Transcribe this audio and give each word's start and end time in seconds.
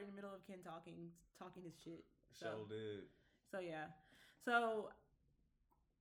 in 0.00 0.06
the 0.06 0.14
middle 0.14 0.30
of 0.34 0.46
Ken 0.46 0.58
talking, 0.64 1.10
talking 1.38 1.62
his 1.64 1.74
shit. 1.82 2.04
So, 2.32 2.46
So 2.46 2.68
did. 2.68 3.04
so 3.50 3.58
yeah. 3.58 3.86
So, 4.44 4.88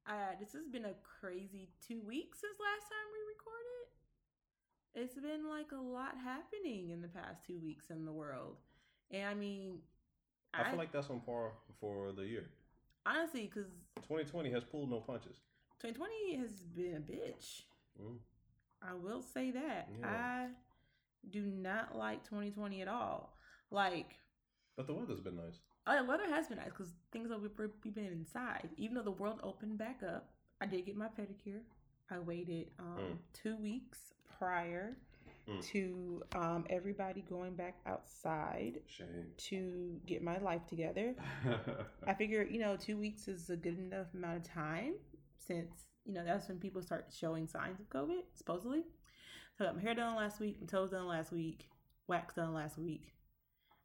uh, 0.08 0.34
this 0.40 0.54
has 0.54 0.68
been 0.72 0.86
a 0.86 0.96
crazy 1.20 1.70
two 1.86 2.02
weeks 2.06 2.40
since 2.42 2.58
last 2.60 2.86
time 2.90 3.08
we 3.14 3.22
recorded. 3.34 3.86
It's 4.94 5.16
been 5.16 5.48
like 5.50 5.72
a 5.72 5.82
lot 5.82 6.16
happening 6.22 6.90
in 6.90 7.02
the 7.02 7.08
past 7.08 7.46
two 7.46 7.60
weeks 7.60 7.90
in 7.90 8.06
the 8.06 8.12
world, 8.12 8.58
and 9.12 9.26
I 9.28 9.34
mean, 9.34 9.80
I 10.54 10.70
feel 10.70 10.78
like 10.78 10.92
that's 10.92 11.10
on 11.10 11.22
par 11.22 11.52
for 11.80 12.12
the 12.12 12.24
year. 12.24 12.50
honestly, 13.06 13.50
because 13.54 13.70
2020 14.04 14.52
has 14.52 14.64
pulled 14.64 14.90
no 14.90 15.00
punches. 15.00 15.38
2020 15.82 16.38
has 16.42 16.52
been 16.76 16.96
a 16.96 17.00
bitch. 17.00 17.62
Mm. 18.02 18.18
I 18.82 18.94
will 18.96 19.22
say 19.22 19.52
that. 19.52 19.88
Yeah. 20.00 20.08
I 20.08 20.48
do 21.30 21.42
not 21.44 21.96
like 21.98 22.24
2020 22.26 22.82
at 22.82 22.88
all. 22.88 23.38
Like, 23.72 24.16
But 24.78 24.88
the 24.88 24.94
weather's 24.94 25.22
been 25.22 25.38
nice. 25.38 25.60
oh, 25.88 25.98
the 25.98 26.04
weather 26.04 26.28
has 26.30 26.48
been 26.48 26.58
nice 26.58 26.68
because 26.70 26.94
things 27.12 27.30
that 27.30 27.42
we've 27.42 27.52
we've 27.84 27.96
been 27.96 28.06
inside. 28.06 28.70
Even 28.78 28.96
though 28.96 29.04
the 29.04 29.12
world 29.12 29.40
opened 29.44 29.78
back 29.78 30.02
up, 30.08 30.30
I 30.60 30.66
did 30.66 30.86
get 30.86 30.96
my 30.98 31.08
pedicure. 31.08 31.62
I 32.10 32.20
waited 32.20 32.68
um, 32.80 32.98
Mm. 33.00 33.18
two 33.34 33.56
weeks 33.58 34.14
prior 34.38 34.98
Mm. 35.48 35.62
to 35.72 36.24
um, 36.36 36.66
everybody 36.70 37.22
going 37.22 37.56
back 37.56 37.76
outside 37.88 38.80
Shame. 38.88 39.32
to 39.38 40.00
get 40.06 40.22
my 40.22 40.38
life 40.38 40.68
together. 40.68 41.16
I 42.08 42.14
figure, 42.14 42.44
you 42.44 42.60
know, 42.60 42.76
two 42.78 42.98
weeks 42.98 43.28
is 43.28 43.50
a 43.50 43.56
good 43.56 43.80
enough 43.80 44.14
amount 44.14 44.38
of 44.38 44.44
time 44.44 44.94
since, 45.40 45.86
you 46.06 46.14
know, 46.14 46.24
that's 46.24 46.48
when 46.48 46.60
people 46.60 46.84
start 46.84 47.08
showing 47.12 47.48
signs 47.48 47.80
of 47.80 47.90
COVID, 47.90 48.22
supposedly. 48.36 48.84
So 49.58 49.64
I 49.64 49.68
got 49.70 49.76
my 49.78 49.82
hair 49.82 49.96
done 49.96 50.16
last 50.16 50.40
week, 50.40 50.58
my 50.62 50.68
toes 50.68 50.92
done 50.92 51.08
last 51.08 51.32
week, 51.32 51.66
wax 52.08 52.36
done 52.36 52.54
last 52.54 52.78
week. 52.78 53.12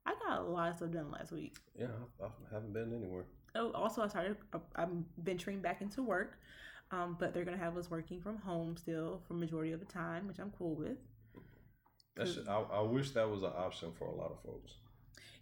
I 0.07 0.15
got 0.27 0.41
a 0.41 0.43
lot 0.45 0.71
of 0.71 0.77
stuff 0.77 0.93
done 0.93 1.11
last 1.11 1.33
week. 1.33 1.57
yeah, 1.79 1.89
I, 2.23 2.27
I 2.27 2.29
haven't 2.55 2.73
been 2.73 2.95
anywhere. 2.95 3.25
Oh, 3.55 3.73
also, 3.73 4.03
I 4.03 4.09
started, 4.09 4.37
I'm 4.77 5.05
venturing 5.19 5.61
back 5.61 5.81
into 5.81 6.03
work, 6.03 6.39
um, 6.91 7.17
but 7.19 7.35
they're 7.35 7.45
going 7.45 7.57
to 7.59 7.63
have 7.65 7.77
us 7.77 7.91
working 7.91 8.21
from 8.21 8.37
home 8.37 8.77
still 8.77 9.23
for 9.27 9.35
majority 9.35 9.73
of 9.73 9.81
the 9.81 9.87
time, 9.87 10.29
which 10.29 10.39
I'm 10.39 10.53
cool 10.57 10.75
with. 10.77 10.99
That's, 12.17 12.39
I, 12.49 12.61
I 12.61 12.81
wish 12.83 13.11
that 13.13 13.29
was 13.29 13.43
an 13.43 13.53
option 13.57 13.93
for 13.99 14.07
a 14.07 14.15
lot 14.15 14.31
of 14.31 14.43
folks. 14.43 14.73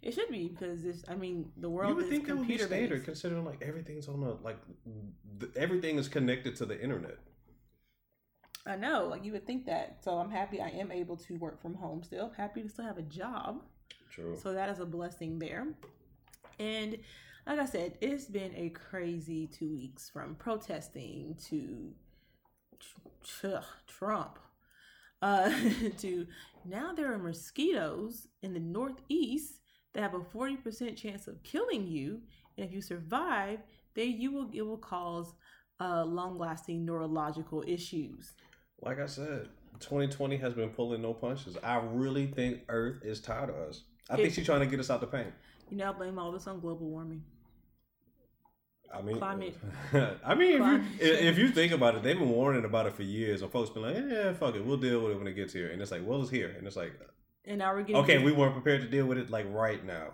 It 0.01 0.13
should 0.13 0.29
be 0.29 0.47
because 0.49 0.83
this, 0.83 1.03
I 1.07 1.15
mean, 1.15 1.51
the 1.57 1.69
world 1.69 1.89
you 1.89 1.95
would 1.95 2.05
is 2.05 2.11
think 2.11 2.27
that 2.27 2.37
would 2.37 2.47
be 2.47 2.57
standard, 2.57 2.89
based. 2.89 3.05
considering 3.05 3.43
like 3.45 3.61
everything's 3.61 4.07
on 4.07 4.21
a 4.23 4.33
like 4.43 4.59
th- 5.39 5.51
everything 5.55 5.97
is 5.97 6.07
connected 6.07 6.55
to 6.57 6.65
the 6.65 6.79
internet. 6.79 7.17
I 8.67 8.75
know, 8.75 9.07
like 9.07 9.23
you 9.25 9.31
would 9.31 9.47
think 9.47 9.65
that. 9.65 10.03
So 10.03 10.17
I'm 10.17 10.29
happy 10.29 10.61
I 10.61 10.69
am 10.69 10.91
able 10.91 11.17
to 11.17 11.35
work 11.37 11.61
from 11.61 11.75
home 11.75 12.03
still. 12.03 12.31
Happy 12.37 12.61
to 12.61 12.69
still 12.69 12.85
have 12.85 12.97
a 12.97 13.03
job. 13.03 13.61
True. 14.15 14.37
So 14.41 14.53
that 14.53 14.69
is 14.69 14.79
a 14.79 14.85
blessing 14.85 15.39
there. 15.39 15.67
And 16.57 16.97
like 17.45 17.59
I 17.59 17.65
said, 17.65 17.97
it's 18.01 18.25
been 18.25 18.53
a 18.55 18.69
crazy 18.69 19.47
two 19.47 19.71
weeks 19.71 20.09
from 20.09 20.35
protesting 20.35 21.35
to 21.49 21.91
tr- 22.79 23.47
tr- 23.47 23.65
Trump 23.87 24.39
uh, 25.21 25.49
to 25.97 26.27
now 26.65 26.93
there 26.93 27.13
are 27.13 27.17
mosquitoes 27.17 28.27
in 28.41 28.53
the 28.53 28.59
Northeast 28.59 29.59
that 29.93 30.01
have 30.01 30.13
a 30.13 30.19
40% 30.19 30.95
chance 30.95 31.27
of 31.27 31.41
killing 31.43 31.87
you. 31.87 32.21
And 32.57 32.65
if 32.65 32.73
you 32.73 32.81
survive, 32.81 33.59
they 33.95 34.05
you 34.05 34.31
will 34.31 34.49
it 34.53 34.61
will 34.61 34.77
cause 34.77 35.33
uh, 35.79 36.05
long 36.05 36.37
lasting 36.37 36.85
neurological 36.85 37.63
issues. 37.67 38.33
like 38.81 38.99
I 38.99 39.07
said, 39.07 39.49
2020 39.79 40.37
has 40.37 40.53
been 40.53 40.69
pulling 40.69 41.01
no 41.01 41.13
punches. 41.13 41.57
I 41.63 41.81
really 41.83 42.27
think 42.27 42.61
Earth 42.69 42.99
is 43.03 43.19
tired 43.19 43.49
of 43.49 43.55
us. 43.55 43.83
I 44.09 44.15
think 44.17 44.33
she's 44.33 44.45
trying 44.45 44.61
to 44.61 44.65
get 44.65 44.79
us 44.79 44.89
out 44.89 45.01
the 45.01 45.07
pain. 45.07 45.31
You 45.69 45.77
now 45.77 45.93
blame 45.93 46.19
all 46.19 46.31
this 46.31 46.47
on 46.47 46.59
global 46.59 46.87
warming. 46.87 47.23
I 48.93 49.01
mean, 49.01 49.17
Climate- 49.17 49.57
I 50.25 50.35
mean, 50.35 50.59
climate 50.59 50.85
if 50.99 51.21
you, 51.21 51.27
if, 51.29 51.37
you 51.37 51.49
think 51.49 51.71
about 51.71 51.95
it, 51.95 52.03
they've 52.03 52.17
been 52.17 52.29
warning 52.29 52.65
about 52.65 52.85
it 52.85 52.95
for 52.95 53.03
years, 53.03 53.41
and 53.41 53.51
folks 53.51 53.69
been 53.69 53.81
like, 53.81 53.95
"Yeah, 53.95 54.33
fuck 54.33 54.55
it, 54.55 54.63
we'll 54.63 54.77
deal 54.77 55.01
with 55.01 55.13
it 55.13 55.17
when 55.17 55.27
it 55.27 55.33
gets 55.33 55.53
here." 55.53 55.69
And 55.71 55.81
it's 55.81 55.91
like, 55.91 56.01
"Well, 56.05 56.21
it's 56.21 56.29
here," 56.29 56.53
and 56.57 56.67
it's 56.67 56.75
like, 56.75 56.93
And 57.45 57.57
now 57.57 57.73
we're 57.73 57.81
getting 57.81 57.97
"Okay, 57.97 58.19
we 58.19 58.31
weren't 58.31 58.53
prepared 58.53 58.81
to 58.81 58.87
deal 58.87 59.07
with 59.07 59.17
it 59.17 59.29
like 59.29 59.47
right 59.49 59.83
now." 59.83 60.13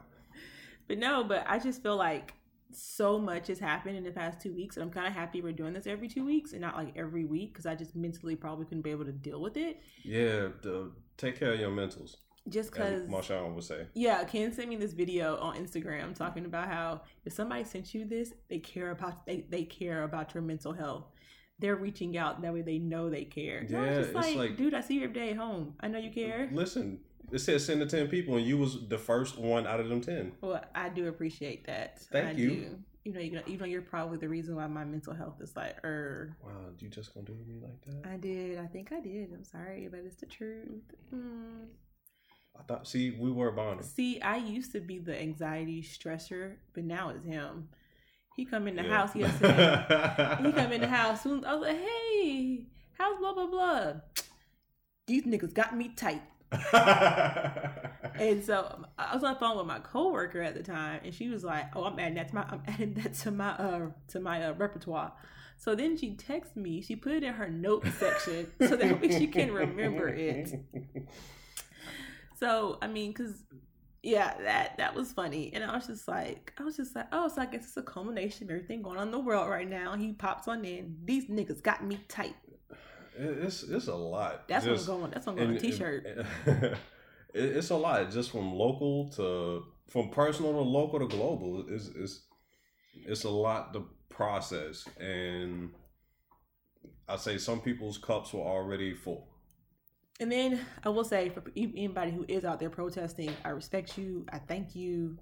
But 0.87 0.97
no, 0.97 1.23
but 1.23 1.43
I 1.47 1.59
just 1.59 1.83
feel 1.83 1.97
like 1.97 2.33
so 2.73 3.19
much 3.19 3.47
has 3.47 3.59
happened 3.59 3.97
in 3.97 4.03
the 4.03 4.11
past 4.11 4.39
two 4.41 4.53
weeks, 4.53 4.77
and 4.77 4.83
I'm 4.83 4.91
kind 4.91 5.07
of 5.07 5.13
happy 5.13 5.41
we're 5.41 5.51
doing 5.51 5.73
this 5.73 5.87
every 5.87 6.07
two 6.07 6.25
weeks 6.25 6.53
and 6.53 6.61
not 6.61 6.75
like 6.75 6.93
every 6.95 7.25
week 7.25 7.53
because 7.53 7.65
I 7.65 7.75
just 7.75 7.95
mentally 7.95 8.35
probably 8.35 8.65
couldn't 8.65 8.83
be 8.83 8.91
able 8.91 9.05
to 9.05 9.11
deal 9.11 9.41
with 9.41 9.57
it. 9.57 9.79
Yeah, 10.03 10.49
the, 10.63 10.91
take 11.17 11.37
care 11.39 11.53
of 11.53 11.59
your 11.59 11.71
mentals, 11.71 12.15
Just 12.49 12.71
because, 12.71 13.03
Marshawn 13.03 13.53
would 13.53 13.63
say. 13.63 13.85
yeah, 13.93 14.23
Ken 14.23 14.51
sent 14.51 14.67
me 14.67 14.75
this 14.75 14.93
video 14.93 15.37
on 15.37 15.55
Instagram 15.55 16.15
talking 16.15 16.45
about 16.45 16.67
how 16.67 17.01
if 17.23 17.33
somebody 17.33 17.63
sent 17.63 17.93
you 17.93 18.03
this, 18.05 18.33
they 18.49 18.57
care 18.59 18.91
about 18.91 19.25
they 19.25 19.45
they 19.49 19.63
care 19.63 20.03
about 20.03 20.33
your 20.33 20.41
mental 20.41 20.73
health. 20.73 21.05
They're 21.59 21.75
reaching 21.75 22.17
out 22.17 22.41
that 22.41 22.51
way 22.51 22.63
they 22.63 22.79
know 22.79 23.09
they 23.11 23.25
care. 23.25 23.59
And 23.59 23.75
I 23.75 23.79
was 23.81 23.89
Yeah, 23.89 23.95
just 23.97 24.09
it's 24.09 24.15
like, 24.15 24.35
like- 24.35 24.57
dude, 24.57 24.73
I 24.73 24.81
see 24.81 24.95
you 24.95 25.03
every 25.03 25.13
day 25.13 25.29
at 25.29 25.37
home. 25.37 25.75
I 25.79 25.87
know 25.87 25.99
you 25.99 26.09
care. 26.09 26.49
Listen, 26.51 26.99
it 27.31 27.39
says 27.39 27.63
send 27.63 27.79
to 27.81 27.85
ten 27.85 28.07
people, 28.07 28.35
and 28.37 28.45
you 28.45 28.57
was 28.57 28.87
the 28.87 28.97
first 28.97 29.37
one 29.37 29.67
out 29.67 29.79
of 29.79 29.87
them 29.87 30.01
ten. 30.01 30.31
Well, 30.41 30.63
I 30.73 30.89
do 30.89 31.07
appreciate 31.07 31.67
that. 31.67 31.99
Thank 32.11 32.29
I 32.29 32.31
you. 32.31 32.49
Do. 32.49 32.77
You 33.03 33.13
know, 33.13 33.19
you 33.19 33.31
know, 33.31 33.41
even 33.47 33.59
though 33.59 33.65
you're 33.65 33.81
probably 33.81 34.17
the 34.17 34.29
reason 34.29 34.55
why 34.55 34.67
my 34.67 34.83
mental 34.83 35.13
health 35.13 35.41
is 35.41 35.55
like, 35.55 35.77
er. 35.83 36.35
Wow, 36.43 36.51
you 36.79 36.87
just 36.89 37.13
gonna 37.13 37.25
do 37.25 37.33
me 37.47 37.59
like 37.61 37.81
that? 37.85 38.09
I 38.09 38.17
did. 38.17 38.59
I 38.59 38.65
think 38.67 38.91
I 38.91 38.99
did. 38.99 39.31
I'm 39.33 39.43
sorry, 39.43 39.87
but 39.89 40.01
it's 40.05 40.15
the 40.17 40.25
truth. 40.27 40.83
Mm. 41.13 41.67
I 42.59 42.63
thought. 42.63 42.87
See, 42.87 43.11
we 43.11 43.31
were 43.31 43.51
bonding. 43.51 43.85
See, 43.85 44.21
I 44.21 44.37
used 44.37 44.71
to 44.73 44.79
be 44.79 44.99
the 44.99 45.19
anxiety 45.19 45.81
stressor, 45.81 46.55
but 46.73 46.83
now 46.83 47.09
it's 47.09 47.25
him. 47.25 47.69
He 48.35 48.45
come 48.45 48.67
in 48.67 48.75
the 48.75 48.83
Yeah. 48.83 48.97
house 48.97 49.15
yesterday. 49.15 50.37
he 50.43 50.51
come 50.51 50.71
in 50.71 50.81
the 50.81 50.87
house 50.87 51.23
soon. 51.23 51.43
I 51.45 51.53
was 51.55 51.67
like, 51.67 51.79
"Hey, 51.79 52.65
how's 52.97 53.17
blah 53.19 53.33
blah 53.33 53.47
blah?" 53.47 53.93
These 55.07 55.23
niggas 55.25 55.53
got 55.53 55.75
me 55.75 55.89
tight. 55.95 56.21
And 58.15 58.43
so 58.43 58.85
I 58.97 59.15
was 59.15 59.23
on 59.23 59.33
the 59.33 59.39
phone 59.39 59.57
with 59.57 59.65
my 59.65 59.79
coworker 59.79 60.41
at 60.41 60.53
the 60.53 60.63
time, 60.63 61.01
and 61.03 61.13
she 61.13 61.29
was 61.29 61.43
like, 61.43 61.75
"Oh, 61.75 61.85
I'm 61.85 61.97
adding 61.99 62.15
that 62.15 62.29
to 62.29 62.35
my 62.35 62.43
I'm 62.43 62.61
adding 62.67 62.93
that 62.95 63.13
to 63.15 63.31
my 63.31 63.51
uh 63.51 63.89
to 64.09 64.19
my 64.19 64.43
uh, 64.45 64.53
repertoire." 64.53 65.13
So 65.57 65.75
then 65.75 65.97
she 65.97 66.15
texted 66.15 66.55
me. 66.57 66.81
She 66.81 66.95
put 66.95 67.13
it 67.13 67.23
in 67.23 67.33
her 67.33 67.49
notes 67.49 67.93
section 67.95 68.51
so 68.59 68.75
that 68.75 69.01
way 69.01 69.09
she 69.17 69.27
can 69.27 69.51
remember 69.53 70.09
it. 70.09 70.53
So 72.41 72.77
I 72.81 72.87
mean, 72.87 73.13
cause 73.13 73.43
yeah, 74.03 74.33
that 74.41 74.77
that 74.77 74.95
was 74.95 75.11
funny, 75.13 75.51
and 75.53 75.63
I 75.63 75.75
was 75.75 75.85
just 75.85 76.07
like, 76.07 76.51
I 76.57 76.63
was 76.63 76.75
just 76.75 76.95
like, 76.95 77.05
oh, 77.11 77.27
so 77.27 77.41
I 77.43 77.45
guess 77.45 77.65
it's 77.65 77.77
a 77.77 77.83
culmination 77.83 78.45
of 78.45 78.49
everything 78.51 78.81
going 78.81 78.97
on 78.97 79.07
in 79.07 79.11
the 79.11 79.19
world 79.19 79.47
right 79.49 79.69
now. 79.69 79.95
He 79.95 80.13
pops 80.13 80.47
on 80.47 80.65
in. 80.65 80.97
These 81.05 81.25
niggas 81.29 81.61
got 81.61 81.85
me 81.85 81.99
tight. 82.07 82.35
It's 83.15 83.61
it's 83.63 83.87
a 83.87 83.95
lot. 83.95 84.47
That's 84.47 84.65
Just- 84.65 84.87
what's 84.87 84.99
going. 84.99 85.11
That's 85.11 85.27
what's 85.27 85.37
going 85.37 85.49
on 85.49 85.53
a 85.53 85.57
and- 85.57 85.59
t-shirt. 85.61 86.25
and- 86.47 86.77
it's 87.35 87.69
a 87.69 87.75
lot, 87.75 88.09
just 88.09 88.31
from 88.31 88.53
local 88.53 89.09
to 89.11 89.63
from 89.89 90.09
personal 90.09 90.53
to 90.53 90.61
local 90.61 90.97
to 90.99 91.07
global. 91.07 91.65
It's 91.69 91.89
it's 91.95 92.21
it's 93.05 93.23
a 93.23 93.29
lot 93.29 93.71
to 93.73 93.85
process, 94.09 94.87
and 94.99 95.69
I 97.07 97.17
say 97.17 97.37
some 97.37 97.61
people's 97.61 97.99
cups 97.99 98.33
were 98.33 98.41
already 98.41 98.95
full. 98.95 99.27
And 100.21 100.31
then 100.31 100.61
I 100.85 100.89
will 100.89 101.03
say 101.03 101.29
for 101.29 101.43
anybody 101.57 102.11
who 102.11 102.23
is 102.27 102.45
out 102.45 102.59
there 102.59 102.69
protesting, 102.69 103.33
I 103.43 103.49
respect 103.49 103.97
you. 103.97 104.25
I 104.31 104.37
thank 104.37 104.75
you. 104.75 105.17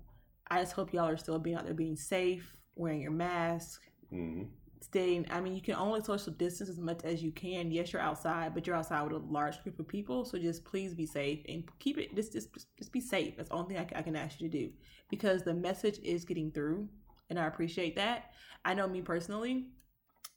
I 0.51 0.60
just 0.60 0.74
hope 0.74 0.94
y'all 0.94 1.07
are 1.07 1.18
still 1.18 1.40
being 1.40 1.56
out 1.56 1.66
there 1.66 1.74
being 1.74 1.96
safe, 1.96 2.56
wearing 2.75 3.01
your 3.01 3.12
mask, 3.12 3.81
hmm 4.10 4.44
staying. 4.81 5.25
I 5.30 5.42
mean, 5.42 5.56
you 5.56 5.62
can 5.62 5.75
only 5.75 6.01
social 6.01 6.34
distance 6.34 6.69
as 6.69 6.80
much 6.80 7.01
as 7.04 7.22
you 7.22 7.31
can. 7.31 7.72
Yes, 7.72 7.92
you're 7.92 8.01
outside, 8.01 8.54
but 8.54 8.66
you're 8.66 8.75
outside 8.75 9.04
with 9.04 9.22
a 9.22 9.25
large 9.25 9.62
group 9.63 9.80
of 9.80 9.88
people. 9.88 10.25
So 10.25 10.38
just 10.38 10.63
please 10.63 10.94
be 10.94 11.06
safe 11.06 11.40
and 11.48 11.63
keep 11.80 11.98
it. 11.98 12.16
Just 12.16 12.34
just 12.34 12.50
just 12.78 12.92
be 12.92 13.02
safe. 13.02 13.36
That's 13.38 13.50
the 13.50 13.56
only 13.56 13.75
thing 13.75 13.78
I 13.78 13.86
can, 13.86 13.98
I 13.98 14.02
can 14.02 14.16
ask 14.16 14.40
you 14.40 14.50
to 14.50 14.57
do 14.57 14.69
because 15.10 15.44
the 15.44 15.54
message 15.54 16.00
is 16.04 16.25
getting 16.25 16.52
through, 16.52 16.88
and 17.30 17.40
I 17.40 17.48
appreciate 17.48 17.95
that. 17.98 18.31
I 18.66 18.74
know 18.74 18.88
me 18.88 19.02
personally. 19.02 19.68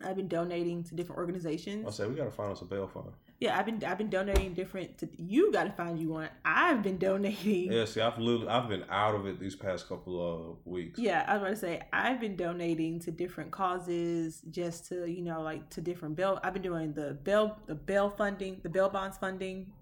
I've 0.05 0.17
been 0.17 0.29
donating 0.29 0.85
to 0.85 0.95
different 0.95 1.19
organizations. 1.19 1.87
I 1.87 1.91
say 1.91 2.07
we 2.07 2.15
gotta 2.15 2.31
find 2.31 2.53
us 2.53 2.63
a 2.63 2.65
bail 2.65 2.87
fund. 2.87 3.13
Yeah, 3.43 3.59
I've 3.59 3.67
been 3.67 3.83
I've 3.85 3.99
been 3.99 4.09
donating 4.09 4.55
different. 4.55 4.99
To, 4.99 5.09
you 5.21 5.51
got 5.51 5.65
to 5.65 5.73
find 5.73 5.99
you 5.99 6.11
one. 6.11 6.29
I've 6.45 6.81
been 6.81 6.97
donating. 6.97 7.73
Yeah, 7.73 7.87
see, 7.87 8.01
I've 8.01 8.17
literally, 8.17 8.47
I've 8.47 8.69
been 8.69 8.85
out 8.89 9.17
of 9.17 9.27
it 9.27 9.41
these 9.41 9.57
past 9.57 9.89
couple 9.89 10.15
of 10.25 10.65
weeks. 10.65 10.97
Yeah, 10.97 11.25
I 11.27 11.33
was 11.33 11.43
about 11.43 11.51
to 11.51 11.57
say 11.57 11.83
I've 11.93 12.21
been 12.21 12.37
donating 12.37 13.01
to 13.01 13.11
different 13.11 13.51
causes, 13.51 14.43
just 14.49 14.87
to 14.91 15.11
you 15.11 15.23
know, 15.23 15.43
like 15.43 15.69
to 15.71 15.81
different 15.81 16.15
bail. 16.15 16.39
I've 16.45 16.53
been 16.53 16.63
doing 16.63 16.93
the 16.93 17.15
bail, 17.15 17.59
the 17.67 17.75
bail 17.75 18.11
funding, 18.11 18.61
the 18.63 18.69
bail 18.69 18.89
bonds 18.89 19.19
funding. 19.19 19.73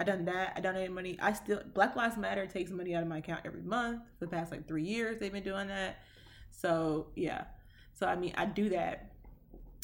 I 0.00 0.04
done 0.04 0.24
that. 0.24 0.54
I 0.56 0.60
donated 0.60 0.92
money. 0.92 1.18
I 1.20 1.34
still 1.34 1.60
Black 1.74 1.96
Lives 1.96 2.16
Matter 2.16 2.46
takes 2.46 2.70
money 2.70 2.94
out 2.94 3.02
of 3.02 3.08
my 3.10 3.18
account 3.18 3.40
every 3.44 3.60
month 3.62 4.00
for 4.18 4.24
the 4.24 4.30
past 4.30 4.50
like 4.50 4.66
three 4.66 4.84
years. 4.84 5.18
They've 5.18 5.30
been 5.30 5.44
doing 5.44 5.68
that. 5.68 5.98
So 6.50 7.08
yeah, 7.14 7.44
so 7.92 8.06
I 8.06 8.16
mean, 8.16 8.32
I 8.36 8.46
do 8.46 8.70
that. 8.70 9.12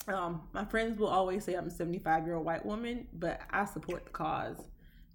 Um, 0.08 0.42
my 0.52 0.64
friends 0.64 0.98
will 0.98 1.08
always 1.08 1.44
say 1.44 1.54
I'm 1.54 1.68
a 1.68 1.70
75 1.70 2.24
year 2.26 2.34
old 2.34 2.44
white 2.44 2.64
woman, 2.66 3.06
but 3.12 3.40
I 3.50 3.64
support 3.66 4.04
the 4.04 4.10
cause 4.10 4.56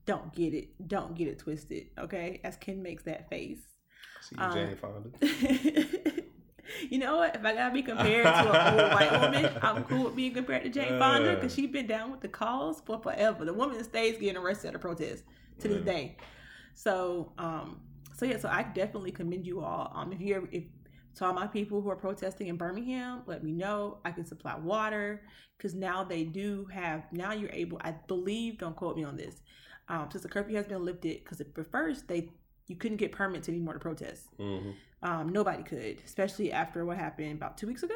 don't 0.05 0.33
get 0.33 0.53
it. 0.53 0.69
Don't 0.87 1.15
get 1.15 1.27
it 1.27 1.37
twisted. 1.39 1.87
Okay, 1.99 2.39
as 2.43 2.55
Ken 2.55 2.81
makes 2.81 3.03
that 3.03 3.29
face. 3.29 3.59
See 4.21 4.37
you, 4.37 4.43
Um, 4.43 4.53
Jane 4.53 4.75
Fonda. 4.77 5.09
you 6.89 6.97
know 6.97 7.17
what? 7.17 7.35
If 7.35 7.45
I 7.45 7.53
gotta 7.53 7.73
be 7.73 7.81
compared 7.83 8.23
to 8.23 8.29
an 8.51 8.79
old 8.79 8.91
white 8.93 9.11
woman, 9.19 9.51
I'm 9.61 9.83
cool 9.83 10.05
with 10.05 10.15
being 10.15 10.33
compared 10.33 10.63
to 10.63 10.69
Jane 10.69 10.97
Fonda 10.97 11.35
because 11.35 11.53
she's 11.53 11.69
been 11.69 11.87
down 11.87 12.09
with 12.11 12.21
the 12.21 12.29
cause 12.29 12.81
for 12.85 12.99
forever. 12.99 13.43
The 13.45 13.53
woman 13.53 13.83
stays 13.83 14.17
getting 14.17 14.37
arrested 14.37 14.69
at 14.69 14.75
a 14.75 14.79
protest 14.79 15.23
to 15.59 15.67
this 15.67 15.79
Yeah. 15.85 15.91
day. 15.93 16.17
So, 16.73 17.33
um, 17.37 17.81
so 18.15 18.25
yeah, 18.25 18.37
so 18.37 18.47
I 18.49 18.63
definitely 18.63 19.11
commend 19.11 19.45
you 19.45 19.61
all. 19.61 19.91
Um, 19.93 20.13
if 20.13 20.21
you 20.21 20.35
ever, 20.35 20.47
if 20.51 20.63
to 21.17 21.25
all 21.25 21.33
my 21.33 21.47
people 21.47 21.81
who 21.81 21.89
are 21.89 21.95
protesting 21.95 22.47
in 22.47 22.57
Birmingham, 22.57 23.23
let 23.25 23.43
me 23.43 23.51
know. 23.51 23.99
I 24.05 24.11
can 24.11 24.25
supply 24.25 24.55
water 24.55 25.21
because 25.57 25.73
now 25.73 26.03
they 26.03 26.23
do 26.23 26.65
have. 26.71 27.03
Now 27.11 27.33
you're 27.33 27.49
able. 27.51 27.79
I 27.83 27.91
believe. 28.07 28.57
Don't 28.59 28.75
quote 28.75 28.95
me 28.95 29.03
on 29.03 29.17
this. 29.17 29.41
Um, 29.89 30.09
since 30.11 30.23
the 30.23 30.29
curfew 30.29 30.55
has 30.57 30.67
been 30.67 30.83
lifted, 30.85 31.23
because 31.23 31.39
at 31.41 31.47
first 31.71 32.07
they 32.07 32.29
you 32.67 32.75
couldn't 32.75 32.97
get 32.97 33.11
permits 33.13 33.47
anymore 33.49 33.73
to 33.73 33.79
protest. 33.79 34.27
hmm 34.37 34.71
Um, 35.01 35.29
nobody 35.29 35.63
could, 35.63 36.01
especially 36.05 36.51
after 36.51 36.85
what 36.85 36.97
happened 36.97 37.33
about 37.33 37.57
two 37.57 37.67
weeks 37.67 37.83
ago. 37.83 37.95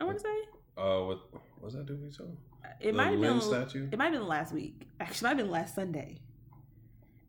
I 0.00 0.04
want 0.04 0.16
to 0.18 0.22
say 0.22 0.38
Uh, 0.78 1.04
what 1.04 1.18
was 1.60 1.74
that? 1.74 1.86
two 1.86 1.96
weeks 1.96 2.18
ago? 2.18 2.30
it 2.80 2.86
the 2.86 2.92
might 2.92 3.10
have 3.12 3.20
been. 3.20 3.40
statue. 3.40 3.88
It 3.92 3.98
might 3.98 4.12
have 4.12 4.20
been 4.20 4.26
last 4.28 4.52
week. 4.54 4.86
Actually, 5.00 5.18
it 5.18 5.22
might 5.22 5.28
have 5.30 5.36
been 5.38 5.50
last 5.50 5.74
Sunday. 5.74 6.18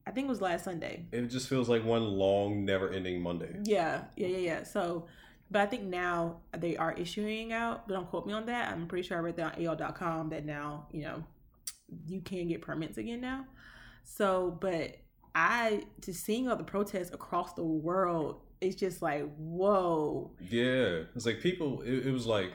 I 0.06 0.12
think 0.12 0.28
it 0.28 0.30
was 0.30 0.42
last 0.42 0.66
Sunday. 0.66 1.06
It 1.12 1.28
just 1.28 1.48
feels 1.48 1.70
like 1.70 1.84
one 1.84 2.04
long, 2.04 2.66
never-ending 2.66 3.22
Monday. 3.22 3.56
Yeah, 3.64 4.04
yeah, 4.18 4.28
yeah, 4.28 4.38
yeah. 4.38 4.64
So, 4.64 5.08
but 5.50 5.62
I 5.62 5.66
think 5.66 5.84
now 5.84 6.42
they 6.58 6.76
are 6.76 6.94
issuing 6.94 7.54
out. 7.54 7.88
But 7.88 7.94
don't 7.94 8.10
quote 8.10 8.28
me 8.28 8.34
on 8.34 8.46
that. 8.48 8.72
I'm 8.72 8.88
pretty 8.88 9.08
sure 9.08 9.18
I 9.18 9.22
read 9.22 9.38
that 9.38 9.58
on 9.58 9.66
AL.com 9.66 10.30
that 10.30 10.46
now 10.46 10.88
you 10.92 11.04
know 11.04 11.24
you 12.08 12.22
can 12.22 12.48
get 12.48 12.62
permits 12.62 12.98
again 12.98 13.22
now. 13.22 13.46
So, 14.04 14.58
but 14.60 14.98
I 15.36 15.84
just 16.02 16.24
seeing 16.26 16.50
all 16.50 16.56
the 16.56 16.64
protests 16.64 17.14
across 17.14 17.54
the 17.54 17.64
world, 17.64 18.42
it's 18.62 18.76
just 18.76 19.02
like 19.02 19.24
whoa. 19.38 20.32
Yeah, 20.40 21.04
it's 21.16 21.26
like 21.26 21.42
people. 21.42 21.82
It, 21.82 22.08
it 22.08 22.12
was 22.12 22.26
like 22.26 22.52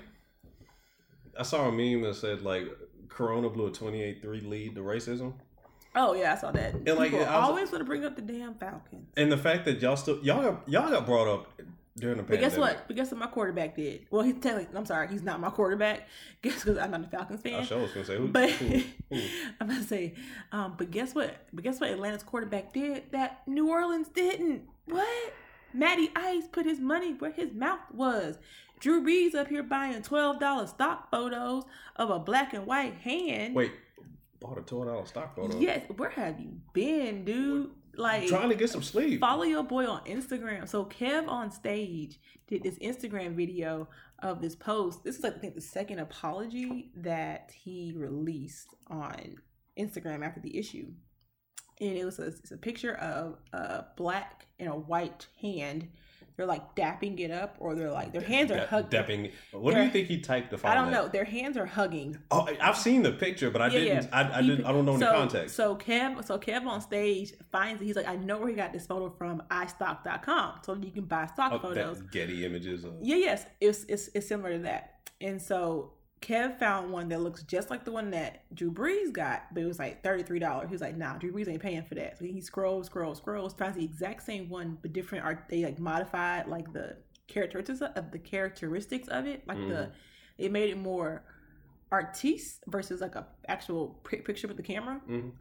I 1.38 1.42
saw 1.42 1.68
a 1.68 1.72
meme 1.72 2.02
that 2.02 2.14
said 2.14 2.42
like 2.42 2.66
Corona 3.08 3.48
blew 3.48 3.68
a 3.68 3.72
twenty-eight 3.72 4.22
three 4.22 4.40
lead 4.40 4.74
to 4.74 4.82
racism, 4.82 5.34
Oh 6.00 6.14
yeah, 6.14 6.32
I 6.32 6.36
saw 6.36 6.50
that. 6.52 6.74
And, 6.74 6.86
like, 6.96 7.10
People 7.10 7.26
I 7.26 7.38
was- 7.40 7.48
always 7.48 7.72
want 7.72 7.80
to 7.80 7.84
bring 7.84 8.04
up 8.04 8.14
the 8.16 8.22
damn 8.22 8.54
Falcons. 8.54 9.08
and 9.16 9.30
the 9.32 9.36
fact 9.36 9.64
that 9.64 9.80
y'all 9.82 9.96
still 9.96 10.18
y'all 10.22 10.42
got, 10.42 10.68
y'all 10.68 10.90
got 10.90 11.04
brought 11.06 11.26
up 11.28 11.52
during 11.96 12.16
the 12.18 12.22
pandemic. 12.22 12.28
But 12.28 12.40
guess 12.50 12.56
what? 12.58 12.84
But 12.86 12.94
guess 12.96 13.10
what 13.10 13.18
my 13.18 13.26
quarterback 13.26 13.74
did? 13.74 14.06
Well, 14.10 14.22
he's 14.22 14.36
telling. 14.40 14.68
I'm 14.74 14.86
sorry, 14.86 15.08
he's 15.08 15.22
not 15.22 15.40
my 15.40 15.50
quarterback. 15.50 16.06
Guess 16.42 16.62
because 16.62 16.78
I'm 16.78 16.92
not 16.92 17.04
a 17.04 17.08
Falcons 17.08 17.40
I 17.44 17.50
fan. 17.50 17.64
sure 17.64 17.80
was 17.80 17.90
gonna 17.90 18.06
say 18.06 18.16
who. 18.16 18.28
But 18.28 18.48
who, 18.50 18.82
who? 19.10 19.20
I'm 19.60 19.66
gonna 19.66 19.82
say, 19.82 20.14
um, 20.52 20.74
but 20.78 20.92
guess 20.92 21.12
what? 21.14 21.34
But 21.52 21.64
guess 21.64 21.80
what? 21.80 21.90
Atlanta's 21.90 22.22
quarterback 22.22 22.72
did 22.72 23.10
that 23.10 23.42
New 23.48 23.68
Orleans 23.68 24.06
didn't. 24.08 24.62
What? 24.86 25.32
Matty 25.74 26.10
Ice 26.14 26.46
put 26.46 26.64
his 26.64 26.78
money 26.80 27.14
where 27.14 27.32
his 27.32 27.52
mouth 27.52 27.80
was. 27.92 28.38
Drew 28.80 29.02
Brees 29.04 29.34
up 29.34 29.48
here 29.48 29.64
buying 29.64 30.00
twelve 30.02 30.38
dollars 30.38 30.70
stock 30.70 31.10
photos 31.10 31.64
of 31.96 32.10
a 32.10 32.20
black 32.20 32.54
and 32.54 32.64
white 32.64 32.94
hand. 32.98 33.56
Wait, 33.56 33.72
bought 34.40 34.58
a 34.58 34.62
twelve 34.62 34.86
dollar 34.86 35.06
stock 35.06 35.36
photo. 35.36 35.58
Yes, 35.58 35.82
where 35.96 36.10
have 36.10 36.40
you 36.40 36.60
been, 36.72 37.24
dude? 37.24 37.70
Like 37.94 38.28
trying 38.28 38.50
to 38.50 38.54
get 38.54 38.70
some 38.70 38.82
sleep. 38.82 39.20
follow 39.20 39.42
your 39.42 39.64
boy 39.64 39.86
on 39.86 40.04
Instagram. 40.04 40.68
So 40.68 40.84
Kev 40.84 41.28
on 41.28 41.50
stage 41.50 42.20
did 42.46 42.62
this 42.62 42.78
Instagram 42.78 43.34
video 43.34 43.88
of 44.20 44.40
this 44.40 44.54
post. 44.54 45.02
This 45.02 45.16
is 45.18 45.24
like 45.24 45.36
I 45.36 45.38
think 45.38 45.54
the 45.56 45.60
second 45.60 45.98
apology 45.98 46.92
that 46.96 47.50
he 47.52 47.92
released 47.96 48.74
on 48.88 49.38
Instagram 49.76 50.24
after 50.24 50.40
the 50.40 50.56
issue. 50.56 50.86
And 51.80 51.96
it 51.96 52.04
was 52.04 52.18
a, 52.18 52.26
it's 52.26 52.50
a 52.50 52.56
picture 52.56 52.94
of 52.96 53.38
a 53.52 53.84
black 53.96 54.46
and 54.58 54.68
a 54.68 54.74
white 54.76 55.26
hand. 55.40 55.88
They're 56.38 56.46
like 56.46 56.76
dapping 56.76 57.18
it 57.18 57.32
up, 57.32 57.56
or 57.58 57.74
they're 57.74 57.90
like 57.90 58.12
their 58.12 58.20
hands 58.22 58.52
are 58.52 58.64
hugging. 58.64 58.90
Dapping. 58.90 59.32
What 59.50 59.72
do 59.72 59.74
They're- 59.74 59.84
you 59.86 59.90
think 59.90 60.06
he 60.06 60.20
typed 60.20 60.56
to 60.56 60.68
I 60.68 60.74
don't 60.76 60.92
know. 60.92 61.08
Their 61.08 61.24
hands 61.24 61.56
are 61.56 61.66
hugging. 61.66 62.16
Oh, 62.30 62.48
I've 62.60 62.76
seen 62.76 63.02
the 63.02 63.10
picture, 63.10 63.50
but 63.50 63.60
I 63.60 63.66
Yeah, 63.66 63.78
didn't. 63.80 64.04
yeah. 64.04 64.08
I, 64.12 64.38
I 64.38 64.42
didn't. 64.42 64.64
I 64.64 64.70
don't 64.70 64.84
know 64.84 64.92
so, 64.92 65.00
the 65.00 65.06
context. 65.12 65.56
So 65.56 65.74
Kev, 65.74 66.24
so 66.24 66.38
Kev 66.38 66.64
on 66.64 66.80
stage 66.80 67.32
finds 67.50 67.82
it. 67.82 67.86
He's 67.86 67.96
like, 67.96 68.06
I 68.06 68.14
know 68.14 68.38
where 68.38 68.48
he 68.48 68.54
got 68.54 68.72
this 68.72 68.86
photo 68.86 69.10
from. 69.10 69.42
iStock.com, 69.50 70.60
so 70.64 70.76
you 70.76 70.92
can 70.92 71.06
buy 71.06 71.26
stock 71.26 71.54
Oh, 71.54 71.58
photos. 71.58 72.02
Getty 72.12 72.44
images. 72.46 72.84
Of, 72.84 72.92
Yeah, 73.02 73.16
yes, 73.16 73.44
it's, 73.60 73.82
it's 73.88 74.08
it's 74.14 74.28
similar 74.28 74.52
to 74.52 74.58
that. 74.60 75.10
And 75.20 75.42
so 75.42 75.94
Kev 76.20 76.58
found 76.58 76.92
one 76.92 77.08
that 77.10 77.20
looks 77.20 77.42
just 77.44 77.70
like 77.70 77.84
the 77.84 77.92
one 77.92 78.10
that 78.10 78.42
Drew 78.54 78.72
Brees 78.72 79.12
got, 79.12 79.42
but 79.54 79.62
it 79.62 79.66
was 79.66 79.78
like 79.78 80.02
thirty 80.02 80.22
three 80.22 80.38
dollars. 80.38 80.68
He 80.68 80.72
was 80.72 80.80
like, 80.80 80.96
Nah, 80.96 81.16
Drew 81.16 81.32
Brees 81.32 81.48
ain't 81.48 81.62
paying 81.62 81.84
for 81.84 81.94
that. 81.94 82.18
So 82.18 82.24
he 82.24 82.40
scrolls, 82.40 82.86
scrolls, 82.86 83.18
scrolls, 83.18 83.54
finds 83.54 83.76
the 83.76 83.84
exact 83.84 84.22
same 84.24 84.48
one, 84.48 84.78
but 84.82 84.92
different. 84.92 85.24
Are 85.24 85.44
they 85.48 85.64
like 85.64 85.78
modified 85.78 86.48
like 86.48 86.72
the 86.72 86.96
characteristics 87.28 87.80
of 87.80 88.10
the 88.10 88.18
characteristics 88.18 89.08
of 89.08 89.26
it? 89.26 89.46
Like 89.46 89.58
the 89.68 89.90
it 90.38 90.50
made 90.52 90.70
it 90.70 90.78
more 90.78 91.22
artiste 91.92 92.64
versus 92.66 93.00
like 93.00 93.14
a 93.14 93.26
actual 93.48 93.88
picture 94.04 94.48
with 94.48 94.56
the 94.56 94.62
camera. 94.62 95.00
Mhm. 95.08 95.32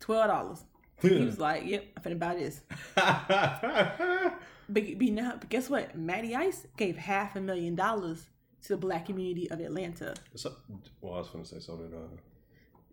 Twelve 0.00 0.28
dollars. 0.28 0.64
He 1.02 1.24
was 1.24 1.38
like, 1.38 1.66
Yep, 1.66 1.84
I'm 1.96 2.02
finna 2.02 2.18
buy 2.18 2.34
this. 2.36 2.62
But, 4.66 4.84
but, 4.98 5.08
know, 5.08 5.36
but 5.38 5.50
guess 5.50 5.68
what? 5.68 5.94
Matty 5.94 6.34
Ice 6.34 6.66
gave 6.78 6.96
half 6.96 7.36
a 7.36 7.40
million 7.40 7.74
dollars 7.74 8.26
to 8.64 8.68
the 8.70 8.76
black 8.76 9.06
community 9.06 9.50
of 9.50 9.60
Atlanta. 9.60 10.14
so, 10.34 10.52
well, 11.00 11.14
I 11.14 11.18
was 11.18 11.28
going 11.28 11.44
to 11.44 11.50
say 11.50 11.60
so 11.60 11.76
did. 11.76 11.92
Uh, 11.94 11.98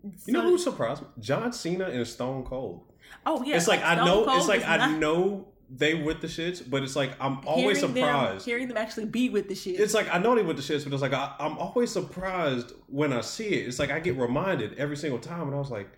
you 0.03 0.11
So- 0.17 0.31
know 0.31 0.41
who 0.43 0.57
surprised 0.57 1.01
me? 1.01 1.07
John 1.19 1.51
Cena 1.53 1.85
and 1.85 2.07
Stone 2.07 2.43
Cold. 2.45 2.83
Oh 3.25 3.43
yeah, 3.43 3.55
it's 3.57 3.67
like 3.67 3.83
I 3.83 3.95
know. 3.95 4.25
Cold 4.25 4.37
It's 4.37 4.47
like 4.47 4.63
I 4.65 4.77
not- 4.77 4.99
know 4.99 5.47
they 5.73 5.93
with 5.95 6.19
the 6.21 6.27
shits, 6.27 6.61
but 6.69 6.83
it's 6.83 6.95
like 6.95 7.11
I'm 7.21 7.39
always 7.47 7.79
hearing 7.79 7.95
surprised. 7.95 8.45
Them, 8.45 8.49
hearing 8.49 8.67
them 8.67 8.77
actually 8.77 9.05
be 9.05 9.29
with 9.29 9.47
the 9.47 9.55
shit. 9.55 9.79
it's 9.79 9.93
like 9.93 10.13
I 10.13 10.17
know 10.17 10.35
they 10.35 10.43
with 10.43 10.57
the 10.57 10.63
shits, 10.63 10.83
but 10.83 10.93
it's 10.93 11.01
like 11.01 11.13
I, 11.13 11.33
I'm 11.39 11.57
always 11.57 11.91
surprised 11.91 12.73
when 12.87 13.13
I 13.13 13.21
see 13.21 13.47
it. 13.47 13.67
It's 13.67 13.79
like 13.79 13.89
I 13.91 13.99
get 13.99 14.17
reminded 14.17 14.73
every 14.77 14.97
single 14.97 15.19
time, 15.19 15.43
and 15.43 15.55
I 15.55 15.59
was 15.59 15.71
like, 15.71 15.89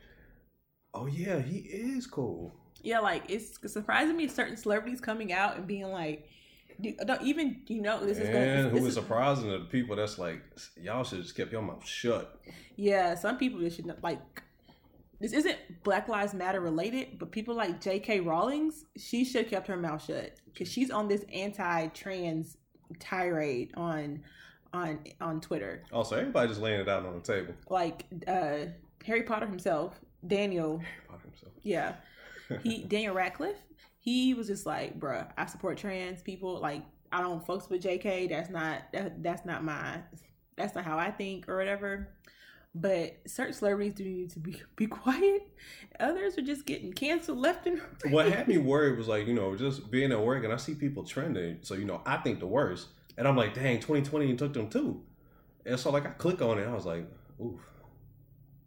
"Oh 0.93 1.07
yeah, 1.07 1.39
he 1.39 1.57
is 1.59 2.07
cool." 2.07 2.53
yeah, 2.81 2.99
like 2.99 3.23
it's 3.29 3.57
surprising 3.71 4.15
me 4.17 4.27
certain 4.27 4.57
celebrities 4.57 4.99
coming 5.01 5.31
out 5.33 5.55
and 5.57 5.65
being 5.65 5.85
like, 5.89 6.27
do, 6.81 6.93
don't 7.05 7.21
even 7.21 7.61
you 7.67 7.81
know 7.81 8.05
this 8.05 8.17
is 8.17 8.27
who 8.71 8.77
is 8.77 8.85
is, 8.87 8.93
surprising 8.93 9.49
are 9.51 9.59
the 9.59 9.65
people 9.65 9.95
that's 9.95 10.17
like, 10.17 10.41
y'all 10.81 11.03
should 11.03 11.21
just 11.21 11.35
kept 11.35 11.51
your 11.51 11.61
mouth 11.61 11.85
shut. 11.85 12.39
yeah, 12.75 13.15
some 13.15 13.37
people 13.37 13.59
that 13.59 13.73
should 13.73 13.85
not 13.85 14.01
like. 14.03 14.19
This 15.19 15.31
isn't 15.31 15.57
Black 15.83 16.09
Lives 16.09 16.33
Matter 16.33 16.59
related, 16.59 17.17
but 17.17 17.31
people 17.31 17.55
like 17.55 17.79
J.K. 17.79 18.19
Rawlings, 18.19 18.83
she 18.97 19.23
should 19.23 19.43
have 19.43 19.49
kept 19.49 19.67
her 19.67 19.77
mouth 19.77 20.03
shut 20.03 20.35
because 20.45 20.69
she's 20.69 20.91
on 20.91 21.07
this 21.07 21.23
anti-trans 21.33 22.57
tirade 22.99 23.71
on 23.75 24.21
on 24.73 24.99
on 25.21 25.39
Twitter. 25.39 25.83
Also, 25.93 26.17
everybody 26.17 26.49
just 26.49 26.59
laying 26.61 26.79
it 26.81 26.89
out 26.89 27.05
on 27.05 27.13
the 27.13 27.21
table. 27.21 27.53
like 27.69 28.05
uh 28.27 28.65
Harry 29.05 29.23
Potter 29.23 29.45
himself, 29.47 29.99
Daniel, 30.27 30.81
About 31.07 31.21
himself. 31.21 31.53
yeah, 31.63 31.93
he 32.61 32.83
Daniel 32.83 33.13
Radcliffe, 33.15 33.61
he 34.03 34.33
was 34.33 34.47
just 34.47 34.65
like, 34.65 34.99
bruh, 34.99 35.25
I 35.37 35.45
support 35.45 35.77
trans 35.77 36.21
people. 36.21 36.59
Like, 36.59 36.83
I 37.09 37.21
don't 37.21 37.45
folks 37.45 37.69
with 37.69 37.83
JK. 37.83 38.27
That's 38.27 38.49
not 38.49 38.81
that, 38.91 39.23
that's 39.23 39.45
not 39.45 39.63
my 39.63 39.99
that's 40.57 40.75
not 40.75 40.83
how 40.83 40.99
I 40.99 41.09
think 41.09 41.47
or 41.47 41.57
whatever. 41.57 42.09
But 42.75 43.15
certain 43.27 43.53
celebrities 43.53 43.93
do 43.93 44.03
need 44.03 44.29
to 44.31 44.39
be 44.39 44.61
be 44.75 44.87
quiet. 44.87 45.47
Others 46.01 46.37
are 46.37 46.41
just 46.41 46.65
getting 46.65 46.91
canceled 46.91 47.37
left 47.37 47.65
and 47.65 47.79
right. 48.03 48.13
what 48.13 48.29
had 48.29 48.49
me 48.49 48.57
worried 48.71 48.97
was 48.97 49.07
like, 49.07 49.25
you 49.25 49.33
know, 49.33 49.55
just 49.55 49.89
being 49.89 50.11
at 50.11 50.21
work 50.21 50.43
and 50.43 50.51
I 50.51 50.57
see 50.57 50.75
people 50.75 51.05
trending. 51.05 51.59
So, 51.61 51.73
you 51.73 51.85
know, 51.85 52.01
I 52.05 52.17
think 52.17 52.41
the 52.41 52.47
worst. 52.47 52.87
And 53.17 53.25
I'm 53.25 53.37
like, 53.37 53.53
dang, 53.53 53.79
2020 53.79 54.35
took 54.35 54.53
them 54.53 54.69
too. 54.69 55.01
And 55.65 55.79
so, 55.79 55.91
like, 55.91 56.05
I 56.05 56.09
click 56.09 56.41
on 56.41 56.59
it. 56.59 56.67
I 56.67 56.73
was 56.73 56.85
like, 56.85 57.05
oof. 57.41 57.61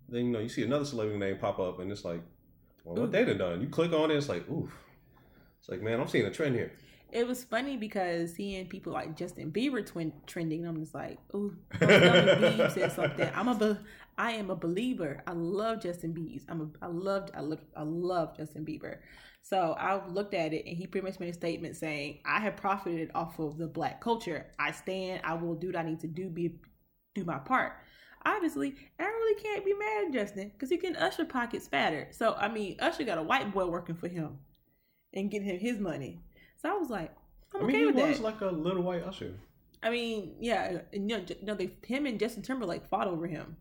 Then, 0.08 0.26
you 0.26 0.30
know, 0.30 0.38
you 0.38 0.48
see 0.48 0.62
another 0.62 0.86
celebrity 0.86 1.18
name 1.18 1.36
pop 1.36 1.58
up 1.58 1.78
and 1.78 1.92
it's 1.92 2.06
like, 2.06 2.22
well, 2.84 2.96
what 2.96 3.12
they 3.12 3.26
done 3.26 3.36
done? 3.36 3.60
You 3.60 3.68
click 3.68 3.92
on 3.92 4.10
it, 4.10 4.16
it's 4.16 4.30
like, 4.30 4.48
oof. 4.48 4.72
It's 5.66 5.70
like, 5.72 5.82
man, 5.82 6.00
I'm 6.00 6.06
seeing 6.06 6.26
a 6.26 6.30
trend 6.30 6.54
here. 6.54 6.70
It 7.10 7.26
was 7.26 7.42
funny 7.42 7.76
because 7.76 8.34
seeing 8.34 8.68
people 8.68 8.92
like 8.92 9.16
Justin 9.16 9.50
Bieber 9.50 9.84
twin 9.84 10.12
trending, 10.24 10.64
I'm 10.64 10.78
just 10.78 10.94
like, 10.94 11.18
ooh, 11.34 11.56
tell 11.80 12.70
said 12.70 12.92
something. 12.92 13.28
I'm 13.34 13.48
a, 13.48 13.54
be- 13.56 13.80
I 14.16 14.30
am 14.32 14.50
a 14.50 14.54
believer. 14.54 15.24
I 15.26 15.32
love 15.32 15.82
Justin 15.82 16.14
Bieber. 16.14 16.40
I'm 16.48 16.60
a, 16.60 16.84
I 16.84 16.86
loved, 16.86 17.32
I 17.34 17.40
love, 17.40 17.58
I 17.76 17.82
love 17.82 18.36
Justin 18.36 18.64
Bieber. 18.64 18.98
So 19.42 19.74
I 19.76 20.06
looked 20.06 20.34
at 20.34 20.52
it, 20.52 20.66
and 20.66 20.76
he 20.76 20.86
pretty 20.86 21.04
much 21.04 21.18
made 21.18 21.30
a 21.30 21.32
statement 21.32 21.74
saying, 21.74 22.20
"I 22.24 22.38
have 22.38 22.54
profited 22.54 23.10
off 23.16 23.40
of 23.40 23.58
the 23.58 23.66
black 23.66 24.00
culture. 24.00 24.46
I 24.60 24.70
stand. 24.70 25.22
I 25.24 25.34
will 25.34 25.56
do 25.56 25.68
what 25.68 25.76
I 25.76 25.82
need 25.82 25.98
to 26.00 26.08
do. 26.08 26.28
Be, 26.28 26.60
do 27.16 27.24
my 27.24 27.38
part." 27.38 27.72
Obviously, 28.24 28.76
I 29.00 29.04
really 29.04 29.42
can't 29.42 29.64
be 29.64 29.74
mad 29.74 30.06
at 30.06 30.12
Justin 30.12 30.50
because 30.50 30.70
he 30.70 30.76
can 30.76 30.94
Usher 30.94 31.24
pockets 31.24 31.66
fatter. 31.66 32.06
So 32.12 32.34
I 32.34 32.46
mean, 32.46 32.76
Usher 32.78 33.02
got 33.02 33.18
a 33.18 33.22
white 33.22 33.52
boy 33.52 33.66
working 33.66 33.96
for 33.96 34.06
him 34.06 34.38
and 35.16 35.30
get 35.30 35.42
him 35.42 35.58
his 35.58 35.80
money. 35.80 36.20
So 36.62 36.70
I 36.70 36.74
was 36.74 36.90
like, 36.90 37.12
I'm 37.54 37.62
I 37.62 37.66
mean, 37.66 37.70
okay 37.70 37.78
he 37.80 37.86
with 37.86 37.96
was 37.96 38.18
that. 38.18 38.22
like 38.24 38.40
a 38.42 38.46
little 38.46 38.82
white 38.82 39.02
usher. 39.02 39.34
I 39.82 39.90
mean, 39.90 40.34
yeah, 40.40 40.78
and, 40.92 41.10
you 41.10 41.16
know, 41.18 41.24
you 41.28 41.46
know, 41.46 41.54
they 41.54 41.70
him 41.84 42.06
and 42.06 42.18
Justin 42.20 42.42
Timberlake 42.42 42.86
fought 42.86 43.08
over 43.08 43.26
him, 43.26 43.56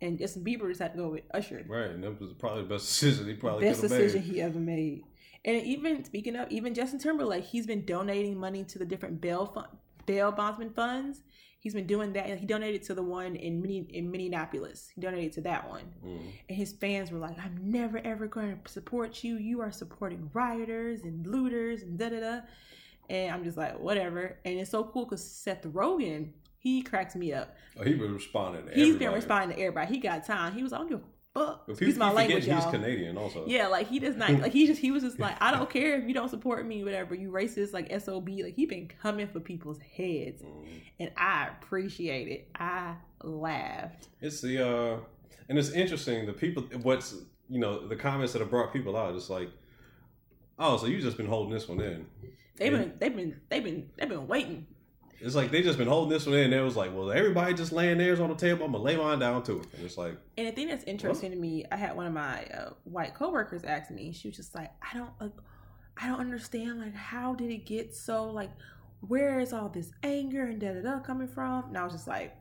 and 0.00 0.18
Justin 0.18 0.44
Bieber 0.44 0.68
just 0.68 0.80
had 0.80 0.92
to 0.92 0.98
go 0.98 1.08
with 1.08 1.22
Usher. 1.32 1.64
Right, 1.68 1.90
and 1.90 2.02
that 2.04 2.20
was 2.20 2.32
probably 2.32 2.62
the 2.62 2.68
best 2.68 2.86
decision 2.88 3.26
he 3.26 3.34
probably 3.34 3.66
Best 3.66 3.80
decision 3.82 4.20
made. 4.22 4.30
he 4.32 4.40
ever 4.42 4.58
made. 4.58 5.04
And 5.44 5.62
even 5.62 6.04
speaking 6.04 6.36
of, 6.36 6.50
even 6.50 6.74
Justin 6.74 6.98
Timberlake, 6.98 7.44
he's 7.44 7.66
been 7.66 7.84
donating 7.84 8.38
money 8.38 8.64
to 8.64 8.78
the 8.78 8.84
different 8.84 9.20
bail 9.20 9.46
fund, 9.46 9.68
bail 10.06 10.30
bondsman 10.32 10.70
funds. 10.70 11.22
He's 11.62 11.74
been 11.74 11.86
doing 11.86 12.12
that. 12.14 12.38
He 12.38 12.44
donated 12.44 12.82
to 12.88 12.94
the 12.94 13.04
one 13.04 13.36
in 13.36 13.62
Mini, 13.62 13.86
in 13.88 14.10
Minneapolis. 14.10 14.90
He 14.94 15.00
donated 15.00 15.32
to 15.34 15.40
that 15.42 15.68
one, 15.68 15.84
Mm. 16.04 16.20
and 16.48 16.58
his 16.58 16.72
fans 16.72 17.12
were 17.12 17.20
like, 17.20 17.38
"I'm 17.38 17.56
never 17.62 17.98
ever 18.04 18.26
going 18.26 18.58
to 18.64 18.70
support 18.70 19.22
you. 19.22 19.36
You 19.36 19.60
are 19.60 19.70
supporting 19.70 20.28
rioters 20.34 21.02
and 21.04 21.24
looters 21.24 21.82
and 21.82 21.96
da 21.98 22.08
da 22.08 22.18
da." 22.20 22.40
And 23.08 23.32
I'm 23.32 23.44
just 23.44 23.56
like, 23.56 23.78
whatever. 23.78 24.38
And 24.44 24.58
it's 24.58 24.70
so 24.70 24.82
cool 24.84 25.04
because 25.04 25.22
Seth 25.24 25.62
Rogen, 25.64 26.30
he 26.58 26.82
cracks 26.82 27.14
me 27.14 27.32
up. 27.32 27.54
Oh, 27.78 27.84
he 27.84 27.94
was 27.94 28.10
responding. 28.10 28.66
To 28.66 28.72
He's 28.72 28.96
been 28.96 29.12
responding 29.12 29.56
to 29.56 29.62
everybody. 29.62 29.94
He 29.94 30.00
got 30.00 30.24
time. 30.24 30.54
He 30.54 30.62
was, 30.62 30.72
I 30.72 30.78
don't 30.78 30.88
give 30.88 31.00
a 31.00 31.02
fuck. 31.34 31.64
Excuse 31.68 31.94
people 31.94 32.06
my 32.08 32.12
language, 32.12 32.46
y'all. 32.46 32.56
he's 32.56 32.70
Canadian 32.70 33.16
also. 33.16 33.44
Yeah, 33.46 33.66
like 33.68 33.88
he 33.88 33.98
does 33.98 34.16
not 34.16 34.30
like 34.40 34.52
he 34.52 34.66
just 34.66 34.80
he 34.80 34.90
was 34.90 35.02
just 35.02 35.18
like 35.18 35.36
I 35.40 35.50
don't 35.50 35.68
care 35.78 35.98
if 35.98 36.06
you 36.06 36.14
don't 36.14 36.28
support 36.28 36.66
me, 36.66 36.84
whatever 36.84 37.14
you 37.14 37.30
racist 37.30 37.72
like 37.72 37.90
sob 38.02 38.28
like 38.28 38.54
he 38.54 38.66
been 38.66 38.88
coming 39.02 39.26
for 39.28 39.40
people's 39.40 39.78
heads, 39.78 40.42
Mm. 40.42 40.66
and 41.00 41.10
I 41.16 41.48
appreciate 41.48 42.28
it. 42.28 42.48
I 42.54 42.94
laughed. 43.22 44.08
It's 44.20 44.40
the 44.40 44.66
uh, 44.66 44.96
and 45.48 45.58
it's 45.58 45.70
interesting. 45.70 46.26
The 46.26 46.32
people, 46.32 46.62
what's 46.82 47.14
you 47.48 47.58
know, 47.60 47.86
the 47.86 47.96
comments 47.96 48.32
that 48.32 48.38
have 48.40 48.50
brought 48.50 48.72
people 48.72 48.96
out. 48.96 49.14
It's 49.14 49.28
like, 49.28 49.50
oh, 50.58 50.76
so 50.78 50.86
you 50.86 51.00
just 51.00 51.16
been 51.16 51.26
holding 51.26 51.52
this 51.52 51.68
one 51.68 51.80
in. 51.80 52.06
They've 52.56 52.72
been 52.72 52.92
they've 52.98 53.14
been 53.16 53.40
they've 53.48 53.64
been 53.64 53.90
they've 53.96 54.08
been 54.08 54.26
waiting. 54.26 54.66
It's 55.22 55.36
like 55.36 55.50
they 55.52 55.62
just 55.62 55.78
been 55.78 55.86
holding 55.88 56.10
this 56.10 56.26
one 56.26 56.34
in. 56.36 56.44
And 56.46 56.54
it 56.54 56.62
was 56.62 56.76
like, 56.76 56.92
well, 56.94 57.12
everybody 57.12 57.54
just 57.54 57.70
laying 57.72 57.98
theirs 57.98 58.18
on 58.18 58.28
the 58.28 58.34
table. 58.34 58.66
I'm 58.66 58.72
gonna 58.72 58.82
lay 58.84 58.96
mine 58.96 59.20
down 59.20 59.42
too. 59.44 59.62
And 59.76 59.84
it's 59.84 59.96
like, 59.96 60.16
And 60.36 60.48
the 60.48 60.52
thing 60.52 60.66
that's 60.68 60.84
interesting 60.84 61.30
to 61.30 61.36
me, 61.36 61.64
I 61.70 61.76
had 61.76 61.94
one 61.96 62.06
of 62.06 62.12
my 62.12 62.44
uh, 62.46 62.70
white 62.84 63.14
coworkers 63.14 63.62
ask 63.64 63.90
me. 63.90 64.12
She 64.12 64.28
was 64.28 64.36
just 64.36 64.54
like, 64.54 64.70
I 64.82 64.96
don't 64.98 65.10
like, 65.20 65.32
I 65.96 66.08
don't 66.08 66.20
understand. 66.20 66.80
Like, 66.80 66.94
how 66.94 67.34
did 67.34 67.50
it 67.50 67.64
get 67.66 67.94
so 67.94 68.24
like? 68.30 68.50
Where 69.06 69.40
is 69.40 69.52
all 69.52 69.68
this 69.68 69.90
anger 70.04 70.44
and 70.44 70.60
da 70.60 70.74
da 70.74 70.82
da 70.82 71.00
coming 71.00 71.28
from? 71.28 71.64
And 71.66 71.78
I 71.78 71.84
was 71.84 71.92
just 71.92 72.06
like, 72.06 72.36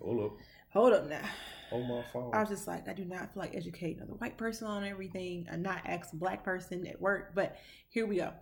hold 0.00 0.24
up, 0.24 0.36
hold 0.72 0.92
up 0.92 1.08
now. 1.08 1.22
hold 1.68 1.88
my 1.88 2.02
phone. 2.12 2.30
I 2.32 2.40
was 2.40 2.48
just 2.48 2.66
like, 2.66 2.88
I 2.88 2.92
do 2.92 3.04
not 3.04 3.32
feel 3.32 3.42
like 3.42 3.54
educating 3.54 3.98
another 3.98 4.14
white 4.14 4.36
person 4.36 4.66
on 4.66 4.84
everything. 4.84 5.46
I'm 5.52 5.62
not 5.62 5.82
ex 5.84 6.10
black 6.12 6.44
person 6.44 6.86
at 6.86 7.00
work, 7.00 7.34
but 7.34 7.56
here 7.88 8.06
we 8.06 8.16
go. 8.16 8.32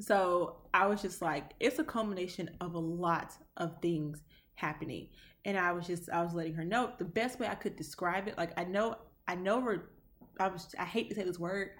So 0.00 0.56
I 0.74 0.86
was 0.86 1.00
just 1.00 1.22
like, 1.22 1.52
it's 1.60 1.78
a 1.78 1.84
culmination 1.84 2.50
of 2.60 2.74
a 2.74 2.78
lot 2.78 3.32
of 3.56 3.80
things 3.80 4.22
happening. 4.54 5.08
And 5.44 5.56
I 5.56 5.72
was 5.72 5.86
just, 5.86 6.10
I 6.10 6.22
was 6.22 6.34
letting 6.34 6.54
her 6.54 6.64
know 6.64 6.92
the 6.98 7.04
best 7.04 7.38
way 7.38 7.46
I 7.46 7.54
could 7.54 7.76
describe 7.76 8.28
it. 8.28 8.36
Like, 8.36 8.52
I 8.58 8.64
know, 8.64 8.96
I 9.26 9.36
know 9.36 9.60
her, 9.62 9.90
I 10.38 10.48
was, 10.48 10.74
I 10.78 10.84
hate 10.84 11.08
to 11.10 11.14
say 11.14 11.24
this 11.24 11.38
word, 11.38 11.70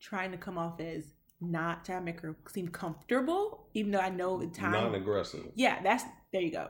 trying 0.00 0.32
to 0.32 0.36
come 0.38 0.58
off 0.58 0.80
as 0.80 1.14
not 1.40 1.84
trying 1.84 1.98
to 1.98 2.04
make 2.04 2.20
her 2.20 2.36
seem 2.48 2.68
comfortable, 2.68 3.68
even 3.74 3.90
though 3.92 3.98
I 3.98 4.10
know 4.10 4.38
the 4.38 4.46
time 4.46 4.72
Non-aggressive. 4.72 5.46
yeah, 5.54 5.82
that's 5.82 6.04
there 6.32 6.42
you 6.42 6.52
go. 6.52 6.68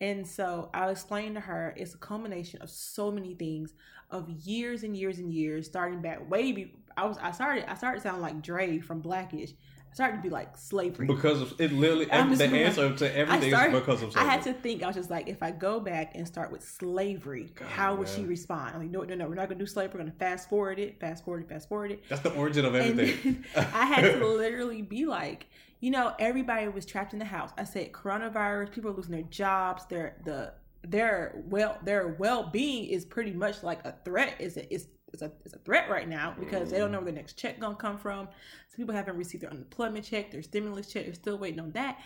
And 0.00 0.26
so 0.26 0.70
I 0.72 0.90
explained 0.90 1.34
to 1.36 1.40
her 1.40 1.74
it's 1.76 1.94
a 1.94 1.98
culmination 1.98 2.62
of 2.62 2.70
so 2.70 3.10
many 3.10 3.34
things 3.34 3.74
of 4.10 4.28
years 4.30 4.82
and 4.82 4.96
years 4.96 5.18
and 5.18 5.32
years, 5.32 5.66
starting 5.66 6.00
back 6.00 6.28
way 6.30 6.52
be 6.52 6.74
I 6.96 7.06
was 7.06 7.18
I 7.18 7.32
started 7.32 7.64
I 7.68 7.74
started 7.74 8.02
sounding 8.02 8.22
like 8.22 8.42
Dre 8.42 8.78
from 8.78 9.00
Blackish. 9.00 9.52
Started 9.94 10.16
to 10.16 10.22
be 10.22 10.30
like 10.30 10.56
slavery. 10.56 11.06
Because 11.06 11.42
of, 11.42 11.60
it 11.60 11.70
literally, 11.72 12.06
the 12.06 12.10
like- 12.16 12.52
answer 12.52 12.94
to 12.94 13.16
everything 13.16 13.50
started- 13.50 13.74
is 13.74 13.80
because 13.80 14.02
of 14.02 14.12
slavery. 14.12 14.28
I 14.30 14.32
had 14.32 14.42
to 14.44 14.52
think. 14.54 14.82
I 14.82 14.86
was 14.86 14.96
just 14.96 15.10
like, 15.10 15.28
if 15.28 15.42
I 15.42 15.50
go 15.50 15.80
back 15.80 16.12
and 16.14 16.26
start 16.26 16.50
with 16.50 16.64
slavery, 16.64 17.50
God, 17.54 17.68
how 17.68 17.94
would 17.94 18.08
she 18.08 18.24
respond? 18.24 18.74
I'm 18.74 18.80
like, 18.80 18.90
no, 18.90 19.02
no, 19.02 19.14
no, 19.14 19.28
we're 19.28 19.34
not 19.34 19.48
gonna 19.48 19.58
do 19.58 19.66
slavery. 19.66 19.98
We're 19.98 20.04
gonna 20.06 20.16
fast 20.18 20.48
forward 20.48 20.78
it, 20.78 20.98
fast 20.98 21.24
forward 21.24 21.42
it, 21.42 21.48
fast 21.48 21.68
forward 21.68 21.92
it. 21.92 22.02
That's 22.08 22.22
the 22.22 22.32
origin 22.34 22.64
of 22.64 22.74
everything. 22.74 23.44
I 23.56 23.84
had 23.84 24.02
to 24.18 24.26
literally 24.26 24.82
be 24.82 25.04
like, 25.04 25.46
you 25.80 25.90
know, 25.90 26.14
everybody 26.18 26.68
was 26.68 26.86
trapped 26.86 27.12
in 27.12 27.18
the 27.18 27.24
house. 27.24 27.50
I 27.58 27.64
said 27.64 27.92
coronavirus, 27.92 28.72
people 28.72 28.90
are 28.90 28.94
losing 28.94 29.12
their 29.12 29.22
jobs, 29.22 29.84
their 29.86 30.16
the 30.24 30.54
their 30.84 31.42
well 31.48 31.78
their 31.84 32.16
well 32.18 32.44
being 32.44 32.86
is 32.86 33.04
pretty 33.04 33.32
much 33.32 33.62
like 33.62 33.84
a 33.84 33.94
threat. 34.04 34.34
Is 34.38 34.56
a 34.56 34.72
is 35.12 35.22
it's 35.22 35.22
a 35.22 35.32
it's 35.44 35.54
a 35.54 35.58
threat 35.58 35.90
right 35.90 36.08
now 36.08 36.34
because 36.38 36.70
they 36.70 36.78
don't 36.78 36.88
mm. 36.88 36.92
know 36.92 36.98
where 36.98 37.06
the 37.06 37.12
next 37.12 37.34
check 37.34 37.60
gonna 37.60 37.76
come 37.76 37.98
from. 37.98 38.26
Some 38.68 38.76
people 38.76 38.94
haven't 38.94 39.16
received 39.16 39.42
their 39.42 39.50
unemployment 39.50 40.04
check, 40.04 40.30
their 40.30 40.42
stimulus 40.42 40.92
check, 40.92 41.04
they're 41.04 41.14
still 41.14 41.38
waiting 41.38 41.60
on 41.60 41.72
that. 41.72 41.98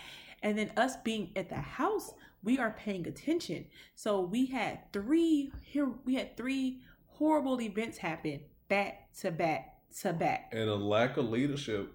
And 0.43 0.57
then 0.59 0.71
us 0.77 0.97
being 0.99 1.31
at 1.37 1.49
the 1.49 1.57
house, 1.57 2.13
we 2.43 2.59
are 2.59 2.73
paying 2.73 3.07
attention. 3.07 3.67
So 3.95 4.21
we 4.21 4.47
had 4.47 4.93
three 4.93 5.53
here 5.63 5.91
we 6.05 6.15
had 6.15 6.37
three 6.37 6.81
horrible 7.07 7.61
events 7.61 7.99
happen 7.99 8.41
back 8.69 9.13
to 9.21 9.31
back 9.31 9.75
to 10.01 10.13
back. 10.13 10.51
and 10.53 10.69
a 10.69 10.75
lack 10.75 11.17
of 11.17 11.31
leadership 11.31 11.93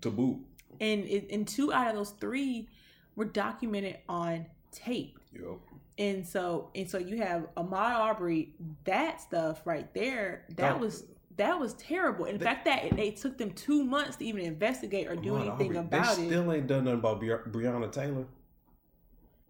to 0.00 0.10
boot. 0.10 0.38
and 0.80 1.04
it, 1.04 1.30
and 1.30 1.46
two 1.46 1.72
out 1.72 1.88
of 1.88 1.94
those 1.94 2.10
three 2.10 2.68
were 3.14 3.24
documented 3.24 3.98
on 4.08 4.46
tape 4.72 5.18
Yep. 5.32 5.58
And 5.98 6.26
so 6.26 6.70
and 6.74 6.88
so 6.90 6.98
you 6.98 7.16
have 7.18 7.46
Ahmaud 7.56 7.72
Arbery. 7.72 8.54
that 8.84 9.20
stuff 9.20 9.62
right 9.64 9.92
there 9.94 10.44
that 10.56 10.74
Oh. 10.74 10.78
was 10.78 11.04
that 11.36 11.58
was 11.60 11.74
terrible 11.74 12.24
In 12.26 12.38
They- 12.38 12.44
fact 12.44 12.64
that 12.64 12.84
it, 12.84 12.96
they 12.96 13.10
took 13.10 13.36
them 13.38 13.50
two 13.52 13.84
months 13.84 14.16
to 14.16 14.24
even 14.24 14.40
investigate 14.42 15.06
or 15.06 15.16
do 15.16 15.32
Ahmaud 15.32 15.40
anything 15.48 15.76
Arbery, 15.76 15.76
about 15.78 16.16
they 16.16 16.22
it 16.24 16.26
still 16.28 16.52
ain't 16.52 16.66
done 16.66 16.84
nothing 16.84 16.98
about 16.98 17.20
Bre- 17.20 17.48
Breonna 17.50 17.90
Taylor. 17.92 18.26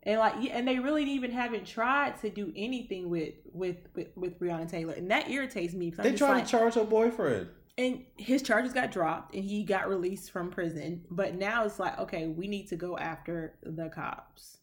and 0.05 0.19
like 0.21 0.35
yeah, 0.41 0.57
and 0.57 0.67
they 0.69 0.79
really 0.79 1.05
even 1.05 1.31
haven't 1.33 1.67
tried 1.67 2.17
to 2.21 2.31
do 2.31 2.53
anything 2.57 3.09
with 3.11 3.35
with 3.53 3.77
with, 3.95 4.09
with 4.17 4.39
Breonna 4.39 4.69
Taylor 4.71 4.95
and 4.95 5.11
that 5.11 5.29
irritates 5.31 5.75
me 5.75 5.91
because 5.91 6.05
They 6.05 6.15
tried 6.15 6.43
to 6.45 6.47
charge 6.51 6.75
her 6.75 6.85
boyfriend. 6.85 7.49
and 7.79 8.05
his 8.17 8.43
charges 8.43 8.73
got 8.73 8.91
dropped 8.93 9.35
and 9.35 9.45
he 9.45 9.65
got 9.65 9.89
released 9.89 10.31
from 10.31 10.51
prison 10.51 11.05
but 11.11 11.35
now 11.35 11.65
it's 11.65 11.79
like 11.81 11.99
okay 11.99 12.29
we 12.29 12.47
need 12.47 12.69
to 12.69 12.77
go 12.77 12.97
after 12.99 13.55
the 13.65 13.89
cops 13.89 14.59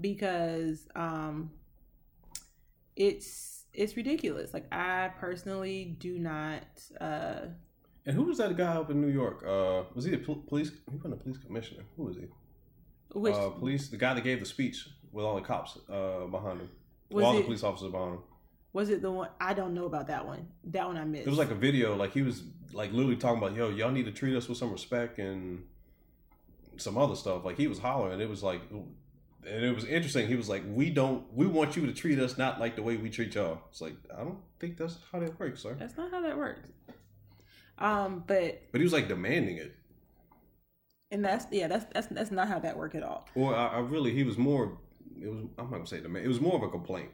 because 0.00 0.88
um 0.94 1.50
it's 2.96 3.64
it's 3.72 3.96
ridiculous 3.96 4.52
like 4.52 4.66
i 4.72 5.10
personally 5.18 5.96
do 5.98 6.18
not 6.18 6.64
uh 7.00 7.46
And 8.06 8.16
who 8.16 8.24
was 8.24 8.38
that 8.38 8.56
guy 8.56 8.74
up 8.80 8.90
in 8.90 8.98
New 9.00 9.12
York? 9.22 9.44
Uh, 9.46 9.82
was 9.94 10.04
he 10.06 10.14
a 10.14 10.18
pol- 10.18 10.42
police? 10.48 10.70
He 10.90 10.96
wasn't 10.96 11.14
a 11.14 11.16
police 11.24 11.38
commissioner. 11.46 11.84
Who 11.96 12.04
was 12.04 12.16
he? 12.16 12.26
which 13.12 13.34
uh, 13.34 13.50
police. 13.50 13.88
The 13.88 13.98
guy 13.98 14.14
that 14.14 14.24
gave 14.24 14.40
the 14.40 14.46
speech 14.46 14.88
with 15.12 15.24
all 15.26 15.34
the 15.40 15.46
cops 15.52 15.76
uh, 15.98 16.24
behind 16.36 16.60
him. 16.62 16.70
was 17.10 17.24
all 17.24 17.34
the 17.34 17.42
police 17.42 17.62
officers 17.62 17.90
behind 17.92 18.12
him. 18.14 18.22
was 18.72 18.88
it 18.94 19.02
the 19.02 19.10
one 19.10 19.28
i 19.40 19.52
don't 19.60 19.74
know 19.78 19.86
about 19.92 20.06
that 20.06 20.24
one 20.32 20.44
that 20.76 20.86
one 20.86 20.96
i 20.96 21.04
missed 21.04 21.26
It 21.26 21.30
was 21.30 21.38
like 21.44 21.50
a 21.58 21.60
video. 21.68 21.86
Like 22.02 22.12
he 22.18 22.22
was 22.22 22.36
like 22.72 22.90
literally 22.92 23.16
talking 23.24 23.38
about, 23.42 23.54
yo, 23.58 23.68
y'all 23.78 23.90
need 23.98 24.06
to 24.06 24.12
treat 24.20 24.34
us 24.40 24.48
with 24.48 24.58
some 24.62 24.70
respect 24.78 25.18
and 25.18 25.64
some 26.84 26.96
other 26.96 27.16
stuff. 27.22 27.44
Like 27.44 27.58
he 27.62 27.66
was 27.72 27.78
hollering. 27.86 28.20
It 28.20 28.30
was 28.34 28.42
like, 28.50 28.62
and 29.46 29.64
it 29.64 29.74
was 29.74 29.84
interesting. 29.84 30.26
He 30.28 30.36
was 30.36 30.48
like, 30.48 30.62
we 30.66 30.90
don't, 30.90 31.24
we 31.32 31.46
want 31.46 31.76
you 31.76 31.86
to 31.86 31.92
treat 31.92 32.18
us 32.18 32.36
not 32.38 32.60
like 32.60 32.76
the 32.76 32.82
way 32.82 32.96
we 32.96 33.10
treat 33.10 33.34
y'all. 33.34 33.58
It's 33.70 33.80
like 33.80 33.94
I 34.16 34.22
don't 34.22 34.38
think 34.58 34.76
that's 34.76 34.98
how 35.12 35.20
that 35.20 35.38
works, 35.40 35.62
sir. 35.62 35.76
that's 35.78 35.96
not 35.96 36.10
how 36.10 36.20
that 36.22 36.36
works 36.36 36.68
um 37.78 38.22
but 38.26 38.60
But 38.72 38.80
he 38.80 38.84
was 38.84 38.92
like 38.92 39.08
demanding 39.08 39.56
it. 39.56 39.74
and 41.10 41.24
that's 41.24 41.46
yeah 41.50 41.66
that's 41.66 41.86
that's 41.94 42.08
that's 42.08 42.30
not 42.30 42.46
how 42.46 42.58
that 42.58 42.76
worked 42.76 42.94
at 42.94 43.02
all 43.02 43.26
Or 43.34 43.54
I, 43.56 43.68
I 43.68 43.78
really, 43.78 44.12
he 44.14 44.22
was 44.22 44.36
more. 44.36 44.78
It 45.20 45.28
was. 45.28 45.44
I'm 45.58 45.64
not 45.64 45.72
gonna 45.72 45.86
say 45.86 46.00
demand. 46.00 46.24
It 46.24 46.28
was 46.28 46.40
more 46.40 46.56
of 46.56 46.62
a 46.62 46.68
complaint. 46.68 47.10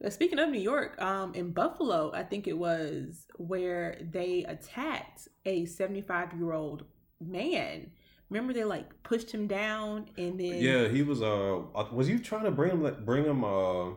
But 0.00 0.12
speaking 0.12 0.38
of 0.38 0.48
New 0.50 0.60
York, 0.60 1.00
um, 1.02 1.34
in 1.34 1.52
Buffalo, 1.52 2.10
I 2.14 2.22
think 2.22 2.46
it 2.46 2.56
was 2.56 3.26
where 3.36 3.98
they 4.00 4.44
attacked 4.48 5.28
a 5.44 5.66
75 5.66 6.32
year 6.34 6.52
old 6.52 6.84
man. 7.20 7.90
Remember, 8.30 8.52
they 8.52 8.64
like 8.64 9.02
pushed 9.02 9.30
him 9.30 9.46
down, 9.46 10.08
and 10.16 10.38
then 10.38 10.60
Yeah, 10.60 10.88
he 10.88 11.02
was. 11.02 11.20
Uh, 11.20 11.62
was 11.92 12.08
you 12.08 12.18
trying 12.18 12.44
to 12.44 12.50
bring 12.50 12.70
him? 12.70 13.04
Bring 13.04 13.24
him. 13.24 13.44
Uh, 13.44 13.90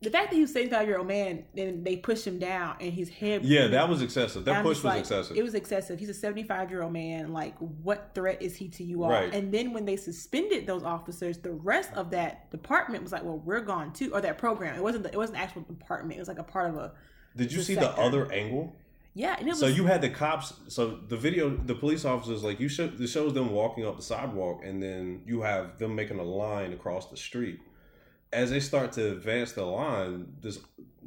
the 0.00 0.10
fact 0.10 0.30
that 0.30 0.36
he 0.36 0.42
was 0.42 0.50
a 0.50 0.54
75 0.54 0.86
year 0.86 0.98
old 0.98 1.08
man, 1.08 1.44
then 1.54 1.82
they 1.82 1.96
pushed 1.96 2.24
him 2.24 2.38
down, 2.38 2.76
and 2.80 2.92
his 2.92 3.08
head. 3.08 3.44
yeah, 3.44 3.66
that 3.66 3.88
was 3.88 4.00
excessive. 4.00 4.44
That 4.44 4.62
push 4.62 4.76
was 4.76 4.84
like, 4.84 5.00
excessive. 5.00 5.36
It 5.36 5.42
was 5.42 5.54
excessive. 5.54 5.98
He's 5.98 6.08
a 6.08 6.14
75 6.14 6.70
year 6.70 6.82
old 6.82 6.92
man. 6.92 7.32
Like, 7.32 7.56
what 7.58 8.12
threat 8.14 8.40
is 8.40 8.54
he 8.54 8.68
to 8.68 8.84
you 8.84 9.02
all? 9.02 9.10
Right. 9.10 9.34
And 9.34 9.52
then 9.52 9.72
when 9.72 9.84
they 9.84 9.96
suspended 9.96 10.68
those 10.68 10.84
officers, 10.84 11.38
the 11.38 11.50
rest 11.50 11.92
of 11.94 12.10
that 12.10 12.48
department 12.52 13.02
was 13.02 13.10
like, 13.10 13.24
"Well, 13.24 13.38
we're 13.38 13.60
gone 13.60 13.92
too," 13.92 14.14
or 14.14 14.20
that 14.20 14.38
program. 14.38 14.76
It 14.76 14.82
wasn't. 14.82 15.02
The, 15.02 15.12
it 15.12 15.16
wasn't 15.16 15.38
an 15.38 15.42
actual 15.42 15.62
department. 15.62 16.16
It 16.16 16.20
was 16.20 16.28
like 16.28 16.38
a 16.38 16.44
part 16.44 16.70
of 16.70 16.76
a. 16.76 16.92
Did 17.34 17.50
you 17.50 17.58
the 17.58 17.64
see 17.64 17.74
the 17.74 17.90
other 17.98 18.30
angle? 18.32 18.76
Yeah, 19.18 19.34
and 19.38 19.48
it 19.48 19.50
was. 19.50 19.58
So 19.60 19.66
you 19.66 19.84
had 19.86 20.00
the 20.00 20.10
cops. 20.10 20.54
So 20.68 20.82
the 21.08 21.16
video, 21.16 21.50
the 21.50 21.74
police 21.74 22.04
officers, 22.04 22.44
like 22.44 22.60
you 22.60 22.68
show, 22.68 22.84
it 22.84 23.06
shows 23.08 23.34
them 23.34 23.50
walking 23.50 23.84
up 23.84 23.96
the 23.96 24.02
sidewalk, 24.02 24.60
and 24.64 24.80
then 24.82 25.22
you 25.26 25.42
have 25.42 25.76
them 25.78 25.96
making 25.96 26.20
a 26.20 26.22
line 26.22 26.72
across 26.72 27.10
the 27.10 27.16
street. 27.16 27.58
As 28.32 28.50
they 28.50 28.60
start 28.60 28.92
to 28.92 29.12
advance 29.12 29.52
the 29.52 29.64
line, 29.64 30.34
this 30.40 30.60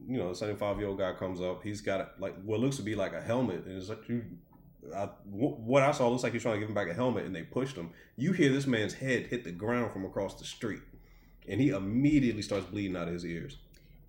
you 0.09 0.17
know, 0.17 0.33
seventy 0.33 0.59
five 0.59 0.77
year 0.79 0.89
old 0.89 0.99
guy 0.99 1.13
comes 1.13 1.39
up. 1.39 1.63
He's 1.63 1.79
got 1.81 2.19
like 2.19 2.35
what 2.43 2.59
looks 2.59 2.75
to 2.77 2.83
be 2.83 2.95
like 2.95 3.13
a 3.13 3.21
helmet, 3.21 3.65
and 3.65 3.77
it's 3.77 3.89
like 3.89 4.09
you. 4.09 4.25
I, 4.95 5.09
what 5.29 5.83
I 5.83 5.91
saw 5.91 6.09
looks 6.09 6.23
like 6.23 6.33
he's 6.33 6.41
trying 6.41 6.55
to 6.55 6.59
give 6.59 6.69
him 6.69 6.75
back 6.75 6.89
a 6.89 6.93
helmet, 6.93 7.25
and 7.25 7.35
they 7.35 7.43
pushed 7.43 7.77
him. 7.77 7.91
You 8.17 8.33
hear 8.33 8.51
this 8.51 8.67
man's 8.67 8.95
head 8.95 9.27
hit 9.27 9.43
the 9.45 9.51
ground 9.51 9.93
from 9.93 10.05
across 10.05 10.35
the 10.39 10.45
street. 10.45 10.81
and 11.47 11.61
he 11.61 11.69
immediately 11.69 12.41
starts 12.41 12.65
bleeding 12.67 12.95
out 12.97 13.07
of 13.07 13.13
his 13.13 13.25
ears. 13.25 13.57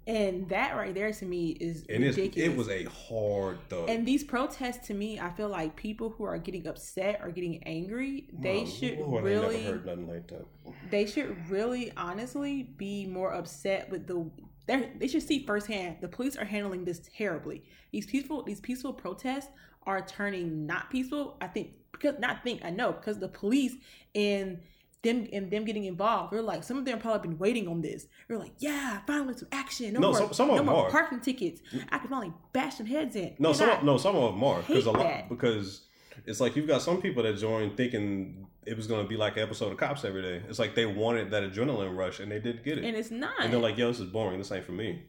And 0.06 0.49
that 0.49 0.75
right 0.76 0.92
there 0.94 1.12
to 1.12 1.25
me 1.25 1.50
is 1.61 1.85
And 1.88 2.02
ridiculous. 2.02 2.50
it 2.50 2.56
was 2.56 2.68
a 2.68 2.85
hard 2.85 3.59
thug. 3.68 3.88
and 3.88 4.04
these 4.06 4.25
protests 4.25 4.87
to 4.88 4.94
me, 4.94 5.21
I 5.21 5.30
feel 5.30 5.49
like 5.49 5.76
people 5.76 6.11
who 6.11 6.25
are 6.25 6.38
getting 6.38 6.66
upset 6.66 7.21
or 7.23 7.30
getting 7.30 7.62
angry, 7.64 8.28
they 8.32 8.64
should 8.64 8.99
Lord, 8.99 9.23
really 9.25 9.62
heard 9.64 9.87
nothing 9.87 10.09
like 10.09 10.26
that. 10.28 10.44
they 10.90 11.06
should 11.06 11.37
really 11.50 11.92
honestly 11.97 12.64
be 12.76 13.06
more 13.06 13.32
upset 13.32 13.90
with 13.90 14.06
the 14.06 14.28
they 14.66 14.90
they 14.99 15.09
should 15.09 15.23
see 15.23 15.44
firsthand 15.44 15.97
the 16.00 16.09
police 16.09 16.37
are 16.37 16.44
handling 16.44 16.85
this 16.85 17.00
terribly 17.16 17.64
these 17.90 18.06
peaceful 18.06 18.42
these 18.44 18.61
peaceful 18.61 18.92
protests 18.92 19.49
are 19.87 20.00
turning 20.06 20.66
not 20.66 20.88
peaceful 20.88 21.37
i 21.40 21.49
think 21.49 21.71
because 21.90 22.14
not 22.21 22.44
think 22.44 22.64
i 22.64 22.71
know 22.71 22.92
because 22.92 23.18
the 23.18 23.26
police 23.26 23.75
and 24.14 24.61
them 25.02 25.26
and 25.32 25.50
them 25.50 25.64
getting 25.64 25.85
involved 25.85 26.32
they're 26.32 26.42
like 26.42 26.62
some 26.62 26.78
of 26.78 26.85
them 26.85 26.99
probably 27.00 27.28
been 27.28 27.38
waiting 27.38 27.66
on 27.66 27.80
this 27.80 28.06
they're 28.28 28.38
like 28.38 28.52
yeah 28.59 29.00
finally 29.06 29.35
some 29.37 29.49
action 29.50 29.92
no, 29.94 30.00
No, 30.00 30.09
more, 30.11 30.18
some- 30.18 30.32
some 30.32 30.50
of 30.50 30.56
them 30.59 30.66
more 30.66 30.87
are. 30.87 30.90
parking 30.90 31.21
tickets 31.21 31.61
i 31.90 31.99
can 31.99 32.09
finally 32.09 32.32
bash 32.52 32.76
some 32.76 32.87
heads 32.87 33.16
in 33.16 33.35
No, 33.38 33.49
And 33.49 33.59
some 33.59 33.71
I- 33.71 33.82
no, 33.82 33.97
some 33.99 34.14
of 34.16 34.32
them 34.35 34.44
are 34.44 34.61
because 34.62 34.87
a 34.87 34.92
lot 34.92 35.28
because 35.28 35.87
it's 36.26 36.40
like 36.40 36.54
you've 36.56 36.68
got 36.68 36.82
some 36.82 37.00
people 37.02 37.23
that 37.25 37.37
join 37.37 37.75
thinking 37.75 38.47
it 38.64 38.76
was 38.76 38.87
going 38.87 39.02
to 39.02 39.09
be 39.09 39.16
like 39.16 39.37
an 39.37 39.42
episode 39.42 39.73
of 39.73 39.76
Cops 39.78 40.04
every 40.04 40.23
day. 40.23 40.40
It's 40.49 40.61
like 40.61 40.76
they 40.76 40.87
wanted 40.87 41.32
that 41.32 41.42
adrenaline 41.42 41.97
rush 41.97 42.21
and 42.21 42.30
they 42.30 42.38
did 42.38 42.62
get 42.62 42.78
it, 42.78 42.85
and 42.85 42.97
it's 42.97 43.11
not 43.11 43.32
and 43.40 43.52
they're 43.52 43.59
like, 43.59 43.76
"Yo, 43.76 43.88
this 43.88 43.99
is 43.99 44.06
boring. 44.09 44.38
This 44.38 44.52
ain't 44.52 44.64
for 44.64 44.71
me." 44.71 45.02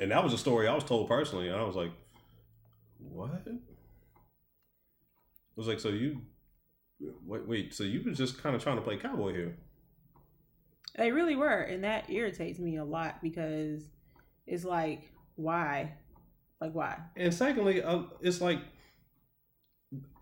And 0.00 0.10
that 0.10 0.24
was 0.24 0.32
a 0.32 0.38
story 0.38 0.66
I 0.66 0.74
was 0.74 0.82
told 0.82 1.06
personally, 1.06 1.46
and 1.46 1.56
I 1.56 1.62
was 1.62 1.76
like, 1.76 1.92
"What?" 2.98 3.30
It 3.46 3.54
was 5.54 5.68
like, 5.68 5.78
"So 5.78 5.90
you, 5.90 6.22
wait, 7.00 7.46
wait, 7.46 7.74
so 7.74 7.84
you 7.84 8.02
were 8.02 8.12
just 8.12 8.42
kind 8.42 8.54
of 8.56 8.62
trying 8.62 8.76
to 8.76 8.82
play 8.82 8.96
cowboy 8.96 9.32
here?" 9.32 9.56
They 10.96 11.10
really 11.10 11.34
were, 11.34 11.60
and 11.60 11.82
that 11.84 12.08
irritates 12.08 12.58
me 12.58 12.76
a 12.76 12.84
lot 12.84 13.20
because 13.20 13.82
it's 14.46 14.64
like, 14.64 15.10
why? 15.34 15.94
Like, 16.60 16.72
why? 16.72 16.98
And 17.16 17.34
secondly, 17.34 17.82
uh, 17.82 18.02
it's 18.20 18.40
like, 18.40 18.60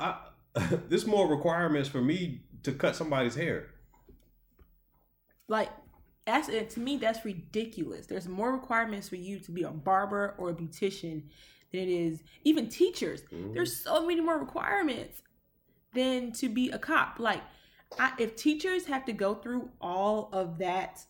I 0.00 0.18
there's 0.88 1.06
more 1.06 1.28
requirements 1.28 1.88
for 1.88 2.00
me 2.00 2.42
to 2.62 2.72
cut 2.72 2.96
somebody's 2.96 3.34
hair. 3.34 3.68
Like, 5.48 5.70
that's 6.26 6.48
it. 6.48 6.70
To 6.70 6.80
me, 6.80 6.96
that's 6.98 7.24
ridiculous. 7.24 8.06
There's 8.06 8.28
more 8.28 8.52
requirements 8.52 9.08
for 9.08 9.16
you 9.16 9.40
to 9.40 9.50
be 9.50 9.62
a 9.62 9.70
barber 9.70 10.34
or 10.38 10.50
a 10.50 10.54
beautician 10.54 11.22
than 11.72 11.80
it 11.80 11.88
is 11.88 12.22
even 12.44 12.68
teachers. 12.68 13.22
Mhm. 13.22 13.54
There's 13.54 13.82
so 13.82 14.06
many 14.06 14.20
more 14.20 14.38
requirements 14.38 15.22
than 15.94 16.32
to 16.32 16.48
be 16.48 16.70
a 16.70 16.78
cop. 16.78 17.18
Like, 17.18 17.42
I, 17.98 18.12
if 18.18 18.36
teachers 18.36 18.86
have 18.86 19.04
to 19.06 19.12
go 19.12 19.34
through 19.34 19.70
all 19.80 20.30
of 20.32 20.58
that, 20.58 21.00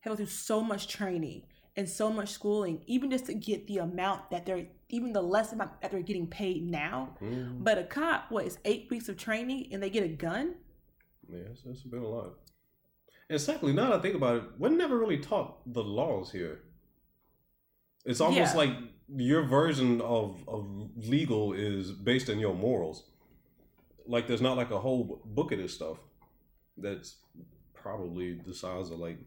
have 0.00 0.04
to 0.04 0.08
go 0.10 0.16
through 0.16 0.26
so 0.26 0.60
much 0.62 0.88
training 0.88 1.42
and 1.76 1.88
so 1.88 2.10
much 2.10 2.30
schooling, 2.30 2.82
even 2.86 3.10
just 3.10 3.26
to 3.26 3.34
get 3.34 3.66
the 3.66 3.78
amount 3.78 4.30
that 4.30 4.44
they're, 4.44 4.66
even 4.88 5.12
the 5.12 5.22
less 5.22 5.52
amount 5.52 5.80
that 5.80 5.90
they're 5.90 6.02
getting 6.02 6.26
paid 6.26 6.68
now. 6.68 7.16
Mhm. 7.22 7.62
But 7.64 7.78
a 7.78 7.84
cop, 7.84 8.30
what 8.30 8.44
is 8.44 8.58
eight 8.64 8.88
weeks 8.90 9.08
of 9.08 9.16
training 9.16 9.68
and 9.72 9.82
they 9.82 9.88
get 9.90 10.02
a 10.02 10.08
gun? 10.08 10.56
Yeah, 11.28 11.38
it's, 11.50 11.62
it's 11.64 11.82
been 11.84 12.02
a 12.02 12.08
lot. 12.08 12.34
And 13.30 13.40
secondly, 13.40 13.72
now 13.72 13.90
that 13.90 14.00
I 14.00 14.02
think 14.02 14.16
about 14.16 14.36
it, 14.36 14.42
we're 14.58 14.70
never 14.70 14.98
really 14.98 15.18
taught 15.18 15.72
the 15.72 15.84
laws 15.84 16.32
here. 16.32 16.62
It's 18.04 18.20
almost 18.20 18.54
Yeah. 18.54 18.58
like 18.58 18.70
your 19.16 19.42
version 19.44 20.00
of, 20.00 20.42
of 20.48 20.90
legal 20.96 21.52
is 21.52 21.92
based 21.92 22.28
on 22.28 22.40
your 22.40 22.54
morals. 22.54 23.04
Like 24.10 24.26
there's 24.26 24.42
not 24.42 24.56
like 24.56 24.72
a 24.72 24.78
whole 24.78 25.22
book 25.24 25.52
of 25.52 25.58
this 25.58 25.72
stuff 25.72 25.98
that's 26.76 27.18
probably 27.74 28.40
the 28.44 28.52
size 28.52 28.90
of 28.90 28.98
like 28.98 29.18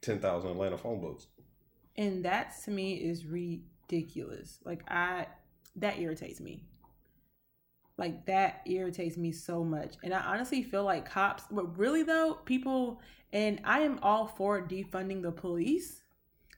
ten 0.00 0.18
thousand 0.18 0.52
Atlanta 0.52 0.78
phone 0.78 1.00
books. 1.00 1.26
And 1.96 2.24
that 2.24 2.54
to 2.64 2.70
me 2.70 2.94
is 2.94 3.26
ridiculous. 3.26 4.58
Like 4.64 4.90
I 4.90 5.26
that 5.76 5.98
irritates 5.98 6.40
me. 6.40 6.64
Like 7.98 8.24
that 8.24 8.62
irritates 8.64 9.18
me 9.18 9.32
so 9.32 9.62
much. 9.62 9.96
And 10.02 10.14
I 10.14 10.20
honestly 10.20 10.62
feel 10.62 10.84
like 10.84 11.08
cops, 11.08 11.44
but 11.50 11.78
really 11.78 12.02
though, 12.02 12.38
people 12.46 13.02
and 13.34 13.60
I 13.64 13.80
am 13.80 13.98
all 14.02 14.26
for 14.26 14.66
defunding 14.66 15.20
the 15.20 15.30
police. 15.30 16.00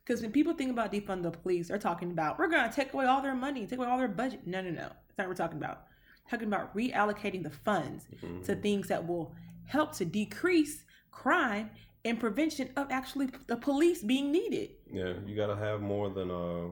Because 0.06 0.22
when 0.22 0.30
people 0.30 0.54
think 0.54 0.70
about 0.70 0.92
defund 0.92 1.24
the 1.24 1.32
police, 1.32 1.68
they're 1.68 1.78
talking 1.78 2.12
about 2.12 2.38
we're 2.38 2.46
gonna 2.46 2.72
take 2.72 2.94
away 2.94 3.06
all 3.06 3.20
their 3.20 3.34
money, 3.34 3.66
take 3.66 3.80
away 3.80 3.88
all 3.88 3.98
their 3.98 4.06
budget. 4.06 4.46
No, 4.46 4.60
no, 4.60 4.70
no. 4.70 4.76
That's 4.76 5.18
not 5.18 5.26
what 5.26 5.30
we're 5.30 5.44
talking 5.44 5.58
about. 5.58 5.86
Talking 6.30 6.48
about 6.48 6.74
reallocating 6.74 7.42
the 7.42 7.50
funds 7.50 8.06
to 8.44 8.54
things 8.56 8.88
that 8.88 9.06
will 9.06 9.34
help 9.66 9.92
to 9.96 10.04
decrease 10.04 10.84
crime 11.10 11.70
and 12.04 12.20
prevention 12.20 12.70
of 12.76 12.90
actually 12.90 13.28
the 13.46 13.56
police 13.56 14.02
being 14.02 14.30
needed. 14.30 14.70
Yeah, 14.92 15.14
you 15.26 15.36
gotta 15.36 15.56
have 15.56 15.80
more 15.80 16.10
than 16.10 16.30
uh 16.30 16.68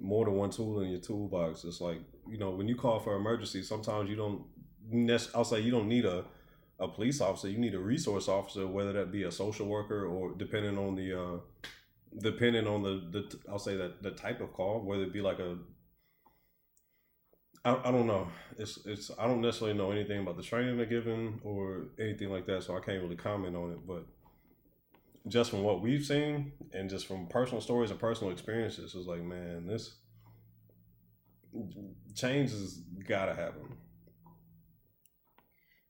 more 0.00 0.24
than 0.24 0.34
one 0.34 0.50
tool 0.50 0.80
in 0.80 0.90
your 0.90 1.00
toolbox. 1.00 1.64
It's 1.64 1.80
like 1.80 2.00
you 2.28 2.38
know 2.38 2.50
when 2.50 2.68
you 2.68 2.76
call 2.76 3.00
for 3.00 3.16
emergency, 3.16 3.62
sometimes 3.62 4.10
you 4.10 4.16
don't. 4.16 4.44
I'll 5.34 5.44
say 5.44 5.60
you 5.60 5.70
don't 5.70 5.88
need 5.88 6.04
a 6.04 6.24
a 6.78 6.88
police 6.88 7.20
officer. 7.20 7.48
You 7.48 7.58
need 7.58 7.74
a 7.74 7.78
resource 7.78 8.28
officer, 8.28 8.66
whether 8.66 8.92
that 8.92 9.12
be 9.12 9.22
a 9.22 9.30
social 9.30 9.66
worker 9.66 10.06
or 10.06 10.34
depending 10.36 10.76
on 10.76 10.94
the 10.96 11.20
uh 11.20 11.38
depending 12.18 12.66
on 12.66 12.82
the 12.82 13.02
the 13.10 13.38
I'll 13.50 13.58
say 13.58 13.76
that 13.76 14.02
the 14.02 14.10
type 14.10 14.40
of 14.40 14.52
call, 14.52 14.80
whether 14.80 15.04
it 15.04 15.12
be 15.12 15.20
like 15.22 15.38
a 15.38 15.56
I, 17.64 17.80
I 17.84 17.90
don't 17.90 18.06
know. 18.06 18.28
It's 18.58 18.78
it's 18.84 19.10
I 19.18 19.26
don't 19.26 19.40
necessarily 19.40 19.76
know 19.76 19.90
anything 19.90 20.20
about 20.20 20.36
the 20.36 20.42
training 20.42 20.76
they're 20.76 20.86
given 20.86 21.40
or 21.42 21.86
anything 21.98 22.30
like 22.30 22.46
that, 22.46 22.62
so 22.62 22.76
I 22.76 22.80
can't 22.80 23.02
really 23.02 23.16
comment 23.16 23.56
on 23.56 23.70
it. 23.72 23.86
But 23.86 24.06
just 25.28 25.50
from 25.50 25.62
what 25.62 25.80
we've 25.80 26.04
seen 26.04 26.52
and 26.72 26.90
just 26.90 27.06
from 27.06 27.26
personal 27.26 27.60
stories 27.60 27.90
and 27.90 27.98
personal 27.98 28.32
experiences, 28.32 28.94
it's 28.94 29.06
like, 29.06 29.22
man, 29.22 29.66
this 29.66 29.94
change 32.14 32.50
has 32.50 32.80
gotta 33.08 33.34
happen. 33.34 33.76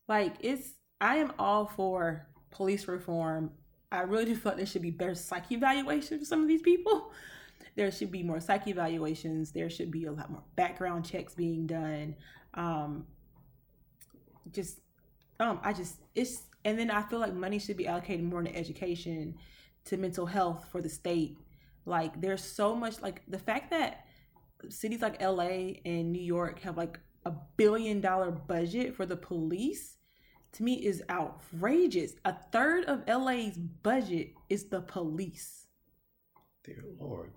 Like 0.07 0.37
it's 0.41 0.75
I 1.01 1.17
am 1.17 1.33
all 1.39 1.67
for 1.67 2.29
police 2.51 2.87
reform. 2.87 3.51
I 3.91 4.03
really 4.03 4.27
do 4.27 4.37
feel 4.37 4.51
like 4.53 4.57
there 4.59 4.67
should 4.67 4.83
be 4.83 4.91
better 4.91 5.15
psyche 5.15 5.57
evaluation 5.57 6.19
for 6.19 6.25
some 6.25 6.43
of 6.43 6.49
these 6.49 6.63
people. 6.63 7.13
There 7.77 7.91
should 7.91 8.13
be 8.13 8.23
more 8.23 8.41
psyche 8.41 8.71
evaluations. 8.71 9.51
There 9.51 9.69
should 9.69 9.91
be 9.91 10.05
a 10.05 10.13
lot 10.13 10.31
more 10.31 10.43
background 10.57 11.05
checks 11.05 11.35
being 11.35 11.67
done. 11.67 12.15
Um, 12.55 13.07
just, 14.53 14.81
um, 15.41 15.59
I 15.63 15.73
just 15.73 15.97
it's 16.15 16.43
and 16.65 16.79
then 16.79 16.91
I 16.91 17.03
feel 17.03 17.19
like 17.19 17.35
money 17.35 17.59
should 17.59 17.77
be 17.77 17.87
allocated 17.87 18.25
more 18.25 18.41
into 18.41 18.57
education, 18.57 19.35
to 19.87 19.97
mental 19.97 20.27
health 20.27 20.67
for 20.71 20.81
the 20.81 20.89
state. 20.89 21.37
Like 21.85 22.21
there's 22.21 22.43
so 22.43 22.75
much 22.75 23.03
like 23.03 23.23
the 23.29 23.39
fact 23.39 23.71
that 23.71 24.07
cities 24.69 25.03
like 25.03 25.21
LA 25.21 25.75
and 25.85 26.13
New 26.13 26.23
York 26.23 26.61
have 26.61 26.77
like 26.77 26.99
a 27.27 27.33
billion 27.57 28.01
dollar 28.01 28.31
budget 28.31 28.95
for 28.95 29.07
the 29.07 29.17
police 29.17 29.97
to 30.53 30.63
me 30.63 30.75
is 30.75 31.03
outrageous. 31.11 32.13
A 32.25 32.35
third 32.53 32.85
of 32.85 33.03
LA's 33.09 33.57
budget 33.57 34.33
is 34.49 34.67
the 34.67 34.81
police. 34.81 35.67
Dear 36.65 36.85
Lord. 36.99 37.33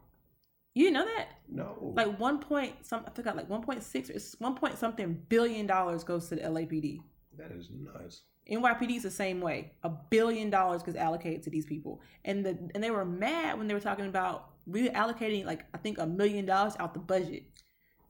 You 0.78 0.84
didn't 0.84 0.94
know 0.94 1.06
that? 1.06 1.30
No. 1.50 1.94
Like 1.96 2.20
one 2.20 2.38
point 2.38 2.86
some 2.86 3.04
I 3.08 3.10
forgot 3.10 3.36
like 3.36 3.50
one 3.50 3.64
point 3.64 3.82
six 3.82 4.12
or 4.12 4.14
it's 4.14 4.36
one 4.38 4.54
point 4.54 4.78
something 4.78 5.20
billion 5.28 5.66
dollars 5.66 6.04
goes 6.04 6.30
to 6.30 6.36
the 6.36 6.42
LAPD. 6.42 7.02
that 7.36 7.52
is 7.52 7.70
nuts. 7.72 8.22
NYPD 8.48 8.98
is 8.98 9.02
the 9.02 9.10
same 9.10 9.42
way. 9.42 9.72
A 9.82 9.90
billion 9.90 10.52
dollars 10.52 10.84
gets 10.84 10.96
allocated 10.96 11.42
to 11.44 11.50
these 11.50 11.66
people, 11.66 12.00
and 12.26 12.46
the 12.46 12.56
and 12.76 12.84
they 12.84 12.92
were 12.92 13.06
mad 13.06 13.58
when 13.58 13.68
they 13.68 13.74
were 13.74 13.80
talking 13.80 14.06
about 14.06 14.52
reallocating 14.70 15.46
like 15.46 15.66
I 15.74 15.80
think 15.80 15.98
a 15.98 16.06
million 16.06 16.46
dollars 16.46 16.76
out 16.80 16.94
the 16.94 17.00
budget 17.00 17.46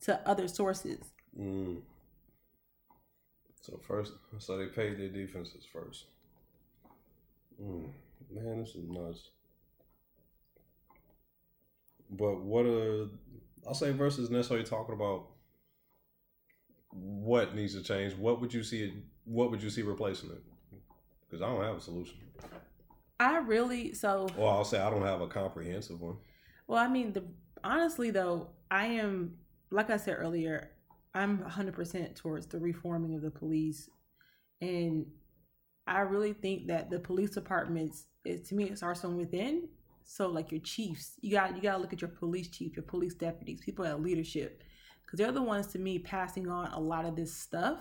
to 0.02 0.20
other 0.28 0.46
sources. 0.46 1.00
Mm. 1.40 1.80
So 3.62 3.80
first, 3.88 4.12
so 4.36 4.58
they 4.58 4.66
paid 4.66 4.98
their 4.98 5.08
defenses 5.08 5.64
first. 5.72 6.04
Mm. 7.62 7.88
Man, 8.30 8.60
this 8.60 8.74
is 8.74 8.86
nuts. 8.90 9.30
But 12.10 12.40
what 12.40 12.66
a, 12.66 13.08
I'll 13.66 13.74
say 13.74 13.90
versus 13.92 14.30
necessarily 14.30 14.64
talking 14.64 14.94
about 14.94 15.26
what 16.90 17.54
needs 17.54 17.74
to 17.74 17.82
change. 17.82 18.14
What 18.14 18.40
would 18.40 18.52
you 18.52 18.62
see? 18.62 19.02
What 19.24 19.50
would 19.50 19.62
you 19.62 19.70
see 19.70 19.82
replacing 19.82 20.30
it? 20.30 20.42
Because 21.28 21.42
I 21.42 21.48
don't 21.48 21.62
have 21.62 21.76
a 21.76 21.80
solution. 21.80 22.16
I 23.20 23.38
really 23.38 23.92
so 23.94 24.28
Or 24.36 24.50
I'll 24.50 24.64
say 24.64 24.80
I 24.80 24.90
don't 24.90 25.04
have 25.04 25.20
a 25.20 25.26
comprehensive 25.26 26.00
one. 26.00 26.16
Well, 26.66 26.78
I 26.78 26.88
mean, 26.88 27.12
the 27.12 27.24
honestly 27.62 28.10
though, 28.10 28.48
I 28.70 28.86
am 28.86 29.34
like 29.70 29.90
I 29.90 29.96
said 29.96 30.16
earlier, 30.18 30.70
I'm 31.14 31.38
100% 31.38 32.14
towards 32.14 32.46
the 32.46 32.58
reforming 32.58 33.14
of 33.14 33.22
the 33.22 33.30
police, 33.30 33.90
and 34.60 35.06
I 35.86 36.00
really 36.00 36.32
think 36.32 36.68
that 36.68 36.90
the 36.90 36.98
police 36.98 37.30
departments, 37.30 38.04
it, 38.24 38.46
to 38.48 38.54
me, 38.54 38.64
it 38.64 38.78
starts 38.78 39.00
from 39.00 39.16
within. 39.16 39.68
So, 40.10 40.26
like 40.26 40.50
your 40.50 40.60
chiefs, 40.62 41.18
you 41.20 41.32
got 41.32 41.54
you 41.54 41.60
got 41.60 41.72
to 41.74 41.78
look 41.82 41.92
at 41.92 42.00
your 42.00 42.08
police 42.08 42.48
chief, 42.48 42.74
your 42.74 42.82
police 42.82 43.12
deputies, 43.12 43.60
people 43.60 43.84
at 43.84 44.00
leadership, 44.00 44.62
because 45.04 45.18
they're 45.18 45.30
the 45.32 45.42
ones 45.42 45.66
to 45.68 45.78
me 45.78 45.98
passing 45.98 46.48
on 46.48 46.72
a 46.72 46.80
lot 46.80 47.04
of 47.04 47.14
this 47.14 47.30
stuff, 47.34 47.78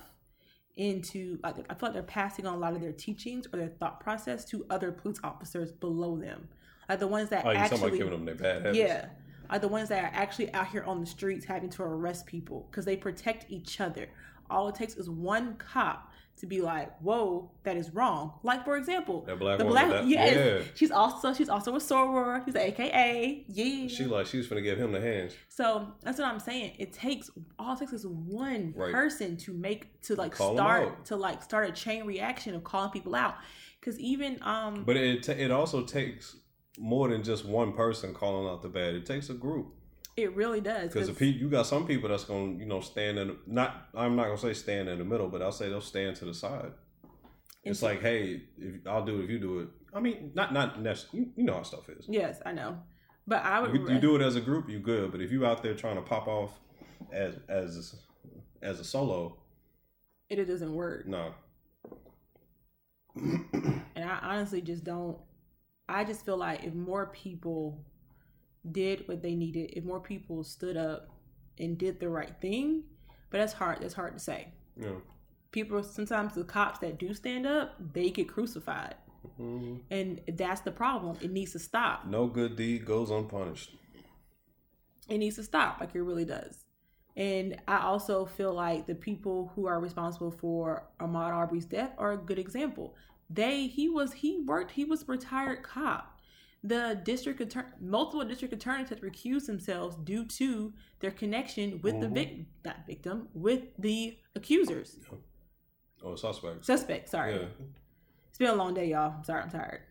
into 0.75 1.39
like 1.41 1.55
I 1.69 1.73
feel 1.73 1.87
like 1.87 1.93
they're 1.93 2.03
passing 2.03 2.45
on 2.45 2.55
a 2.55 2.57
lot 2.57 2.73
of 2.73 2.81
their 2.81 2.91
teachings 2.91 3.47
or 3.53 3.57
their 3.57 3.69
thought 3.69 4.01
process 4.01 4.43
to 4.45 4.65
other 4.69 4.91
police 4.91 5.19
officers 5.23 5.71
below 5.71 6.17
them, 6.17 6.49
like 6.89 6.99
the 6.99 7.07
ones 7.07 7.29
that 7.29 7.45
Oh, 7.45 7.51
actually 7.51 7.77
about 7.79 7.91
giving 7.93 8.11
them 8.11 8.25
their 8.25 8.35
bad 8.35 8.57
habits? 8.57 8.77
yeah, 8.77 9.05
are 9.49 9.57
the 9.59 9.69
ones 9.69 9.87
that 9.87 10.03
are 10.03 10.11
actually 10.13 10.53
out 10.53 10.67
here 10.67 10.83
on 10.83 10.99
the 10.99 11.07
streets 11.07 11.45
having 11.45 11.69
to 11.69 11.83
arrest 11.83 12.25
people 12.25 12.67
because 12.69 12.83
they 12.83 12.97
protect 12.97 13.49
each 13.49 13.79
other. 13.79 14.05
All 14.49 14.67
it 14.67 14.75
takes 14.75 14.97
is 14.97 15.09
one 15.09 15.55
cop 15.55 16.11
to 16.37 16.45
be 16.45 16.61
like, 16.61 16.95
"Whoa, 17.01 17.51
that 17.63 17.77
is 17.77 17.91
wrong." 17.91 18.33
Like 18.43 18.63
for 18.65 18.77
example, 18.77 19.21
That 19.25 19.39
black 19.39 19.57
the 19.57 19.65
woman. 19.65 19.87
black 19.87 20.01
that, 20.01 20.07
yes, 20.07 20.35
Yeah. 20.35 20.71
she's 20.75 20.91
also 20.91 21.33
she's 21.33 21.49
also 21.49 21.75
a 21.75 21.79
soror. 21.79 22.43
She's 22.45 22.55
an 22.55 22.61
AKA. 22.61 23.45
Yeah. 23.47 23.87
She 23.87 24.05
like 24.05 24.27
she 24.27 24.37
was 24.37 24.47
gonna 24.47 24.61
give 24.61 24.77
him 24.77 24.91
the 24.91 25.01
hands. 25.01 25.33
so 25.49 25.87
that's 26.03 26.19
what 26.19 26.27
I'm 26.27 26.39
saying. 26.39 26.73
It 26.79 26.93
takes 26.93 27.29
all 27.59 27.73
it 27.75 27.79
takes 27.79 27.93
is 27.93 28.05
one 28.07 28.73
Right. 28.75 28.93
person 28.93 29.37
to 29.37 29.53
make 29.53 30.01
to 30.03 30.15
like 30.15 30.33
Call 30.33 30.53
start 30.55 31.05
to 31.05 31.15
like 31.15 31.41
start 31.43 31.69
a 31.69 31.71
chain 31.71 32.05
reaction 32.05 32.55
of 32.55 32.63
calling 32.63 32.91
people 32.91 33.15
out. 33.15 33.35
Because 33.79 33.99
even 33.99 34.37
um 34.43 34.83
But 34.85 34.97
it 34.97 35.27
it 35.29 35.51
also 35.51 35.83
takes 35.85 36.35
more 36.79 37.09
than 37.09 37.23
just 37.23 37.43
one 37.45 37.73
person 37.73 38.13
calling 38.13 38.47
out 38.47 38.61
the 38.61 38.69
bad. 38.69 38.93
It 38.93 39.05
takes 39.05 39.29
a 39.29 39.33
group 39.33 39.73
it 40.17 40.35
really 40.35 40.59
does. 40.59 40.91
because 40.91 41.21
you 41.21 41.47
got 41.47 41.67
some 41.67 41.85
people 41.85 42.09
that's 42.09 42.23
gonna 42.25 42.53
you 42.53 42.65
know 42.65 42.81
stand 42.81 43.19
in 43.19 43.37
not 43.45 43.87
I'm 43.95 44.15
not 44.15 44.25
gonna 44.25 44.37
say 44.37 44.53
stand 44.53 44.89
in 44.89 44.97
the 44.97 45.05
middle, 45.05 45.29
but 45.29 45.41
I'll 45.41 45.51
say 45.51 45.69
they'll 45.69 45.79
stand 45.79 46.15
to 46.17 46.25
the 46.25 46.33
side. 46.33 46.71
It's 47.63 47.81
like, 47.83 48.01
hey, 48.01 48.43
if 48.57 48.87
I'll 48.87 49.05
do 49.05 49.19
it 49.19 49.25
if 49.25 49.29
you 49.29 49.39
do 49.39 49.59
it. 49.59 49.67
I 49.93 49.99
mean, 49.99 50.31
not 50.33 50.53
not 50.53 50.81
necessarily. 50.81 51.19
You, 51.19 51.33
you 51.37 51.43
know 51.43 51.53
how 51.53 51.63
stuff 51.63 51.87
is. 51.89 52.05
yes, 52.09 52.41
I 52.45 52.51
know. 52.51 52.79
But 53.27 53.43
I 53.43 53.59
would 53.59 53.73
You, 53.73 53.89
you 53.89 53.99
do 53.99 54.15
it 54.15 54.21
as 54.21 54.35
a 54.37 54.41
group, 54.41 54.69
you 54.69 54.79
good. 54.79 55.11
But 55.11 55.21
if 55.21 55.31
you 55.31 55.45
out 55.45 55.61
there 55.61 55.73
trying 55.75 55.95
to 55.95 56.01
pop 56.01 56.27
off 56.27 56.51
as 57.11 57.35
as 57.49 57.95
as 58.61 58.79
a 58.79 58.83
solo, 58.83 59.37
it, 60.29 60.39
it 60.39 60.45
doesn't 60.45 60.73
work. 60.73 61.05
no. 61.07 61.33
And 63.15 64.05
I 64.05 64.19
honestly 64.21 64.61
just 64.61 64.83
don't. 64.83 65.17
I 65.89 66.03
just 66.03 66.25
feel 66.25 66.37
like 66.37 66.63
if 66.63 66.73
more 66.73 67.07
people 67.07 67.85
did 68.69 69.07
what 69.07 69.21
they 69.21 69.35
needed, 69.35 69.71
if 69.75 69.83
more 69.83 69.99
people 69.99 70.43
stood 70.43 70.77
up 70.77 71.09
and 71.59 71.77
did 71.77 71.99
the 71.99 72.09
right 72.09 72.33
thing, 72.41 72.83
but 73.29 73.39
that's 73.39 73.53
hard. 73.53 73.79
That's 73.81 73.93
hard 73.93 74.13
to 74.13 74.19
say. 74.19 74.53
Yeah. 74.75 74.95
People 75.51 75.81
sometimes 75.83 76.35
the 76.35 76.43
cops 76.43 76.79
that 76.79 76.99
do 76.99 77.13
stand 77.13 77.45
up, 77.47 77.75
they 77.93 78.09
get 78.09 78.27
crucified, 78.27 78.95
Mhm. 79.39 79.81
and 79.89 80.21
that's 80.37 80.61
the 80.61 80.71
problem. 80.71 81.17
It 81.21 81.31
needs 81.31 81.53
to 81.53 81.59
stop. 81.59 82.05
No 82.05 82.27
good 82.27 82.55
deed 82.55 82.85
goes 82.85 83.09
unpunished. 83.09 83.75
It 85.09 85.17
needs 85.19 85.37
to 85.37 85.43
stop. 85.43 85.79
Like 85.79 85.95
it 85.95 86.01
really 86.01 86.25
does. 86.25 86.65
And 87.15 87.59
I 87.67 87.79
also 87.79 88.25
feel 88.25 88.53
like 88.53 88.85
the 88.85 88.93
people 88.93 89.51
who 89.55 89.65
are 89.65 89.79
responsible 89.79 90.29
for 90.29 90.87
Ahmaud 90.99 91.31
Arbery's 91.31 91.65
death 91.65 91.93
are 91.97 92.11
a 92.11 92.17
good 92.17 92.37
example. 92.37 92.95
They 93.29 93.67
he 93.67 93.89
was 93.89 94.13
he 94.13 94.37
worked 94.45 94.71
he 94.71 94.85
was 94.85 95.03
a 95.03 95.05
retired 95.05 95.63
cop. 95.63 96.16
The 96.63 96.99
district 97.03 97.39
attorney, 97.39 97.69
multiple 97.79 98.25
district 98.25 98.53
attorneys 98.53 98.89
have 98.89 99.01
recused 99.01 99.45
themselves 99.45 99.95
due 100.03 100.25
to 100.25 100.73
their 100.99 101.11
connection 101.11 101.79
with 101.81 101.99
the 102.01 102.07
Mhm. 102.07 102.13
vic, 102.13 102.45
not 102.65 102.85
victim, 102.87 103.29
with 103.33 103.63
the 103.77 104.17
accusers, 104.35 104.99
Oh, 106.03 106.15
suspect. 106.15 106.65
suspect. 106.65 107.09
Sorry, 107.09 107.35
Yeah. 107.35 107.47
it's 108.29 108.37
been 108.39 108.49
a 108.49 108.55
long 108.55 108.73
day, 108.73 108.89
y'all. 108.89 109.13
I'm 109.17 109.23
sorry, 109.23 109.43
I'm 109.43 109.49
tired. 109.51 109.81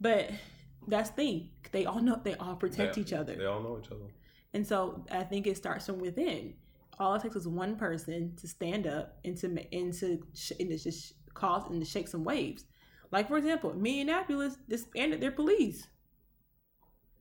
But 0.00 0.30
that's 0.88 1.10
the 1.10 1.16
thing. 1.16 1.50
They 1.72 1.86
all 1.86 2.02
know 2.02 2.20
they 2.22 2.34
all 2.36 2.56
protect 2.56 2.96
They- 2.96 3.02
each 3.02 3.12
other. 3.12 3.36
They 3.36 3.44
all 3.46 3.62
know 3.62 3.78
each 3.78 3.90
other. 3.92 4.10
And 4.52 4.66
so 4.66 5.04
I 5.10 5.22
think 5.24 5.46
it 5.46 5.56
starts 5.56 5.86
from 5.86 5.98
within. 5.98 6.56
All 6.98 7.14
it 7.14 7.22
takes 7.22 7.36
is 7.36 7.46
one 7.46 7.76
person 7.76 8.34
to 8.36 8.48
stand 8.48 8.86
up 8.86 9.18
and 9.24 9.36
to 9.38 9.46
and 9.74 9.92
to 9.94 10.26
sh- 10.34 10.52
and 10.58 10.68
to 10.70 10.76
just 10.78 11.14
cause 11.34 11.70
and 11.70 11.80
to 11.80 11.86
shake 11.86 12.08
some 12.08 12.24
waves. 12.24 12.64
Like 13.10 13.28
for 13.28 13.36
example, 13.38 13.74
Minneapolis 13.74 14.56
disbanded 14.68 15.20
their 15.20 15.32
police. 15.32 15.86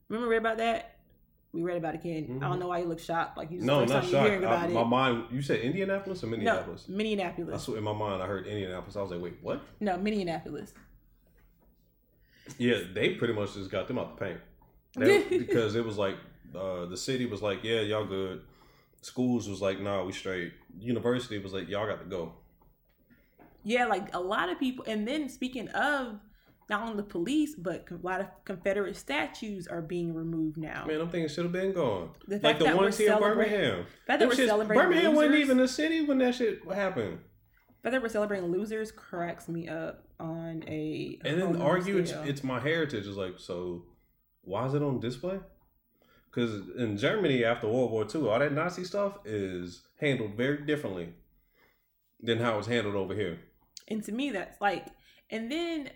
Remember 0.08 0.28
we 0.28 0.36
read 0.36 0.42
about 0.42 0.58
that? 0.58 0.96
We 1.52 1.64
read 1.64 1.78
about 1.78 1.96
it, 1.96 2.04
Ken. 2.04 2.40
I 2.44 2.48
don't 2.48 2.60
know 2.60 2.68
why 2.68 2.80
you 2.80 2.86
look 2.86 3.00
shocked. 3.00 3.36
Like 3.38 3.50
you 3.50 3.62
No, 3.62 3.80
not 3.84 4.04
shocked. 4.04 4.12
you 4.12 4.18
hearing 4.20 4.44
about 4.44 4.66
I, 4.66 4.68
it. 4.68 4.74
my 4.74 4.84
mind. 4.84 5.26
You 5.32 5.42
said 5.42 5.62
Indianapolis 5.62 6.24
or 6.24 6.28
no, 6.28 6.38
Minneapolis? 6.38 6.86
I 6.88 6.92
Minneapolis. 6.92 7.64
swear 7.64 7.78
in 7.80 7.84
my 7.84 7.94
mind 7.94 8.22
I 8.22 8.28
heard 8.28 8.46
Indianapolis. 8.46 8.96
I 8.96 9.02
was 9.02 9.10
like, 9.12 9.22
wait, 9.22 9.38
what? 9.42 9.62
No, 9.80 9.98
Minneapolis. 9.98 10.74
Yeah, 12.58 12.80
they 12.94 13.12
pretty 13.16 13.34
much 13.34 13.54
just 13.56 13.72
got 13.72 13.88
them 13.88 13.98
out 14.00 14.18
the 14.18 14.26
paint. 14.26 14.40
They- 14.96 15.38
because 15.40 15.76
it 15.76 15.86
was 15.86 15.98
like 15.98 16.18
uh, 16.56 16.86
the 16.86 16.98
city 16.98 17.26
was 17.26 17.42
like, 17.42 17.64
yeah, 17.64 17.82
y'all 17.82 18.06
good. 18.06 18.42
Schools 19.02 19.48
was 19.48 19.62
like, 19.62 19.80
nah, 19.80 20.04
we 20.04 20.12
straight. 20.12 20.54
University 20.80 21.40
was 21.40 21.54
like, 21.54 21.70
y'all 21.70 21.88
got 21.88 22.00
to 22.00 22.06
go. 22.06 22.34
Yeah, 23.64 23.86
like 23.88 24.14
a 24.16 24.20
lot 24.20 24.50
of 24.50 24.60
people. 24.60 24.86
And 24.88 25.08
then 25.08 25.30
speaking 25.30 25.68
of 25.70 26.20
not 26.70 26.84
only 26.84 26.98
the 26.98 27.04
police, 27.04 27.56
but 27.56 27.88
a 27.90 27.96
lot 28.06 28.22
of 28.22 28.28
Confederate 28.46 28.96
statues 28.96 29.68
are 29.68 29.82
being 29.82 30.14
removed 30.14 30.58
now. 30.58 30.86
Man, 30.86 31.02
I'm 31.02 31.08
thinking 31.08 31.24
it 31.26 31.32
should 31.32 31.46
have 31.46 31.52
been 31.52 31.74
gone. 31.74 32.12
The 32.28 32.40
like 32.40 32.60
the 32.60 32.76
ones 32.76 32.98
here 32.98 33.14
in 33.14 33.20
Birmingham. 33.20 33.86
that 34.08 34.20
we're 34.20 34.36
celebrating 34.36 34.84
Birmingham 34.84 35.16
wasn't 35.16 35.36
even 35.36 35.60
a 35.60 35.68
city 35.68 36.02
when 36.02 36.20
that 36.20 36.36
shit 36.36 36.60
happened. 36.72 37.20
But 37.82 37.92
they 37.92 38.00
were 38.00 38.10
celebrating 38.10 38.52
losers 38.52 38.92
cracks 38.92 39.48
me 39.48 39.68
up 39.68 40.04
on 40.20 40.64
a 40.68 41.18
And 41.24 41.42
then 41.42 41.62
argue 41.62 41.98
it's, 41.98 42.12
it's 42.12 42.44
my 42.44 42.60
heritage. 42.60 43.08
It's 43.08 43.18
like, 43.18 43.36
so 43.38 43.84
why 44.42 44.68
is 44.68 44.74
it 44.74 44.84
on 44.84 45.00
display? 45.00 45.40
Because 46.30 46.70
in 46.78 46.98
Germany 46.98 47.44
after 47.44 47.68
World 47.68 47.92
War 47.92 48.06
II, 48.14 48.30
all 48.30 48.38
that 48.38 48.54
Nazi 48.54 48.84
stuff 48.84 49.18
is 49.26 49.82
handled 50.00 50.36
very 50.36 50.66
differently 50.66 51.14
than 52.20 52.40
how 52.40 52.60
it's 52.60 52.68
handled 52.68 52.96
over 52.96 53.16
here. 53.16 53.40
And 53.90 54.04
to 54.04 54.12
me 54.12 54.30
that's 54.32 54.60
like 54.62 54.86
and 55.32 55.52
then 55.52 55.90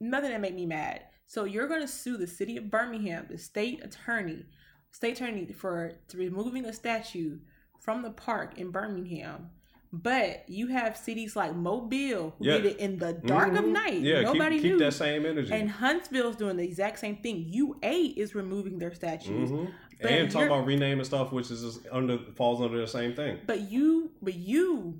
nothing 0.00 0.30
that 0.30 0.40
made 0.40 0.54
me 0.54 0.66
mad. 0.66 1.02
So 1.26 1.44
you're 1.44 1.68
gonna 1.68 1.88
sue 1.88 2.16
the 2.16 2.26
city 2.26 2.56
of 2.56 2.70
Birmingham, 2.70 3.26
the 3.30 3.38
state 3.38 3.82
attorney, 3.84 4.44
state 4.90 5.20
attorney 5.20 5.46
for 5.52 5.92
to 6.08 6.16
removing 6.18 6.64
a 6.66 6.72
statue 6.72 7.38
from 7.80 8.02
the 8.02 8.10
park 8.10 8.58
in 8.58 8.70
Birmingham. 8.70 9.50
But 9.94 10.44
you 10.48 10.68
have 10.68 10.96
cities 10.96 11.36
like 11.36 11.54
Mobile 11.54 12.34
who 12.38 12.46
Yeah. 12.46 12.56
did 12.58 12.66
it 12.66 12.76
in 12.78 12.98
the 12.98 13.12
dark 13.12 13.52
of 13.52 13.64
Mhm. 13.66 13.72
night. 13.72 14.00
Yeah, 14.00 14.22
Nobody 14.22 14.56
keep, 14.58 14.72
knew. 14.72 14.78
that 14.78 14.92
same 14.94 15.26
energy. 15.26 15.52
and 15.52 15.68
Huntsville's 15.70 16.36
doing 16.36 16.56
the 16.56 16.64
exact 16.64 16.98
same 16.98 17.16
thing. 17.16 17.44
UA 17.50 18.14
is 18.16 18.34
removing 18.34 18.78
their 18.78 18.94
statues. 18.94 19.50
hmm 19.50 19.66
And 20.00 20.30
talk 20.30 20.40
you're- 20.42 20.46
about 20.54 20.66
renaming 20.66 21.04
stuff, 21.04 21.30
which 21.30 21.50
is 21.50 21.62
just 21.62 21.86
under 21.92 22.18
falls 22.36 22.60
under 22.60 22.78
the 22.80 22.86
same 22.88 23.14
thing. 23.14 23.38
But 23.46 23.70
you, 23.70 24.10
but 24.22 24.34
you 24.34 24.98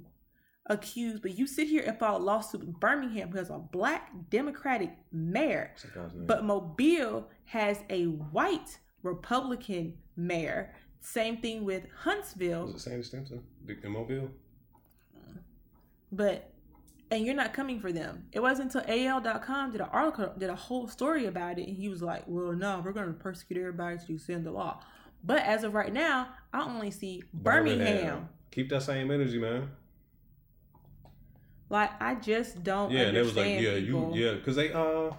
accuse, 0.67 1.21
but 1.21 1.37
you 1.37 1.47
sit 1.47 1.69
here 1.69 1.83
and 1.87 1.99
file 1.99 2.17
a 2.17 2.19
lawsuit 2.19 2.61
with 2.61 2.79
Birmingham 2.79 3.31
who 3.31 3.39
has 3.39 3.51
a 3.51 3.59
black 3.59 4.11
Democratic 4.31 4.91
mayor, 5.13 5.71
What's 5.73 5.83
that 5.83 5.95
guy's 5.95 6.13
name? 6.15 6.27
but 6.27 6.45
Mobile 6.45 7.29
has 7.47 7.79
a 7.91 8.05
white 8.05 8.79
Republican 9.03 9.95
mayor. 10.17 10.75
Same 11.01 11.37
thing 11.39 11.65
with 11.65 11.85
Huntsville, 12.05 12.67
was 12.67 12.75
it 12.77 12.81
Sandy 12.81 13.03
Stimpson 13.03 13.43
in 13.83 13.91
Mobile? 13.91 14.31
but 16.11 16.49
and 17.11 17.27
you're 17.27 17.35
not 17.35 17.53
coming 17.53 17.79
for 17.79 17.93
them. 17.93 18.25
It 18.33 18.41
wasn't 18.41 18.75
until 18.75 18.91
AL.com 18.91 19.73
did 19.73 19.83
an 19.83 19.89
article, 19.93 20.33
did 20.39 20.49
a 20.49 20.55
whole 20.55 20.89
story 20.89 21.27
about 21.27 21.59
it, 21.59 21.69
and 21.69 21.77
he 21.77 21.91
was 21.91 22.01
like, 22.03 22.23
"Well, 22.27 22.53
no, 22.53 22.81
we're 22.83 22.93
going 22.93 23.09
to 23.09 23.13
persecute 23.13 23.59
everybody 23.61 23.99
to 23.99 24.15
extend 24.15 24.47
the 24.47 24.51
law." 24.51 24.81
But 25.23 25.43
as 25.43 25.63
of 25.63 25.75
right 25.75 25.93
now, 25.93 26.29
I 26.55 26.63
only 26.63 26.91
see 26.91 27.23
Birmingham. 27.35 28.29
Keep 28.51 28.71
that 28.71 28.83
same 28.83 29.11
energy, 29.11 29.39
man. 29.39 29.69
Like 31.73 31.91
I 32.03 32.17
just 32.17 32.63
don't. 32.63 32.91
Yeah, 32.93 33.05
and 33.09 33.17
it 33.17 33.23
was 33.25 33.35
like, 33.35 33.47
yeah, 33.47 33.77
people. 33.79 34.13
you, 34.15 34.25
yeah, 34.27 34.33
because 34.35 34.57
they, 34.57 34.71
uh, 34.73 35.11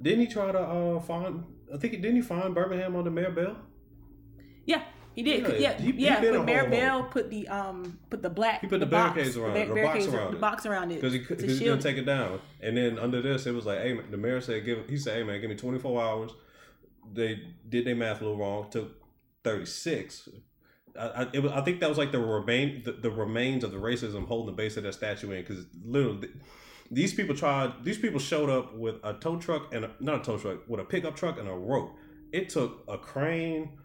didn't 0.00 0.20
he 0.20 0.26
try 0.28 0.50
to 0.50 0.58
uh 0.58 1.00
find? 1.00 1.44
I 1.72 1.76
think 1.76 1.92
he 1.92 1.98
didn't 2.00 2.16
he 2.16 2.22
find 2.22 2.54
Birmingham 2.54 2.96
on 2.96 3.04
the 3.04 3.10
mayor 3.10 3.30
Bell? 3.30 3.56
Yeah, 4.64 4.82
he 5.14 5.22
did. 5.22 5.42
Yeah, 5.46 5.58
Yeah, 5.58 5.78
he- 5.78 5.92
he 5.92 6.04
yeah. 6.06 6.20
been 6.22 6.36
but 6.36 6.46
Mayor. 6.46 6.70
Bell 6.70 7.04
put 7.04 7.28
the 7.30 7.46
um 7.48 7.98
put 8.08 8.22
the 8.22 8.30
black 8.30 8.62
He 8.62 8.66
put 8.68 8.80
the 8.80 8.86
box- 8.86 9.14
barricades 9.14 9.36
around 9.36 9.52
the 9.54 9.60
it, 9.60 9.68
the 9.68 9.74
barricades 9.74 10.06
box 10.06 10.14
ar- 10.14 10.20
around 10.22 10.30
the 10.32 10.36
it. 10.36 10.40
box 10.40 10.66
around 10.66 10.90
it 10.92 10.94
Because 10.94 11.12
he, 11.12 11.18
cause 11.20 11.40
he 11.42 11.58
couldn't 11.58 11.80
take 11.80 11.98
it 11.98 12.06
down. 12.06 12.40
And 12.62 12.76
then 12.78 12.98
under 12.98 13.20
this, 13.20 13.46
it 13.46 13.52
was 13.54 13.66
like, 13.66 13.80
hey, 13.80 14.00
the 14.10 14.16
mayor 14.16 14.40
said, 14.40 14.64
give. 14.64 14.88
He 14.88 14.96
said, 14.96 15.16
hey 15.18 15.22
man, 15.22 15.38
give 15.42 15.50
me 15.50 15.56
24 15.56 16.02
hours. 16.02 16.30
They 17.12 17.42
did 17.68 17.84
their 17.84 17.94
math 17.96 18.22
a 18.22 18.24
little 18.24 18.38
wrong. 18.38 18.70
Took 18.70 19.02
36. 19.44 20.30
I, 20.98 21.38
was, 21.38 21.52
I 21.52 21.60
think 21.62 21.80
that 21.80 21.88
was 21.88 21.98
like 21.98 22.12
the 22.12 22.18
remain 22.18 22.82
the, 22.84 22.92
the 22.92 23.10
remains 23.10 23.64
of 23.64 23.72
the 23.72 23.78
racism 23.78 24.26
holding 24.26 24.54
the 24.54 24.62
base 24.62 24.76
of 24.76 24.82
that 24.84 24.94
statue 24.94 25.30
in 25.32 25.42
because 25.42 25.66
literally 25.84 26.20
th- 26.20 26.32
these 26.90 27.14
people 27.14 27.36
tried 27.36 27.84
these 27.84 27.98
people 27.98 28.18
showed 28.18 28.50
up 28.50 28.74
with 28.74 28.96
a 29.04 29.14
tow 29.14 29.38
truck 29.38 29.72
and 29.72 29.84
a, 29.84 29.90
not 30.00 30.20
a 30.20 30.24
tow 30.24 30.38
truck 30.38 30.68
with 30.68 30.80
a 30.80 30.84
pickup 30.84 31.16
truck 31.16 31.38
and 31.38 31.48
a 31.48 31.52
rope. 31.52 31.96
It 32.32 32.48
took 32.48 32.84
a 32.88 32.98
crane 32.98 33.78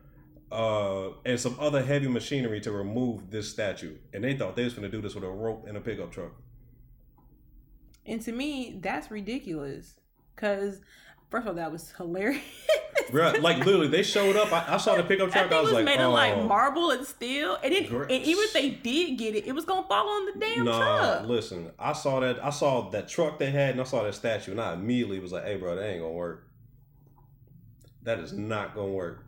uh, 0.52 1.10
and 1.26 1.40
some 1.40 1.56
other 1.60 1.84
heavy 1.84 2.08
machinery 2.08 2.62
to 2.62 2.72
remove 2.72 3.30
this 3.32 3.50
statue, 3.50 3.96
and 4.14 4.24
they 4.24 4.36
thought 4.36 4.56
they 4.56 4.64
was 4.64 4.74
going 4.74 4.90
to 4.90 4.96
do 4.96 5.02
this 5.02 5.16
with 5.16 5.24
a 5.24 5.30
rope 5.30 5.66
and 5.68 5.78
a 5.78 5.82
pickup 5.82 6.12
truck. 6.12 6.32
And 8.06 8.22
to 8.22 8.32
me, 8.32 8.78
that's 8.82 9.10
ridiculous. 9.10 9.96
Cause 10.36 10.82
first 11.30 11.44
of 11.44 11.50
all, 11.50 11.54
that 11.56 11.72
was 11.72 11.92
hilarious. 11.98 12.42
Like 13.14 13.60
literally, 13.60 13.88
they 13.88 14.02
showed 14.04 14.36
up. 14.36 14.52
I, 14.52 14.74
I 14.74 14.78
saw 14.78 14.96
the 14.96 15.04
pickup 15.04 15.32
truck. 15.32 15.52
I 15.52 15.62
was, 15.62 15.66
was 15.66 15.74
like, 15.74 15.86
made 15.86 16.00
oh. 16.00 16.08
of 16.08 16.14
like 16.14 16.34
oh. 16.34 16.44
marble 16.48 16.90
and 16.90 17.06
steel, 17.06 17.58
and, 17.64 17.72
it, 17.72 17.90
and 17.90 18.10
even 18.12 18.44
if 18.44 18.52
they 18.52 18.72
did 18.72 19.18
get 19.18 19.36
it, 19.36 19.46
it 19.46 19.54
was 19.54 19.64
gonna 19.64 19.88
fall 19.88 20.10
on 20.10 20.26
the 20.26 20.40
damn 20.40 20.66
Nah, 20.66 21.18
truck. 21.18 21.28
listen. 21.28 21.72
I 21.78 21.94
saw 21.94 22.20
that. 22.22 22.44
I 22.44 22.50
saw 22.50 22.90
that 22.90 23.08
truck 23.08 23.38
they 23.38 23.52
had, 23.52 23.72
and 23.72 23.82
I 23.82 23.84
saw 23.84 24.04
that 24.04 24.16
statue, 24.16 24.52
and 24.52 24.60
I 24.60 24.74
immediately 24.74 25.20
was 25.20 25.32
like, 25.32 25.44
"Hey, 25.44 25.56
bro, 25.56 25.76
that 25.76 25.88
ain't 25.88 26.02
gonna 26.02 26.14
work. 26.14 26.48
That 28.02 28.20
is 28.20 28.34
not 28.34 28.74
gonna 28.74 28.92
work." 28.92 29.26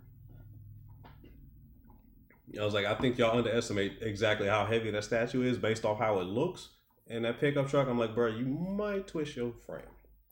I 2.60 2.64
was 2.64 2.74
like, 2.74 2.86
I 2.86 2.96
think 2.96 3.18
y'all 3.18 3.38
underestimate 3.38 3.98
exactly 4.02 4.48
how 4.48 4.66
heavy 4.66 4.90
that 4.92 5.04
statue 5.04 5.44
is 5.44 5.58
based 5.58 5.86
off 5.86 6.00
how 6.00 6.20
it 6.20 6.24
looks. 6.24 6.70
And 7.10 7.26
that 7.26 7.40
pickup 7.40 7.70
truck, 7.70 7.88
I'm 7.88 8.00
like, 8.00 8.16
bro, 8.16 8.28
you 8.28 8.46
might 8.46 9.08
twist 9.08 9.36
your 9.36 9.54
frame. 9.66 9.82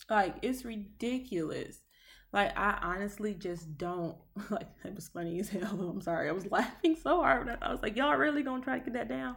Like 0.10 0.36
it's 0.42 0.66
ridiculous. 0.66 1.80
Like 2.32 2.58
I 2.58 2.78
honestly 2.82 3.34
just 3.34 3.78
don't 3.78 4.18
like. 4.50 4.68
It 4.84 4.96
was 4.96 5.10
funny 5.10 5.40
as 5.40 5.50
hell. 5.50 5.80
I'm 5.80 6.02
sorry. 6.02 6.30
I 6.30 6.32
was 6.32 6.46
laughing 6.52 6.96
so 7.02 7.22
hard. 7.22 7.50
I 7.62 7.72
was 7.72 7.82
like, 7.82 7.96
y'all 7.96 8.16
really 8.16 8.44
gonna 8.44 8.64
try 8.64 8.80
to 8.80 8.84
get 8.84 8.94
that 8.94 9.10
down? 9.10 9.36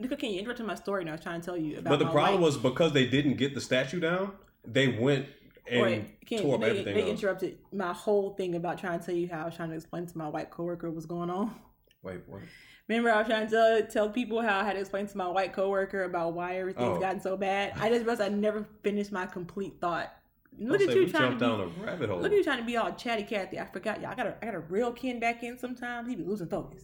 Because 0.00 0.18
can 0.18 0.30
you 0.30 0.40
interrupt 0.40 0.60
my 0.60 0.74
story? 0.74 1.02
And 1.02 1.10
I 1.10 1.12
was 1.12 1.20
trying 1.20 1.40
to 1.40 1.44
tell 1.44 1.56
you 1.56 1.78
about. 1.78 1.90
But 1.90 1.98
the 1.98 2.10
problem 2.10 2.40
was 2.40 2.56
because 2.56 2.92
they 2.92 3.06
didn't 3.06 3.34
get 3.34 3.54
the 3.54 3.60
statue 3.60 4.00
down, 4.00 4.32
they 4.66 4.88
went 4.88 5.26
and 5.70 5.82
Wait, 5.82 6.26
can, 6.26 6.42
tore 6.42 6.56
up 6.56 6.60
they, 6.62 6.70
everything 6.70 6.94
they 6.94 7.02
else. 7.02 7.10
interrupted 7.10 7.58
my 7.72 7.92
whole 7.92 8.34
thing 8.34 8.54
about 8.54 8.78
trying 8.78 8.98
to 8.98 9.06
tell 9.06 9.14
you 9.14 9.28
how 9.28 9.42
I 9.42 9.44
was 9.46 9.56
trying 9.56 9.70
to 9.70 9.76
explain 9.76 10.06
to 10.06 10.18
my 10.18 10.28
white 10.28 10.50
coworker 10.50 10.88
what 10.88 10.96
was 10.96 11.06
going 11.06 11.30
on. 11.30 11.54
Wait, 12.02 12.20
what? 12.26 12.40
Remember, 12.88 13.10
I 13.12 13.18
was 13.18 13.28
trying 13.28 13.46
to 13.46 13.50
tell, 13.50 13.82
tell 13.86 14.10
people 14.10 14.42
how 14.42 14.60
I 14.60 14.64
had 14.64 14.72
to 14.74 14.80
explain 14.80 15.06
to 15.06 15.16
my 15.16 15.28
white 15.28 15.52
coworker 15.52 16.02
about 16.04 16.34
why 16.34 16.56
everything's 16.58 16.96
Oh. 16.98 17.00
gotten 17.00 17.20
so 17.20 17.36
bad. 17.36 17.72
I 17.76 17.88
just 17.88 18.00
realized 18.00 18.20
I 18.20 18.28
never 18.28 18.66
finished 18.82 19.12
my 19.12 19.26
complete 19.26 19.74
thought. 19.80 20.12
Look 20.58 20.80
I 20.80 20.84
at 20.84 20.94
you 20.94 21.08
trying 21.08 21.38
to 21.38 21.38
jumped 21.38 21.40
be, 21.40 21.46
down 21.46 21.60
a 21.60 21.66
rabbit 21.86 22.10
hole. 22.10 22.18
look 22.20 22.30
at 22.32 22.36
you 22.36 22.44
trying 22.44 22.58
to 22.58 22.64
be 22.64 22.76
all 22.76 22.92
chatty 22.92 23.22
Cathy. 23.22 23.58
I 23.58 23.64
forgot 23.64 24.02
y'all. 24.02 24.10
I 24.10 24.14
got 24.14 24.26
a 24.26 24.36
I 24.42 24.46
got 24.46 24.54
a 24.54 24.60
real 24.60 24.92
Ken 24.92 25.18
back 25.18 25.42
in 25.42 25.56
sometimes. 25.58 26.08
He 26.08 26.14
be 26.16 26.24
losing 26.24 26.48
focus. 26.48 26.82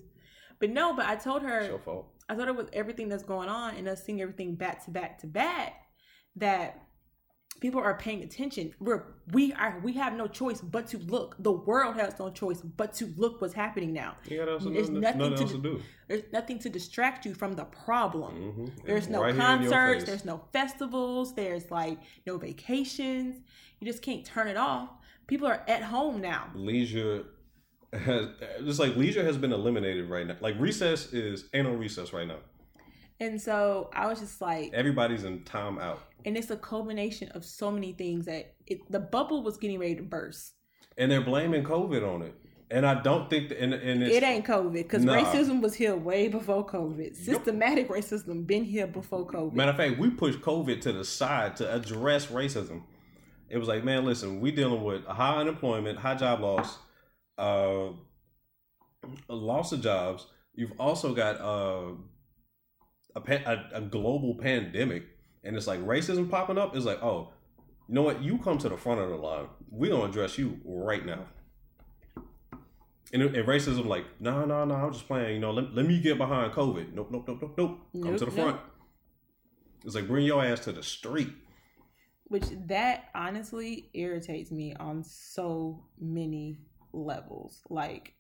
But 0.59 0.71
no, 0.71 0.95
but 0.95 1.05
I 1.05 1.17
told 1.17 1.43
her 1.43 1.67
your 1.67 1.79
fault. 1.79 2.07
I 2.31 2.35
thought 2.35 2.49
it 2.49 2.57
was 2.57 2.69
everything 2.73 3.11
that's 3.11 3.25
going 3.25 3.51
on 3.51 3.75
and 3.77 3.87
us 3.87 4.03
seeing 4.05 4.23
everything 4.23 4.55
back 4.55 4.85
to 4.87 4.91
back 4.91 5.19
to 5.19 5.27
back 5.27 5.75
that 6.37 6.81
people 7.61 7.81
are 7.81 7.97
paying 7.97 8.23
attention. 8.23 8.75
We're 8.81 9.05
we 9.33 9.53
are 9.55 9.81
we 9.83 9.93
have 9.95 10.15
no 10.15 10.27
choice 10.27 10.61
but 10.61 10.87
to 10.89 10.99
look. 10.99 11.37
The 11.39 11.53
world 11.53 11.97
has 11.97 12.19
no 12.19 12.31
choice 12.31 12.61
but 12.61 12.95
to 12.95 13.13
look 13.17 13.41
what's 13.41 13.55
happening 13.55 13.93
now. 13.93 14.17
You 14.29 14.39
got 14.39 14.49
else, 14.49 14.65
There's 14.65 14.91
nothing, 14.91 15.19
nothing 15.19 15.37
to 15.37 15.43
else 15.43 15.53
to 15.53 15.59
do. 15.59 15.83
There's 16.09 16.23
nothing 16.33 16.59
to 16.61 16.69
distract 16.69 17.27
you 17.27 17.35
from 17.35 17.55
the 17.55 17.65
problem. 17.65 18.35
Mhm. 18.35 18.85
There's 18.85 19.05
It's 19.05 19.13
no 19.13 19.23
right 19.23 19.35
here 19.35 19.43
in 19.43 19.63
your 19.63 19.71
concerts, 19.71 20.05
there's 20.05 20.25
no 20.25 20.43
festivals, 20.53 21.35
there's 21.35 21.71
like 21.71 21.99
no 22.27 22.39
vacations. 22.39 23.41
You 23.81 23.87
just 23.87 24.03
can't 24.03 24.25
turn 24.25 24.49
it 24.49 24.57
off. 24.57 24.91
People 25.27 25.47
are 25.47 25.63
at 25.69 25.83
home 25.83 26.21
now. 26.21 26.51
leisure 26.55 27.25
has 27.93 28.29
it's 28.61 28.79
like 28.79 28.97
leisure 28.97 29.25
has 29.25 29.37
been 29.37 29.53
eliminated 29.53 30.09
right 30.09 30.27
now. 30.27 30.37
Like 30.41 30.57
recess 30.59 31.13
is 31.13 31.49
ain't 31.53 31.69
no 31.69 31.75
recess 31.75 32.13
right 32.13 32.27
now. 32.27 32.39
And 33.21 33.41
so 33.41 33.91
I 33.93 34.07
was 34.07 34.21
just 34.21 34.41
like, 34.41 34.73
Everybody's 34.73 35.25
in 35.25 35.43
time 35.45 35.79
out. 35.79 36.01
and 36.25 36.37
it's 36.37 36.51
a 36.51 36.57
culmination 36.57 37.29
of 37.31 37.45
so 37.45 37.71
many 37.71 37.93
things 37.93 38.27
that 38.27 38.55
it, 38.67 38.79
the 38.91 39.01
bubble 39.01 39.43
was 39.43 39.57
getting 39.57 39.79
ready 39.79 39.97
to 39.97 40.03
burst. 40.03 40.55
And 40.97 41.11
they're 41.11 41.21
blaming 41.21 41.65
COVID 41.65 42.07
on 42.07 42.23
it. 42.23 42.35
And 42.71 42.85
I 42.85 43.01
don't 43.01 43.31
think 43.31 43.49
that, 43.49 43.59
and, 43.63 43.73
and 43.73 44.03
it's, 44.03 44.15
It 44.15 44.23
ain't 44.23 44.45
COVID 44.45 44.73
because 44.75 45.03
Nah. 45.05 45.15
racism 45.23 45.63
was 45.63 45.75
here 45.75 45.97
way 45.97 46.29
before 46.29 46.67
COVID. 46.67 47.17
Systematic 47.17 47.89
racism 47.89 48.47
been 48.47 48.65
here 48.65 48.87
before 48.87 49.27
COVID. 49.27 49.55
Matter 49.55 49.71
of 49.71 49.77
fact, 49.79 49.99
we 49.99 50.11
pushed 50.11 50.41
COVID 50.41 50.81
to 50.83 50.93
the 50.93 51.05
side 51.05 51.57
to 51.57 51.75
address 51.75 52.27
racism. 52.27 52.83
It 53.49 53.57
was 53.57 53.69
like, 53.69 53.85
man, 53.85 54.05
listen, 54.05 54.41
we 54.41 54.51
dealing 54.53 54.85
with 54.85 55.07
high 55.07 55.37
unemployment, 55.37 55.99
high 55.99 56.17
job 56.17 56.41
loss, 56.41 56.77
uh, 57.39 57.89
loss 59.29 59.73
of 59.73 59.81
jobs. 59.81 60.27
You've 60.55 60.73
also 60.79 61.15
got 61.15 61.41
uh, 61.41 61.93
a, 63.27 63.67
a 63.75 63.79
a 63.79 63.81
global 63.81 64.35
pandemic, 64.35 65.05
and 65.45 65.57
it's 65.57 65.67
like 65.67 65.81
racism 65.81 66.31
popping 66.31 66.59
up. 66.59 66.75
It's 66.77 66.85
like, 66.87 67.03
oh, 67.03 67.33
you 67.89 67.95
know 67.95 68.03
what? 68.03 68.23
You 68.23 68.39
come 68.39 68.59
to 68.59 68.69
the 68.69 68.77
front 68.77 69.01
of 69.01 69.09
the 69.09 69.17
line. 69.17 69.49
We're 69.71 69.91
gonna 69.93 70.05
address 70.05 70.39
you 70.39 70.61
right 70.65 71.05
now. 71.05 71.27
And, 73.13 73.23
and 73.23 73.49
racism, 73.49 73.87
like, 73.87 74.05
no, 74.21 74.45
no, 74.45 74.67
no, 74.67 74.75
I'm 74.75 74.93
just 74.93 75.07
playing. 75.07 75.35
You 75.37 75.41
know, 75.41 75.51
let, 75.51 75.75
let 75.75 75.87
me 75.87 75.99
get 75.99 76.19
behind 76.19 76.53
COVID. 76.53 76.93
Nope, 76.93 77.09
nope, 77.11 77.25
nope, 77.27 77.39
nope, 77.41 77.55
nope. 77.57 77.79
Come 77.93 78.03
Nope, 78.03 78.19
to 78.19 78.25
the 78.27 78.31
nope. 78.33 78.35
front. 78.35 78.61
It's 79.85 79.95
like 79.95 80.07
bring 80.07 80.27
your 80.27 80.45
ass 80.45 80.61
to 80.61 80.73
the 80.73 80.83
street. 80.83 81.33
Which 82.25 82.45
that 82.67 83.05
honestly 83.15 83.89
irritates 83.95 84.51
me 84.51 84.75
on 84.79 85.03
so 85.03 85.85
many 85.99 86.59
levels. 86.93 87.63
Like 87.71 88.13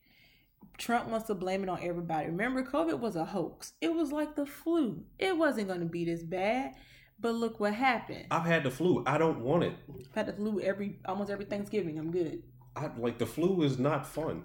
Trump 0.78 1.08
wants 1.08 1.26
to 1.26 1.34
blame 1.34 1.62
it 1.62 1.68
on 1.68 1.80
everybody. 1.82 2.26
Remember, 2.26 2.62
COVID 2.62 3.00
was 3.00 3.16
a 3.16 3.24
hoax. 3.24 3.72
It 3.80 3.92
was 3.92 4.12
like 4.12 4.36
the 4.36 4.46
flu. 4.46 5.04
It 5.18 5.36
wasn't 5.36 5.68
going 5.68 5.80
to 5.80 5.86
be 5.86 6.04
this 6.04 6.22
bad. 6.22 6.74
But 7.20 7.34
look 7.34 7.58
what 7.58 7.74
happened. 7.74 8.26
I've 8.30 8.44
had 8.44 8.62
the 8.62 8.70
flu. 8.70 9.02
I 9.04 9.18
don't 9.18 9.40
want 9.40 9.64
it. 9.64 9.74
I've 9.88 10.14
had 10.14 10.26
the 10.26 10.32
flu 10.32 10.60
every 10.60 11.00
almost 11.04 11.30
every 11.30 11.46
Thanksgiving. 11.46 11.98
I'm 11.98 12.12
good. 12.12 12.44
I 12.76 12.90
like 12.96 13.18
the 13.18 13.26
flu 13.26 13.62
is 13.62 13.78
not 13.78 14.06
fun. 14.06 14.44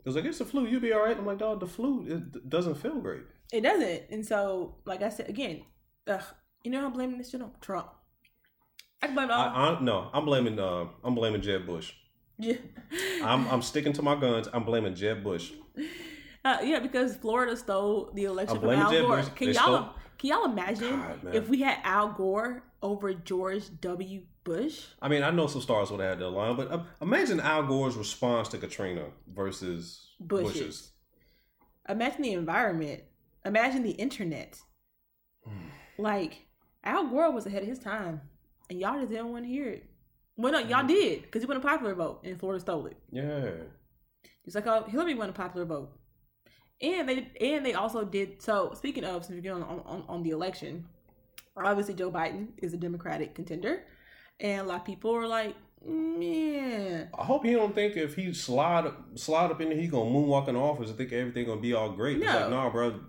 It 0.00 0.04
was 0.04 0.16
like 0.16 0.24
it's 0.24 0.38
the 0.38 0.44
flu. 0.44 0.66
You'll 0.66 0.80
be 0.80 0.92
all 0.92 1.04
right. 1.04 1.16
I'm 1.16 1.26
like, 1.26 1.38
dog, 1.38 1.60
the 1.60 1.66
flu 1.66 2.04
it 2.08 2.48
doesn't 2.48 2.74
feel 2.74 3.00
great. 3.00 3.22
It 3.52 3.60
doesn't. 3.60 4.02
And 4.10 4.26
so, 4.26 4.76
like 4.84 5.00
I 5.02 5.10
said 5.10 5.28
again, 5.28 5.62
ugh, 6.08 6.24
you 6.64 6.72
know 6.72 6.80
how 6.80 6.86
I'm 6.86 6.92
blaming 6.92 7.18
this 7.18 7.30
shit 7.30 7.40
on 7.40 7.52
Trump. 7.60 7.88
I 9.00 9.06
blame 9.06 9.30
it 9.30 9.32
I, 9.32 9.54
all. 9.54 9.76
I 9.76 9.80
no, 9.80 10.10
I'm 10.12 10.24
blaming 10.24 10.58
uh, 10.58 10.86
I'm 11.04 11.14
blaming 11.14 11.40
Jeb 11.40 11.66
Bush. 11.66 11.92
I'm 13.22 13.48
I'm 13.48 13.62
sticking 13.62 13.92
to 13.94 14.02
my 14.02 14.14
guns. 14.14 14.48
I'm 14.52 14.64
blaming 14.64 14.94
Jeb 14.94 15.22
Bush. 15.24 15.52
Uh, 16.44 16.58
yeah, 16.62 16.78
because 16.78 17.16
Florida 17.16 17.56
stole 17.56 18.10
the 18.14 18.24
election 18.24 18.60
from 18.60 18.70
Al 18.70 18.90
Jeb 18.90 19.02
Gore. 19.06 19.16
Bush. 19.16 19.26
Can 19.34 19.46
They 19.48 19.52
y'all 19.54 19.62
stole- 19.64 19.94
can 20.18 20.30
y'all 20.30 20.44
imagine 20.46 20.90
God, 20.98 21.34
if 21.34 21.48
we 21.48 21.60
had 21.62 21.78
Al 21.84 22.12
Gore 22.12 22.62
over 22.82 23.12
George 23.14 23.64
W. 23.80 24.22
Bush? 24.44 24.84
I 25.02 25.08
mean, 25.08 25.22
I 25.22 25.30
know 25.30 25.46
some 25.46 25.60
stars 25.60 25.90
would 25.90 26.00
have 26.00 26.10
had 26.10 26.18
their 26.20 26.28
line, 26.28 26.56
but 26.56 26.70
uh, 26.70 26.82
imagine 27.02 27.38
Al 27.40 27.64
Gore's 27.64 27.96
response 27.96 28.48
to 28.48 28.58
Katrina 28.58 29.06
versus 29.32 30.10
Bush's. 30.20 30.52
Bush's. 30.52 30.90
Imagine 31.88 32.22
the 32.22 32.32
environment. 32.32 33.02
Imagine 33.44 33.82
the 33.82 33.92
internet. 33.92 34.60
Like 36.00 36.46
Al 36.84 37.08
Gore 37.08 37.32
was 37.32 37.44
ahead 37.46 37.62
of 37.62 37.68
his 37.68 37.80
time, 37.80 38.20
and 38.70 38.78
y'all 38.78 39.00
just 39.00 39.10
didn't 39.10 39.32
want 39.32 39.44
to 39.44 39.50
hear 39.50 39.68
it. 39.68 39.84
Well, 40.38 40.52
no, 40.52 40.60
y'all 40.60 40.78
mm-hmm. 40.78 40.86
did 40.86 41.22
because 41.22 41.42
he 41.42 41.46
won 41.46 41.56
a 41.56 41.60
popular 41.60 41.94
vote, 41.94 42.20
and 42.24 42.38
Florida 42.38 42.60
stole 42.60 42.86
it. 42.86 42.96
Yeah. 43.10 43.50
Just 44.44 44.54
like 44.54 44.66
oh, 44.68 44.84
Hillary 44.88 45.14
won 45.14 45.28
a 45.28 45.32
popular 45.32 45.66
vote, 45.66 45.90
and 46.80 47.08
they 47.08 47.30
and 47.40 47.66
they 47.66 47.74
also 47.74 48.04
did. 48.04 48.40
So 48.40 48.72
speaking 48.74 49.04
of, 49.04 49.24
since 49.24 49.34
we're 49.34 49.42
getting 49.42 49.64
on, 49.64 49.82
on 49.84 50.04
on 50.08 50.22
the 50.22 50.30
election, 50.30 50.86
obviously 51.56 51.94
Joe 51.94 52.12
Biden 52.12 52.48
is 52.58 52.72
a 52.72 52.76
Democratic 52.76 53.34
contender, 53.34 53.82
and 54.38 54.60
a 54.60 54.64
lot 54.64 54.80
of 54.80 54.84
people 54.86 55.12
are 55.12 55.26
like, 55.26 55.56
man, 55.84 57.08
I 57.18 57.24
hope 57.24 57.44
he 57.44 57.52
don't 57.54 57.74
think 57.74 57.96
if 57.96 58.14
he 58.14 58.32
slide 58.32 58.92
slide 59.16 59.50
up 59.50 59.60
in 59.60 59.70
there, 59.70 59.78
he 59.78 59.88
gonna 59.88 60.08
moonwalk 60.08 60.46
in 60.46 60.54
office 60.54 60.88
and 60.88 60.96
think 60.96 61.12
everything 61.12 61.46
gonna 61.46 61.60
be 61.60 61.74
all 61.74 61.90
great. 61.90 62.18
It's 62.18 62.26
No. 62.26 62.40
like, 62.40 62.50
nah, 62.50 62.70
bro, 62.70 63.00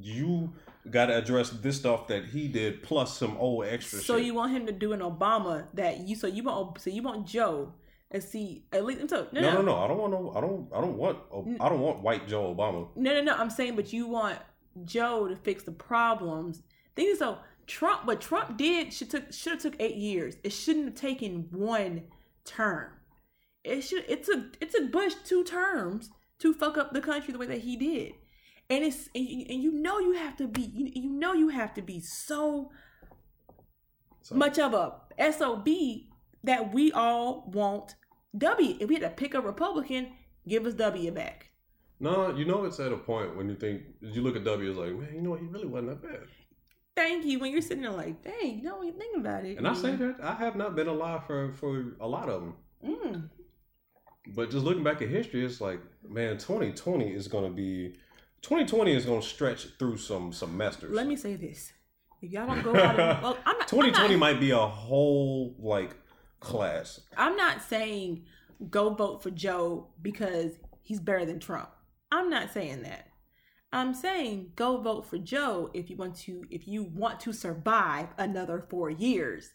you 0.00 0.54
got 0.90 1.06
to 1.06 1.16
address 1.16 1.50
this 1.50 1.76
stuff 1.76 2.06
that 2.08 2.26
he 2.26 2.48
did 2.48 2.82
plus 2.82 3.16
some 3.16 3.36
old 3.36 3.66
extra 3.66 4.00
so 4.00 4.16
shit. 4.16 4.26
you 4.26 4.34
want 4.34 4.52
him 4.52 4.66
to 4.66 4.72
do 4.72 4.92
an 4.92 5.00
Obama 5.00 5.66
that 5.74 6.00
you 6.00 6.16
so 6.16 6.26
you 6.26 6.42
want 6.42 6.80
so 6.80 6.90
you 6.90 7.02
want 7.02 7.26
Joe 7.26 7.72
and 8.10 8.22
see 8.22 8.64
at 8.72 8.84
least 8.84 9.08
so 9.10 9.26
no 9.32 9.40
no, 9.40 9.50
no 9.50 9.54
no, 9.54 9.62
no. 9.62 9.76
I 9.76 9.88
don't 9.88 9.98
want 9.98 10.12
no. 10.12 10.32
I 10.34 10.40
don't. 10.40 10.68
I 10.74 10.80
don't 10.80 10.96
want. 10.96 11.18
Oh, 11.32 11.56
I 11.60 11.68
don't 11.68 11.80
want 11.80 12.00
white 12.00 12.26
Joe 12.26 12.54
Obama. 12.54 12.88
no 12.96 13.12
no 13.14 13.22
no 13.22 13.34
I'm 13.34 13.50
saying 13.50 13.76
but 13.76 13.92
you 13.92 14.06
want 14.06 14.38
Joe 14.84 15.28
to 15.28 15.36
fix 15.36 15.64
the 15.64 15.72
problems. 15.72 16.62
Thing 16.96 17.06
is 17.08 17.18
though 17.18 17.38
Trump 17.66 18.06
what 18.06 18.20
Trump 18.20 18.56
did 18.56 18.92
should 18.92 19.10
took 19.10 19.32
should 19.32 19.52
have 19.52 19.62
took 19.62 19.76
eight 19.78 19.96
years. 19.96 20.36
It 20.42 20.52
shouldn't 20.52 20.86
have 20.86 20.94
taken 20.94 21.48
one 21.50 22.04
term. 22.44 22.92
It 23.62 23.82
should 23.82 24.04
it 24.08 24.24
took 24.24 24.56
it 24.60 24.70
took 24.70 24.90
Bush 24.90 25.14
two 25.24 25.44
terms 25.44 26.10
to 26.38 26.54
fuck 26.54 26.78
up 26.78 26.92
the 26.92 27.00
country 27.00 27.32
the 27.32 27.38
way 27.38 27.46
that 27.46 27.60
he 27.60 27.76
did. 27.76 28.14
And 28.70 28.84
it's 28.84 29.08
and 29.14 29.26
you, 29.26 29.46
and 29.48 29.62
you 29.62 29.72
know 29.72 29.98
you 29.98 30.12
have 30.12 30.36
to 30.36 30.46
be 30.46 30.62
you, 30.62 30.90
you 30.94 31.08
know 31.10 31.32
you 31.32 31.48
have 31.48 31.72
to 31.74 31.82
be 31.82 32.00
so 32.00 32.70
So, 34.22 34.34
much 34.34 34.58
of 34.58 34.74
a 34.74 35.32
SOB 35.32 35.66
that 36.44 36.72
we 36.74 36.92
all 36.92 37.44
want 37.52 37.94
W. 38.36 38.76
If 38.78 38.88
we 38.88 38.94
had 38.96 39.02
to 39.04 39.10
pick 39.10 39.34
a 39.34 39.40
Republican, 39.40 40.08
give 40.46 40.66
us 40.66 40.74
W 40.74 41.10
back. 41.12 41.50
no, 42.00 42.34
you 42.36 42.44
know 42.44 42.64
it's 42.64 42.78
at 42.78 42.92
a 42.92 42.96
point 42.96 43.36
when 43.36 43.48
you 43.48 43.56
think 43.56 43.82
you 44.00 44.20
look 44.22 44.36
at 44.36 44.44
W 44.44 44.70
it's 44.70 44.78
like, 44.78 44.94
man, 44.94 45.14
you 45.14 45.22
know 45.22 45.30
what? 45.30 45.40
He 45.40 45.46
really 45.46 45.66
wasn't 45.66 45.88
that 45.90 46.02
bad. 46.02 46.26
Thank 46.94 47.24
you. 47.24 47.38
When 47.38 47.52
you're 47.52 47.62
sitting 47.62 47.82
there 47.82 47.92
like, 47.92 48.22
dang, 48.22 48.58
you 48.58 48.64
know, 48.64 48.76
what? 48.76 48.86
you 48.86 48.92
think 48.92 49.16
about 49.16 49.44
it. 49.44 49.56
And 49.56 49.66
I 49.66 49.72
say 49.74 49.94
that 49.96 50.16
I 50.22 50.34
have 50.34 50.56
not 50.56 50.74
been 50.76 50.88
alive 50.88 51.24
for 51.26 51.52
for 51.52 51.96
a 52.00 52.06
lot 52.08 52.28
of 52.28 52.40
them. 52.42 52.54
Mm. 52.84 53.28
But 54.34 54.50
just 54.50 54.64
looking 54.64 54.84
back 54.84 55.00
at 55.00 55.08
history, 55.08 55.44
it's 55.44 55.60
like, 55.60 55.80
man, 56.06 56.36
2020 56.38 57.10
is 57.14 57.28
gonna 57.28 57.50
be 57.50 57.94
2020 58.42 58.94
is 58.94 59.04
gonna 59.04 59.22
stretch 59.22 59.68
through 59.78 59.96
some 59.96 60.32
semesters. 60.32 60.94
Let 60.94 61.06
me 61.06 61.16
say 61.16 61.36
this. 61.36 61.72
If 62.20 62.32
y'all 62.32 62.46
don't 62.46 62.62
go 62.62 62.74
out 62.76 62.98
and, 62.98 63.22
well, 63.22 63.38
I'm 63.44 63.58
not, 63.58 63.68
2020 63.68 63.88
I'm 63.96 64.10
not, 64.12 64.18
might 64.18 64.40
be 64.40 64.50
a 64.50 64.58
whole 64.58 65.54
like 65.58 65.96
class. 66.40 67.00
I'm 67.16 67.36
not 67.36 67.62
saying 67.62 68.24
go 68.70 68.90
vote 68.90 69.22
for 69.22 69.30
Joe 69.30 69.88
because 70.00 70.52
he's 70.82 71.00
better 71.00 71.24
than 71.24 71.40
Trump. 71.40 71.70
I'm 72.10 72.30
not 72.30 72.52
saying 72.52 72.82
that. 72.82 73.06
I'm 73.72 73.92
saying 73.92 74.52
go 74.56 74.78
vote 74.78 75.06
for 75.06 75.18
Joe 75.18 75.70
if 75.74 75.90
you 75.90 75.96
want 75.96 76.16
to 76.20 76.44
if 76.50 76.66
you 76.66 76.84
want 76.84 77.20
to 77.20 77.32
survive 77.32 78.08
another 78.16 78.66
4 78.70 78.90
years. 78.90 79.50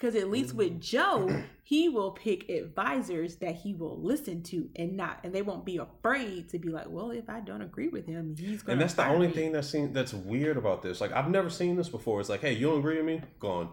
Cuz 0.00 0.16
at 0.16 0.30
least 0.30 0.54
with 0.54 0.74
mm. 0.74 0.80
Joe, 0.80 1.44
he 1.62 1.88
will 1.88 2.10
pick 2.10 2.48
advisors 2.48 3.36
that 3.36 3.54
he 3.56 3.74
will 3.74 4.00
listen 4.00 4.42
to 4.44 4.68
and 4.76 4.96
not 4.96 5.20
and 5.22 5.34
they 5.34 5.42
won't 5.42 5.64
be 5.64 5.76
afraid 5.76 6.48
to 6.50 6.58
be 6.58 6.68
like, 6.68 6.88
"Well, 6.88 7.10
if 7.10 7.28
I 7.30 7.40
don't 7.40 7.62
agree 7.62 7.88
with 7.88 8.06
him, 8.06 8.34
he's 8.36 8.62
going 8.62 8.64
to 8.64 8.72
And 8.72 8.80
that's 8.80 8.94
the 8.94 9.06
only 9.06 9.30
thing 9.30 9.52
that 9.52 9.64
seems 9.64 9.94
that's 9.94 10.12
weird 10.12 10.56
about 10.56 10.82
this. 10.82 11.00
Like 11.00 11.12
I've 11.12 11.30
never 11.30 11.48
seen 11.48 11.76
this 11.76 11.88
before. 11.88 12.20
It's 12.20 12.28
like, 12.28 12.40
hey, 12.40 12.52
you 12.52 12.66
don't 12.66 12.80
agree 12.80 12.96
with 12.96 13.06
me? 13.06 13.22
Go 13.38 13.50
on. 13.50 13.70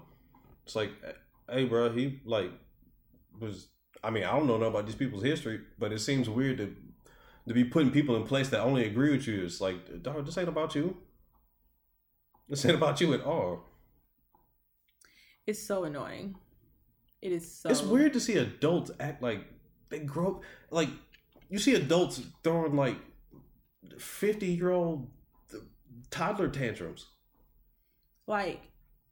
It's 0.65 0.75
like, 0.75 0.91
eh, 1.05 1.11
hey, 1.51 1.65
bro, 1.65 1.91
he 1.91 2.21
like 2.25 2.51
was. 3.39 3.67
I 4.03 4.09
mean, 4.09 4.23
I 4.23 4.31
don't 4.31 4.47
know 4.47 4.55
about 4.55 4.87
these 4.87 4.95
people's 4.95 5.23
history, 5.23 5.59
but 5.77 5.91
it 5.91 5.99
seems 5.99 6.27
weird 6.27 6.57
to 6.57 6.75
to 7.47 7.53
be 7.53 7.63
putting 7.63 7.91
people 7.91 8.15
in 8.15 8.23
place 8.23 8.49
that 8.49 8.61
only 8.61 8.85
agree 8.85 9.11
with 9.11 9.27
you. 9.27 9.43
It's 9.43 9.61
like, 9.61 10.01
dog, 10.01 10.25
this 10.25 10.37
ain't 10.37 10.47
about 10.47 10.75
you. 10.75 10.97
This 12.47 12.65
ain't 12.65 12.75
about 12.75 13.01
you 13.01 13.13
at 13.13 13.21
all. 13.21 13.70
It's 15.47 15.61
so 15.61 15.83
annoying. 15.83 16.35
It 17.21 17.31
is 17.31 17.51
so 17.59 17.69
It's 17.69 17.81
weird 17.81 18.13
to 18.13 18.19
see 18.19 18.37
adults 18.37 18.91
act 18.99 19.21
like 19.21 19.45
they 19.89 19.99
grow 19.99 20.41
like 20.71 20.89
you 21.49 21.59
see 21.59 21.75
adults 21.75 22.21
throwing 22.43 22.75
like 22.75 22.97
fifty 23.97 24.47
year 24.47 24.71
old 24.71 25.09
toddler 26.09 26.49
tantrums. 26.49 27.07
Like, 28.27 28.61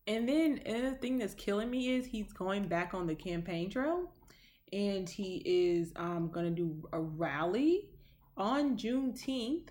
and 0.07 0.27
then 0.29 0.61
another 0.65 0.95
thing 0.95 1.17
that's 1.17 1.33
killing 1.33 1.69
me 1.69 1.89
is 1.95 2.05
he's 2.05 2.31
going 2.31 2.67
back 2.67 2.93
on 2.93 3.05
the 3.07 3.15
campaign 3.15 3.69
trail, 3.69 4.11
and 4.71 5.09
he 5.09 5.41
is 5.45 5.91
um 5.95 6.29
gonna 6.31 6.51
do 6.51 6.81
a 6.93 6.99
rally 7.01 7.89
on 8.37 8.77
Juneteenth 8.77 9.67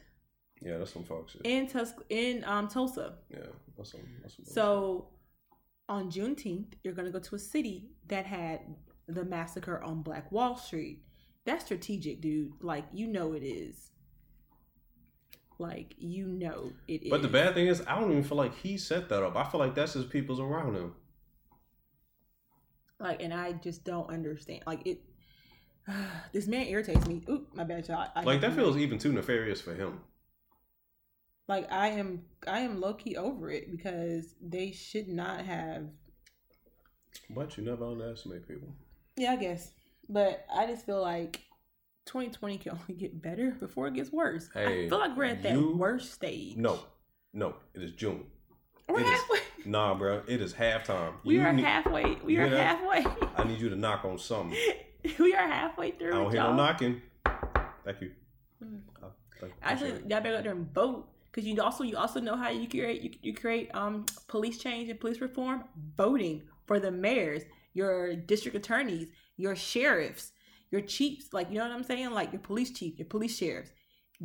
Yeah, 0.60 0.78
that's 0.78 0.92
some 0.92 1.04
fuck 1.04 1.28
shit. 1.30 1.40
in 1.44 1.66
Tus 1.66 1.94
in 2.10 2.44
um 2.44 2.68
Tulsa. 2.68 3.14
yeah, 3.30 3.38
that's 3.76 3.92
some. 3.92 4.00
That's 4.22 4.36
some 4.36 4.44
So 4.44 5.08
on 5.88 6.10
Juneteenth, 6.10 6.74
you're 6.84 6.94
gonna 6.94 7.10
go 7.10 7.18
to 7.18 7.34
a 7.34 7.38
city 7.38 7.90
that 8.08 8.26
had 8.26 8.60
the 9.06 9.24
massacre 9.24 9.82
on 9.82 10.02
Black 10.02 10.30
Wall 10.30 10.56
Street. 10.56 11.02
That's 11.44 11.64
strategic, 11.64 12.20
dude. 12.20 12.52
Like 12.60 12.84
you 12.92 13.06
know 13.06 13.32
it 13.32 13.42
is. 13.42 13.90
Like 15.58 15.94
you 15.98 16.26
know 16.26 16.72
it 16.86 17.04
is. 17.04 17.10
But 17.10 17.22
the 17.22 17.28
bad 17.28 17.54
thing 17.54 17.66
is, 17.66 17.82
I 17.86 17.98
don't 17.98 18.10
even 18.10 18.24
feel 18.24 18.38
like 18.38 18.54
he 18.54 18.76
set 18.76 19.08
that 19.08 19.22
up. 19.22 19.36
I 19.36 19.44
feel 19.44 19.60
like 19.60 19.74
that's 19.74 19.94
his 19.94 20.04
people's 20.04 20.40
around 20.40 20.76
him. 20.76 20.94
Like, 23.00 23.22
and 23.22 23.32
I 23.32 23.52
just 23.52 23.84
don't 23.84 24.10
understand. 24.10 24.62
Like 24.66 24.86
it. 24.86 25.00
this 26.32 26.46
man 26.46 26.66
irritates 26.66 27.06
me. 27.06 27.24
Oop, 27.30 27.48
my 27.54 27.64
bad, 27.64 27.88
y'all. 27.88 28.08
I 28.14 28.22
Like 28.22 28.40
that 28.42 28.54
feels 28.54 28.76
even 28.76 28.98
too 28.98 29.12
nefarious 29.12 29.60
for 29.60 29.74
him. 29.74 30.00
Like 31.48 31.70
I 31.72 31.88
am. 31.88 32.22
I 32.46 32.60
am 32.60 32.80
low 32.80 32.94
key 32.94 33.16
over 33.16 33.50
it 33.50 33.70
because 33.70 34.34
they 34.40 34.70
should 34.72 35.08
not 35.08 35.44
have. 35.44 35.84
But 37.30 37.56
you 37.56 37.64
never 37.64 37.84
underestimate 37.84 38.46
people. 38.46 38.68
Yeah, 39.16 39.32
I 39.32 39.36
guess. 39.36 39.72
But 40.08 40.46
I 40.54 40.66
just 40.66 40.86
feel 40.86 41.00
like 41.02 41.40
2020 42.06 42.58
can 42.58 42.72
only 42.72 42.94
get 42.94 43.20
better 43.20 43.50
before 43.58 43.86
it 43.88 43.94
gets 43.94 44.12
worse. 44.12 44.48
Hey, 44.54 44.86
I 44.86 44.88
feel 44.88 44.98
like 44.98 45.16
we're 45.16 45.24
at 45.24 45.42
that 45.42 45.52
you- 45.52 45.76
worst 45.76 46.12
stage. 46.12 46.56
No, 46.56 46.78
no, 47.32 47.54
it 47.74 47.82
is 47.82 47.92
June. 47.92 48.24
we're 48.88 49.00
it 49.00 49.06
is- 49.06 49.10
halfway. 49.20 49.38
Nah, 49.66 49.92
bro, 49.94 50.22
it 50.28 50.40
is 50.40 50.54
halftime. 50.54 51.14
We 51.24 51.34
You 51.34 51.42
are 51.42 51.52
need- 51.52 51.64
halfway. 51.64 52.14
We 52.24 52.38
are 52.38 52.46
halfway. 52.48 53.04
I 53.36 53.44
need 53.44 53.60
you 53.60 53.68
to 53.70 53.76
knock 53.76 54.04
on 54.04 54.16
something. 54.18 54.56
we 55.18 55.34
are 55.34 55.46
halfway 55.48 55.90
through. 55.90 56.12
I 56.12 56.14
don't 56.22 56.30
hear 56.32 56.40
no 56.42 56.46
y'all. 56.48 56.56
knocking. 56.56 57.02
Thank 57.84 58.00
you. 58.00 58.12
Mm. 58.64 58.80
Actually, 59.62 59.90
y'all 60.08 60.20
better 60.20 60.30
go 60.30 60.36
out 60.38 60.42
there 60.44 60.52
and 60.52 60.72
vote 60.72 61.08
because 61.30 61.46
you 61.46 61.60
also 61.62 61.84
you 61.84 61.96
also 61.96 62.20
know 62.20 62.36
how 62.36 62.50
you 62.50 62.68
create 62.68 63.02
you, 63.02 63.10
you 63.22 63.34
create 63.34 63.70
um 63.74 64.06
police 64.26 64.58
change 64.58 64.88
and 64.88 65.00
police 65.00 65.20
reform 65.20 65.64
voting 65.96 66.42
for 66.66 66.80
the 66.80 66.90
mayors, 66.90 67.42
your 67.74 68.14
district 68.14 68.56
attorneys, 68.56 69.08
your 69.36 69.56
sheriffs, 69.56 70.32
your 70.70 70.80
chiefs. 70.80 71.32
Like 71.32 71.48
you 71.50 71.58
know 71.58 71.68
what 71.68 71.72
I'm 71.72 71.84
saying? 71.84 72.10
Like 72.10 72.32
your 72.32 72.42
police 72.42 72.70
chief, 72.70 72.98
your 72.98 73.06
police 73.06 73.36
sheriffs. 73.36 73.70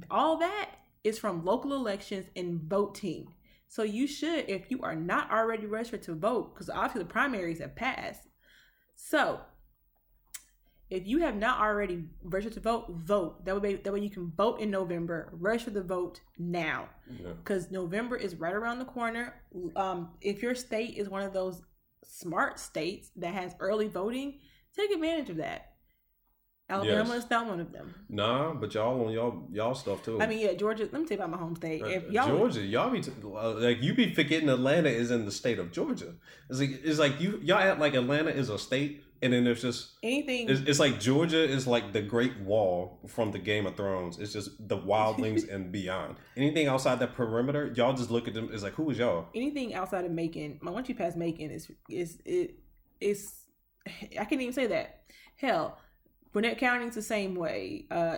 All 0.10 0.38
that 0.38 0.72
is 1.04 1.20
from 1.20 1.46
local 1.46 1.74
elections 1.74 2.28
and 2.36 2.62
voting. 2.62 3.28
So 3.68 3.84
you 3.84 4.08
should, 4.08 4.50
if 4.50 4.70
you 4.70 4.82
are 4.84 4.96
not 4.96 5.32
already 5.32 5.66
registered 5.66 6.04
to 6.04 6.16
vote, 6.16 6.54
because 6.54 6.70
obviously 6.70 7.02
the 7.02 7.10
primaries 7.10 7.60
have 7.60 7.76
passed. 7.76 8.28
So 8.96 9.42
if 10.94 11.08
you 11.08 11.18
have 11.20 11.36
not 11.36 11.60
already 11.60 12.06
registered 12.24 12.54
to 12.54 12.60
vote, 12.60 12.86
vote. 12.90 13.44
That 13.46 13.60
way, 13.62 13.76
that 13.76 13.92
way 13.94 14.00
you 14.02 14.10
can 14.12 14.32
vote 14.32 14.60
in 14.60 14.70
November. 14.70 15.30
Register 15.34 15.72
the 15.72 15.82
vote 15.82 16.22
now, 16.38 16.88
Yeah. 17.20 17.32
because 17.44 17.72
November 17.72 18.16
is 18.16 18.36
right 18.36 18.54
around 18.54 18.78
the 18.80 18.86
corner. 18.86 19.34
Um, 19.76 20.12
if 20.22 20.44
your 20.44 20.54
state 20.56 20.96
is 20.98 21.10
one 21.10 21.24
of 21.24 21.34
those 21.34 21.62
smart 22.04 22.60
states 22.60 23.10
that 23.16 23.34
has 23.34 23.56
early 23.60 23.88
voting, 23.88 24.40
take 24.76 24.92
advantage 24.92 25.30
of 25.32 25.38
that. 25.38 25.70
Alabama 26.70 27.10
Yes. 27.16 27.24
is 27.26 27.30
not 27.30 27.48
one 27.48 27.60
of 27.60 27.72
them. 27.74 27.94
Nah, 28.08 28.54
but 28.54 28.74
y'all 28.74 29.06
on 29.06 29.12
y'all 29.12 29.48
y'all 29.52 29.76
stuff 29.76 30.04
too. 30.06 30.22
I 30.22 30.28
mean, 30.28 30.40
yeah, 30.40 30.54
Georgia. 30.54 30.84
Let 30.84 30.94
me 30.94 31.00
tell 31.08 31.18
you 31.18 31.24
about 31.24 31.32
my 31.32 31.38
home 31.38 31.56
state. 31.56 31.82
Uh, 31.84 31.88
If 31.88 32.10
y'all, 32.10 32.28
Georgia, 32.28 32.62
y'all 32.62 32.90
be 32.90 33.02
t- 33.02 33.12
uh, 33.24 33.54
like 33.56 33.82
you 33.82 33.94
be 33.94 34.14
forgetting 34.14 34.48
Atlanta 34.50 34.90
is 34.90 35.12
in 35.12 35.26
the 35.26 35.32
state 35.32 35.60
of 35.60 35.72
Georgia. 35.72 36.16
It's 36.50 36.60
like 36.60 36.82
it's 36.84 37.00
like 37.00 37.20
you 37.20 37.40
y'all 37.44 37.58
act 37.58 37.80
like 37.80 37.94
Atlanta 37.96 38.30
is 38.32 38.50
a 38.50 38.58
state, 38.58 39.04
and 39.24 39.34
then 39.34 39.44
there's 39.44 39.62
just 39.62 39.94
anything, 40.04 40.50
it's, 40.50 40.62
it's 40.62 40.80
like 40.80 41.00
Georgia 41.00 41.44
is 41.44 41.66
like 41.66 41.94
the 41.94 42.02
Great 42.02 42.38
Wall 42.42 43.00
from 43.08 43.32
the 43.32 43.40
Game 43.40 43.66
of 43.66 43.76
Thrones. 43.78 44.20
It's 44.20 44.34
just 44.34 44.52
the 44.68 44.78
wildlings 44.78 45.50
and 45.54 45.72
beyond. 45.72 46.18
Anything 46.36 46.68
outside 46.68 47.00
that 47.00 47.16
perimeter, 47.16 47.72
y'all 47.76 47.94
just 47.94 48.12
look 48.12 48.28
at 48.28 48.34
them. 48.34 48.50
It's 48.52 48.64
like 48.64 48.74
who 48.74 48.90
is 48.90 48.98
y'all? 48.98 49.28
anything 49.34 49.74
outside 49.74 50.06
of 50.06 50.12
Macon, 50.12 50.60
my 50.62 50.72
once 50.72 50.90
you 50.90 50.96
pass 50.96 51.16
Macon 51.16 51.50
is 51.50 51.72
is 51.90 52.20
it 52.26 52.60
is 53.00 53.34
I 54.20 54.26
can't 54.26 54.42
even 54.42 54.54
say 54.54 54.68
that. 54.68 55.04
Hell, 55.38 55.80
Gwinnett 56.32 56.58
County's 56.58 56.96
the 56.96 57.02
same 57.02 57.36
way. 57.36 57.88
Uh 57.90 58.18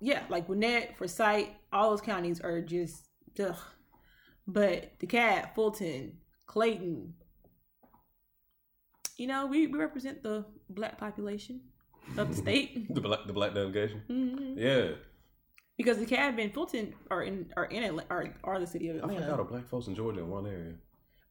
yeah, 0.00 0.22
like 0.30 0.46
Gwinnett, 0.46 0.96
Forsyth, 0.96 1.48
all 1.72 1.90
those 1.90 2.00
counties 2.00 2.40
are 2.40 2.62
just 2.62 3.08
ugh. 3.38 3.56
But 4.46 4.98
DeKalb, 4.98 5.54
Fulton, 5.54 6.18
Clayton, 6.46 7.14
you 9.20 9.26
know, 9.26 9.46
we, 9.46 9.66
we 9.66 9.78
represent 9.78 10.22
the 10.22 10.46
black 10.70 10.96
population 10.96 11.60
of 12.16 12.30
the 12.30 12.36
state. 12.36 12.70
The 12.96 13.02
black 13.02 13.20
the 13.26 13.32
black 13.34 13.52
delegation. 13.54 14.00
Mhm. 14.08 14.54
Yeah, 14.56 14.96
Because 15.76 15.98
DeKalb 15.98 16.40
and 16.42 16.52
Fulton 16.54 16.94
are 17.10 17.22
in 17.22 17.52
are 17.56 17.66
in 17.66 17.82
Atlanta, 17.82 18.08
are, 18.10 18.24
are 18.44 18.58
the 18.58 18.66
city 18.66 18.88
of 18.88 18.96
I 18.96 19.00
forgot 19.00 19.12
Atlanta. 19.16 19.32
all 19.32 19.38
the 19.44 19.44
black 19.52 19.66
folks 19.68 19.86
in 19.88 19.94
Georgia 19.94 20.20
in 20.20 20.30
one 20.30 20.46
area. 20.46 20.72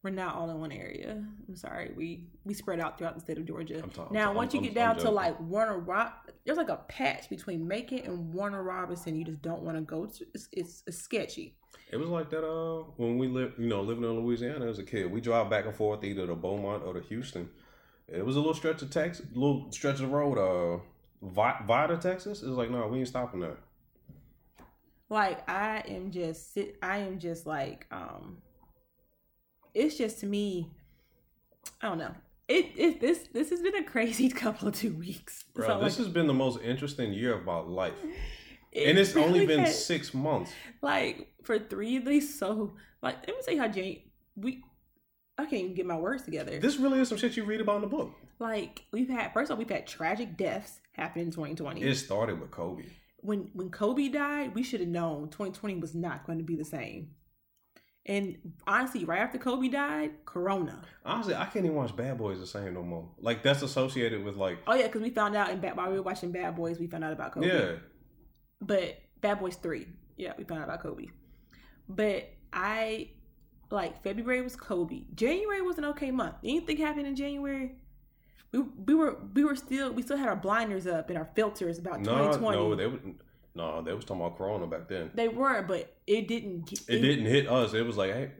We're 0.04 0.12
not 0.12 0.36
all 0.36 0.50
in 0.52 0.60
one 0.62 0.72
area. 0.72 1.12
I'm 1.48 1.56
sorry. 1.56 1.92
We 1.98 2.08
we 2.46 2.54
spread 2.54 2.80
out 2.80 2.98
throughout 2.98 3.16
the 3.16 3.22
state 3.22 3.40
of 3.40 3.46
Georgia. 3.48 3.82
I'm 3.84 3.90
talking- 3.90 4.14
now, 4.14 4.28
I'm- 4.28 4.36
once 4.36 4.54
you 4.54 4.60
I'm- 4.62 4.70
get 4.72 4.78
I'm 4.88 4.96
down 4.96 5.06
to 5.06 5.10
like 5.12 5.36
Warner 5.42 5.80
Rob, 5.80 6.12
there's 6.46 6.58
like 6.64 6.70
a 6.70 6.82
patch 6.88 7.28
between 7.30 7.68
Macon 7.68 8.00
and 8.06 8.32
Warner 8.36 8.64
Robinson. 8.64 9.16
You 9.18 9.26
just 9.26 9.42
don't 9.42 9.64
want 9.64 9.76
to 9.78 9.82
go 9.96 10.06
to. 10.06 10.26
It's, 10.36 10.48
it's, 10.54 10.84
it's 10.88 11.00
sketchy. 11.00 11.56
It 11.92 11.98
was 11.98 12.10
like 12.10 12.30
that 12.30 12.46
uh 12.48 12.84
when 12.98 13.18
we 13.18 13.28
lived, 13.28 13.54
you 13.60 13.68
know, 13.68 13.82
living 13.82 14.04
in 14.04 14.12
Louisiana 14.24 14.68
as 14.70 14.78
a 14.78 14.84
kid. 14.84 15.12
We 15.12 15.20
drive 15.22 15.50
back 15.50 15.66
and 15.66 15.76
forth 15.76 16.04
either 16.04 16.26
to 16.28 16.36
Beaumont 16.36 16.84
or 16.86 16.94
to 16.94 17.02
Houston. 17.02 17.50
It 18.12 18.26
was 18.26 18.36
a 18.36 18.40
little 18.40 18.54
stretch 18.54 18.82
of 18.82 18.90
Texas, 18.90 19.26
little 19.34 19.72
stretch 19.72 19.96
of 19.96 20.02
the 20.02 20.08
road. 20.08 20.38
Uh, 20.38 20.80
Vi- 21.22 21.66
Vidor, 21.68 22.00
Texas. 22.00 22.42
It 22.44 22.48
was 22.48 22.58
like, 22.58 22.72
no, 22.72 22.88
we 22.88 23.00
ain't 23.00 23.08
stopping 23.08 23.40
there. 23.42 23.58
Like 25.10 25.48
I 25.50 25.84
am 25.88 26.12
just. 26.12 26.58
I 26.82 27.00
am 27.00 27.20
just 27.20 27.46
like 27.46 27.86
um. 27.92 28.38
It's 29.74 29.98
just 29.98 30.20
to 30.20 30.26
me. 30.26 30.72
I 31.82 31.88
don't 31.90 31.98
know. 31.98 32.14
It 32.48 32.72
it 32.76 33.02
this 33.02 33.28
this 33.34 33.50
has 33.50 33.62
been 33.62 33.76
a 33.76 33.84
crazy 33.84 34.30
couple 34.44 34.68
of 34.68 34.76
two 34.76 34.94
weeks. 34.94 35.44
Bro, 35.54 35.68
So, 35.68 35.74
this 35.84 35.98
like, 35.98 36.06
has 36.06 36.14
been 36.14 36.28
the 36.28 36.34
most 36.34 36.62
interesting 36.62 37.14
year 37.14 37.34
of 37.34 37.46
my 37.46 37.60
life, 37.60 37.94
it 38.72 38.88
and 38.90 38.98
it's 38.98 39.16
only 39.16 39.46
been 39.46 39.60
has- 39.62 39.86
six 39.86 40.14
months. 40.14 40.52
like 40.82 41.28
for 41.44 41.58
three 41.60 41.98
of 41.98 42.06
these 42.06 42.38
so 42.38 42.76
like 43.02 43.16
let 43.28 43.36
me 43.36 43.42
tell 43.44 43.54
you 43.56 43.62
how 43.62 43.68
Jane 43.68 44.02
we 44.36 44.62
I 45.40 45.46
can't 45.46 45.64
even 45.64 45.74
get 45.76 45.86
my 45.86 45.98
words 45.98 46.24
together. 46.24 46.60
This 46.60 46.78
really 46.78 47.00
is 47.00 47.08
some 47.10 47.18
shit 47.18 47.38
you 47.38 47.44
read 47.46 47.62
about 47.62 47.78
in 47.78 47.82
the 47.82 47.88
book. 47.88 48.12
like 48.40 48.86
we've 48.92 49.10
had 49.10 49.34
first 49.34 49.50
of 49.50 49.56
all 49.56 49.60
we've 49.60 49.70
had 49.70 49.88
tragic 49.88 50.38
deaths 50.38 50.80
happen 50.94 51.22
in 51.22 51.32
2020. 51.32 51.82
It 51.82 51.96
started 51.96 52.40
with 52.40 52.52
Kobe. 52.52 52.84
when 53.18 53.50
when 53.54 53.70
Kobe 53.70 54.10
died, 54.10 54.54
we 54.56 54.64
should 54.64 54.80
have 54.80 54.90
known 54.90 55.30
2020 55.30 55.76
was 55.80 55.96
not 55.96 56.26
going 56.26 56.38
to 56.40 56.44
be 56.44 56.56
the 56.56 56.66
same. 56.66 57.12
And 58.06 58.38
honestly, 58.66 59.06
right 59.06 59.20
after 59.20 59.38
Kobe 59.38 59.68
died, 59.68 60.12
Corona. 60.26 60.82
Honestly, 61.06 61.36
I 61.36 61.46
can't 61.46 61.66
even 61.66 61.76
watch 61.76 61.96
Bad 61.96 62.18
Boys 62.18 62.40
the 62.40 62.48
same 62.48 62.74
no 62.74 62.82
more. 62.82 63.10
Like 63.20 63.44
that's 63.44 63.62
associated 63.62 64.24
with 64.24 64.36
like, 64.36 64.58
Oh 64.68 64.74
yeah, 64.74 64.88
because 64.88 65.02
we 65.02 65.10
found 65.12 65.36
out 65.36 65.50
in 65.52 65.60
Bad 65.60 65.78
while 65.78 65.90
we 65.92 65.98
were 65.98 66.02
watching 66.04 66.32
Bad 66.32 66.56
Boys, 66.56 66.80
we 66.80 66.88
found 66.88 67.04
out 67.04 67.14
about 67.14 67.34
Kobe. 67.34 67.48
yeah, 67.48 67.72
but 68.62 68.98
Bad 69.22 69.40
Boys 69.40 69.56
Three, 69.58 69.86
yeah, 70.18 70.34
we 70.38 70.44
found 70.44 70.62
out 70.62 70.70
about 70.70 70.82
Kobe. 70.82 71.06
But 71.88 72.30
I 72.52 73.12
like 73.72 74.04
February 74.04 74.42
was 74.42 74.56
Kobe. 74.56 75.04
January 75.16 75.62
was 75.62 75.78
an 75.78 75.86
okay 75.86 76.12
month. 76.12 76.36
Anything 76.44 76.78
happened 76.78 77.08
in 77.08 77.16
January? 77.16 77.76
we 78.52 78.62
we 78.62 78.96
were 78.96 79.18
we 79.34 79.44
were 79.44 79.56
still 79.56 79.92
we 79.92 80.02
still 80.02 80.18
had 80.18 80.28
our 80.28 80.36
blinders 80.36 80.88
up 80.88 81.10
and 81.10 81.18
our 81.18 81.30
filters 81.36 81.78
about 81.78 82.00
No, 82.02 82.14
2020. 82.32 82.58
no, 82.58 82.76
they 82.76 82.88
would. 82.88 83.16
No, 83.56 83.82
they 83.82 83.94
was 83.94 84.06
talking 84.06 84.22
about 84.22 84.38
Corona 84.38 84.68
back 84.68 84.88
then. 84.88 85.12
They 85.14 85.28
were, 85.28 85.64
but 85.64 85.94
it 86.08 86.28
didn't. 86.28 86.72
It 86.88 87.00
didn't 87.02 87.26
hit 87.26 87.48
us. 87.50 87.74
It 87.74 87.86
was 87.86 87.98
like, 87.98 88.14
hey, 88.14 88.32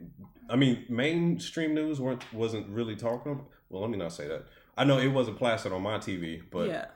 I 0.48 0.56
mean, 0.56 0.84
mainstream 0.88 1.74
news 1.74 2.00
weren't 2.00 2.32
wasn't 2.32 2.68
really 2.68 2.96
talking. 2.96 3.32
About, 3.32 3.46
well, 3.68 3.82
let 3.82 3.90
me 3.90 3.98
not 3.98 4.12
say 4.12 4.28
that. 4.28 4.46
I 4.76 4.84
know 4.84 4.98
it 4.98 5.08
wasn't 5.08 5.36
plastered 5.36 5.72
on 5.72 5.82
my 5.82 5.98
TV, 5.98 6.42
but 6.50 6.68
yeah, 6.68 6.86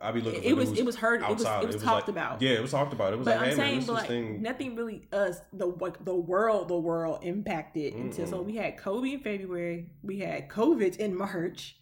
I 0.00 0.12
be 0.12 0.20
looking. 0.20 0.42
For 0.42 0.46
it 0.48 0.56
was 0.56 0.72
it 0.78 0.84
was 0.84 0.96
heard. 0.96 1.22
It 1.22 1.28
was 1.28 1.44
outside. 1.44 1.64
it 1.64 1.66
was 1.72 1.82
talked 1.82 2.06
like- 2.06 2.16
about. 2.16 2.40
Yeah, 2.42 2.50
it 2.52 2.62
was 2.62 2.70
talked 2.70 2.92
about. 2.92 3.12
It 3.12 3.18
was 3.18 3.24
But 3.24 3.36
like, 3.36 3.44
I'm 3.44 3.50
hey 3.50 3.56
saying, 3.56 3.76
man, 3.78 3.86
but 3.86 3.92
like 3.94 4.06
thing. 4.08 4.42
nothing 4.42 4.76
really 4.76 5.08
us 5.12 5.40
the 5.52 5.66
like 5.66 6.04
the 6.04 6.14
world 6.14 6.68
the 6.68 6.78
world 6.78 7.18
impacted 7.22 7.94
until 7.94 8.26
so 8.26 8.42
we 8.42 8.56
had 8.56 8.76
Kobe 8.78 9.12
in 9.14 9.20
February, 9.20 9.90
we 10.02 10.18
had 10.20 10.48
COVID 10.48 10.96
in 10.98 11.16
March, 11.16 11.76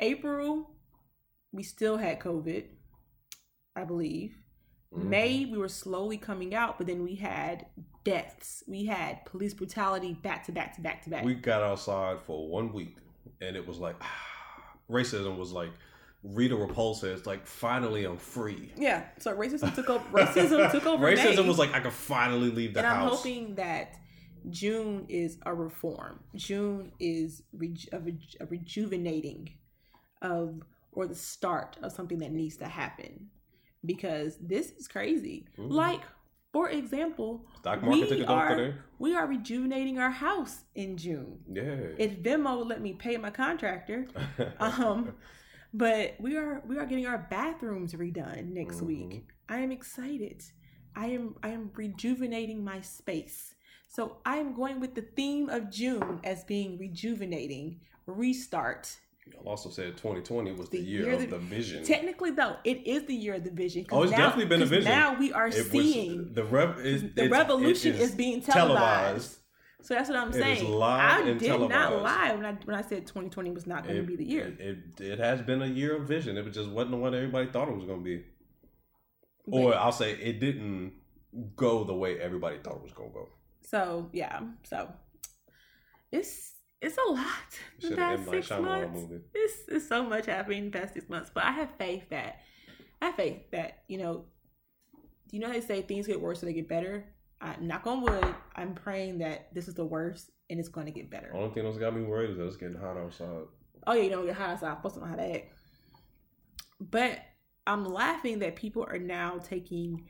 April, 0.00 0.70
we 1.52 1.62
still 1.62 1.96
had 1.96 2.20
COVID, 2.20 2.64
I 3.76 3.84
believe. 3.84 4.36
Mhm. 4.94 5.04
May 5.04 5.44
we 5.46 5.56
were 5.56 5.68
slowly 5.68 6.18
coming 6.18 6.54
out, 6.54 6.76
but 6.76 6.86
then 6.86 7.02
we 7.02 7.14
had 7.14 7.66
deaths, 8.04 8.62
we 8.66 8.84
had 8.86 9.24
police 9.24 9.54
brutality 9.54 10.14
back 10.14 10.44
to 10.46 10.52
back 10.52 10.74
to 10.76 10.80
back 10.82 11.02
to 11.04 11.10
back. 11.10 11.24
We 11.24 11.34
got 11.36 11.62
outside 11.62 12.18
for 12.26 12.48
one 12.48 12.72
week, 12.72 12.96
and 13.40 13.56
it 13.56 13.66
was 13.66 13.78
like 13.78 13.96
racism 14.90 15.38
was 15.38 15.52
like 15.52 15.70
Rita 16.22 16.54
Repulsa. 16.54 17.04
It's 17.14 17.26
like 17.26 17.46
finally 17.46 18.04
I'm 18.04 18.16
free. 18.18 18.72
yeah, 18.76 19.04
so 19.18 19.34
racism 19.36 19.74
took 19.74 19.88
over. 19.88 20.04
Racism 20.10 20.70
took 20.70 20.86
over. 20.86 21.04
Racism 21.06 21.42
May. 21.42 21.48
was 21.48 21.58
like 21.58 21.72
I 21.74 21.80
could 21.80 21.92
finally 21.92 22.50
leave 22.50 22.74
the 22.74 22.80
and 22.80 22.86
I'm 22.88 23.08
hoping 23.08 23.54
that 23.56 23.94
June 24.50 25.06
is 25.08 25.38
a 25.46 25.54
reform. 25.54 26.20
June 26.34 26.92
is 27.00 27.42
reju- 27.52 27.88
a, 27.92 27.98
reju- 28.00 28.38
a 28.40 28.46
rejuvenating 28.46 29.50
of 30.22 30.60
or 30.92 31.06
the 31.06 31.14
start 31.14 31.76
of 31.82 31.92
something 31.92 32.18
that 32.18 32.32
needs 32.32 32.56
to 32.58 32.66
happen 32.66 33.28
because 33.84 34.36
this 34.40 34.70
is 34.72 34.88
crazy. 34.88 35.46
Mhm. 35.58 35.70
Like 35.72 36.00
for 36.52 36.68
example, 36.68 37.46
Stock 37.60 37.80
market 37.82 38.10
we 38.10 38.18
took 38.18 38.28
a 38.28 38.30
are 38.32 38.74
we 38.98 39.14
are 39.14 39.26
rejuvenating 39.26 39.98
our 39.98 40.10
house 40.10 40.64
in 40.74 40.96
June. 40.96 41.38
Yeah. 41.50 41.76
If 41.96 42.18
Venmo 42.22 42.58
would 42.58 42.66
let 42.66 42.80
me 42.82 42.92
pay 42.94 43.16
my 43.18 43.30
contractor, 43.30 44.08
um, 44.60 45.14
but 45.72 46.14
we 46.18 46.36
are 46.36 46.62
we 46.66 46.78
are 46.78 46.86
getting 46.86 47.06
our 47.06 47.26
bathrooms 47.30 47.92
redone 47.94 48.52
next 48.52 48.80
Mhm. 48.80 48.86
week. 48.86 49.22
I 49.48 49.58
am 49.60 49.70
excited. 49.72 50.42
I 50.96 51.06
am 51.06 51.36
I 51.42 51.50
am 51.50 51.70
rejuvenating 51.74 52.64
my 52.64 52.80
space. 52.80 53.54
So 53.88 54.18
I 54.24 54.36
am 54.36 54.54
going 54.54 54.78
with 54.80 54.94
the 54.94 55.02
theme 55.02 55.48
of 55.48 55.70
June 55.70 56.20
as 56.24 56.44
being 56.44 56.78
rejuvenating, 56.78 57.80
restart. 58.06 58.96
I 59.32 59.42
also 59.48 59.68
said 59.68 59.96
2020 59.96 60.52
was 60.52 60.68
the, 60.70 60.78
The 60.78 60.84
year, 60.84 61.02
year 61.04 61.12
of 61.14 61.20
that- 61.20 61.30
the 61.30 61.38
vision. 61.38 61.84
Technically, 61.84 62.30
though, 62.32 62.56
it 62.64 62.84
is 62.86 63.04
the 63.06 63.14
year 63.14 63.34
of 63.34 63.44
the 63.44 63.50
vision. 63.50 63.86
Oh, 63.92 64.02
it's 64.02 64.10
now- 64.12 64.18
definitely 64.18 64.46
been 64.46 64.62
a 64.62 64.66
vision. 64.66 64.90
Now 64.90 65.18
we 65.18 65.32
are 65.32 65.46
It 65.48 65.54
was- 65.56 65.70
seeing 65.70 66.32
the 66.34 66.44
rev, 66.44 66.82
the 67.14 67.28
revolution 67.28 67.94
is, 67.94 68.12
being 68.14 68.40
televised. 68.42 69.38
So 69.82 69.94
that's 69.94 70.08
what 70.08 70.18
I'm 70.18 70.32
saying. 70.32 70.80
I 70.82 71.22
did 71.38 71.60
not 71.68 72.02
lie 72.02 72.32
when 72.34 72.44
I 72.44 72.52
when 72.64 72.76
I 72.76 72.82
said 72.82 73.06
2020 73.06 73.50
was 73.50 73.66
not 73.66 73.84
going 73.84 73.96
to 73.96 74.02
be 74.02 74.16
the 74.16 74.24
year. 74.24 74.54
It, 74.58 74.78
it, 74.98 75.00
it 75.00 75.18
has 75.18 75.40
been 75.40 75.62
a 75.62 75.66
year 75.66 75.96
of 75.96 76.06
vision. 76.06 76.36
It 76.36 76.44
just 76.52 76.68
wasn't 76.68 76.92
the 76.92 76.96
one 76.98 77.14
everybody 77.14 77.50
thought 77.50 77.68
it 77.68 77.74
was 77.74 77.84
going 77.84 78.00
to 78.00 78.04
be. 78.04 78.24
Or 79.46 79.74
I'll 79.74 79.92
say 79.92 80.12
it 80.12 80.38
didn't 80.38 80.92
go 81.56 81.84
the 81.84 81.94
way 81.94 82.20
everybody 82.20 82.58
thought 82.58 82.76
it 82.76 82.82
was 82.82 82.92
going 82.92 83.10
to 83.10 83.14
go. 83.14 83.28
So 83.62 84.10
yeah, 84.12 84.40
so 84.64 84.92
it's 86.12 86.54
it's 86.80 86.96
a 86.96 87.12
lot. 87.12 87.26
The 87.80 87.96
past 87.96 88.30
six 88.30 88.50
months, 88.50 89.12
it's, 89.34 89.54
it's 89.68 89.88
so 89.88 90.04
much 90.04 90.26
happening 90.26 90.58
in 90.58 90.70
the 90.70 90.78
past 90.78 90.94
six 90.94 91.08
months. 91.08 91.30
But 91.32 91.44
I 91.44 91.52
have 91.52 91.70
faith 91.78 92.08
that 92.10 92.40
I 93.02 93.06
have 93.06 93.14
faith 93.16 93.50
that 93.52 93.82
you 93.88 93.98
know, 93.98 94.24
you 95.30 95.40
know 95.40 95.50
they 95.50 95.60
say 95.60 95.82
things 95.82 96.06
get 96.06 96.20
worse 96.20 96.40
so 96.40 96.46
they 96.46 96.52
get 96.52 96.68
better. 96.68 97.04
I, 97.40 97.56
knock 97.60 97.86
on 97.86 98.02
wood. 98.02 98.34
I'm 98.56 98.74
praying 98.74 99.18
that 99.18 99.52
this 99.54 99.68
is 99.68 99.74
the 99.74 99.84
worst 99.84 100.30
and 100.48 100.58
it's 100.58 100.68
going 100.68 100.86
to 100.86 100.92
get 100.92 101.10
better. 101.10 101.32
Only 101.34 101.54
thing 101.54 101.64
that's 101.64 101.78
got 101.78 101.94
me 101.94 102.02
worried 102.02 102.30
is 102.30 102.36
that 102.36 102.46
it's 102.46 102.56
getting 102.56 102.76
hot 102.76 102.96
outside. 102.96 103.44
Oh 103.86 103.92
yeah, 103.94 104.02
you 104.02 104.10
don't 104.10 104.26
get 104.26 104.36
hot 104.36 104.60
so 104.60 104.66
I'm 104.66 104.76
supposed 104.76 104.96
to 104.96 105.00
know 105.00 105.06
how 105.06 105.16
to 105.16 105.34
act. 105.34 105.52
But 106.80 107.20
I'm 107.66 107.84
laughing 107.84 108.38
that 108.40 108.56
people 108.56 108.86
are 108.88 108.98
now 108.98 109.38
taking 109.38 110.06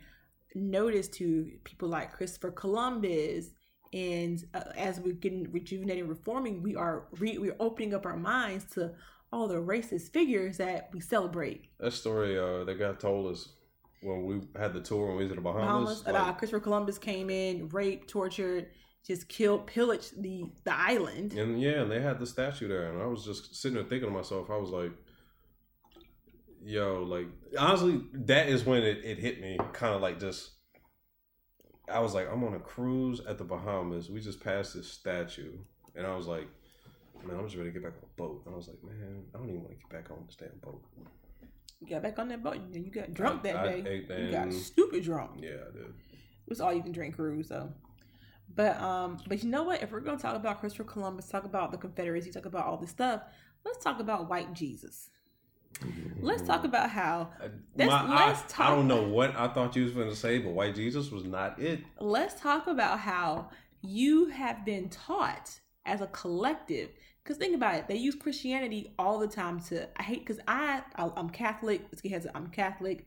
notice 0.55 1.09
to 1.09 1.51
people 1.65 1.89
like 1.89 2.13
Christopher 2.13 2.51
Columbus, 2.51 3.51
and 3.93 4.43
uh, 4.55 4.63
as 4.77 5.01
we're 5.01 5.15
getting 5.15 5.51
rejuvenating, 5.51 6.09
reforming, 6.09 6.63
we 6.63 6.77
are 6.77 7.07
re- 7.19 7.39
we're 7.39 7.57
opening 7.61 7.95
up 7.95 8.07
our 8.07 8.17
minds 8.17 8.65
to 8.75 8.93
all 9.33 9.49
the 9.49 9.57
racist 9.57 10.13
figures 10.13 10.57
that 10.59 10.91
we 10.93 11.01
celebrate. 11.01 11.69
That 11.79 11.93
story 11.93 12.39
uh, 12.39 12.65
that 12.65 12.79
guy 12.79 12.93
told 12.93 13.33
us 13.33 13.49
when 14.03 14.25
we 14.25 14.41
had 14.59 14.73
the 14.73 14.81
tour 14.81 15.09
when 15.09 15.17
we 15.17 15.25
was 15.25 15.33
in 15.33 15.37
the 15.37 15.43
Bahamas, 15.43 16.03
Bahamas. 16.03 16.07
like- 16.07 16.39
Christopher 16.39 16.61
Columbus 16.61 16.99
came 16.99 17.31
in, 17.31 17.69
raped, 17.69 18.09
tortured, 18.09 18.69
just 19.07 19.29
killed, 19.29 19.67
pillaged 19.67 20.23
the 20.23 20.45
the 20.65 20.75
island. 20.75 21.33
And 21.35 21.61
yeah, 21.61 21.83
and 21.83 21.91
they 21.91 22.01
had 22.01 22.19
the 22.19 22.27
statue 22.27 22.69
there, 22.69 22.93
and 22.93 23.03
I 23.03 23.07
was 23.07 23.25
just 23.25 23.55
sitting 23.55 23.75
there 23.77 23.85
thinking 23.85 24.09
to 24.09 24.15
myself, 24.15 24.51
I 24.51 24.57
was 24.57 24.71
like, 24.71 24.93
"Yo, 26.63 27.03
like 27.03 27.27
honestly, 27.59 28.03
that 28.13 28.49
is 28.49 28.65
when 28.65 28.83
it, 28.83 29.05
it 29.05 29.19
hit 29.19 29.41
me, 29.41 29.59
kind 29.73 29.95
of 29.95 30.01
like 30.03 30.19
just." 30.21 30.51
I 31.89 31.99
was 31.99 32.15
like, 32.15 32.29
I'm 32.31 32.45
on 32.45 32.55
a 32.55 32.61
cruise 32.61 33.21
at 33.27 33.37
the 33.37 33.43
Bahamas. 33.43 34.09
We 34.09 34.21
just 34.21 34.41
passed 34.41 34.75
this 34.75 34.87
statue, 34.89 35.59
and 35.97 36.07
I 36.07 36.15
was 36.15 36.27
like, 36.27 36.47
"Man, 37.27 37.37
I'm 37.37 37.45
just 37.47 37.57
ready 37.57 37.71
to 37.71 37.75
get 37.75 37.83
back 37.83 37.95
on 38.01 38.09
a 38.09 38.17
boat." 38.17 38.43
And 38.47 38.55
I 38.55 38.57
was 38.57 38.69
like, 38.69 38.83
"Man, 38.85 39.25
I 39.35 39.39
don't 39.39 39.49
even 39.49 39.63
want 39.63 39.73
to 39.73 39.77
get 39.77 39.91
back 39.91 40.11
on 40.11 40.25
this 40.27 40.37
damn 40.37 40.57
boat." 40.63 40.83
You 41.81 41.89
got 41.89 42.03
back 42.03 42.19
on 42.19 42.29
that 42.29 42.43
boat, 42.43 42.57
and 42.57 42.75
you 42.85 42.91
got 42.91 43.15
drunk 43.15 43.43
that 43.45 43.57
I- 43.57 43.81
day. 43.81 44.05
you 44.27 44.31
got 44.31 44.53
stupid 44.53 45.03
drunk. 45.05 45.33
Yeah, 45.41 45.51
I 45.69 45.73
did. 45.73 45.87
It 45.87 46.49
was 46.49 46.61
all 46.61 46.73
you 46.73 46.83
can 46.83 46.93
drink 46.93 47.17
cruise 47.17 47.49
though. 47.49 47.73
But 48.55 48.79
um, 48.81 49.19
but 49.29 49.43
you 49.43 49.49
know 49.49 49.63
what? 49.63 49.83
If 49.83 49.93
we're 49.93 50.01
gonna 50.01 50.19
talk 50.19 50.37
about 50.37 50.61
Christopher 50.61 50.85
Columbus, 50.85 51.29
talk 51.29 51.45
about 51.45 51.71
the 51.71 51.79
Confederacy, 51.79 52.31
talk 52.33 52.47
about 52.47 52.67
all 52.67 52.77
this 52.77 52.91
stuff, 52.91 53.23
let's 53.65 53.83
talk 53.83 54.01
about 54.01 54.29
white 54.29 54.53
Jesus. 54.53 55.09
Let's 56.21 56.43
talk 56.43 56.65
about 56.65 56.91
how 56.91 57.31
I, 57.41 57.85
my- 57.87 57.93
I- 57.95 58.27
let's 58.29 58.43
I, 58.43 58.47
talk- 58.49 58.77
don't 58.77 58.89
know 58.89 59.05
what 59.09 59.35
I 59.37 59.49
thought 59.49 59.75
you 59.77 59.85
was 59.85 59.93
going 59.93 60.11
to 60.11 60.17
say, 60.17 60.39
but 60.39 60.51
white 60.53 60.75
Jesus 60.75 61.11
was 61.11 61.25
not 61.25 61.59
it. 61.61 61.81
let's 62.01 62.39
talk 62.41 62.67
about 62.67 62.99
how 62.99 63.49
you 63.81 64.27
have 64.27 64.65
been 64.67 64.89
taught 64.91 65.61
as 65.87 66.01
a 66.03 66.09
collective. 66.09 66.91
Because 67.31 67.39
think 67.39 67.55
about 67.55 67.77
it, 67.77 67.87
they 67.87 67.95
use 67.95 68.17
Christianity 68.17 68.93
all 68.99 69.21
the 69.21 69.29
time 69.29 69.61
to. 69.69 69.87
I 69.97 70.03
hate 70.03 70.27
because 70.27 70.43
I, 70.49 70.83
I 70.97 71.09
I'm 71.17 71.31
Catholic. 71.31 71.83
Let's 71.85 72.01
get 72.01 72.11
heads 72.11 72.27
up, 72.27 72.33
I'm 72.35 72.49
Catholic. 72.49 73.07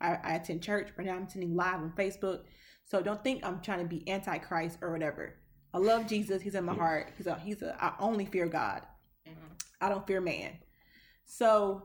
I, 0.00 0.16
I 0.22 0.34
attend 0.34 0.62
church. 0.62 0.90
Right 0.96 1.08
now, 1.08 1.16
I'm 1.16 1.24
attending 1.24 1.56
live 1.56 1.80
on 1.80 1.92
Facebook. 1.98 2.42
So 2.84 3.02
don't 3.02 3.24
think 3.24 3.44
I'm 3.44 3.60
trying 3.60 3.80
to 3.80 3.84
be 3.84 4.08
antichrist 4.08 4.78
or 4.80 4.92
whatever. 4.92 5.34
I 5.72 5.78
love 5.78 6.06
Jesus. 6.06 6.40
He's 6.40 6.54
in 6.54 6.64
my 6.64 6.72
heart. 6.72 7.14
He's 7.16 7.26
a 7.26 7.34
he's 7.40 7.62
a. 7.62 7.76
I 7.84 7.94
only 7.98 8.26
fear 8.26 8.46
God. 8.46 8.82
Mm-hmm. 9.28 9.54
I 9.80 9.88
don't 9.88 10.06
fear 10.06 10.20
man. 10.20 10.52
So 11.24 11.82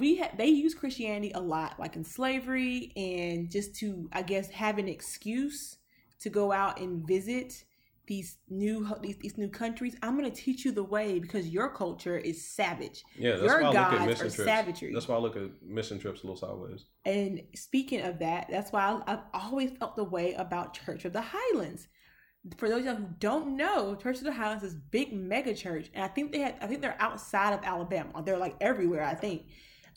we 0.00 0.18
ha- 0.18 0.32
they 0.36 0.48
use 0.48 0.74
Christianity 0.74 1.30
a 1.32 1.40
lot, 1.40 1.78
like 1.78 1.94
in 1.94 2.02
slavery, 2.02 2.90
and 2.96 3.48
just 3.48 3.76
to 3.76 4.10
I 4.12 4.22
guess 4.22 4.50
have 4.50 4.78
an 4.78 4.88
excuse 4.88 5.76
to 6.22 6.28
go 6.28 6.50
out 6.50 6.80
and 6.80 7.06
visit 7.06 7.62
these 8.10 8.38
new 8.48 8.84
these, 9.00 9.16
these 9.18 9.38
new 9.38 9.48
countries. 9.48 9.96
I'm 10.02 10.18
going 10.18 10.28
to 10.28 10.36
teach 10.36 10.64
you 10.64 10.72
the 10.72 10.82
way 10.82 11.20
because 11.20 11.48
your 11.48 11.68
culture 11.68 12.18
is 12.18 12.44
savage. 12.44 13.04
Yeah, 13.16 13.36
that's 13.36 13.44
Your 13.44 13.62
why 13.62 13.68
I 13.68 13.68
look 13.68 13.76
at 13.76 14.06
mission 14.08 14.26
are 14.26 14.30
trips. 14.30 14.44
savagery. 14.44 14.92
That's 14.92 15.06
why 15.06 15.14
I 15.14 15.18
look 15.20 15.36
at 15.36 15.62
mission 15.62 16.00
trips 16.00 16.24
a 16.24 16.26
little 16.26 16.36
sideways. 16.36 16.86
And 17.04 17.40
speaking 17.54 18.00
of 18.00 18.18
that, 18.18 18.48
that's 18.50 18.72
why 18.72 19.00
I, 19.06 19.12
I've 19.12 19.20
always 19.32 19.70
felt 19.78 19.94
the 19.94 20.02
way 20.02 20.34
about 20.34 20.74
Church 20.74 21.04
of 21.04 21.12
the 21.12 21.22
Highlands. 21.24 21.86
For 22.56 22.68
those 22.68 22.80
of 22.80 22.86
you 22.86 22.94
who 22.96 23.06
don't 23.20 23.56
know, 23.56 23.94
Church 23.94 24.18
of 24.18 24.24
the 24.24 24.32
Highlands 24.32 24.64
is 24.64 24.74
big 24.74 25.12
mega 25.12 25.54
church, 25.54 25.88
and 25.94 26.02
I 26.02 26.08
think 26.08 26.32
they 26.32 26.40
had 26.40 26.56
I 26.60 26.66
think 26.66 26.82
they're 26.82 26.96
outside 26.98 27.52
of 27.52 27.60
Alabama. 27.62 28.24
They're 28.24 28.38
like 28.38 28.56
everywhere. 28.60 29.04
I 29.04 29.14
think 29.14 29.42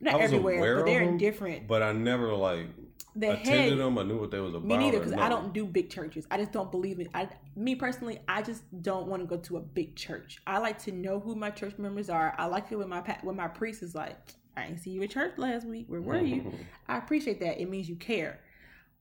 not 0.02 0.22
everywhere, 0.22 0.76
but 0.76 0.86
they're 0.86 1.02
in 1.02 1.18
different. 1.18 1.68
But 1.68 1.82
I 1.82 1.94
never 1.94 2.36
like 2.36 2.68
The 3.16 3.34
attended 3.34 3.70
head 3.70 3.78
them. 3.78 3.98
I 3.98 4.04
knew 4.04 4.18
what 4.18 4.32
they 4.32 4.40
was 4.40 4.56
about. 4.56 4.66
Me 4.66 4.78
neither, 4.78 4.98
because 5.00 5.14
I 5.14 5.30
don't 5.30 5.54
do 5.54 5.66
big 5.66 5.90
churches. 5.90 6.26
I 6.32 6.38
just 6.38 6.52
don't 6.52 6.72
believe 6.72 7.00
in. 7.00 7.10
I, 7.14 7.28
me 7.56 7.76
personally, 7.76 8.20
I 8.28 8.42
just 8.42 8.64
don't 8.82 9.08
want 9.08 9.22
to 9.22 9.28
go 9.28 9.38
to 9.44 9.58
a 9.58 9.62
big 9.62 9.96
church. 9.96 10.40
I 10.48 10.58
like 10.58 10.80
to 10.84 10.92
know 10.92 11.20
who 11.20 11.36
my 11.36 11.52
church 11.52 11.78
members 11.78 12.10
are. 12.10 12.34
I 12.38 12.46
like 12.46 12.72
it 12.72 12.76
when 12.76 12.90
my 12.90 13.02
when 13.22 13.36
my 13.36 13.48
priest 13.48 13.84
is 13.84 13.94
like, 13.94 14.18
"I 14.58 14.66
didn't 14.66 14.80
see 14.80 14.92
you 14.92 15.04
at 15.04 15.12
church 15.12 15.34
last 15.38 15.68
week. 15.68 15.86
Where 15.88 16.02
were 16.02 16.22
you?" 16.22 16.54
I 16.88 16.98
appreciate 16.98 17.40
that. 17.42 17.62
It 17.62 17.70
means 17.70 17.88
you 17.88 17.96
care. 17.96 18.40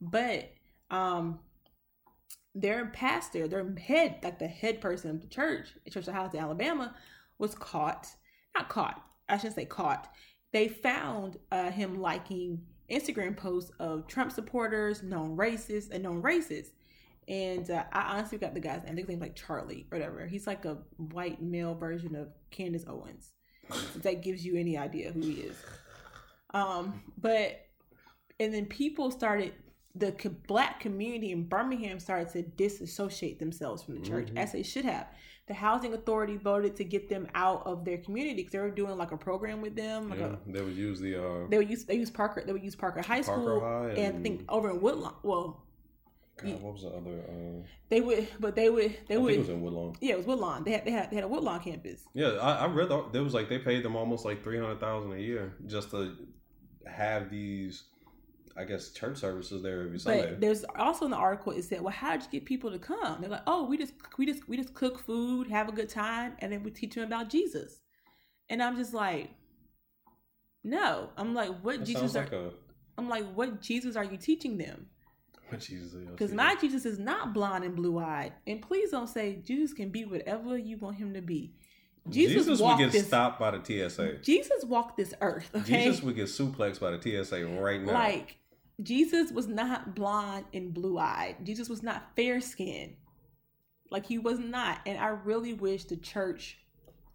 But 0.01 0.51
um, 0.91 1.41
their 2.55 2.87
pastor, 2.87 3.49
their 3.49 3.67
head, 3.77 4.19
like 4.23 4.39
the 4.39 4.49
head 4.49 4.81
person 4.81 5.11
of 5.11 5.23
the 5.23 5.29
church, 5.29 5.69
Church 5.91 6.07
of 6.07 6.15
Highlands, 6.15 6.35
Alabama, 6.35 6.95
was 7.39 7.55
caught. 7.55 8.09
Not 8.55 8.69
caught. 8.69 9.03
I 9.29 9.39
shouldn't 9.39 9.55
say 9.55 9.65
caught. 9.65 10.09
They 10.53 10.69
found 10.69 11.39
uh, 11.51 11.71
him 11.71 12.01
liking 12.01 12.61
Instagram 12.93 13.37
posts 13.37 13.71
of 13.79 14.07
Trump 14.07 14.31
supporters, 14.33 15.03
known 15.03 15.37
racists, 15.37 15.91
and 15.91 16.03
known 16.03 16.23
racists. 16.23 16.71
And 17.29 17.71
uh, 17.71 17.85
I 17.93 18.17
honestly 18.17 18.39
got 18.39 18.53
the 18.55 18.61
guy's 18.61 18.83
name. 18.83 18.93
I 18.93 18.95
think 18.95 18.99
his 18.99 19.09
name's 19.11 19.23
like 19.23 19.37
Charlie 19.37 19.87
or 19.91 19.99
whatever. 19.99 20.27
He's 20.27 20.47
like 20.47 20.65
a 20.65 20.79
white 20.97 21.41
male 21.41 21.75
version 21.75 22.15
of 22.17 22.29
Candace 22.51 22.85
Owens. 22.89 23.33
If 23.71 24.03
that 24.03 24.23
gives 24.23 24.45
you 24.45 24.57
any 24.57 24.77
idea 24.77 25.13
who 25.13 25.21
he 25.21 25.35
is. 25.35 25.57
Um, 26.53 27.01
but 27.17 27.61
and 28.41 28.53
then 28.53 28.67
people 28.67 29.11
started 29.11 29.55
the 29.95 30.13
co- 30.13 30.35
black 30.49 30.81
community 30.81 31.31
in 31.33 31.45
Birmingham 31.45 32.01
started 32.01 32.29
to 32.31 32.43
disassociate 32.43 33.39
themselves 33.39 33.83
from 33.83 33.95
the 33.95 34.01
church 34.07 34.29
Mhm. 34.29 34.39
as 34.39 34.53
they 34.53 34.63
should 34.63 34.85
have. 34.85 35.07
The 35.53 35.59
housing 35.59 35.93
authority 35.93 36.39
voted 36.39 36.77
to 36.77 36.85
get 36.85 37.11
them 37.11 37.29
out 37.35 37.67
of 37.67 37.85
their 37.85 37.99
community 37.99 38.37
because 38.37 38.53
they 38.53 38.59
were 38.59 38.71
doing 38.71 38.97
like 38.97 39.13
a 39.13 39.19
program 39.19 39.61
with 39.61 39.77
them. 39.77 40.09
Like 40.09 40.21
Yeah, 40.21 40.37
a, 40.49 40.51
they 40.51 40.63
would 40.63 40.75
use 40.75 40.99
the 40.99 41.23
uh, 41.23 41.47
they 41.51 41.59
would 41.59 41.69
use 41.69 41.85
they 41.85 41.97
use 41.97 42.09
Parker 42.09 42.43
they 42.47 42.55
would 42.55 42.65
use 42.65 42.75
Parker 42.75 43.03
High 43.03 43.21
Parker 43.21 43.43
School 43.43 43.61
High 43.61 43.91
and, 43.91 44.17
I 44.17 44.23
think 44.23 44.45
over 44.49 44.71
in 44.71 44.81
Woodlawn. 44.81 45.15
Well, 45.23 45.63
God, 46.39 46.63
what 46.63 46.73
was 46.73 46.83
the 46.85 46.89
other? 46.89 47.21
Uh, 47.29 47.67
they 47.91 48.01
would, 48.01 48.29
but 48.41 48.57
they 48.57 48.71
would 48.71 48.97
they 49.09 49.17
I 49.17 49.19
would 49.19 49.35
think 49.35 49.37
it 49.37 49.41
was 49.41 49.49
in 49.51 49.61
Woodlawn. 49.61 49.95
yeah 50.01 50.13
it 50.15 50.17
was 50.17 50.27
Woodlawn. 50.27 50.65
They 50.65 50.71
had 50.71 50.87
they 50.87 50.91
had 50.91 51.11
they 51.11 51.17
had 51.17 51.25
a 51.27 51.29
Woodlawn 51.29 51.61
campus. 51.61 52.05
Yeah, 52.15 52.29
I, 52.41 52.65
I 52.65 52.67
read 52.69 52.89
the, 52.89 53.05
there 53.13 53.23
was 53.23 53.35
like 53.35 53.51
they 53.51 53.59
paid 53.59 53.83
them 53.83 53.95
almost 53.95 54.25
like 54.25 54.43
three 54.43 54.59
hundred 54.59 54.81
thousand 54.81 55.13
a 55.13 55.19
year 55.19 55.53
just 55.67 55.91
to 55.91 56.17
have 56.87 57.29
these, 57.31 57.83
I 58.57 58.65
guess, 58.65 58.91
church 58.91 59.19
services 59.19 59.63
there 59.63 59.83
every 59.83 59.99
Sunday. 59.99 60.31
But 60.31 60.41
there's 60.41 60.65
also 60.77 61.05
in 61.07 61.11
the 61.11 61.17
article 61.17 61.53
it 61.53 61.65
said, 61.65 61.81
"Well, 61.81 61.93
how 61.93 62.13
did 62.13 62.25
you 62.25 62.41
get 62.41 62.45
people 62.45 62.71
to 62.71 62.79
come?" 62.79 63.21
They're 63.21 63.31
like, 63.31 63.43
"Oh, 63.47 63.65
we 63.65 63.77
just 63.77 63.95
we 64.19 64.27
just 64.27 64.49
we 64.49 64.57
just 64.57 64.75
cook 64.75 64.99
food, 64.99 65.49
have 65.49 65.69
a 65.69 65.73
good 65.73 65.89
time, 65.89 66.35
and 66.41 66.53
then 66.53 66.63
we 66.63 66.71
teach 66.71 66.95
them 66.95 67.05
about 67.05 67.29
Jesus." 67.29 67.81
And 68.49 68.63
I'm 68.63 68.77
just 68.77 68.93
like, 68.93 69.31
"No." 70.65 71.11
I'm 71.17 71.35
like, 71.35 71.51
"What 71.63 71.81
that 71.81 71.87
Jesus 71.87 72.15
are?" 72.15 72.25
like 72.25 72.33
a 72.33 72.51
I'm 72.99 73.09
like, 73.09 73.33
"What 73.35 73.61
Jesus 73.61 73.97
are 73.97 74.05
you 74.05 74.17
teaching 74.17 74.59
them?" 74.59 74.87
what 75.53 75.61
Jesus. 75.61 75.93
Because 75.93 76.33
my 76.33 76.57
Jesus 76.57 76.85
is 76.85 76.99
not 76.99 77.33
blonde 77.33 77.65
and 77.65 77.77
blue 77.77 77.99
eyed. 77.99 78.33
And 78.47 78.61
please 78.61 78.91
don't 78.91 79.09
say 79.09 79.37
Jesus 79.45 79.73
can 79.73 79.91
be 79.91 80.05
whatever 80.05 80.57
you 80.57 80.79
want 80.79 80.97
him 80.97 81.15
to 81.15 81.21
be. 81.21 81.53
Jesus, 82.09 82.47
Jesus 82.47 82.61
would 82.61 82.79
get 82.79 82.91
this. 82.91 83.07
stopped 83.07 83.39
by 83.39 83.53
the 83.53 83.63
TSA. 83.63 84.19
Jesus 84.23 84.65
walked 84.65 84.97
this 84.97 85.15
earth. 85.21 85.51
Okay, 85.55 85.85
Jesus 85.85 86.03
would 86.03 86.17
get 86.17 86.27
suplexed 86.27 86.81
by 86.81 86.91
the 86.91 87.01
TSA 87.01 87.47
right 87.47 87.81
now. 87.81 87.93
Like 87.93 88.39
Jesus 88.83 89.31
was 89.33 89.47
not 89.47 89.95
blonde 89.95 90.47
and 90.53 90.73
blue 90.73 90.99
eyed. 90.99 91.37
Jesus 91.43 91.69
was 91.69 91.83
not 91.83 92.15
fair 92.17 92.41
skinned. 92.41 92.95
Like 93.91 94.07
he 94.07 94.19
was 94.19 94.39
not. 94.39 94.81
And 94.87 94.99
I 94.99 95.09
really 95.09 95.53
wish 95.53 95.85
the 95.85 95.97
church 95.97 96.59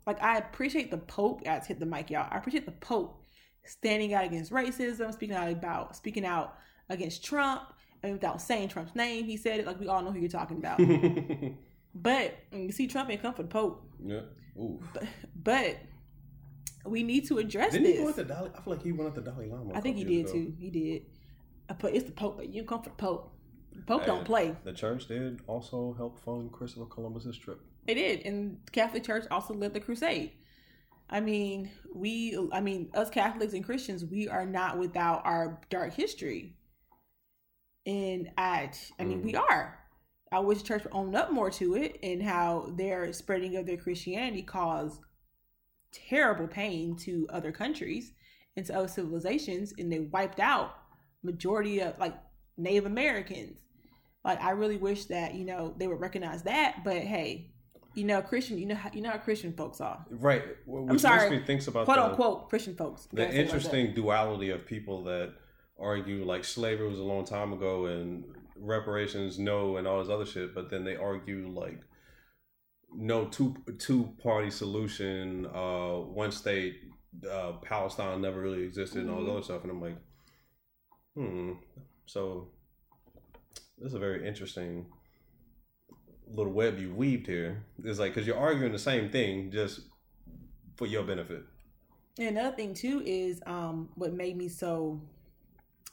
like 0.05 0.22
I 0.24 0.38
appreciate 0.38 0.89
the 0.89 0.97
Pope. 0.97 1.43
Guys, 1.43 1.68
hit 1.68 1.80
the 1.80 1.86
mic, 1.86 2.09
y'all. 2.09 2.28
I 2.32 2.38
appreciate 2.38 2.65
the 2.65 2.72
Pope 2.72 3.24
standing 3.65 4.13
out 4.13 4.24
against 4.24 4.51
racism, 4.51 5.11
speaking 5.13 5.36
out 5.36 5.51
about 5.51 5.95
speaking 5.95 6.26
out 6.26 6.55
against 6.89 7.26
Trump, 7.26 7.63
and 8.03 8.13
without 8.13 8.41
saying 8.41 8.70
Trump's 8.70 8.95
name, 8.95 9.26
he 9.26 9.36
said 9.38 9.59
it 9.59 9.68
like 9.68 9.80
we 9.80 9.88
all 9.88 10.01
know 10.01 10.11
who 10.11 10.20
you're 10.20 10.30
talking 10.30 10.57
about. 10.57 10.78
but 11.95 12.38
mm, 12.53 12.65
you 12.65 12.72
see, 12.72 12.88
Trump 12.88 13.09
ain't 13.09 13.22
come 13.22 13.34
for 13.34 13.43
the 13.43 13.49
Pope. 13.49 13.84
yeah. 14.03 14.22
Ooh. 14.57 14.80
But, 14.93 15.03
but 15.43 15.78
we 16.86 17.03
need 17.03 17.28
to 17.28 17.38
address 17.38 17.74
Didn't 17.74 17.84
this. 17.84 17.93
he 17.93 17.99
go 17.99 18.05
with 18.05 18.15
the 18.15 18.24
Dalai? 18.24 18.49
I 18.57 18.61
feel 18.61 18.74
like 18.74 18.84
he 18.84 18.91
went 18.91 19.13
with 19.13 19.24
the 19.24 19.30
Dalai 19.30 19.47
Lama. 19.47 19.76
I 19.76 19.82
think 19.82 19.97
he 19.97 20.03
did 20.03 20.26
ago. 20.26 20.32
too. 20.32 20.53
He 20.57 20.70
did. 20.70 21.01
I 21.70 21.74
put 21.74 21.93
it's 21.93 22.05
the 22.05 22.11
Pope, 22.11 22.38
but 22.38 22.53
you 22.53 22.63
come 22.63 22.82
for 22.82 22.89
the 22.89 22.95
Pope. 22.95 23.32
The 23.74 23.84
Pope 23.84 24.05
don't 24.05 24.26
play. 24.26 24.55
The 24.63 24.74
church 24.74 25.07
did 25.07 25.41
also 25.47 25.93
help 25.97 26.20
fund 26.20 26.51
Christopher 26.51 26.86
Columbus's 26.86 27.38
trip. 27.38 27.61
They 27.86 27.93
did, 27.93 28.26
and 28.26 28.59
the 28.65 28.72
Catholic 28.72 29.03
Church 29.03 29.26
also 29.32 29.53
led 29.53 29.74
the 29.74 29.80
crusade. 29.80 30.32
I 31.09 31.22
mean, 31.22 31.72
we, 31.93 32.38
I 32.51 32.59
mean, 32.59 32.89
us 32.93 33.09
Catholics 33.09 33.53
and 33.53 33.63
Christians, 33.63 34.03
we 34.03 34.28
are 34.28 34.45
not 34.45 34.78
without 34.78 35.26
our 35.26 35.61
dark 35.70 35.93
history, 35.93 36.57
and 37.86 38.30
I, 38.38 38.72
I 38.99 39.05
mean, 39.05 39.24
we 39.24 39.34
mm. 39.34 39.39
are. 39.39 39.80
I 40.30 40.39
wish 40.39 40.63
church 40.63 40.84
would 40.84 40.93
own 40.93 41.15
up 41.15 41.32
more 41.32 41.49
to 41.51 41.76
it, 41.76 41.97
and 42.03 42.22
how 42.22 42.74
their 42.76 43.13
spreading 43.13 43.55
of 43.55 43.65
their 43.65 43.78
Christianity 43.78 44.41
caused 44.41 44.99
terrible 45.93 46.47
pain 46.47 46.97
to 46.97 47.28
other 47.32 47.51
countries 47.53 48.11
and 48.57 48.65
to 48.65 48.76
other 48.76 48.88
civilizations, 48.89 49.74
and 49.78 49.91
they 49.91 49.99
wiped 49.99 50.41
out 50.41 50.76
majority 51.32 51.80
of 51.82 51.97
like 51.99 52.15
Native 52.57 52.86
Americans. 52.86 53.59
Like, 54.23 54.41
I 54.41 54.51
really 54.51 54.78
wish 54.78 55.05
that 55.05 55.36
you 55.36 55.45
know 55.45 55.73
they 55.78 55.88
would 55.88 55.99
recognize 56.01 56.43
that, 56.43 56.84
but 56.84 56.97
hey, 56.97 57.51
you 57.93 58.03
know, 58.03 58.21
Christian, 58.21 58.57
you 58.57 58.65
know 58.65 58.75
how 58.75 58.89
you 58.93 59.01
know 59.01 59.11
how 59.11 59.17
Christian 59.17 59.53
folks 59.53 59.80
are, 59.80 60.05
Right. 60.09 60.43
Which 60.65 60.89
I'm 60.91 60.99
sorry. 60.99 61.30
makes 61.30 61.41
me 61.41 61.45
think 61.47 61.67
about 61.67 61.86
quote 61.86 61.97
the, 61.97 62.03
unquote 62.09 62.49
Christian 62.49 62.75
folks. 62.75 63.07
the 63.13 63.23
it 63.23 63.25
like 63.30 63.36
interesting 63.36 63.93
duality 63.93 64.49
of 64.49 64.65
people 64.65 65.03
that 65.05 65.34
argue 65.80 66.25
like 66.25 66.43
slavery 66.43 66.89
was 66.89 66.99
a 66.99 67.03
long 67.03 67.23
time 67.23 67.53
ago 67.53 67.86
and 67.86 68.23
reparations 68.59 69.38
no 69.38 69.78
and 69.78 69.88
all 69.88 69.99
this 70.03 70.09
other 70.11 70.25
shit, 70.25 70.53
but 70.55 70.69
then 70.71 70.84
they 70.84 70.95
argue 70.95 71.47
like 71.63 71.80
no 72.93 73.25
two 73.25 73.55
two 73.78 74.13
party 74.23 74.49
solution, 74.49 75.45
uh, 75.53 75.93
one 76.23 76.32
state, 76.32 76.75
uh, 77.32 77.53
Palestine 77.61 78.21
never 78.21 78.39
really 78.41 78.63
existed 78.63 79.01
and 79.01 79.09
all 79.09 79.19
this 79.21 79.28
Mhm. 79.30 79.34
other 79.36 79.43
stuff, 79.43 79.61
and 79.63 79.71
I'm 79.71 79.82
like, 79.82 79.97
hmm. 81.18 81.53
So 82.05 82.47
this 83.78 83.89
is 83.89 83.93
a 83.93 83.99
very 83.99 84.28
interesting 84.28 84.86
little 86.34 86.53
web 86.53 86.80
you 86.80 86.93
weaved 86.93 87.28
here. 87.28 87.63
It's 87.84 87.99
like 87.99 88.13
because 88.13 88.28
you're 88.28 88.38
arguing 88.38 88.72
the 88.72 88.80
same 88.80 89.09
thing 89.09 89.51
just 89.51 89.82
for 90.76 90.86
your 90.86 91.03
benefit. 91.03 91.43
And 92.20 92.30
another 92.30 92.55
thing 92.55 92.74
too 92.74 93.01
is 93.05 93.41
um 93.45 93.89
what 93.95 94.13
made 94.13 94.38
me 94.38 94.47
so 94.47 95.01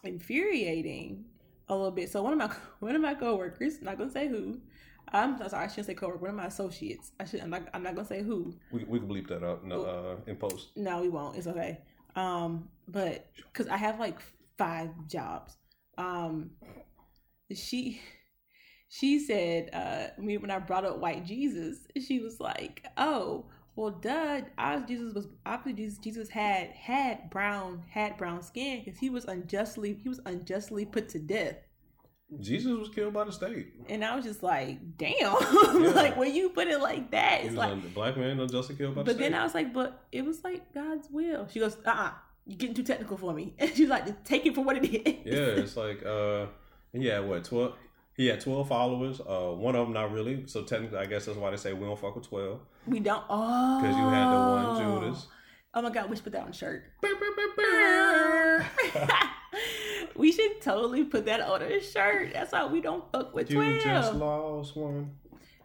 infuriating 0.03 1.25
a 1.69 1.75
little 1.75 1.91
bit. 1.91 2.11
So 2.11 2.23
one 2.23 2.33
of 2.33 2.39
my 2.39 2.55
one 2.81 2.95
of 2.95 3.03
my 3.03 3.15
coworkers, 3.15 3.83
not 3.83 3.99
gonna 3.99 4.11
say 4.11 4.29
who. 4.29 4.61
I'm 5.13 5.37
sorry, 5.49 5.65
I 5.65 5.69
shouldn't 5.69 5.87
say 5.87 5.95
coworker. 5.95 6.19
One 6.19 6.31
of 6.31 6.37
my 6.37 6.47
associates. 6.47 7.13
I 7.21 7.25
should. 7.25 7.41
I'm 7.41 7.51
not. 7.51 7.69
I'm 7.75 7.83
not 7.83 7.95
gonna 7.95 8.09
say 8.09 8.23
who. 8.23 8.55
We, 8.73 8.85
we 8.85 8.99
can 8.99 9.09
bleep 9.09 9.29
that 9.29 9.45
out 9.45 9.65
no, 9.65 9.83
uh, 9.83 10.17
in 10.27 10.37
post. 10.37 10.71
No, 10.77 11.03
we 11.03 11.09
won't. 11.09 11.37
It's 11.37 11.47
okay. 11.47 11.81
Um, 12.17 12.69
but 12.89 13.27
because 13.53 13.69
I 13.69 13.77
have 13.77 13.99
like 14.01 14.19
five 14.59 14.91
jobs. 15.09 15.57
Um, 15.99 16.51
she 17.55 18.01
she 18.89 19.19
said 19.19 19.71
uh 19.73 20.21
me 20.21 20.37
when 20.39 20.51
I 20.51 20.59
brought 20.59 20.85
up 20.85 20.99
white 20.99 21.25
Jesus, 21.25 21.79
she 22.07 22.21
was 22.21 22.41
like, 22.41 22.85
"Oh, 22.97 23.47
well, 23.77 23.91
duh. 23.91 24.43
Our 24.59 24.81
Jesus 24.81 25.15
was 25.15 25.27
obviously 25.47 25.83
Jesus. 25.85 25.99
Jesus 25.99 26.29
had 26.29 26.69
had 26.71 27.31
brown 27.31 27.83
had 27.91 28.17
brown 28.17 28.43
skin 28.43 28.83
because 28.85 28.99
he 28.99 29.11
was 29.11 29.25
unjustly 29.25 29.99
he 30.03 30.09
was 30.09 30.21
unjustly 30.27 30.85
put 30.85 31.09
to 31.11 31.19
death." 31.19 31.57
Jesus 32.41 32.73
was 32.73 32.89
killed 32.89 33.13
by 33.15 33.23
the 33.25 33.31
state. 33.31 33.69
And 33.89 34.05
I 34.05 34.17
was 34.17 34.25
just 34.25 34.43
like, 34.43 34.79
"Damn!" 34.97 35.13
Yeah. 35.21 35.91
like 35.95 36.17
when 36.17 36.35
you 36.35 36.49
put 36.51 36.67
it 36.69 36.81
like 36.81 37.11
that, 37.13 37.45
it's 37.45 37.55
like. 37.55 37.95
black 37.95 38.17
man 38.17 38.41
unjustly 38.41 38.75
killed 38.77 38.95
by 38.95 39.03
the 39.03 39.05
But 39.05 39.17
state. 39.17 39.31
then 39.31 39.35
I 39.41 39.45
was 39.45 39.55
like, 39.55 39.73
but 39.73 40.05
it 40.11 40.25
was 40.25 40.43
like 40.43 40.73
God's 40.73 41.09
will. 41.11 41.47
She 41.49 41.61
goes, 41.61 41.77
uh 41.85 41.91
uh-uh, 41.91 42.11
you 42.47 42.55
are 42.55 42.59
getting 42.59 42.75
too 42.75 42.83
technical 42.83 43.17
for 43.17 43.33
me. 43.33 43.55
And 43.59 43.75
she's 43.75 43.89
like, 43.89 44.05
just 44.07 44.23
take 44.25 44.45
it 44.47 44.55
for 44.55 44.63
what 44.65 44.77
it 44.77 44.85
is. 44.85 45.01
yeah, 45.25 45.33
it's 45.63 45.77
like 45.77 46.05
uh, 46.05 46.47
he 46.93 47.07
had 47.07 47.27
what 47.27 47.45
twelve? 47.45 47.75
He 48.17 48.27
had 48.29 48.41
twelve 48.41 48.69
followers. 48.69 49.21
Uh, 49.21 49.51
one 49.51 49.75
of 49.75 49.87
them 49.87 49.95
not 49.95 50.13
really. 50.13 50.47
So 50.47 50.63
technically, 50.63 50.99
I 50.99 51.07
guess 51.07 51.25
that's 51.27 51.37
why 51.39 51.51
they 51.51 51.57
say 51.57 51.73
we 51.73 51.85
don't 51.87 51.99
fuck 51.99 52.15
with 52.15 52.29
twelve 52.29 52.61
We 52.87 53.01
don't. 53.01 53.25
Oh. 53.29 53.81
because 53.81 53.97
you 53.97 54.09
had 54.09 54.31
the 54.31 54.39
one 54.39 54.77
Judas. 55.11 55.27
Oh 55.77 55.83
my 55.83 55.91
God, 55.91 56.09
we 56.09 56.15
should 56.15 56.23
put 56.25 56.33
that 56.35 56.43
on 56.43 56.51
a 56.51 56.53
shirt. 56.53 56.85
we 60.17 60.31
should 60.31 60.61
totally 60.61 61.03
put 61.03 61.27
that 61.27 61.41
on 61.41 61.63
a 61.63 61.81
shirt. 61.81 62.33
That's 62.33 62.55
how 62.55 62.69
we 62.69 62.81
don't 62.81 63.11
fuck 63.11 63.35
with 63.35 63.51
You 63.51 63.81
just 63.83 64.15
lost 64.15 64.77
one. 64.77 65.17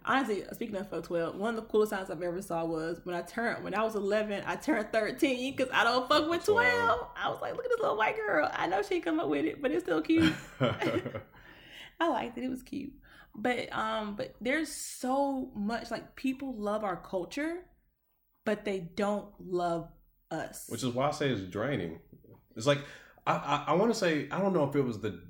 Honestly, 0.10 0.43
speaking 0.53 0.76
of 0.76 0.89
fuck 0.89 1.03
12, 1.03 1.36
one 1.36 1.51
of 1.51 1.55
the 1.55 1.62
coolest 1.70 1.91
signs 1.91 2.10
I've 2.10 2.24
ever 2.24 2.41
saw 2.41 2.66
was 2.66 2.99
when 3.03 3.16
I 3.16 3.22
turned, 3.22 3.64
when 3.64 3.76
I 3.76 3.84
was 3.84 3.93
11, 3.93 4.41
I 4.43 4.55
turned 4.55 4.91
13 4.91 5.55
because 5.55 5.72
I 5.72 5.84
don't 5.84 6.10
fuck 6.10 6.28
with 6.28 6.43
12. 6.43 7.07
I 7.16 7.30
was 7.30 7.39
like, 7.43 7.55
look 7.55 7.64
at 7.64 7.70
this 7.70 7.80
little 7.80 7.95
white 7.95 8.16
girl. 8.16 8.49
I 8.51 8.66
know 8.66 8.82
she 8.82 9.01
come 9.01 9.20
up 9.20 9.30
with 9.30 9.45
it, 9.45 9.62
but 9.62 9.72
it's 9.72 9.84
still 9.84 10.01
cute. 10.01 10.34
I 10.60 12.07
liked 12.07 12.39
it. 12.39 12.43
It 12.43 12.49
was 12.49 12.64
cute. 12.64 12.91
But 13.36 13.72
um, 13.72 14.16
but 14.16 14.34
there's 14.41 14.72
so 14.72 15.51
much 15.53 15.91
like 15.91 16.16
people 16.16 16.55
love 16.57 16.84
our 16.84 16.95
culture, 16.95 17.60
but 18.45 18.66
they 18.66 18.80
don't 18.80 19.28
love 19.39 19.89
us. 20.32 20.66
Which 20.70 20.82
is 20.82 20.89
why 20.89 21.10
I 21.10 21.12
say 21.12 21.30
it's 21.30 21.41
draining. 21.41 21.99
It's 22.55 22.66
like 22.66 22.80
I 23.28 23.34
I, 23.34 23.64
I 23.68 23.74
want 23.74 23.93
to 23.93 23.99
say 23.99 24.28
I 24.32 24.41
don't 24.41 24.53
know 24.53 24.68
if 24.68 24.76
it 24.76 24.82
was 24.82 25.01
the 25.01 25.22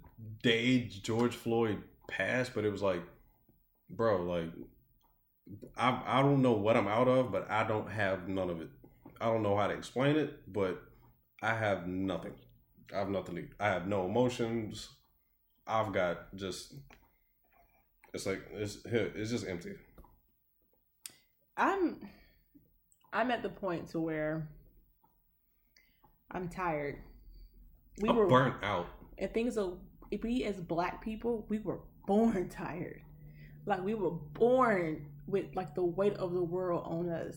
day 0.41 0.83
George 0.83 1.35
Floyd 1.35 1.83
passed, 2.07 2.53
but 2.55 2.63
it 2.63 2.71
was 2.71 2.81
like, 2.81 3.01
bro, 3.89 4.23
like 4.23 4.51
I 5.77 6.01
I 6.05 6.21
don't 6.21 6.41
know 6.41 6.53
what 6.53 6.77
I'm 6.77 6.87
out 6.87 7.07
of, 7.07 7.31
but 7.31 7.49
I 7.49 7.63
don't 7.67 7.89
have 7.89 8.27
none 8.27 8.49
of 8.49 8.61
it. 8.61 8.69
I 9.21 9.25
don't 9.25 9.43
know 9.43 9.55
how 9.57 9.67
to 9.67 9.73
explain 9.73 10.15
it, 10.15 10.51
but 10.51 10.81
I 11.41 11.53
have 11.55 11.87
nothing. 11.87 12.33
I 12.93 12.99
have 12.99 13.09
nothing. 13.09 13.49
I 13.59 13.67
have 13.69 13.87
no 13.87 14.05
emotions. 14.05 14.89
I've 15.67 15.93
got 15.93 16.35
just. 16.35 16.73
It's 18.13 18.25
like 18.25 18.41
it's 18.53 18.79
it's 18.85 19.31
just 19.31 19.47
empty. 19.47 19.73
I'm 21.57 21.97
I'm 23.13 23.31
at 23.31 23.43
the 23.43 23.49
point 23.49 23.89
to 23.89 23.99
where 23.99 24.49
I'm 26.31 26.47
tired. 26.49 26.99
We 28.01 28.09
I'm 28.09 28.15
were 28.15 28.27
burnt 28.27 28.55
out. 28.63 28.87
and 29.17 29.33
things 29.33 29.57
are 29.57 29.73
if 30.11 30.23
we 30.23 30.43
as 30.45 30.59
black 30.59 31.03
people, 31.03 31.45
we 31.49 31.59
were 31.59 31.81
born 32.07 32.49
tired. 32.51 33.01
Like 33.69 33.83
we 33.83 33.93
were 33.93 34.11
born 34.11 35.05
with 35.27 35.45
like 35.55 35.75
the 35.75 35.83
weight 35.85 36.15
of 36.15 36.33
the 36.33 36.43
world 36.43 36.83
on 36.85 37.09
us. 37.09 37.35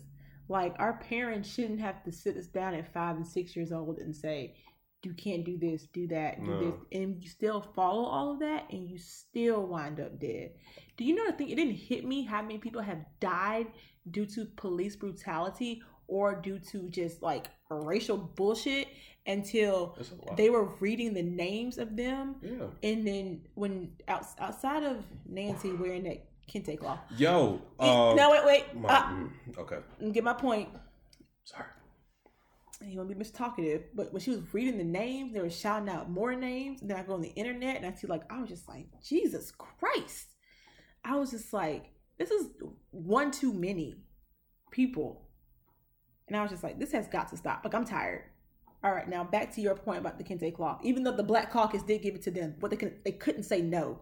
Like 0.49 0.75
our 0.79 0.95
parents 0.95 1.49
shouldn't 1.53 1.81
have 1.81 2.03
to 2.05 2.11
sit 2.13 2.37
us 2.37 2.47
down 2.47 2.75
at 2.75 2.93
five 2.93 3.17
and 3.17 3.27
six 3.27 3.55
years 3.55 3.71
old 3.71 3.99
and 3.99 4.17
say, 4.17 4.57
"You 5.03 5.13
can't 5.15 5.45
do 5.45 5.59
this, 5.59 5.87
do 5.93 6.07
that, 6.09 6.43
do 6.43 6.51
No. 6.51 6.59
this," 6.59 6.75
and 6.93 7.23
you 7.23 7.29
still 7.29 7.61
follow 7.61 8.05
all 8.05 8.33
of 8.33 8.41
that, 8.41 8.65
and 8.73 8.89
you 8.91 8.99
still 8.99 9.67
wind 9.67 10.01
up 10.01 10.19
dead. 10.19 10.53
Do 10.97 11.05
you 11.05 11.15
know 11.15 11.27
the 11.27 11.33
thing? 11.33 11.51
It 11.51 11.57
didn't 11.57 11.75
hit 11.75 12.05
me 12.05 12.23
how 12.25 12.43
many 12.43 12.59
people 12.59 12.83
have 12.83 13.05
died 13.21 13.67
due 14.11 14.27
to 14.27 14.47
police 14.47 14.97
brutality 14.97 15.83
or 16.09 16.35
due 16.35 16.59
to 16.59 16.89
just 16.89 17.23
like 17.23 17.49
racial 17.75 18.17
bullshit 18.19 18.89
until 19.27 19.97
It's 20.01 20.11
a 20.11 20.15
lot. 20.27 20.37
they 20.37 20.51
were 20.51 20.65
reading 20.81 21.15
the 21.15 21.23
names 21.23 21.79
of 21.79 21.97
them 21.97 22.37
yeah. 22.43 22.67
and 22.83 23.07
then 23.07 23.43
when 23.55 23.93
out, 24.09 24.25
outside 24.39 24.83
of 24.83 25.05
Nancy 25.27 25.73
wearing 25.83 26.03
that 26.05 26.25
kente 26.53 26.79
cloth. 26.79 26.99
Yo. 27.17 27.55
It- 27.55 27.61
Uh, 27.85 28.15
no, 28.15 28.31
wait, 28.33 28.45
wait. 28.45 28.75
my- 28.77 28.89
Uh, 28.89 29.03
mm, 29.13 29.31
okay. 29.59 29.79
get 30.13 30.25
my 30.25 30.33
point. 30.35 30.69
Sorry. 31.45 31.67
You 32.85 32.99
want 32.99 33.09
to 33.11 33.15
be 33.15 33.25
mistalkative, 33.25 33.85
but 33.95 34.13
when 34.13 34.21
she 34.21 34.31
was 34.31 34.41
reading 34.53 34.77
the 34.77 34.83
names, 34.85 35.33
they 35.33 35.41
were 35.41 35.49
shouting 35.51 35.89
out 35.89 36.11
more 36.11 36.35
names. 36.35 36.81
And 36.81 36.91
then 36.91 36.97
I 36.99 37.05
go 37.05 37.15
on 37.15 37.21
the 37.23 37.29
internet 37.31 37.77
and 37.77 37.87
I 37.87 37.93
see 37.97 38.09
like 38.09 38.23
I 38.31 38.41
was 38.41 38.49
just 38.49 38.69
like, 38.69 38.87
Jesus 39.05 39.53
Christ! 39.53 40.27
I 41.05 41.15
was 41.17 41.31
just 41.31 41.53
like, 41.53 41.93
this 42.19 42.33
is 42.33 42.49
one 42.91 43.31
too 43.31 43.53
many 43.53 43.95
people, 44.73 45.22
and 46.29 46.37
I 46.37 46.43
was 46.43 46.51
just 46.51 46.63
like, 46.63 46.79
this 46.79 46.93
has 46.93 47.09
got 47.09 47.29
to 47.29 47.37
stop. 47.37 47.63
Like 47.65 47.75
I'm 47.75 47.85
tired. 47.85 48.25
All 48.85 48.93
right, 48.93 49.09
now 49.09 49.23
back 49.23 49.55
to 49.55 49.61
your 49.61 49.77
point 49.77 49.99
about 49.99 50.19
the 50.19 50.25
kente 50.25 50.53
cloth. 50.55 50.81
Even 50.83 51.05
though 51.05 51.17
the 51.17 51.23
Black 51.23 51.53
Caucus 51.53 51.83
did 51.83 52.03
give 52.03 52.15
it 52.15 52.23
to 52.23 52.31
them, 52.31 52.55
but 52.59 52.71
they 52.71 52.77
can 52.77 52.95
they 53.05 53.13
couldn't 53.13 53.45
say 53.45 53.61
no. 53.63 54.01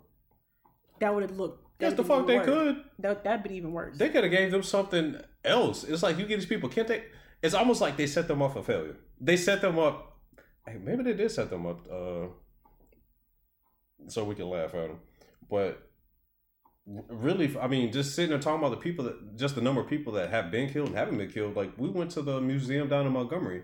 That 1.01 1.15
would 1.15 1.23
have 1.23 1.37
looked. 1.37 1.67
Yes, 1.81 1.95
the 1.95 2.05
fuck 2.05 2.27
they 2.27 2.37
worse. 2.37 2.47
could. 2.47 2.85
That 2.99 3.25
that'd 3.25 3.43
been 3.43 3.53
even 3.53 3.73
worse. 3.73 3.99
They 3.99 4.09
could 4.11 4.25
have 4.25 4.31
gave 4.33 4.51
them 4.51 4.63
something 4.63 5.17
else. 5.45 5.85
It's 5.85 6.03
like 6.03 6.19
you 6.19 6.27
get 6.27 6.37
these 6.37 6.47
people. 6.47 6.69
Can't 6.69 6.89
they? 6.89 7.05
It's 7.43 7.55
almost 7.55 7.81
like 7.81 7.97
they 7.97 8.07
set 8.07 8.29
them 8.29 8.43
up 8.43 8.53
for 8.53 8.63
failure. 8.63 8.97
They 9.21 9.37
set 9.37 9.61
them 9.63 9.79
up. 9.79 10.19
hey, 10.67 10.77
Maybe 10.83 11.03
they 11.03 11.15
did 11.15 11.31
set 11.31 11.49
them 11.51 11.67
up 11.67 11.81
uh, 11.91 12.27
so 14.09 14.25
we 14.25 14.35
can 14.35 14.49
laugh 14.49 14.75
at 14.75 14.89
them. 14.89 14.99
But 15.49 15.90
really, 17.09 17.57
I 17.59 17.67
mean, 17.67 17.93
just 17.93 18.15
sitting 18.15 18.31
there 18.31 18.39
talking 18.39 18.61
about 18.61 18.71
the 18.71 18.83
people 18.83 19.05
that, 19.05 19.37
just 19.37 19.55
the 19.55 19.61
number 19.61 19.81
of 19.81 19.89
people 19.89 20.13
that 20.15 20.31
have 20.31 20.51
been 20.51 20.69
killed 20.71 20.89
and 20.89 20.97
haven't 20.97 21.19
been 21.19 21.31
killed. 21.31 21.57
Like 21.57 21.73
we 21.77 21.89
went 21.89 22.11
to 22.13 22.23
the 22.23 22.41
museum 22.41 22.89
down 22.89 23.07
in 23.07 23.13
Montgomery. 23.13 23.63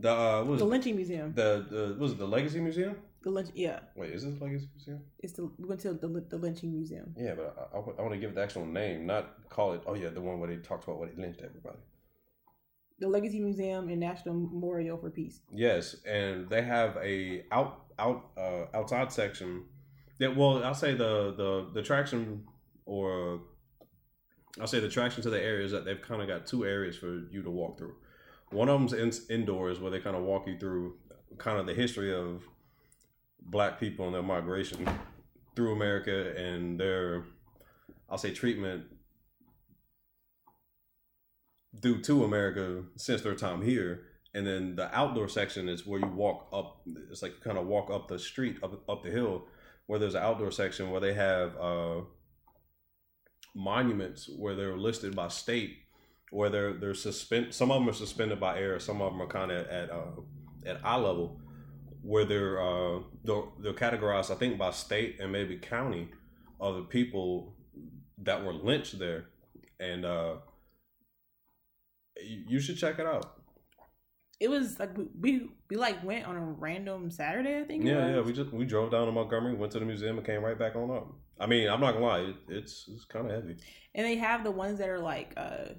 The 0.00 0.10
uh, 0.10 0.38
what 0.40 0.50
was 0.52 0.60
the 0.60 0.66
lynching 0.66 0.96
museum. 0.96 1.32
the 1.34 1.66
the 1.70 1.96
was 1.98 2.12
it 2.12 2.18
the 2.18 2.26
Legacy 2.26 2.60
Museum? 2.60 2.96
The 3.22 3.30
lynch. 3.30 3.50
Yeah, 3.54 3.80
Wait, 3.94 4.10
is 4.10 4.24
this 4.24 4.40
Legacy 4.40 4.68
Museum? 4.74 5.00
it's 5.20 5.34
the 5.34 5.44
we 5.58 5.68
went 5.68 5.80
to 5.82 5.92
the 5.92 6.08
the 6.28 6.36
lynching 6.36 6.72
museum. 6.72 7.14
Yeah, 7.16 7.34
but 7.36 7.70
I, 7.72 7.76
I, 7.76 8.02
want 8.02 8.12
to 8.12 8.18
give 8.18 8.30
it 8.30 8.34
the 8.34 8.42
actual 8.42 8.66
name, 8.66 9.06
not 9.06 9.48
call 9.48 9.74
it. 9.74 9.82
Oh 9.86 9.94
yeah, 9.94 10.08
the 10.08 10.20
one 10.20 10.40
where 10.40 10.48
they 10.48 10.56
talked 10.56 10.84
about 10.84 10.98
where 10.98 11.08
they 11.08 11.20
lynched 11.20 11.42
everybody. 11.42 11.78
The 12.98 13.08
Legacy 13.08 13.40
Museum 13.40 13.88
and 13.88 14.00
National 14.00 14.34
Memorial 14.34 14.96
for 14.96 15.10
Peace. 15.10 15.40
Yes, 15.52 15.96
and 16.04 16.48
they 16.48 16.62
have 16.62 16.96
a 16.96 17.44
out 17.52 17.84
out 17.98 18.30
uh, 18.36 18.64
outside 18.74 19.12
section. 19.12 19.64
That 20.18 20.36
well, 20.36 20.64
I'll 20.64 20.74
say 20.74 20.94
the 20.94 21.32
the 21.36 21.70
the 21.74 21.82
traction 21.82 22.44
or 22.84 23.40
I'll 24.60 24.66
say 24.66 24.80
the 24.80 24.86
attraction 24.86 25.22
to 25.22 25.30
the 25.30 25.42
area 25.42 25.64
is 25.64 25.72
that 25.72 25.84
they've 25.84 26.00
kind 26.00 26.20
of 26.20 26.28
got 26.28 26.46
two 26.46 26.66
areas 26.66 26.96
for 26.96 27.22
you 27.30 27.42
to 27.42 27.50
walk 27.50 27.78
through. 27.78 27.94
One 28.50 28.68
of 28.68 28.78
them's 28.78 28.92
in, 28.92 29.12
indoors 29.34 29.80
where 29.80 29.90
they 29.90 30.00
kind 30.00 30.16
of 30.16 30.22
walk 30.22 30.46
you 30.46 30.58
through 30.58 30.96
kind 31.38 31.58
of 31.58 31.66
the 31.66 31.74
history 31.74 32.14
of 32.14 32.42
black 33.40 33.80
people 33.80 34.06
and 34.06 34.14
their 34.14 34.22
migration 34.22 34.86
through 35.56 35.72
America 35.72 36.34
and 36.36 36.78
their 36.78 37.24
I'll 38.08 38.18
say 38.18 38.32
treatment 38.32 38.84
due 41.78 42.00
to 42.02 42.24
America 42.24 42.84
since 42.96 43.22
their 43.22 43.34
time 43.34 43.62
here. 43.62 44.02
And 44.34 44.46
then 44.46 44.76
the 44.76 44.94
outdoor 44.96 45.28
section 45.28 45.68
is 45.68 45.86
where 45.86 46.00
you 46.00 46.06
walk 46.06 46.48
up. 46.52 46.82
It's 47.10 47.22
like 47.22 47.40
kind 47.40 47.58
of 47.58 47.66
walk 47.66 47.90
up 47.90 48.08
the 48.08 48.18
street, 48.18 48.58
up 48.62 48.88
up 48.88 49.02
the 49.02 49.10
hill, 49.10 49.46
where 49.86 49.98
there's 49.98 50.14
an 50.14 50.22
outdoor 50.22 50.50
section 50.50 50.90
where 50.90 51.00
they 51.00 51.14
have 51.14 51.56
uh, 51.58 52.00
monuments 53.54 54.28
where 54.36 54.54
they're 54.54 54.76
listed 54.76 55.14
by 55.14 55.28
state, 55.28 55.78
where 56.30 56.50
they're 56.50 56.72
they're 56.74 56.94
suspend. 56.94 57.54
Some 57.54 57.70
of 57.70 57.80
them 57.80 57.88
are 57.88 57.94
suspended 57.94 58.40
by 58.40 58.58
air. 58.58 58.78
Some 58.78 59.00
of 59.02 59.12
them 59.12 59.22
are 59.22 59.26
kind 59.26 59.50
of 59.50 59.66
at 59.66 59.90
uh, 59.90 60.20
at 60.66 60.80
eye 60.84 60.96
level, 60.96 61.40
where 62.02 62.24
they're 62.24 62.60
uh, 62.60 63.00
they're, 63.24 63.42
they're 63.60 63.72
categorized. 63.72 64.30
I 64.30 64.34
think 64.34 64.58
by 64.58 64.70
state 64.70 65.18
and 65.20 65.32
maybe 65.32 65.56
county 65.56 66.08
of 66.60 66.76
the 66.76 66.82
people 66.82 67.54
that 68.18 68.44
were 68.44 68.52
lynched 68.52 68.98
there, 68.98 69.26
and 69.80 70.04
uh, 70.04 70.36
you 72.20 72.60
should 72.60 72.78
check 72.78 72.98
it 72.98 73.06
out. 73.06 73.38
It 74.40 74.50
was 74.50 74.78
like 74.80 74.96
we 74.96 75.06
we, 75.20 75.48
we 75.70 75.76
like 75.76 76.02
went 76.02 76.26
on 76.26 76.36
a 76.36 76.44
random 76.44 77.10
Saturday. 77.10 77.60
I 77.60 77.64
think. 77.64 77.84
Yeah, 77.84 78.16
yeah. 78.16 78.20
We 78.20 78.32
just 78.32 78.52
we 78.52 78.64
drove 78.64 78.90
down 78.90 79.06
to 79.06 79.12
Montgomery, 79.12 79.54
went 79.54 79.72
to 79.72 79.78
the 79.78 79.84
museum, 79.84 80.18
and 80.18 80.26
came 80.26 80.42
right 80.42 80.58
back 80.58 80.74
on 80.74 80.90
up. 80.90 81.12
I 81.42 81.46
mean, 81.46 81.68
I'm 81.68 81.80
not 81.80 81.92
gonna 81.92 82.06
lie, 82.06 82.20
it, 82.20 82.36
it's 82.48 82.88
it's 82.92 83.04
kind 83.04 83.26
of 83.26 83.32
heavy. 83.32 83.56
and 83.94 84.06
they 84.06 84.16
have 84.16 84.44
the 84.44 84.50
ones 84.50 84.78
that 84.78 84.88
are 84.88 85.00
like 85.00 85.34
uh 85.36 85.74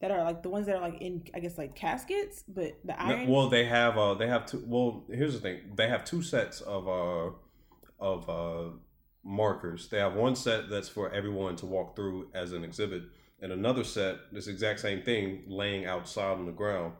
that 0.00 0.10
are 0.10 0.22
like 0.24 0.42
the 0.42 0.50
ones 0.50 0.66
that 0.66 0.76
are 0.76 0.82
like 0.82 1.00
in 1.00 1.24
I 1.34 1.40
guess 1.40 1.56
like 1.58 1.74
caskets, 1.74 2.44
but 2.46 2.72
the 2.84 2.94
No, 3.02 3.14
iron. 3.14 3.28
well, 3.30 3.48
they 3.48 3.64
have 3.64 3.96
uh 3.98 4.14
they 4.14 4.26
have 4.26 4.46
two. 4.46 4.62
Well, 4.66 5.04
here's 5.10 5.34
the 5.34 5.40
thing: 5.40 5.60
they 5.74 5.88
have 5.88 6.04
two 6.04 6.22
sets 6.22 6.60
of 6.60 6.88
uh 6.88 7.30
of 8.00 8.28
uh 8.28 8.70
markers. 9.24 9.88
They 9.88 9.98
have 9.98 10.14
one 10.14 10.36
set 10.36 10.68
that's 10.70 10.88
for 10.88 11.10
everyone 11.12 11.56
to 11.56 11.66
walk 11.66 11.96
through 11.96 12.30
as 12.34 12.52
an 12.52 12.64
exhibit, 12.64 13.04
and 13.40 13.52
another 13.52 13.84
set, 13.84 14.16
this 14.32 14.46
exact 14.48 14.80
same 14.80 15.02
thing, 15.02 15.44
laying 15.48 15.86
outside 15.86 16.38
on 16.38 16.46
the 16.46 16.52
ground. 16.52 16.94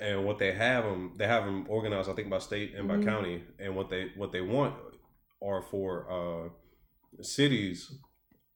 And 0.00 0.24
what 0.24 0.38
they 0.38 0.52
have 0.52 0.84
them, 0.84 1.14
they 1.16 1.26
have 1.26 1.44
them 1.44 1.66
organized, 1.68 2.08
I 2.10 2.14
think, 2.14 2.30
by 2.30 2.38
state 2.38 2.74
and 2.74 2.86
by 2.88 2.98
Mhm. 2.98 3.04
county. 3.04 3.42
And 3.58 3.74
what 3.76 3.88
they 3.90 4.12
what 4.16 4.32
they 4.32 4.42
want 4.42 4.74
are 5.42 5.62
for 5.62 5.90
uh 6.10 6.48
cities 7.24 7.92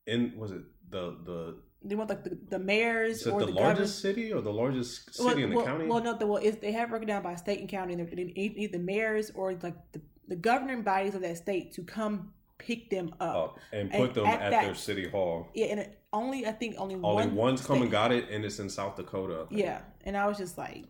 in 0.06 0.32
was 0.36 0.52
it 0.52 0.62
the 0.90 1.16
the 1.24 1.56
they 1.84 1.94
want 1.94 2.10
like 2.10 2.24
the, 2.24 2.38
the 2.48 2.58
mayors 2.58 3.22
is 3.22 3.26
it 3.26 3.32
or 3.32 3.40
the, 3.40 3.46
the, 3.46 3.52
largest 3.52 4.00
city 4.00 4.32
or 4.32 4.40
the 4.40 4.52
largest 4.52 5.14
city 5.14 5.26
well, 5.26 5.36
in 5.36 5.50
the 5.50 5.56
well, 5.56 5.66
county? 5.66 5.86
Well, 5.86 6.02
no, 6.02 6.16
the, 6.16 6.26
well, 6.26 6.42
they 6.60 6.72
have 6.72 6.90
broken 6.90 7.08
down 7.08 7.22
by 7.22 7.34
state 7.34 7.58
and 7.60 7.68
county, 7.68 7.94
and 7.94 8.08
they 8.08 8.24
need 8.24 8.54
either 8.56 8.78
mayors 8.78 9.32
or 9.34 9.54
like 9.54 9.74
the, 9.92 10.00
the 10.28 10.36
governing 10.36 10.82
bodies 10.82 11.14
of 11.14 11.22
that 11.22 11.36
state 11.36 11.72
to 11.74 11.82
come 11.82 12.32
pick 12.58 12.90
them 12.90 13.14
up. 13.20 13.36
up 13.36 13.58
and 13.72 13.92
And 13.92 14.04
put 14.04 14.14
them 14.14 14.26
at 14.26 14.40
at, 14.40 14.50
that- 14.50 14.64
their 14.64 14.74
city 14.74 15.08
hall. 15.08 15.48
Yeah, 15.54 15.66
and 15.66 15.80
it, 15.80 15.98
only 16.12 16.46
I 16.46 16.52
think 16.52 16.76
only 16.78 16.94
Only 16.94 17.26
one 17.26 17.34
one's 17.34 17.66
come 17.66 17.82
and 17.82 17.90
got 17.90 18.12
it, 18.12 18.28
and 18.30 18.44
it's 18.44 18.58
in 18.58 18.68
South 18.68 18.96
Dakota. 18.96 19.46
Yeah, 19.50 19.80
and 20.04 20.16
I 20.16 20.26
was 20.26 20.38
just 20.38 20.58
like, 20.58 20.84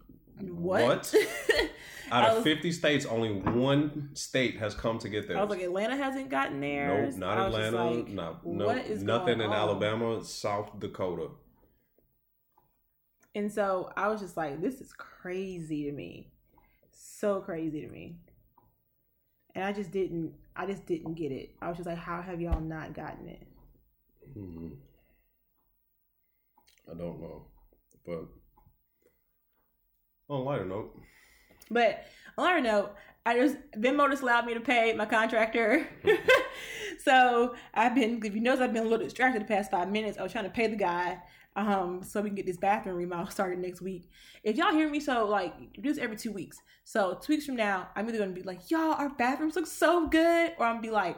what? 0.50 0.82
What? 0.84 1.14
Out 2.10 2.28
of 2.28 2.34
was- 2.36 2.44
50 2.44 2.72
states, 2.72 3.06
only 3.06 3.32
one 3.32 4.10
state 4.14 4.58
has 4.58 4.74
come 4.74 4.98
to 4.98 5.08
get 5.08 5.28
there. 5.28 5.38
I 5.38 5.42
was 5.42 5.50
like, 5.50 5.62
Atlanta 5.62 5.96
hasn't 5.96 6.28
gotten 6.28 6.60
there. 6.60 7.10
no, 7.12 7.16
not 7.26 7.38
I 7.38 7.46
was 7.46 7.54
just 7.56 7.68
Atlanta. 7.68 7.90
like, 7.96 8.08
no, 8.08 8.36
no, 8.44 8.82
nothing 8.98 9.40
in 9.40 9.46
on? 9.46 9.52
Alabama. 9.52 10.22
South 10.24 10.78
Dakota. 10.78 11.28
And 13.34 13.50
so 13.50 13.90
I 13.96 14.08
was 14.08 14.20
just 14.20 14.36
like, 14.36 14.60
this 14.60 14.80
is 14.82 14.92
crazy 14.92 15.84
to 15.84 15.92
me. 15.92 16.32
So 16.90 17.40
crazy 17.40 17.80
to 17.80 17.88
me. 17.88 18.16
And 19.54 19.64
I 19.64 19.72
just 19.72 19.90
didn't 19.90 20.34
I 20.54 20.66
just 20.66 20.84
didn't 20.84 21.14
get 21.14 21.32
it. 21.32 21.54
I 21.62 21.68
was 21.68 21.78
just 21.78 21.86
like, 21.88 21.96
how 21.98 22.20
have 22.20 22.40
y'all 22.40 22.60
not 22.60 22.92
gotten 22.94 23.28
it? 23.28 23.46
Mhm. 24.36 24.72
I 26.90 26.94
don't 26.94 27.20
know, 27.20 27.46
but 28.04 28.26
on 30.28 30.40
a 30.40 30.42
lighter 30.42 30.64
note, 30.64 30.94
But 31.70 32.06
on 32.38 32.46
another 32.46 32.60
note, 32.60 32.94
I 33.24 33.38
just 33.38 33.56
Venmo 33.76 34.10
just 34.10 34.22
allowed 34.22 34.46
me 34.46 34.54
to 34.54 34.60
pay 34.60 34.92
my 34.94 35.06
contractor. 35.06 35.86
so 37.04 37.54
I've 37.74 37.94
been 37.94 38.24
if 38.24 38.34
you 38.34 38.40
notice 38.40 38.60
I've 38.60 38.72
been 38.72 38.82
a 38.84 38.88
little 38.88 39.04
distracted 39.04 39.42
the 39.42 39.46
past 39.46 39.70
five 39.70 39.90
minutes. 39.90 40.18
I 40.18 40.22
was 40.22 40.32
trying 40.32 40.44
to 40.44 40.50
pay 40.50 40.66
the 40.66 40.76
guy 40.76 41.18
um 41.54 42.02
so 42.02 42.22
we 42.22 42.30
can 42.30 42.34
get 42.34 42.46
this 42.46 42.56
bathroom 42.56 42.96
remodel 42.96 43.30
started 43.30 43.58
next 43.58 43.80
week. 43.80 44.08
If 44.42 44.56
y'all 44.56 44.72
hear 44.72 44.88
me 44.88 45.00
so 45.00 45.26
like 45.26 45.54
do 45.74 45.82
this 45.82 45.98
every 45.98 46.16
two 46.16 46.32
weeks. 46.32 46.58
So 46.84 47.18
two 47.22 47.34
weeks 47.34 47.46
from 47.46 47.56
now, 47.56 47.88
I'm 47.94 48.08
either 48.08 48.18
gonna 48.18 48.32
be 48.32 48.42
like, 48.42 48.70
y'all, 48.70 48.94
our 48.94 49.10
bathrooms 49.10 49.54
look 49.54 49.66
so 49.66 50.08
good, 50.08 50.52
or 50.58 50.66
I'm 50.66 50.76
gonna 50.76 50.82
be 50.82 50.90
like, 50.90 51.16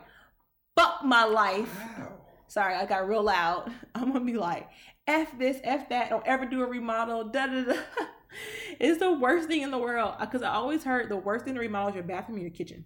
fuck 0.76 1.04
my 1.04 1.24
life. 1.24 1.74
wow. 1.98 2.12
Sorry, 2.48 2.74
I 2.74 2.84
got 2.84 3.08
real 3.08 3.22
loud. 3.22 3.72
I'm 3.94 4.12
gonna 4.12 4.24
be 4.24 4.34
like, 4.34 4.68
F 5.06 5.38
this, 5.38 5.58
F 5.64 5.88
that, 5.88 6.10
don't 6.10 6.26
ever 6.26 6.44
do 6.44 6.62
a 6.62 6.66
remodel, 6.66 7.24
da 7.24 7.46
da 7.46 7.64
da. 7.64 7.74
It's 8.80 8.98
the 8.98 9.12
worst 9.12 9.48
thing 9.48 9.62
in 9.62 9.70
the 9.70 9.78
world. 9.78 10.14
Because 10.20 10.42
I 10.42 10.50
always 10.54 10.84
heard 10.84 11.08
the 11.08 11.16
worst 11.16 11.44
thing 11.44 11.54
to 11.54 11.60
remodel 11.60 11.90
is 11.90 11.94
your 11.94 12.04
bathroom 12.04 12.36
and 12.38 12.42
your 12.42 12.54
kitchen. 12.54 12.84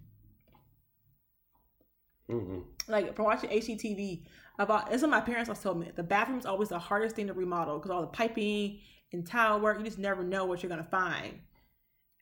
hmm 2.29 2.59
Like 2.87 3.15
from 3.15 3.25
watching 3.25 3.49
HGTV, 3.49 4.25
about 4.59 4.89
that's 4.89 5.01
what 5.01 5.11
my 5.11 5.21
parents 5.21 5.49
always 5.49 5.63
told 5.63 5.79
me. 5.79 5.91
The 5.95 6.03
bathroom's 6.03 6.45
always 6.45 6.69
the 6.69 6.79
hardest 6.79 7.15
thing 7.15 7.27
to 7.27 7.33
remodel 7.33 7.77
because 7.77 7.91
all 7.91 8.01
the 8.01 8.07
piping 8.07 8.79
and 9.13 9.25
tile 9.25 9.59
work, 9.59 9.79
you 9.79 9.85
just 9.85 9.97
never 9.97 10.23
know 10.23 10.45
what 10.45 10.61
you're 10.61 10.69
gonna 10.69 10.83
find. 10.83 11.39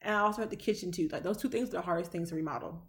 And 0.01 0.15
I 0.15 0.19
also 0.19 0.41
had 0.41 0.49
the 0.51 0.55
kitchen 0.55 0.91
too. 0.91 1.09
Like 1.11 1.23
those 1.23 1.37
two 1.37 1.49
things 1.49 1.69
are 1.69 1.73
the 1.73 1.81
hardest 1.81 2.11
things 2.11 2.29
to 2.29 2.35
remodel. 2.35 2.83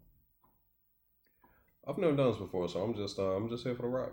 I've 1.87 1.99
never 1.99 2.15
done 2.15 2.31
this 2.31 2.39
before, 2.39 2.69
so 2.69 2.83
I'm 2.83 2.95
just 2.95 3.19
uh, 3.19 3.35
I'm 3.35 3.49
just 3.49 3.65
here 3.65 3.75
for 3.75 3.83
the 3.83 3.89
ride. 3.89 4.13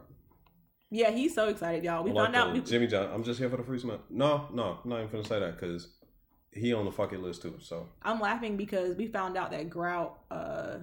Yeah, 0.92 1.12
he's 1.12 1.34
so 1.36 1.50
excited, 1.50 1.84
y'all. 1.84 2.04
We 2.04 2.12
like 2.12 2.26
found 2.26 2.36
out. 2.36 2.54
We, 2.54 2.62
Jimmy 2.62 2.88
John. 2.88 3.10
I'm 3.14 3.24
just 3.24 3.40
here 3.40 3.50
for 3.50 3.58
the 3.58 3.64
free 3.64 3.80
smell. 3.80 4.00
No, 4.10 4.48
no, 4.54 4.80
I'm 4.84 4.90
not 4.90 5.00
even 5.00 5.12
gonna 5.12 5.26
say 5.26 5.40
that 5.40 5.60
because 5.60 5.95
he 6.56 6.74
on 6.74 6.86
the 6.86 6.92
fucking 6.92 7.22
list 7.22 7.42
too. 7.42 7.58
So, 7.62 7.90
I'm 8.02 8.20
laughing 8.20 8.58
because 8.58 8.96
we 8.96 9.08
found 9.08 9.38
out 9.38 9.52
that 9.52 9.70
grout 9.70 10.20
uh, 10.32 10.78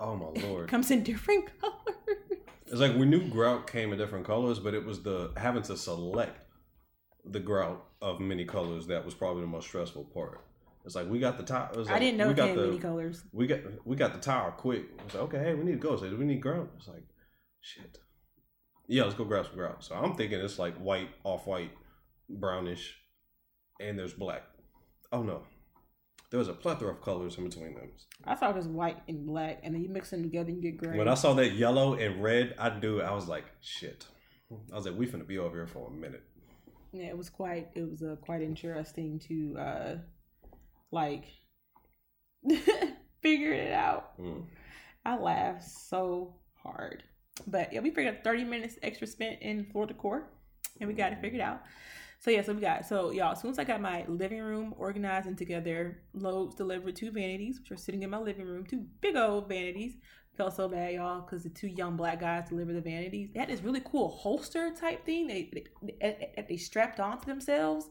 oh 0.00 0.16
my 0.16 0.42
lord, 0.48 0.68
comes 0.68 0.90
in 0.90 1.02
different 1.02 1.48
colors. 1.60 2.40
it's 2.66 2.80
like 2.80 2.96
we 2.96 3.06
knew 3.06 3.28
grout 3.28 3.70
came 3.70 3.92
in 3.92 3.98
different 3.98 4.26
colors, 4.26 4.58
but 4.58 4.74
it 4.74 4.84
was 4.84 5.02
the 5.02 5.32
having 5.36 5.62
to 5.64 5.76
select 5.76 6.38
the 7.24 7.40
grout 7.40 7.84
of 8.02 8.20
many 8.20 8.44
colors 8.44 8.86
that 8.88 9.04
was 9.04 9.14
probably 9.14 9.42
the 9.42 9.48
most 9.48 9.66
stressful 9.68 10.04
part. 10.04 10.40
It's 10.84 10.94
like 10.94 11.08
we 11.08 11.18
got 11.18 11.38
the 11.38 11.44
top. 11.44 11.74
Like, 11.76 11.90
I 11.90 11.98
didn't 11.98 12.18
know 12.18 12.28
we 12.28 12.34
got 12.34 12.46
came 12.48 12.56
the 12.56 12.62
in 12.64 12.68
many 12.70 12.80
colors. 12.80 13.22
we 13.32 13.46
got 13.46 13.60
we 13.84 13.96
got 13.96 14.12
the 14.12 14.20
tower 14.20 14.52
quick. 14.52 14.84
It's 15.06 15.14
like 15.14 15.22
okay, 15.24 15.38
hey, 15.38 15.54
we 15.54 15.64
need 15.64 15.72
to 15.72 15.78
go. 15.78 15.96
So 15.96 16.14
we 16.14 16.24
need 16.24 16.40
grout. 16.40 16.70
It's 16.76 16.88
like 16.88 17.04
shit. 17.60 17.98
Yeah, 18.86 19.04
let's 19.04 19.14
go 19.14 19.24
grab 19.24 19.46
some 19.46 19.54
grout. 19.54 19.82
So 19.82 19.94
I'm 19.94 20.14
thinking 20.14 20.40
it's 20.40 20.58
like 20.58 20.76
white, 20.76 21.08
off 21.24 21.46
white, 21.46 21.70
brownish, 22.28 22.98
and 23.80 23.98
there's 23.98 24.12
black. 24.12 24.42
Oh 25.14 25.22
no, 25.22 25.42
there 26.30 26.38
was 26.38 26.48
a 26.48 26.52
plethora 26.52 26.90
of 26.90 27.00
colors 27.00 27.38
in 27.38 27.44
between 27.44 27.74
them. 27.74 27.92
I 28.24 28.34
thought 28.34 28.50
it 28.50 28.56
was 28.56 28.66
white 28.66 28.98
and 29.06 29.24
black, 29.24 29.60
and 29.62 29.72
then 29.72 29.80
you 29.80 29.88
mix 29.88 30.10
them 30.10 30.24
together 30.24 30.48
and 30.48 30.60
you 30.60 30.72
get 30.72 30.76
gray. 30.76 30.98
When 30.98 31.06
I 31.06 31.14
saw 31.14 31.34
that 31.34 31.52
yellow 31.52 31.94
and 31.94 32.20
red, 32.20 32.56
I 32.58 32.68
do. 32.70 33.00
I 33.00 33.12
was 33.12 33.28
like, 33.28 33.44
shit. 33.60 34.06
I 34.72 34.74
was 34.74 34.86
like, 34.86 34.96
we 34.96 35.06
finna 35.06 35.24
be 35.24 35.38
over 35.38 35.54
here 35.54 35.68
for 35.68 35.86
a 35.86 35.92
minute. 35.92 36.24
yeah, 36.92 37.06
it 37.06 37.16
was 37.16 37.30
quite. 37.30 37.68
It 37.76 37.88
was 37.88 38.02
uh, 38.02 38.16
quite 38.22 38.42
interesting 38.42 39.20
to 39.28 39.56
uh, 39.56 39.94
like 40.90 41.26
figure 43.22 43.52
it 43.52 43.72
out. 43.72 44.18
Mm. 44.18 44.46
I 45.06 45.16
laughed 45.16 45.62
so 45.62 46.34
hard. 46.60 47.04
But 47.46 47.72
yeah, 47.72 47.80
we 47.80 47.90
figured 47.90 48.24
30 48.24 48.42
minutes 48.42 48.76
extra 48.82 49.06
spent 49.06 49.42
in 49.42 49.66
floor 49.66 49.86
decor 49.86 50.30
and 50.80 50.88
we 50.88 50.94
got 50.94 51.12
it 51.12 51.20
figured 51.20 51.40
out. 51.40 51.60
So 52.24 52.30
yeah, 52.30 52.40
so 52.40 52.54
we 52.54 52.62
got 52.62 52.86
so 52.86 53.10
y'all, 53.10 53.32
as 53.32 53.42
soon 53.42 53.50
as 53.50 53.58
I 53.58 53.64
got 53.64 53.82
my 53.82 54.06
living 54.08 54.40
room 54.40 54.74
organized 54.78 55.26
and 55.26 55.36
together, 55.36 55.98
Lowe's 56.14 56.54
delivered 56.54 56.96
two 56.96 57.10
vanities, 57.10 57.60
which 57.60 57.70
are 57.70 57.76
sitting 57.76 58.02
in 58.02 58.08
my 58.08 58.16
living 58.16 58.46
room, 58.46 58.64
two 58.64 58.86
big 59.02 59.14
old 59.14 59.46
vanities. 59.46 59.96
Felt 60.34 60.56
so 60.56 60.66
bad, 60.66 60.94
y'all, 60.94 61.20
because 61.20 61.42
the 61.42 61.50
two 61.50 61.66
young 61.66 61.98
black 61.98 62.20
guys 62.20 62.48
delivered 62.48 62.76
the 62.76 62.80
vanities. 62.80 63.28
They 63.34 63.40
had 63.40 63.50
this 63.50 63.60
really 63.60 63.82
cool 63.84 64.08
holster 64.08 64.70
type 64.70 65.04
thing 65.04 65.26
they 65.26 65.50
they, 65.52 65.66
they, 66.00 66.44
they 66.48 66.56
strapped 66.56 66.98
onto 66.98 67.26
themselves, 67.26 67.90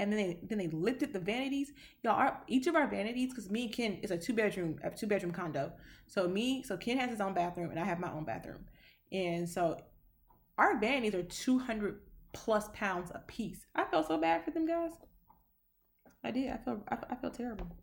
and 0.00 0.12
then 0.12 0.18
they 0.18 0.40
then 0.42 0.58
they 0.58 0.66
lifted 0.66 1.12
the 1.12 1.20
vanities. 1.20 1.70
Y'all, 2.02 2.14
our, 2.14 2.42
each 2.48 2.66
of 2.66 2.74
our 2.74 2.88
vanities, 2.88 3.28
because 3.28 3.48
me 3.48 3.66
and 3.66 3.72
Ken 3.72 3.98
is 4.02 4.10
a 4.10 4.18
two 4.18 4.32
bedroom, 4.32 4.80
a 4.82 4.90
two 4.90 5.06
bedroom 5.06 5.30
condo. 5.30 5.72
So 6.08 6.26
me, 6.26 6.64
so 6.64 6.76
Ken 6.76 6.98
has 6.98 7.10
his 7.10 7.20
own 7.20 7.32
bathroom, 7.32 7.70
and 7.70 7.78
I 7.78 7.84
have 7.84 8.00
my 8.00 8.10
own 8.10 8.24
bathroom, 8.24 8.64
and 9.12 9.48
so 9.48 9.78
our 10.58 10.80
vanities 10.80 11.14
are 11.14 11.22
two 11.22 11.60
hundred 11.60 12.00
plus 12.44 12.68
pounds 12.72 13.10
a 13.14 13.20
piece. 13.20 13.66
I 13.74 13.84
felt 13.84 14.08
so 14.08 14.18
bad 14.18 14.44
for 14.44 14.50
them 14.50 14.66
guys. 14.66 14.92
I 16.24 16.30
did. 16.30 16.50
I 16.50 16.56
felt 16.56 16.80
I, 16.88 16.96
I 17.10 17.14
felt 17.16 17.34
terrible. 17.34 17.76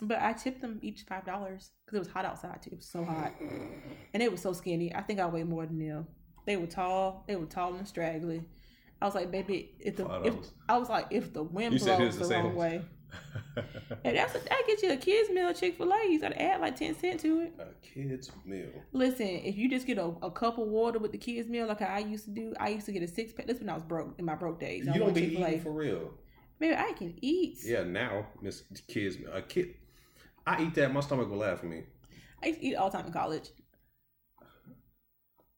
But 0.00 0.20
I 0.20 0.32
tipped 0.34 0.60
them 0.60 0.78
each 0.82 1.02
five 1.08 1.24
dollars 1.24 1.70
because 1.84 1.96
it 1.96 2.00
was 2.00 2.08
hot 2.08 2.24
outside 2.24 2.62
too. 2.62 2.70
It 2.72 2.78
was 2.78 2.86
so 2.86 3.04
hot, 3.04 3.32
and 4.12 4.22
they 4.22 4.28
were 4.28 4.36
so 4.36 4.52
skinny. 4.52 4.94
I 4.94 5.02
think 5.02 5.20
I 5.20 5.26
weighed 5.26 5.48
more 5.48 5.66
than 5.66 5.78
them. 5.78 6.06
They 6.44 6.56
were 6.56 6.66
tall. 6.66 7.24
They 7.26 7.36
were 7.36 7.46
tall 7.46 7.74
and 7.74 7.88
straggly. 7.88 8.44
I 9.00 9.04
was 9.04 9.14
like, 9.14 9.30
baby, 9.30 9.74
if 9.78 9.96
the 9.96 10.06
if, 10.24 10.34
I 10.68 10.78
was 10.78 10.88
like, 10.88 11.06
if 11.10 11.32
the 11.32 11.42
wind 11.42 11.78
blows 11.78 12.18
the 12.18 12.24
wrong 12.34 12.54
way, 12.54 12.82
and 14.04 14.16
that's 14.16 14.32
that 14.32 14.62
gets 14.66 14.82
you 14.82 14.92
a 14.92 14.96
kids 14.96 15.30
meal 15.30 15.52
Chick 15.52 15.76
Fil 15.76 15.92
A. 15.92 16.04
You 16.10 16.20
gotta 16.20 16.40
add 16.40 16.60
like 16.60 16.76
ten 16.76 16.94
cent 16.94 17.20
to 17.20 17.40
it. 17.40 17.54
a 17.58 17.66
kid's 17.86 18.30
meal. 18.44 18.68
Listen, 18.92 19.26
if 19.26 19.56
you 19.56 19.68
just 19.70 19.86
get 19.86 19.98
a, 19.98 20.12
a 20.22 20.30
cup 20.30 20.58
of 20.58 20.68
water 20.68 20.98
with 20.98 21.12
the 21.12 21.18
kids 21.18 21.48
meal 21.48 21.66
like 21.66 21.82
I 21.82 21.98
used 22.00 22.24
to 22.24 22.30
do, 22.30 22.54
I 22.60 22.68
used 22.70 22.86
to 22.86 22.92
get 22.92 23.02
a 23.02 23.08
six 23.08 23.32
pack. 23.32 23.46
This 23.46 23.58
when 23.60 23.68
I 23.68 23.74
was 23.74 23.82
broke 23.82 24.14
in 24.18 24.24
my 24.24 24.34
broke 24.34 24.60
days. 24.60 24.86
I 24.88 24.94
You 24.94 25.00
don't 25.00 25.14
be 25.14 25.22
Chick-fil-A. 25.22 25.48
eating 25.48 25.60
for 25.62 25.72
real. 25.72 26.10
Maybe 26.60 26.74
I 26.74 26.92
can 26.92 27.14
eat. 27.20 27.58
Yeah, 27.64 27.84
now 27.84 28.26
Miss 28.40 28.62
Kids 28.88 29.18
meal. 29.18 29.30
A 29.32 29.42
kid. 29.42 29.74
I 30.46 30.62
eat 30.62 30.74
that. 30.74 30.92
My 30.92 31.00
stomach 31.00 31.28
will 31.28 31.38
laugh 31.38 31.58
at 31.58 31.64
me. 31.64 31.82
I 32.42 32.46
used 32.48 32.60
to 32.60 32.66
eat 32.66 32.74
all 32.76 32.90
the 32.90 32.96
time 32.96 33.06
in 33.06 33.12
college. 33.12 33.50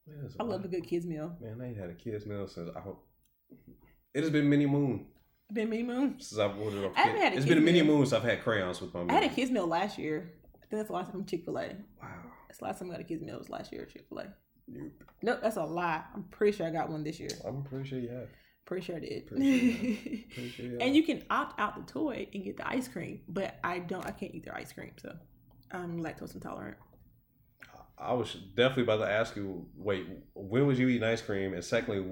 Man, 0.07 0.29
I 0.39 0.43
love 0.43 0.65
a 0.65 0.67
good 0.67 0.87
kids 0.87 1.05
meal. 1.05 1.35
Man, 1.39 1.59
I 1.61 1.67
ain't 1.67 1.77
had 1.77 1.89
a 1.89 1.93
kids 1.93 2.25
meal 2.25 2.47
since 2.47 2.69
I 2.75 2.79
hope. 2.79 3.05
It 4.13 4.21
has 4.23 4.29
been 4.31 4.49
many 4.49 4.65
moon 4.65 5.05
Been 5.51 5.69
mini 5.69 5.83
moon. 5.83 6.15
since 6.19 6.39
I've 6.39 6.57
ordered 6.59 6.91
haven't 6.95 7.15
kid. 7.15 7.23
had 7.23 7.33
a 7.33 7.37
It's 7.37 7.45
been 7.45 7.63
many 7.65 7.81
moons 7.81 8.13
I've 8.13 8.23
had 8.23 8.43
crayons 8.43 8.81
with 8.81 8.93
my 8.93 9.01
meal. 9.03 9.11
I 9.11 9.21
had 9.21 9.31
a 9.31 9.33
kids 9.33 9.49
meal 9.51 9.65
last 9.67 9.97
year. 9.97 10.31
I 10.55 10.65
think 10.67 10.71
that's 10.79 10.87
the 10.87 10.93
last 10.93 11.05
time 11.05 11.13
from 11.13 11.25
Chick 11.25 11.43
Fil 11.45 11.57
A. 11.57 11.67
Wow. 12.01 12.07
That's 12.47 12.59
the 12.59 12.65
last 12.65 12.79
time 12.79 12.89
I 12.89 12.93
got 12.93 13.01
a 13.01 13.03
kids 13.03 13.23
meal 13.23 13.37
was 13.39 13.49
last 13.49 13.71
year 13.71 13.81
at 13.83 13.89
Chick 13.89 14.05
Fil 14.09 14.19
A. 14.19 14.25
Nope. 14.67 14.91
Nope, 15.23 15.39
that's 15.41 15.57
a 15.57 15.63
lie. 15.63 16.03
I'm 16.13 16.23
pretty 16.25 16.55
sure 16.55 16.67
I 16.67 16.69
got 16.69 16.89
one 16.89 17.03
this 17.03 17.19
year. 17.19 17.29
I'm 17.47 17.63
pretty 17.63 17.89
sure 17.89 17.97
you 17.99 18.09
have. 18.09 18.27
Pretty 18.65 18.85
sure 18.85 18.97
I 18.97 18.99
did. 18.99 19.25
Pretty 19.25 20.27
Pretty 20.33 20.49
sure 20.49 20.65
have. 20.69 20.81
and 20.81 20.95
you 20.95 21.01
can 21.01 21.23
opt 21.31 21.59
out 21.59 21.75
the 21.75 21.91
toy 21.91 22.27
and 22.31 22.43
get 22.43 22.57
the 22.57 22.67
ice 22.69 22.87
cream, 22.87 23.21
but 23.27 23.55
I 23.63 23.79
don't. 23.79 24.05
I 24.05 24.11
can't 24.11 24.35
eat 24.35 24.45
their 24.45 24.55
ice 24.55 24.71
cream, 24.71 24.91
so 25.01 25.15
I'm 25.71 25.99
lactose 26.03 26.35
intolerant. 26.35 26.77
I 27.97 28.13
was 28.13 28.33
definitely 28.55 28.83
about 28.83 28.97
to 28.97 29.11
ask 29.11 29.35
you. 29.35 29.65
Wait, 29.75 30.05
when 30.35 30.67
was 30.67 30.77
you 30.77 30.87
eating 30.87 31.03
ice 31.03 31.21
cream? 31.23 31.53
And 31.55 31.63
secondly, 31.65 32.05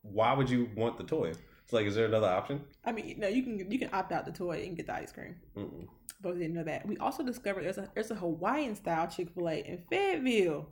why 0.00 0.32
would 0.32 0.48
you 0.48 0.70
want 0.74 0.96
the 0.96 1.04
toy? 1.04 1.32
It's 1.66 1.72
like, 1.72 1.86
is 1.86 1.96
there 1.96 2.06
another 2.06 2.28
option? 2.28 2.62
I 2.84 2.92
mean, 2.92 3.16
no, 3.18 3.26
you 3.26 3.42
can 3.42 3.72
you 3.72 3.76
can 3.76 3.90
opt 3.92 4.12
out 4.12 4.24
the 4.24 4.30
toy 4.30 4.62
and 4.64 4.76
get 4.76 4.86
the 4.86 4.94
ice 4.94 5.10
cream. 5.10 5.34
Mm-mm. 5.56 5.88
Both 6.20 6.38
didn't 6.38 6.54
know 6.54 6.62
that. 6.62 6.86
We 6.86 6.96
also 6.98 7.24
discovered 7.24 7.64
there's 7.64 7.76
a 7.78 7.90
there's 7.92 8.12
a 8.12 8.14
Hawaiian 8.14 8.76
style 8.76 9.08
Chick 9.08 9.30
Fil 9.34 9.48
A 9.48 9.56
in 9.66 9.82
Fayetteville. 9.90 10.68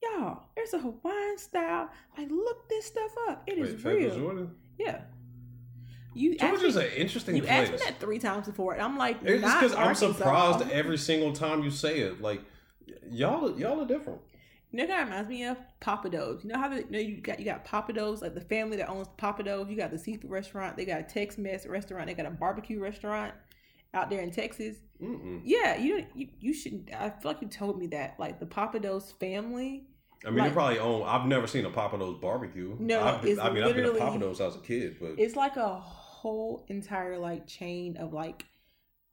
Y'all, 0.00 0.44
there's 0.54 0.74
a 0.74 0.78
Hawaiian 0.78 1.38
style. 1.38 1.90
Like, 2.16 2.30
look 2.30 2.68
this 2.68 2.86
stuff 2.86 3.10
up. 3.28 3.42
It 3.48 3.58
is 3.58 3.72
Wait, 3.72 3.80
Fayetteville, 3.80 4.10
real. 4.10 4.18
Georgia. 4.20 4.50
Yeah. 4.78 5.00
You 6.14 6.36
Georgia's 6.38 6.76
me, 6.76 6.86
an 6.86 6.92
interesting 6.92 7.36
you 7.36 7.46
asked 7.48 7.72
me 7.72 7.78
that 7.78 7.98
three 7.98 8.20
times 8.20 8.46
before, 8.46 8.74
and 8.74 8.82
I'm 8.82 8.96
like, 8.96 9.18
It's 9.24 9.42
because 9.42 9.74
I'm 9.74 9.96
surprised 9.96 10.70
every 10.70 10.98
single 10.98 11.32
time 11.32 11.64
you 11.64 11.70
say 11.72 11.98
it. 11.98 12.20
Like, 12.20 12.42
y'all, 13.10 13.58
y'all 13.58 13.80
are 13.82 13.86
different. 13.86 14.20
You 14.72 14.78
know, 14.78 14.86
that 14.86 15.04
reminds 15.04 15.28
me 15.28 15.44
of 15.46 15.56
Pappadeaux. 15.80 16.42
You 16.44 16.50
know 16.50 16.58
how 16.58 16.68
they, 16.68 16.76
you 16.78 16.90
know 16.90 16.98
you 16.98 17.20
got 17.20 17.38
you 17.40 17.44
got 17.44 17.64
Pappadeaux, 17.66 18.20
like 18.22 18.34
the 18.34 18.40
family 18.42 18.76
that 18.76 18.88
owns 18.88 19.08
Pappadeaux. 19.18 19.68
You 19.68 19.76
got 19.76 19.90
the 19.90 19.98
seafood 19.98 20.30
restaurant. 20.30 20.76
They 20.76 20.84
got 20.84 21.00
a 21.00 21.02
Tex-Mex 21.02 21.66
restaurant. 21.66 22.06
They 22.06 22.14
got 22.14 22.26
a 22.26 22.30
barbecue 22.30 22.80
restaurant 22.80 23.34
out 23.94 24.10
there 24.10 24.20
in 24.20 24.30
Texas. 24.30 24.76
Mm-mm. 25.02 25.40
Yeah, 25.44 25.76
you 25.76 26.06
you, 26.14 26.28
you 26.38 26.54
shouldn't. 26.54 26.90
I 26.94 27.10
feel 27.10 27.32
like 27.32 27.42
you 27.42 27.48
told 27.48 27.78
me 27.80 27.88
that. 27.88 28.14
Like 28.20 28.38
the 28.38 28.46
Pappadeaux 28.46 29.02
family. 29.18 29.86
I 30.24 30.28
mean, 30.30 30.38
Like- 30.38 30.50
they 30.50 30.54
probably 30.54 30.78
own. 30.78 31.02
I've 31.04 31.26
never 31.26 31.46
seen 31.46 31.64
a 31.64 31.70
Pappadeaux 31.70 32.20
barbecue. 32.20 32.76
No, 32.78 33.02
I've, 33.02 33.24
it's 33.24 33.40
I 33.40 33.50
mean, 33.50 33.64
I've 33.64 33.74
been 33.74 33.84
to 33.86 33.90
literally- 33.92 34.00
Pappadeaux 34.18 34.40
as 34.46 34.54
a 34.54 34.58
kid, 34.60 34.98
but 35.00 35.14
It's 35.18 35.34
like 35.34 35.56
a 35.56 35.80
whole 35.80 36.64
entire 36.68 37.18
like 37.18 37.46
chain 37.48 37.96
of 37.96 38.12
like 38.12 38.44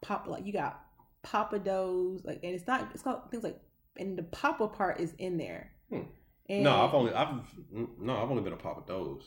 pop. 0.03 0.27
Like 0.27 0.45
you 0.45 0.53
got 0.53 0.81
Pappadeaux, 1.25 2.23
like, 2.23 2.41
and 2.43 2.53
it's 2.53 2.67
not. 2.67 2.89
It's 2.93 3.03
called 3.03 3.31
things 3.31 3.43
like, 3.43 3.59
and 3.97 4.17
the 4.17 4.23
Papa 4.23 4.67
part 4.67 4.99
is 4.99 5.13
in 5.17 5.37
there. 5.37 5.71
Hmm. 5.89 6.01
No, 6.49 6.85
I've 6.85 6.93
only, 6.93 7.13
I've 7.13 7.35
no, 7.99 8.15
I've 8.15 8.29
only 8.29 8.41
been 8.41 8.57
to 8.57 8.63
Pappadeaux. 8.63 9.21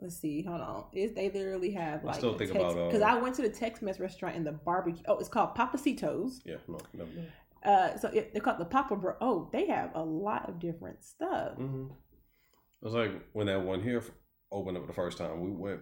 let's 0.00 0.16
see, 0.16 0.42
hold 0.42 0.60
on. 0.60 0.84
Is 0.92 1.12
they 1.12 1.30
literally 1.30 1.72
have 1.72 2.04
like 2.04 2.16
I 2.16 2.18
still 2.18 2.38
think 2.38 2.52
about, 2.52 2.76
uh, 2.76 2.86
because 2.86 3.02
I 3.02 3.16
went 3.16 3.34
to 3.36 3.42
the 3.42 3.50
Tex-Mex 3.50 4.00
restaurant 4.00 4.36
in 4.36 4.44
the 4.44 4.52
barbecue. 4.52 5.02
Oh, 5.06 5.18
it's 5.18 5.28
called 5.28 5.54
Pappasito's. 5.54 6.40
Yeah, 6.44 6.56
no, 6.68 6.78
no, 6.94 7.04
no. 7.04 7.70
Uh, 7.70 7.98
so 7.98 8.08
it, 8.08 8.32
they're 8.32 8.42
called 8.42 8.58
the 8.58 8.64
Papa 8.64 8.96
Bro. 8.96 9.16
Oh, 9.20 9.50
they 9.52 9.66
have 9.66 9.90
a 9.94 10.02
lot 10.02 10.48
of 10.48 10.58
different 10.58 11.04
stuff. 11.04 11.58
Mm-hmm. 11.58 11.86
It 11.90 12.84
was 12.84 12.94
like 12.94 13.12
when 13.32 13.46
that 13.46 13.62
one 13.62 13.82
here 13.82 14.02
opened 14.50 14.76
up 14.76 14.86
the 14.86 14.92
first 14.92 15.18
time. 15.18 15.40
We 15.40 15.50
went. 15.50 15.80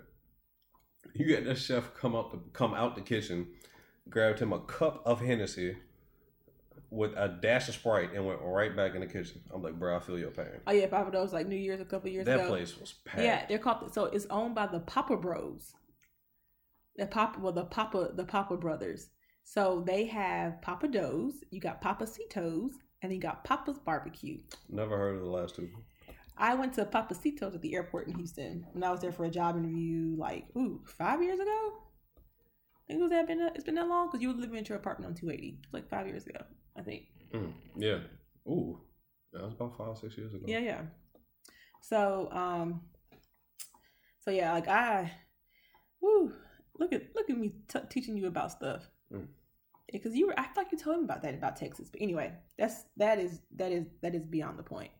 You 1.15 1.35
got 1.35 1.45
that 1.45 1.59
chef 1.59 1.95
come 1.95 2.15
out 2.15 2.31
the 2.33 2.39
come 2.53 2.75
out 2.75 2.97
the 2.97 3.03
kitchen, 3.03 3.49
grabbed 4.09 4.41
him 4.41 4.53
a 4.53 4.61
cup 4.61 5.03
of 5.05 5.21
Hennessy 5.21 5.77
with 6.93 7.13
a 7.17 7.39
dash 7.41 7.69
of 7.69 7.75
Sprite, 7.75 8.13
and 8.15 8.27
went 8.27 8.39
right 8.43 8.77
back 8.77 8.95
in 8.95 9.01
the 9.01 9.07
kitchen. 9.07 9.41
I'm 9.53 9.63
like, 9.63 9.79
bro, 9.79 9.97
I 9.97 10.01
feel 10.01 10.19
your 10.19 10.31
pain. 10.31 10.47
Oh 10.67 10.73
yeah, 10.73 10.87
Pappadeaux 10.87 11.33
like 11.33 11.47
New 11.47 11.57
Year's 11.57 11.81
a 11.81 11.87
couple 11.87 12.11
years 12.11 12.27
That 12.27 12.41
ago. 12.41 12.49
place 12.49 12.79
was 12.79 12.93
packed. 12.93 13.23
Yeah, 13.23 13.47
they're 13.49 13.59
called. 13.59 13.95
So 13.95 14.05
it's 14.05 14.27
owned 14.29 14.55
by 14.55 14.67
the 14.67 14.81
Pappas 14.81 15.19
Bros. 15.21 15.73
The 16.97 17.07
Papa, 17.07 17.41
well, 17.41 17.53
the 17.55 17.65
Papa, 17.65 18.11
the 18.15 18.25
Papa 18.25 18.59
brothers. 18.59 19.09
So 19.43 19.83
they 19.87 20.05
have 20.07 20.61
Pappadeaux. 20.61 21.33
You 21.51 21.61
got 21.61 21.83
Pappasito's, 21.83 22.75
and 23.01 23.11
then 23.11 23.13
you 23.13 23.21
got 23.21 23.43
Pappas 23.43 23.79
Barbecue. 23.79 24.39
Never 24.69 24.99
heard 24.99 25.17
of 25.17 25.23
the 25.23 25.31
last 25.31 25.57
two. 25.57 25.71
I 26.37 26.55
went 26.55 26.75
to 26.75 26.85
Papa 26.85 27.15
Pappasito's 27.15 27.55
at 27.55 27.63
the 27.63 27.75
airport 27.75 28.09
in 28.09 28.15
Houston 28.17 28.67
when 28.73 28.85
I 28.85 28.91
was 28.91 29.01
there 29.01 29.13
for 29.13 29.25
a 29.25 29.31
job 29.31 29.57
interview, 29.57 30.15
like 30.19 30.45
ooh, 30.57 30.83
five 30.99 31.23
years 31.23 31.41
ago. 31.41 31.73
I 32.19 32.85
think 32.89 33.01
it 33.01 33.03
was 33.03 33.11
that 33.13 33.27
been 33.27 33.41
it's 33.55 33.65
been 33.65 33.77
that 33.77 33.89
long 33.89 34.09
because 34.09 34.21
you 34.21 34.29
were 34.29 34.35
living 34.35 34.59
in 34.59 34.65
your 34.67 34.77
apartment 34.77 35.09
on 35.09 35.15
280, 35.15 35.61
like 35.73 35.89
five 35.89 36.07
years 36.07 36.27
ago, 36.27 36.41
I 36.77 36.83
think. 36.83 37.07
Mm, 37.33 37.53
yeah. 37.77 37.99
Ooh, 38.49 38.79
that 39.33 39.43
was 39.43 39.55
about 39.55 39.77
five 39.77 39.97
six 39.99 40.17
years 40.17 40.35
ago. 40.35 40.45
Yeah, 40.47 40.59
yeah. 40.59 40.83
So, 41.81 42.29
um, 42.33 42.83
so 44.21 44.31
yeah, 44.31 44.53
like 44.53 44.69
I, 44.69 45.11
woo, 46.01 46.33
look 46.79 46.93
at 46.93 47.15
look 47.15 47.31
at 47.31 47.37
me 47.37 47.55
t- 47.69 47.79
teaching 47.91 48.17
you 48.17 48.27
about 48.27 48.53
stuff. 48.53 48.89
Mm. 49.13 49.27
because 49.93 50.15
you 50.15 50.27
were 50.27 50.39
I 50.39 50.45
thought 50.45 50.73
you 50.73 50.79
told 50.79 50.99
me 50.99 51.05
about 51.05 51.23
that 51.23 51.35
about 51.35 51.57
Texas. 51.57 51.91
But 51.91 52.01
anyway, 52.01 52.33
that's 52.59 52.85
that 52.97 53.19
is 53.19 53.41
that 53.57 53.73
is 53.73 53.87
that 54.01 54.15
is 54.15 54.25
beyond 54.25 54.59
the 54.59 54.63
point. 54.63 54.91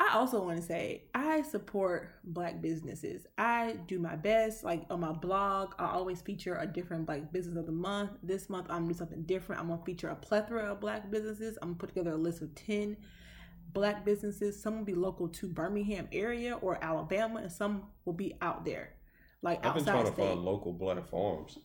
I 0.00 0.14
also 0.14 0.42
want 0.42 0.56
to 0.56 0.62
say 0.62 1.02
I 1.14 1.42
support 1.42 2.08
black 2.24 2.62
businesses. 2.62 3.26
I 3.36 3.76
do 3.86 3.98
my 3.98 4.16
best. 4.16 4.64
Like 4.64 4.86
on 4.88 5.00
my 5.00 5.12
blog, 5.12 5.74
I 5.78 5.90
always 5.90 6.22
feature 6.22 6.56
a 6.56 6.66
different 6.66 7.04
black 7.04 7.30
business 7.30 7.58
of 7.58 7.66
the 7.66 7.72
month. 7.72 8.12
This 8.22 8.48
month 8.48 8.66
I'm 8.70 8.84
gonna 8.84 8.94
do 8.94 8.98
something 8.98 9.22
different. 9.24 9.60
I'm 9.60 9.68
gonna 9.68 9.84
feature 9.84 10.08
a 10.08 10.16
plethora 10.16 10.72
of 10.72 10.80
black 10.80 11.10
businesses. 11.10 11.58
I'm 11.60 11.68
gonna 11.68 11.78
put 11.78 11.90
together 11.90 12.12
a 12.12 12.16
list 12.16 12.40
of 12.40 12.54
10 12.54 12.96
black 13.74 14.06
businesses. 14.06 14.60
Some 14.60 14.78
will 14.78 14.84
be 14.86 14.94
local 14.94 15.28
to 15.28 15.46
Birmingham 15.46 16.08
area 16.12 16.54
or 16.62 16.82
Alabama, 16.82 17.40
and 17.40 17.52
some 17.52 17.82
will 18.06 18.14
be 18.14 18.36
out 18.40 18.64
there. 18.64 18.94
Like 19.42 19.66
I've 19.66 19.74
been 19.74 19.82
outside 19.82 19.92
trying 19.92 20.06
to 20.06 20.12
state. 20.12 20.28
find 20.28 20.44
local 20.44 20.72
black 20.72 21.06
farms. 21.10 21.58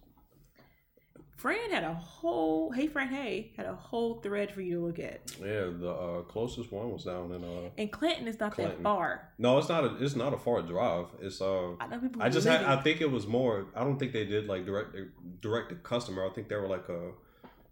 Fran 1.35 1.69
had 1.69 1.83
a 1.83 1.93
whole 1.93 2.71
hey 2.71 2.87
Fran 2.87 3.09
hey 3.09 3.51
had 3.57 3.65
a 3.65 3.75
whole 3.75 4.21
thread 4.21 4.51
for 4.51 4.61
you 4.61 4.79
to 4.79 4.85
look 4.85 4.99
at. 4.99 5.21
Yeah, 5.39 5.69
the 5.77 5.89
uh, 5.89 6.21
closest 6.21 6.71
one 6.71 6.91
was 6.91 7.03
down 7.03 7.31
in 7.31 7.43
uh. 7.43 7.69
And 7.77 7.91
Clinton 7.91 8.27
is 8.27 8.39
not 8.39 8.53
Clinton. 8.53 8.77
that 8.77 8.83
far. 8.83 9.33
No, 9.37 9.57
it's 9.57 9.67
not 9.67 9.83
a. 9.83 9.97
It's 10.03 10.15
not 10.15 10.33
a 10.33 10.37
far 10.37 10.61
drive. 10.61 11.07
It's 11.21 11.41
uh. 11.41 11.75
I 11.79 11.87
know 11.87 11.99
people. 11.99 12.21
I 12.21 12.29
just 12.29 12.47
had. 12.47 12.63
I 12.63 12.81
think 12.81 13.01
it 13.01 13.11
was 13.11 13.27
more. 13.27 13.67
I 13.75 13.83
don't 13.83 13.99
think 13.99 14.13
they 14.13 14.25
did 14.25 14.47
like 14.47 14.65
direct 14.65 14.95
direct 15.41 15.69
to 15.69 15.75
customer. 15.75 16.25
I 16.25 16.29
think 16.29 16.47
they 16.47 16.55
were 16.55 16.69
like 16.69 16.87
a 16.87 17.11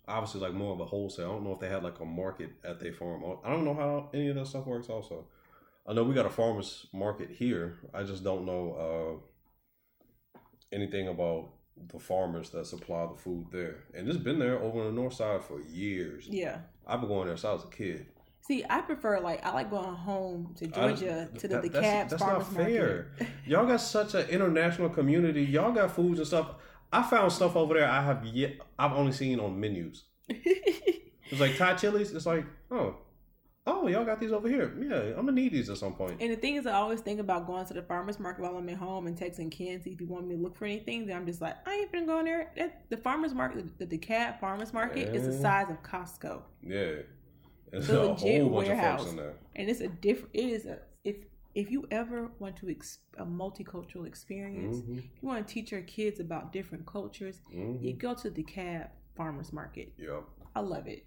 obviously 0.08 0.42
like 0.42 0.54
more 0.54 0.74
of 0.74 0.82
a 0.82 0.86
wholesale. 0.86 1.30
I 1.30 1.34
don't 1.34 1.46
know 1.46 1.54
if 1.54 1.60
they 1.60 1.70
had 1.70 1.84
like 1.84 2.00
a 2.02 2.06
market 2.06 2.50
at 2.66 2.82
their 2.82 2.94
farm. 2.94 3.24
I 3.46 3.50
don't 3.50 3.64
know 3.64 3.76
how 3.76 4.10
any 4.14 4.28
of 4.28 4.36
that 4.36 4.48
stuff 4.48 4.66
works. 4.66 4.90
Also, 4.90 5.26
I 5.88 5.94
know 5.94 6.04
we 6.04 6.14
got 6.14 6.26
a 6.26 6.30
farmers 6.30 6.86
market 6.94 7.30
here. 7.32 7.80
I 7.94 8.04
just 8.04 8.24
don't 8.26 8.46
know 8.46 9.22
uh 10.36 10.40
anything 10.74 11.08
about 11.08 11.53
the 11.92 12.00
farmers 12.00 12.50
that 12.52 12.66
supply 12.66 13.06
the 13.08 13.16
food 13.18 13.48
there. 13.52 13.84
And 13.94 14.08
it's 14.08 14.18
been 14.18 14.40
there 14.40 14.60
over 14.60 14.80
on 14.82 14.86
the 14.88 15.02
north 15.02 15.14
side 15.14 15.44
for 15.44 15.62
years. 15.62 16.28
yeah. 16.30 16.60
I've 16.86 17.00
been 17.00 17.10
going 17.10 17.28
there 17.28 17.38
since 17.38 17.46
I 17.46 17.54
was 17.54 17.64
a 17.64 17.68
kid. 17.68 18.06
See, 18.42 18.66
I 18.70 18.82
prefer 18.82 19.20
like 19.22 19.46
I 19.46 19.52
like 19.54 19.70
going 19.70 19.96
home 19.96 20.54
to 20.58 20.66
I- 20.66 20.70
Georgia 20.94 21.30
to 21.38 21.48
the 21.48 21.56
that- 21.56 21.62
the 21.64 21.70
that's- 21.70 21.92
Cabs 21.94 22.10
that's 22.12 22.22
Farmers 22.24 22.52
not 22.52 22.66
fair. 22.66 23.08
Market. 23.18 23.28
Y'all 23.48 23.66
got 23.66 23.78
such 23.82 24.14
an 24.16 24.28
international 24.30 24.90
community. 24.90 25.44
Y'all 25.44 25.72
got 25.72 25.92
foods 25.96 26.20
and 26.20 26.28
stuff. 26.28 26.56
I 26.92 27.02
found 27.04 27.32
stuff 27.32 27.56
over 27.56 27.74
there 27.74 27.90
I 27.90 28.02
have 28.04 28.26
yet 28.26 28.58
I've 28.78 28.92
only 28.94 29.14
seen 29.14 29.40
on 29.40 29.60
menus. 29.60 30.04
It's 31.32 31.40
like 31.42 31.58
Thai 31.58 31.74
chilies. 31.76 32.12
It's 32.14 32.28
like, 32.28 32.46
oh, 32.70 32.98
oh, 33.66 33.88
y'all 33.88 34.04
got 34.06 34.20
these 34.20 34.32
over 34.32 34.48
here. 34.50 34.74
Yeah, 34.80 35.18
I'm 35.18 35.26
gonna 35.26 35.32
need 35.34 35.54
these 35.54 35.70
at 35.70 35.78
some 35.78 35.94
point. 35.96 36.18
And 36.22 36.32
the 36.32 36.36
thing 36.36 36.56
is, 36.56 36.66
I 36.68 36.74
always 36.74 37.02
think 37.02 37.20
about 37.20 37.48
going 37.48 37.66
to 37.66 37.74
the 37.74 37.82
farmers 37.82 38.20
market 38.20 38.42
while 38.42 38.58
I'm 38.58 38.68
at 38.70 38.78
home 38.78 39.08
and 39.08 39.18
texting 39.18 39.52
Ken 39.52 39.82
see 39.82 39.92
if 39.92 40.02
you 40.02 40.08
want 40.08 40.28
me 40.28 40.36
to 40.36 40.42
look 40.42 40.56
for 40.58 40.66
anything. 40.66 41.06
Then 41.08 41.16
I'm 41.18 41.26
just 41.26 41.42
like, 41.42 41.56
I 41.68 41.74
ain't 41.74 41.92
been 41.92 42.06
gonna 42.06 42.24
go 42.24 42.26
there. 42.26 42.52
That, 42.58 42.84
the 42.90 42.98
farmers 42.98 43.34
market, 43.34 43.78
the, 43.80 43.86
the 43.86 43.98
DeKalb 43.98 44.40
farmers 44.40 44.74
market, 44.74 45.16
is 45.16 45.26
the 45.26 45.32
size 45.34 45.70
of 45.70 45.82
Costco, 45.84 46.42
Yeah, 46.62 46.96
and 47.72 47.84
The 47.84 48.02
a 48.02 48.06
legit 48.12 48.42
whole 48.42 48.50
bunch 48.52 48.68
of 48.70 48.78
warehouse. 48.78 49.00
folks 49.02 49.12
in 49.12 49.18
there. 49.18 49.34
and 49.56 49.70
it's 49.70 49.82
a 49.82 49.88
different. 49.88 50.30
It 50.34 50.46
is 50.50 50.66
a 50.66 50.80
if 51.04 51.16
if 51.56 51.70
you 51.70 51.88
ever 51.92 52.32
want 52.40 52.56
to 52.58 52.70
ex, 52.70 52.98
a 53.18 53.26
multicultural 53.26 54.08
experience, 54.08 54.80
hmm 54.82 54.96
you 54.96 55.28
want 55.28 55.48
to 55.48 55.54
teach 55.54 55.72
your 55.72 55.82
kids 55.82 56.20
about 56.20 56.52
different 56.52 56.86
cultures, 56.86 57.42
hmm 57.52 57.78
you 57.80 57.94
go 57.94 58.14
to 58.16 58.30
the 58.30 58.44
DeKalb 58.44 58.90
farmers 59.16 59.54
market. 59.54 59.94
Yep. 59.98 60.24
I 60.56 60.60
love 60.62 60.88
it. 60.88 61.06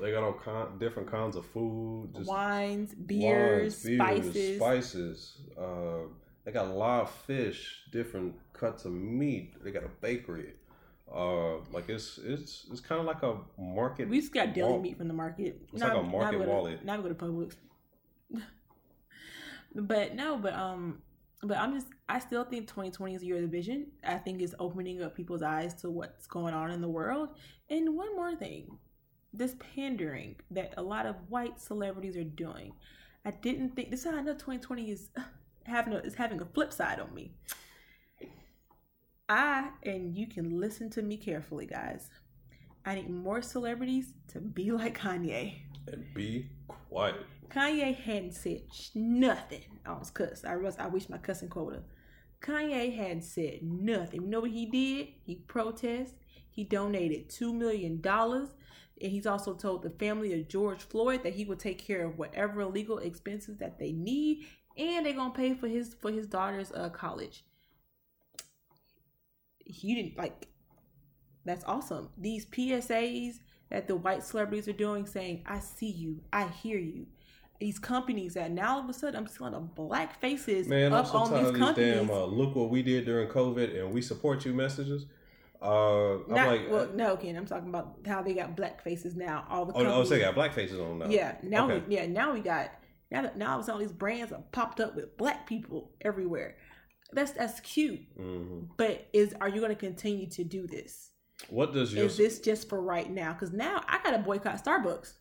They 0.00 0.12
got 0.12 0.22
all 0.22 0.34
kind, 0.34 0.78
different 0.78 1.10
kinds 1.10 1.36
of 1.36 1.46
food. 1.46 2.10
Just 2.14 2.28
Wines, 2.28 2.94
beers, 2.94 3.84
wines, 3.84 4.28
beers, 4.28 4.56
spices. 4.56 4.56
spices. 4.56 5.36
Uh, 5.58 6.08
they 6.44 6.52
got 6.52 6.68
live 6.68 7.10
fish, 7.10 7.82
different 7.92 8.34
cuts 8.52 8.84
of 8.84 8.92
meat. 8.92 9.54
They 9.62 9.70
got 9.70 9.84
a 9.84 9.90
bakery. 10.00 10.54
Uh, 11.12 11.56
like 11.72 11.88
it's 11.88 12.18
it's 12.22 12.66
it's 12.70 12.80
kind 12.80 13.00
of 13.00 13.06
like 13.06 13.22
a 13.22 13.36
market. 13.58 14.08
We 14.08 14.20
just 14.20 14.32
got 14.32 14.54
deli 14.54 14.72
Wal- 14.72 14.80
meat 14.80 14.98
from 14.98 15.08
the 15.08 15.14
market. 15.14 15.60
It's 15.72 15.82
like 15.82 15.92
a 15.92 16.02
market 16.02 16.38
go 16.38 16.44
to, 16.44 16.50
wallet. 16.50 16.84
Now 16.84 16.96
we 16.96 17.02
go 17.02 17.08
to 17.08 17.14
Publix. 17.14 17.54
but 19.74 20.14
no, 20.14 20.36
but 20.36 20.52
um, 20.54 21.02
but 21.42 21.56
I'm 21.56 21.72
just 21.72 21.88
I 22.08 22.18
still 22.18 22.44
think 22.44 22.66
2020 22.66 23.14
is 23.14 23.20
the 23.20 23.26
year 23.26 23.36
of 23.36 23.42
the 23.42 23.48
vision. 23.48 23.86
I 24.04 24.18
think 24.18 24.42
it's 24.42 24.54
opening 24.58 25.02
up 25.02 25.14
people's 25.16 25.42
eyes 25.42 25.74
to 25.80 25.90
what's 25.90 26.26
going 26.26 26.52
on 26.52 26.70
in 26.70 26.80
the 26.80 26.88
world. 26.88 27.30
And 27.70 27.96
one 27.96 28.14
more 28.14 28.34
thing, 28.34 28.78
this 29.32 29.54
pandering 29.74 30.36
that 30.50 30.74
a 30.76 30.82
lot 30.82 31.06
of 31.06 31.16
white 31.28 31.60
celebrities 31.60 32.16
are 32.16 32.24
doing. 32.24 32.72
I 33.24 33.30
didn't 33.32 33.70
think 33.76 33.90
this. 33.90 34.00
Is 34.00 34.06
how 34.10 34.16
I 34.16 34.22
know 34.22 34.32
2020 34.32 34.90
is 34.90 35.10
having 35.64 35.92
a, 35.94 35.98
is 35.98 36.14
having 36.14 36.40
a 36.40 36.46
flip 36.46 36.72
side 36.72 37.00
on 37.00 37.14
me. 37.14 37.32
I 39.28 39.70
and 39.84 40.16
you 40.16 40.26
can 40.26 40.58
listen 40.58 40.88
to 40.90 41.02
me 41.02 41.16
carefully, 41.16 41.66
guys. 41.66 42.08
I 42.86 42.94
need 42.94 43.10
more 43.10 43.42
celebrities 43.42 44.14
to 44.32 44.40
be 44.40 44.70
like 44.72 44.98
Kanye. 44.98 45.56
and 45.86 46.04
be 46.14 46.48
quiet. 46.88 47.16
Kanye 47.50 47.94
hadn't 47.94 48.32
said 48.34 48.62
sh- 48.72 48.90
nothing. 48.94 49.64
I 49.86 49.92
was 49.92 50.10
cuss. 50.10 50.44
I 50.44 50.56
was. 50.56 50.76
I 50.78 50.86
wish 50.86 51.08
my 51.08 51.18
cussing 51.18 51.48
quota. 51.48 51.82
Kanye 52.40 52.94
hadn't 52.96 53.22
said 53.24 53.60
nothing. 53.62 54.22
You 54.22 54.28
know 54.28 54.40
what 54.40 54.50
he 54.50 54.66
did? 54.66 55.08
He 55.24 55.36
protested. 55.46 56.14
He 56.50 56.64
donated 56.64 57.28
two 57.30 57.52
million 57.54 58.00
dollars, 58.00 58.48
and 59.00 59.12
he's 59.12 59.26
also 59.26 59.54
told 59.54 59.82
the 59.82 59.90
family 59.90 60.38
of 60.38 60.48
George 60.48 60.82
Floyd 60.82 61.22
that 61.22 61.34
he 61.34 61.44
will 61.44 61.56
take 61.56 61.78
care 61.78 62.04
of 62.04 62.18
whatever 62.18 62.64
legal 62.66 62.98
expenses 62.98 63.58
that 63.58 63.78
they 63.78 63.92
need, 63.92 64.46
and 64.76 65.04
they're 65.06 65.12
gonna 65.12 65.34
pay 65.34 65.54
for 65.54 65.68
his 65.68 65.94
for 66.00 66.10
his 66.10 66.26
daughter's 66.26 66.72
uh, 66.72 66.88
college. 66.90 67.44
He 69.64 69.94
didn't 69.94 70.16
like. 70.16 70.48
That's 71.44 71.64
awesome. 71.64 72.10
These 72.18 72.46
PSAs 72.46 73.40
that 73.70 73.86
the 73.86 73.96
white 73.96 74.22
celebrities 74.22 74.68
are 74.68 74.72
doing, 74.72 75.06
saying, 75.06 75.44
"I 75.46 75.60
see 75.60 75.90
you, 75.90 76.20
I 76.32 76.46
hear 76.48 76.78
you." 76.78 77.06
These 77.60 77.80
companies 77.80 78.34
that 78.34 78.52
now 78.52 78.76
all 78.76 78.84
of 78.84 78.88
a 78.88 78.92
sudden 78.92 79.16
I'm 79.16 79.26
seeing 79.26 79.50
the 79.50 79.58
black 79.58 80.20
faces 80.20 80.68
Man, 80.68 80.92
up 80.92 81.12
on 81.12 81.34
these 81.34 81.48
these 81.50 81.58
companies. 81.58 81.94
damn 81.96 82.10
uh, 82.10 82.24
look 82.24 82.54
what 82.54 82.70
we 82.70 82.82
did 82.82 83.04
during 83.04 83.28
COVID 83.28 83.76
and 83.76 83.92
we 83.92 84.00
support 84.00 84.44
you 84.44 84.52
messages. 84.54 85.06
Uh, 85.60 86.18
I'm 86.24 86.30
like, 86.30 86.70
well, 86.70 86.88
no, 86.94 87.16
Ken. 87.16 87.36
I'm 87.36 87.46
talking 87.46 87.68
about 87.68 87.98
how 88.06 88.22
they 88.22 88.34
got 88.34 88.54
black 88.54 88.82
faces 88.82 89.16
now. 89.16 89.44
All 89.50 89.64
the 89.64 89.72
oh, 89.72 89.78
no, 89.78 89.84
companies. 89.86 90.06
oh, 90.06 90.08
so 90.08 90.14
they 90.14 90.20
got 90.20 90.34
black 90.34 90.52
faces 90.54 90.78
on 90.78 91.00
now. 91.00 91.06
Yeah, 91.08 91.36
now 91.42 91.68
Okay. 91.68 91.84
we 91.86 91.96
yeah 91.96 92.06
now 92.06 92.32
we 92.32 92.40
got 92.40 92.70
now 93.10 93.22
that 93.22 93.36
now 93.36 93.60
all 93.60 93.78
these 93.78 93.92
brands 93.92 94.32
are 94.32 94.42
popped 94.52 94.78
up 94.78 94.94
with 94.94 95.16
black 95.16 95.46
people 95.46 95.90
everywhere. 96.00 96.56
That's 97.12 97.32
that's 97.32 97.58
cute, 97.60 98.00
hmm 98.16 98.60
but 98.76 99.08
is 99.12 99.34
are 99.40 99.48
you 99.48 99.60
going 99.60 99.70
to 99.70 99.76
continue 99.76 100.28
to 100.30 100.44
do 100.44 100.66
this? 100.66 101.10
What 101.48 101.72
does 101.72 101.92
your 101.94 102.06
Is 102.06 102.16
this 102.16 102.40
just 102.40 102.68
for 102.68 102.80
right 102.80 103.10
now? 103.10 103.32
Because 103.32 103.52
now 103.52 103.82
I 103.88 103.98
got 104.02 104.10
to 104.12 104.18
boycott 104.18 104.62
Starbucks 104.62 105.14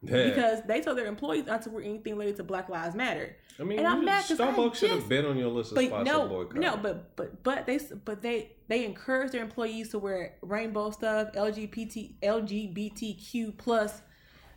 Yeah. 0.00 0.28
because 0.28 0.62
they 0.62 0.80
told 0.80 0.96
their 0.96 1.06
employees 1.06 1.46
not 1.46 1.62
to 1.62 1.70
wear 1.70 1.82
anything 1.82 2.12
related 2.12 2.36
to 2.36 2.44
Black 2.44 2.68
Lives 2.68 2.94
Matter. 2.94 3.36
I 3.58 3.64
mean, 3.64 3.78
and 3.80 3.88
I'm 3.88 4.04
mad 4.04 4.24
Starbucks 4.24 4.76
should 4.76 4.90
have 4.90 5.08
been 5.08 5.24
on 5.26 5.36
your 5.36 5.48
list 5.48 5.72
of 5.72 5.78
spots 5.82 6.08
to 6.08 6.12
no, 6.16 6.28
boycott. 6.28 6.56
no, 6.56 6.76
but 6.76 7.16
but 7.16 7.42
but 7.42 7.66
they 7.66 7.80
but 8.04 8.22
they 8.22 8.52
they 8.68 8.84
encourage 8.84 9.32
their 9.32 9.42
employees 9.42 9.88
to 9.88 9.98
wear 9.98 10.36
rainbow 10.42 10.92
stuff, 10.92 11.32
LGBT 11.34 12.20
LGBTQ 12.22 13.56
plus 13.58 14.00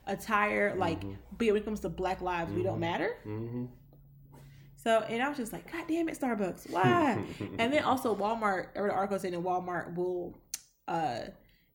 attire. 0.06 0.76
Like, 0.78 1.02
Mhm. 1.02 1.16
but 1.38 1.48
when 1.48 1.56
it 1.58 1.66
comes 1.66 1.80
to 1.80 1.90
Black 1.90 2.22
lives, 2.22 2.52
we 2.54 2.62
don't 2.62 2.78
Mhm. 2.78 2.80
matter. 2.82 3.16
hmm 3.24 3.66
So, 4.76 5.00
and 5.10 5.22
I 5.22 5.28
was 5.30 5.38
just 5.38 5.54
like, 5.54 5.72
God 5.72 5.86
damn 5.88 6.10
it, 6.10 6.20
Starbucks, 6.20 6.70
why? 6.72 7.24
and 7.60 7.72
then 7.74 7.84
also 7.84 8.16
Walmart. 8.16 8.68
I 8.76 8.80
read 8.80 8.92
an 8.92 8.96
article 8.98 9.20
saying 9.20 9.34
that 9.34 9.42
Walmart 9.44 9.96
will 9.96 10.38
uh 10.88 11.22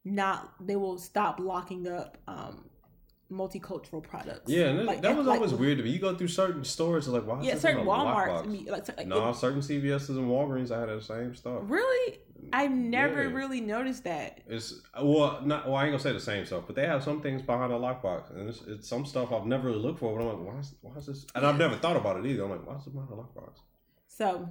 not 0.05 0.53
they 0.65 0.77
will 0.77 0.99
stop 0.99 1.41
locking 1.41 1.89
up 1.89 2.19
um 2.29 2.69
multicultural 3.31 4.03
products. 4.03 4.49
yeah, 4.51 4.67
and 4.67 4.79
that, 4.79 4.85
Like, 4.87 5.03
that 5.03 5.17
was 5.17 5.27
like- 5.27 5.37
always 5.41 5.53
weird 5.55 5.79
to 5.79 5.85
me. 5.85 5.91
You 5.91 5.99
go 5.99 6.15
through 6.15 6.29
certain 6.29 6.63
stores, 6.65 7.09
like, 7.09 7.27
why? 7.27 7.43
Yeah, 7.43 7.57
certain 7.57 7.81
a? 7.83 7.85
Walmarts. 7.85 8.45
I 8.45 8.47
mean, 8.47 8.67
like, 8.67 8.87
like 8.97 9.07
No, 9.07 9.33
certain 9.33 9.61
CVS's 9.63 10.11
and 10.11 10.29
Walgreens, 10.29 10.71
I 10.71 10.79
had 10.81 10.89
the 10.89 11.01
same 11.03 11.35
stuff. 11.35 11.63
really, 11.65 12.19
I've 12.53 12.71
never 12.71 13.25
Yeah. 13.29 13.35
really 13.35 13.61
noticed 13.61 14.05
that. 14.05 14.43
It's 14.47 14.81
well, 15.03 15.41
not 15.45 15.67
well. 15.67 15.75
I 15.75 15.85
ain't 15.85 15.91
gonna 15.93 15.99
say 16.03 16.13
the 16.13 16.21
same 16.21 16.45
stuff, 16.47 16.65
but 16.67 16.77
they 16.77 16.87
have 16.87 17.03
some 17.03 17.21
things 17.21 17.43
behind 17.43 17.73
the 17.73 17.77
lockbox, 17.79 18.31
and 18.31 18.49
it's, 18.49 18.63
it's 18.63 18.89
some 18.89 19.05
stuff 19.05 19.33
I've 19.33 19.47
never 19.47 19.69
really 19.71 19.81
looked 19.81 19.99
for. 19.99 20.17
But 20.17 20.23
I'm 20.29 20.45
like, 20.45 20.55
why 20.55 20.61
is, 20.61 20.75
why 20.83 20.95
is 20.97 21.07
this? 21.07 21.27
And 21.35 21.45
I've 21.45 21.59
never 21.59 21.75
thought 21.77 21.97
about 21.97 22.19
it 22.19 22.27
either. 22.27 22.45
I'm 22.45 22.51
like, 22.51 22.65
why 22.67 22.77
is 22.77 22.87
it 22.87 22.93
behind 22.93 23.11
the 23.11 23.17
lockbox? 23.17 23.55
So, 24.07 24.49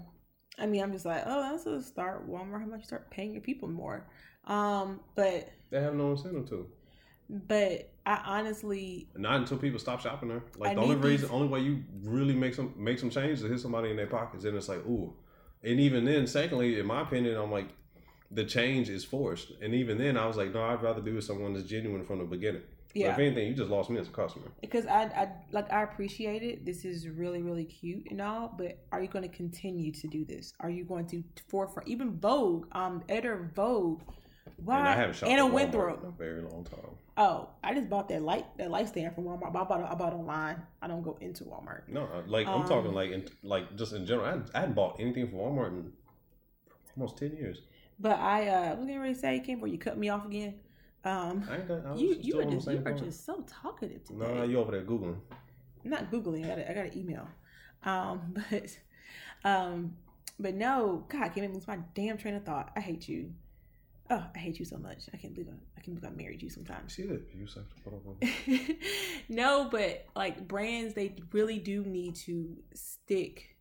I 0.59 0.65
mean, 0.65 0.84
I'm 0.84 0.91
just 0.91 1.05
like, 1.05 1.23
oh, 1.26 1.41
that's 1.49 1.65
a 1.65 1.82
start. 1.82 2.30
Walmart, 2.30 2.59
how 2.61 2.65
much 2.67 2.80
you 2.82 2.86
start 2.86 3.09
paying 3.09 3.32
your 3.32 3.41
people 3.41 3.69
more? 3.69 4.05
Um, 4.45 4.99
but 5.15 5.49
They 5.71 5.82
have 5.82 5.95
no 5.95 6.11
incentive 6.11 6.49
to. 6.49 6.67
but 7.30 7.91
I 8.06 8.22
honestly, 8.39 9.08
Not 9.16 9.39
until 9.39 9.58
people 9.58 9.80
stop 9.80 9.99
shopping 10.01 10.30
there. 10.30 10.43
Like 10.58 10.72
I 10.72 10.76
the 10.76 10.82
only 10.82 10.95
reason, 10.95 11.28
these- 11.28 11.32
only 11.32 11.47
way 11.47 11.60
you 11.62 11.84
really 12.03 12.36
make 12.36 12.53
some 12.53 12.74
make 12.78 12.99
some 12.99 13.10
change 13.10 13.34
is 13.34 13.41
to 13.41 13.47
hit 13.47 13.60
somebody 13.60 13.89
in 13.89 13.97
their 13.97 14.08
pockets, 14.08 14.43
and 14.45 14.56
it's 14.56 14.70
like, 14.70 14.86
ooh. 14.86 15.14
And 15.64 15.80
even 15.80 16.06
then, 16.06 16.28
secondly, 16.28 16.80
in 16.80 16.86
my 16.86 17.01
opinion, 17.01 17.36
I'm 17.38 17.51
like, 17.51 17.70
the 18.30 18.43
change 18.43 18.89
is 18.89 19.03
forced. 19.03 19.51
And 19.62 19.74
even 19.74 19.97
then, 19.97 20.18
I 20.18 20.28
was 20.28 20.38
like, 20.38 20.53
no, 20.53 20.62
I'd 20.64 20.84
rather 20.84 21.01
be 21.01 21.12
with 21.12 21.24
someone 21.24 21.53
that's 21.53 21.66
genuine 21.68 22.03
from 22.06 22.20
the 22.20 22.26
beginning. 22.26 22.62
So 22.89 23.01
yeah, 23.01 23.12
if 23.14 23.20
anything, 23.20 23.47
you 23.47 23.53
just 23.56 23.70
lost 23.70 23.89
me 23.89 23.99
as 23.99 24.08
a 24.08 24.12
customer. 24.12 24.45
because 24.62 24.86
I, 24.86 25.03
I 25.03 25.30
like 25.51 25.72
I 25.74 25.84
appreciate 25.84 26.43
it. 26.43 26.66
This 26.66 26.86
is 26.86 27.10
really 27.10 27.41
really 27.41 27.66
cute 27.66 28.06
and 28.12 28.22
all. 28.22 28.53
But 28.58 28.78
are 28.91 29.01
you 29.01 29.08
going 29.10 29.28
to 29.30 29.36
continue 29.36 29.91
to 29.91 30.08
do 30.08 30.24
this? 30.24 30.53
Are 30.62 30.70
you 30.70 30.86
going 30.86 31.08
to 31.08 31.24
forefront? 31.49 31.88
Even 31.89 32.18
Vogue, 32.20 32.68
um, 32.72 33.03
editor 33.10 33.51
Vogue 33.56 34.01
Why? 34.64 34.80
And 34.80 34.88
I 34.88 34.95
haven't 34.95 35.16
shopped 35.16 35.32
and 35.32 35.41
a 35.41 35.43
at 35.45 35.49
Walmart 35.51 35.53
Wintour. 35.56 35.89
in 36.03 36.08
a 36.08 36.12
very 36.12 36.41
long 36.43 36.64
time. 36.64 36.95
Oh, 37.18 37.49
I 37.63 37.74
just 37.74 37.89
bought 37.89 38.09
that 38.09 38.22
light 38.22 38.45
that 38.57 38.70
light 38.70 38.89
stand 38.89 39.16
from 39.16 39.24
Walmart. 39.24 39.47
I 39.47 39.63
bought 39.63 39.80
it, 39.80 39.88
I 39.89 39.95
bought 39.95 40.13
it 40.13 40.18
online. 40.18 40.61
I 40.82 40.88
don't 40.88 41.01
go 41.01 41.18
into 41.22 41.45
Walmart. 41.45 41.88
No, 41.88 42.03
I- 42.13 42.28
like 42.28 42.47
I'm 42.47 42.61
Um, 42.61 42.68
talking 42.68 42.93
like 42.93 43.11
in, 43.11 43.26
like 43.41 43.76
just 43.78 43.93
in 43.93 44.05
general. 44.05 44.26
I 44.26 44.30
hadn't, 44.32 44.51
I 44.53 44.59
hadn't 44.61 44.76
bought 44.76 44.99
anything 44.99 45.30
from 45.30 45.39
Walmart 45.39 45.70
in 45.70 45.93
almost 46.97 47.18
ten 47.18 47.36
years. 47.36 47.61
But 47.99 48.20
I 48.20 48.47
uh, 48.49 48.76
was 48.76 48.86
getting 48.86 48.99
ready 48.99 49.13
to 49.13 49.20
say, 49.20 49.39
Kim, 49.39 49.55
before 49.59 49.70
you 49.70 49.78
cut 49.78 49.97
me 49.97 50.09
off 50.09 50.26
again. 50.26 50.55
Um, 51.05 51.47
I 51.49 51.57
ain't 51.57 51.68
got. 51.68 51.86
I 51.86 51.95
you 51.95 52.18
you 52.20 52.39
are 52.41 52.45
just 52.45 52.68
you 52.68 52.82
are 52.86 52.93
just 52.93 53.26
so 53.26 53.45
talkative 53.47 54.03
today. 54.03 54.34
No, 54.34 54.43
you 54.43 54.59
over 54.59 54.72
there 54.72 54.82
googling. 54.84 55.18
I'm 55.84 55.91
not 55.91 56.11
googling. 56.11 56.43
I 56.43 56.47
got 56.49 56.57
a, 56.57 56.72
I 56.72 56.74
got 56.74 56.86
an 56.88 56.97
email. 56.97 57.28
Um, 57.84 58.36
but 58.49 58.78
um, 59.49 59.95
but 60.39 60.55
no, 60.55 61.05
God, 61.07 61.30
can't 61.30 61.38
make 61.38 61.53
lose 61.53 61.68
my 61.68 61.80
damn 61.93 62.18
train 62.18 62.36
of 62.36 62.43
thought. 62.43 62.72
I 62.76 62.82
hate 62.82 63.07
you. 63.07 63.32
Oh, 64.10 64.24
I 64.36 64.38
hate 64.38 64.60
you 64.60 64.66
so 64.66 64.78
much. 64.78 65.10
I 65.14 65.18
can't 65.18 65.34
believe 65.34 65.49
I, 65.49 65.56
I 65.78 65.82
can't 65.82 65.99
believe 65.99 66.14
I 66.14 66.16
married 66.16 66.43
you 66.43 66.49
sometimes. 66.49 66.93
See 66.93 67.03
the 67.03 67.16
abuse 67.16 67.58
I 67.58 67.62
have 67.62 67.70
to 67.70 67.82
put 67.82 67.93
up 67.93 68.06
with. 68.06 68.78
no, 69.30 69.68
but 69.72 70.06
like 70.16 70.47
brands, 70.47 70.93
they 70.93 71.16
really 71.32 71.58
do 71.58 71.84
need 71.84 72.16
to 72.18 72.56
stick. 72.74 73.58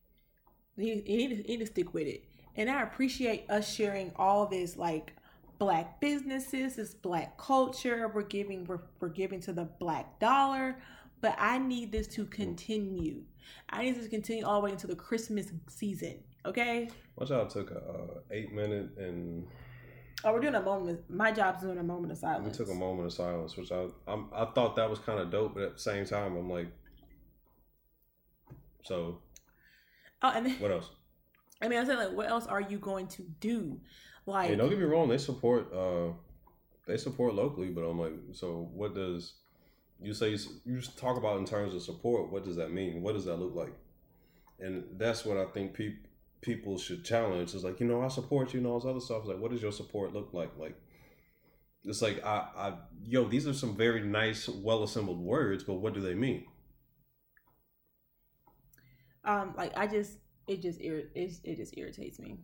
They 0.76 0.84
need, 0.84 1.04
need, 1.06 1.28
to, 1.28 1.48
need 1.48 1.60
to 1.60 1.66
stick 1.66 1.94
with 1.94 2.06
it. 2.06 2.24
And 2.56 2.68
I 2.68 2.82
appreciate 2.82 3.48
us 3.48 3.72
sharing 3.72 4.12
all 4.16 4.46
this 4.46 4.76
like 4.76 5.14
black 5.58 5.98
businesses, 6.00 6.76
this 6.76 6.92
black 6.92 7.38
culture. 7.38 8.10
We're 8.12 8.22
giving 8.22 8.64
we're, 8.66 8.80
we're 9.00 9.08
giving 9.08 9.40
to 9.42 9.52
the 9.52 9.64
black 9.64 10.18
dollar, 10.18 10.76
but 11.22 11.36
I 11.38 11.56
need 11.56 11.90
this 11.90 12.06
to 12.08 12.26
continue. 12.26 13.22
I 13.70 13.84
need 13.84 13.96
this 13.96 14.04
to 14.04 14.10
continue 14.10 14.44
all 14.44 14.60
the 14.60 14.66
way 14.66 14.72
into 14.72 14.86
the 14.86 14.96
Christmas 14.96 15.50
season. 15.68 16.18
Okay. 16.44 16.90
My 17.18 17.24
job 17.24 17.48
took 17.48 17.70
a 17.70 17.78
uh, 17.78 18.20
eight 18.30 18.52
minute 18.52 18.90
and 18.98 19.46
Oh, 20.24 20.32
we're 20.32 20.40
doing 20.40 20.54
a 20.54 20.62
moment. 20.62 21.00
My 21.10 21.30
job's 21.32 21.62
doing 21.62 21.78
a 21.78 21.82
moment 21.82 22.12
of 22.12 22.18
silence. 22.18 22.58
we 22.58 22.64
took 22.64 22.74
a 22.74 22.78
moment 22.78 23.06
of 23.06 23.12
silence, 23.12 23.56
which 23.56 23.70
I 23.70 23.86
I'm, 24.06 24.28
I 24.34 24.46
thought 24.46 24.76
that 24.76 24.88
was 24.88 24.98
kind 24.98 25.20
of 25.20 25.30
dope, 25.30 25.54
but 25.54 25.62
at 25.62 25.74
the 25.74 25.80
same 25.80 26.06
time, 26.06 26.36
I'm 26.36 26.48
like, 26.48 26.68
so 28.82 29.18
Oh, 30.22 30.32
and 30.34 30.46
then, 30.46 30.54
what 30.58 30.70
else? 30.70 30.90
I 31.62 31.68
mean, 31.68 31.78
I 31.78 31.84
said 31.84 31.98
like, 31.98 32.12
what 32.12 32.28
else 32.28 32.46
are 32.46 32.60
you 32.60 32.78
going 32.78 33.06
to 33.08 33.22
do? 33.40 33.80
Like, 34.26 34.48
Hey, 34.48 34.56
don't 34.56 34.70
get 34.70 34.78
me 34.78 34.84
wrong, 34.84 35.08
they 35.08 35.18
support 35.18 35.72
uh 35.72 36.12
they 36.86 36.96
support 36.96 37.34
locally, 37.34 37.68
but 37.68 37.82
I'm 37.82 37.98
like, 37.98 38.12
so 38.32 38.70
what 38.72 38.94
does 38.94 39.34
you 40.00 40.14
say 40.14 40.30
you 40.64 40.76
just 40.76 40.98
talk 40.98 41.16
about 41.16 41.38
in 41.38 41.44
terms 41.44 41.74
of 41.74 41.82
support? 41.82 42.30
What 42.30 42.44
does 42.44 42.56
that 42.56 42.72
mean? 42.72 43.02
What 43.02 43.14
does 43.14 43.24
that 43.26 43.36
look 43.36 43.54
like? 43.54 43.74
And 44.58 44.84
that's 44.96 45.24
what 45.24 45.36
I 45.36 45.46
think 45.46 45.74
people 45.74 46.03
people 46.44 46.78
should 46.78 47.04
challenge. 47.04 47.54
Is 47.54 47.64
like, 47.64 47.80
you 47.80 47.86
know, 47.86 48.02
I 48.02 48.08
support 48.08 48.52
you 48.54 48.58
and 48.60 48.66
all 48.66 48.78
this 48.78 48.88
other 48.88 49.00
stuff. 49.00 49.20
It's 49.20 49.28
like, 49.28 49.38
what 49.40 49.50
does 49.50 49.62
your 49.62 49.72
support 49.72 50.12
look 50.12 50.30
like? 50.32 50.50
Like, 50.58 50.76
it's 51.84 52.02
like, 52.02 52.24
I, 52.24 52.46
I, 52.56 52.72
yo, 53.04 53.24
these 53.24 53.46
are 53.48 53.52
some 53.54 53.76
very 53.76 54.02
nice, 54.02 54.48
well 54.48 54.82
assembled 54.84 55.18
words, 55.20 55.64
but 55.64 55.74
what 55.74 55.94
do 55.94 56.00
they 56.00 56.14
mean? 56.14 56.46
um 59.26 59.54
like 59.56 59.72
i 59.74 59.86
just 59.86 60.18
it 60.46 60.60
just 60.60 60.78
ir- 60.82 61.08
it, 61.14 61.32
it 61.44 61.56
just 61.56 61.78
irritates 61.78 62.18
me 62.18 62.36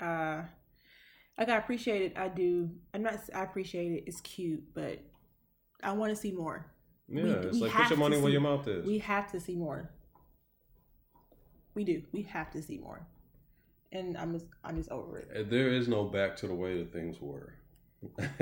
uh 0.00 0.42
like 1.38 1.48
i 1.48 1.56
appreciate 1.56 2.02
it 2.02 2.18
i 2.18 2.28
do 2.28 2.68
i'm 2.92 3.02
not 3.02 3.18
i 3.34 3.42
appreciate 3.42 3.92
it 3.92 4.04
it's 4.06 4.20
cute 4.20 4.62
but 4.74 4.98
i 5.82 5.90
want 5.92 6.10
to 6.10 6.16
see 6.16 6.30
more 6.30 6.66
Yeah, 7.08 7.22
We- 7.22 7.30
it's 7.30 7.54
we 7.54 7.60
like 7.62 7.72
put 7.72 7.88
your 7.88 7.98
money 7.98 8.20
where 8.20 8.30
your 8.32 8.42
mouth 8.42 8.68
is. 8.68 8.86
we 8.86 8.98
have 8.98 9.30
to 9.32 9.40
see 9.40 9.56
more 9.56 9.90
we 11.74 11.84
do 11.84 12.02
we 12.12 12.22
have 12.22 12.50
to 12.50 12.62
see 12.62 12.78
more 12.78 13.06
and 13.92 14.16
i'm 14.18 14.32
just 14.32 14.46
i'm 14.64 14.76
just 14.76 14.90
over 14.90 15.18
it 15.18 15.50
There 15.50 15.68
is 15.68 15.88
no 15.88 16.04
back 16.04 16.36
to 16.38 16.46
the 16.46 16.54
way 16.54 16.78
that 16.78 16.92
things 16.92 17.16
were. 17.20 17.54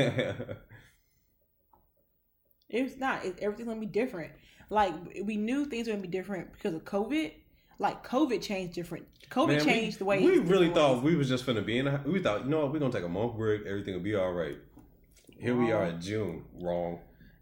it's 2.69 2.97
not 2.97 3.25
it, 3.25 3.39
everything's 3.41 3.69
gonna 3.69 3.81
be 3.81 3.87
different 3.87 4.33
like 4.71 4.95
we 5.25 5.37
knew 5.37 5.65
things 5.67 5.87
were 5.87 5.93
gonna 5.93 6.03
be 6.03 6.09
different 6.09 6.53
because 6.53 6.75
of 6.75 6.85
covid 6.85 7.33
like 7.79 8.07
covid 8.07 8.41
changed 8.43 8.75
different 8.75 9.07
covid 9.31 9.49
Man, 9.49 9.59
we- 9.59 9.65
changed 9.65 9.99
the 9.99 10.05
way 10.05 10.23
we 10.23 10.39
really 10.39 10.71
thought 10.73 10.97
ways. 10.97 11.03
we 11.05 11.17
was 11.17 11.29
just 11.29 11.47
gonna 11.47 11.63
be 11.63 11.79
in. 11.79 11.85
The, 11.87 12.01
we 12.07 12.23
thought, 12.23 12.45
you 12.45 12.51
know 12.51 12.61
what, 12.61 12.73
we're 12.73 12.79
gonna 12.79 12.93
take 12.93 13.05
a 13.05 13.09
month 13.09 13.37
break. 13.37 13.65
Everything 13.67 13.95
will 13.95 14.01
be 14.03 14.15
all 14.15 14.33
right. 14.33 14.57
Here 15.39 15.57
we 15.57 15.73
are 15.73 15.83
Wrong. 15.85 15.95
in 15.95 16.01
June. 16.01 16.45
Wrong. 16.61 16.99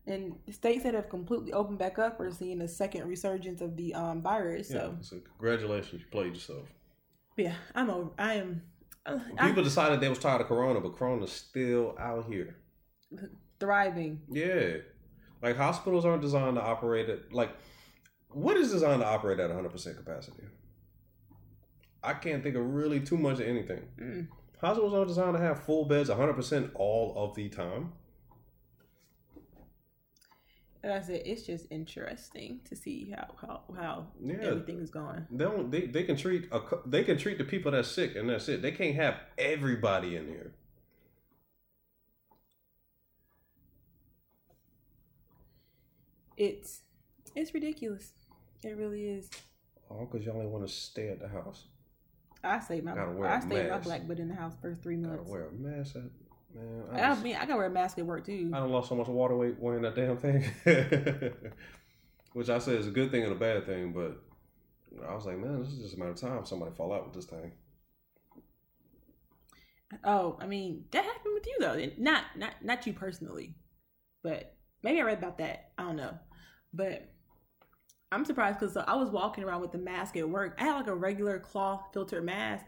And 0.09 0.35
states 0.51 0.83
that 0.85 0.95
have 0.95 1.09
completely 1.09 1.53
opened 1.53 1.79
back 1.79 1.99
up 1.99 2.19
are 2.21 2.31
seeing 2.31 2.61
a 2.63 2.69
second 2.69 3.07
resurgence 3.09 3.61
of 3.61 3.77
the 3.77 3.95
um 3.95 4.23
virus. 4.23 4.71
Yeah. 4.71 4.77
So 4.81 4.97
So 5.03 5.17
congratulations, 5.39 6.01
you 6.03 6.09
played 6.11 6.35
yourself. 6.35 6.67
yeah, 7.37 7.55
I'm 7.75 7.91
over. 7.91 8.11
I 8.19 8.35
am. 8.35 8.63
uh, 9.07 9.19
People 9.41 9.63
decided 9.63 10.01
they 10.01 10.09
was 10.09 10.19
tired 10.19 10.41
of 10.41 10.47
Corona, 10.49 10.81
but 10.81 10.97
Corona's 10.97 11.33
still 11.33 11.95
out 12.01 12.25
here. 12.33 12.57
thriving. 13.61 14.21
Yeah, 14.31 14.79
like 15.43 15.57
hospitals 15.57 16.05
aren't 16.05 16.23
designed 16.23 16.57
to 16.57 16.63
operate 16.63 17.09
at 17.09 17.33
like 17.33 17.51
what 18.31 18.57
is 18.57 18.71
designed 18.73 19.01
to 19.03 19.07
operate 19.07 19.39
at 19.41 19.49
100 19.49 19.69
percent 19.71 19.97
capacity. 19.97 20.45
I 22.03 22.15
can't 22.15 22.43
think 22.43 22.55
of 22.57 22.65
really 22.75 23.01
too 23.01 23.17
much 23.19 23.41
of 23.41 23.47
anything. 23.47 23.83
Mm. 24.01 24.29
Hospitals 24.61 24.95
aren't 24.95 25.09
designed 25.09 25.35
to 25.37 25.41
have 25.43 25.63
full 25.65 25.85
beds 25.85 26.09
100 26.09 26.35
percent 26.35 26.71
all 26.75 27.13
of 27.17 27.35
the 27.35 27.49
time. 27.49 27.93
And 30.83 30.93
I 30.93 31.01
said 31.01 31.23
it's 31.25 31.43
just 31.43 31.67
interesting 31.71 32.61
to 32.69 32.77
see 32.77 33.13
how 33.17 33.27
how, 33.41 33.61
how 33.77 34.07
Yeah, 34.23 34.37
everything 34.43 34.79
is 34.81 34.91
going. 34.91 35.27
They 35.31 35.45
don't. 35.45 35.71
They, 35.71 35.87
they 35.87 36.05
can 36.05 36.17
treat 36.17 36.49
a, 36.53 36.61
they 36.87 37.03
can 37.03 37.19
treat 37.19 37.39
the 37.39 37.45
people 37.45 37.73
that's 37.73 37.89
sick 37.89 38.15
and 38.15 38.29
that's 38.31 38.49
it. 38.49 38.63
They 38.63 38.71
can't 38.71 38.95
have 38.95 39.17
everybody 39.37 40.17
in 40.17 40.29
here. 40.29 40.53
It's 46.37 46.83
it's 47.35 47.53
ridiculous. 47.53 48.13
It 48.63 48.77
really 48.77 49.09
is. 49.09 49.29
All 49.91 50.07
because 50.11 50.25
y'all 50.25 50.37
only 50.37 50.47
want 50.47 50.67
to 50.67 50.73
stay 50.73 51.09
at 51.09 51.19
the 51.21 51.29
house. 51.29 51.65
I 52.45 52.61
stay 52.61 52.81
my 52.81 52.95
Gotta 52.95 53.21
I 53.23 53.37
a 53.39 53.43
stay 53.43 53.69
my 53.69 53.79
black 53.79 54.07
butt 54.07 54.21
in 54.21 54.29
the 54.29 54.35
house 54.37 54.55
for 54.61 54.77
three 54.81 54.97
Gotta 54.97 55.17
months. 55.17 55.31
wear 55.31 55.49
a 55.49 55.53
mask. 55.53 55.97
At, 55.97 56.03
man, 56.55 56.83
I, 56.93 56.97
I, 56.97 57.09
just, 57.09 57.23
mean, 57.23 57.37
I 57.37 57.41
gotta 57.41 57.57
wear 57.57 57.67
a 57.67 57.71
mask 57.71 57.99
at 57.99 58.07
work 58.07 58.25
too. 58.25 58.51
I 58.53 58.59
don't 58.59 58.71
lost 58.71 58.89
so 58.89 58.95
much 58.95 59.09
water 59.09 59.37
weight 59.37 59.59
wearing 59.59 59.83
that 59.83 59.95
damn 59.95 60.17
thing. 60.17 60.45
Which 62.33 62.51
I 62.51 62.59
say 62.59 62.73
is 62.73 62.87
a 62.87 62.91
good 62.91 63.11
thing 63.11 63.25
and 63.25 63.33
a 63.33 63.37
bad 63.37 63.67
thing, 63.67 63.93
but 63.93 64.23
I 65.09 65.15
was 65.15 65.27
like, 65.27 65.39
man, 65.39 65.61
this 65.61 65.73
is 65.73 65.81
just 65.81 65.95
a 65.95 65.99
matter 65.99 66.11
of 66.11 66.21
time. 66.21 66.45
Somebody 66.45 66.73
fall 66.75 66.93
out 66.93 67.07
with 67.07 67.15
this 67.15 67.27
thing. 67.27 67.53
Oh, 70.05 70.37
I 70.41 70.47
mean 70.47 70.85
that 70.91 71.05
happened 71.05 71.35
with 71.35 71.47
you 71.47 71.57
though. 71.61 71.87
Not 71.97 72.25
not 72.37 72.53
not 72.63 72.87
you 72.87 72.93
personally, 72.93 73.55
but 74.23 74.55
maybe 74.83 75.01
I 75.01 75.05
read 75.05 75.19
about 75.19 75.39
that. 75.39 75.71
I 75.79 75.85
don't 75.85 75.97
know, 75.97 76.19
but 76.75 77.09
I'm 78.13 78.25
surprised 78.25 78.59
because 78.61 78.77
I 78.77 78.95
was 78.95 79.11
walking 79.11 79.45
around 79.45 79.61
with 79.61 79.73
the 79.73 79.79
mask 79.79 80.17
at 80.17 80.29
work. 80.29 80.57
I 80.59 80.65
had 80.65 80.77
like 80.77 80.87
a 80.87 80.95
regular 80.95 81.39
cloth 81.39 81.89
filter 81.93 82.23
mask. 82.23 82.65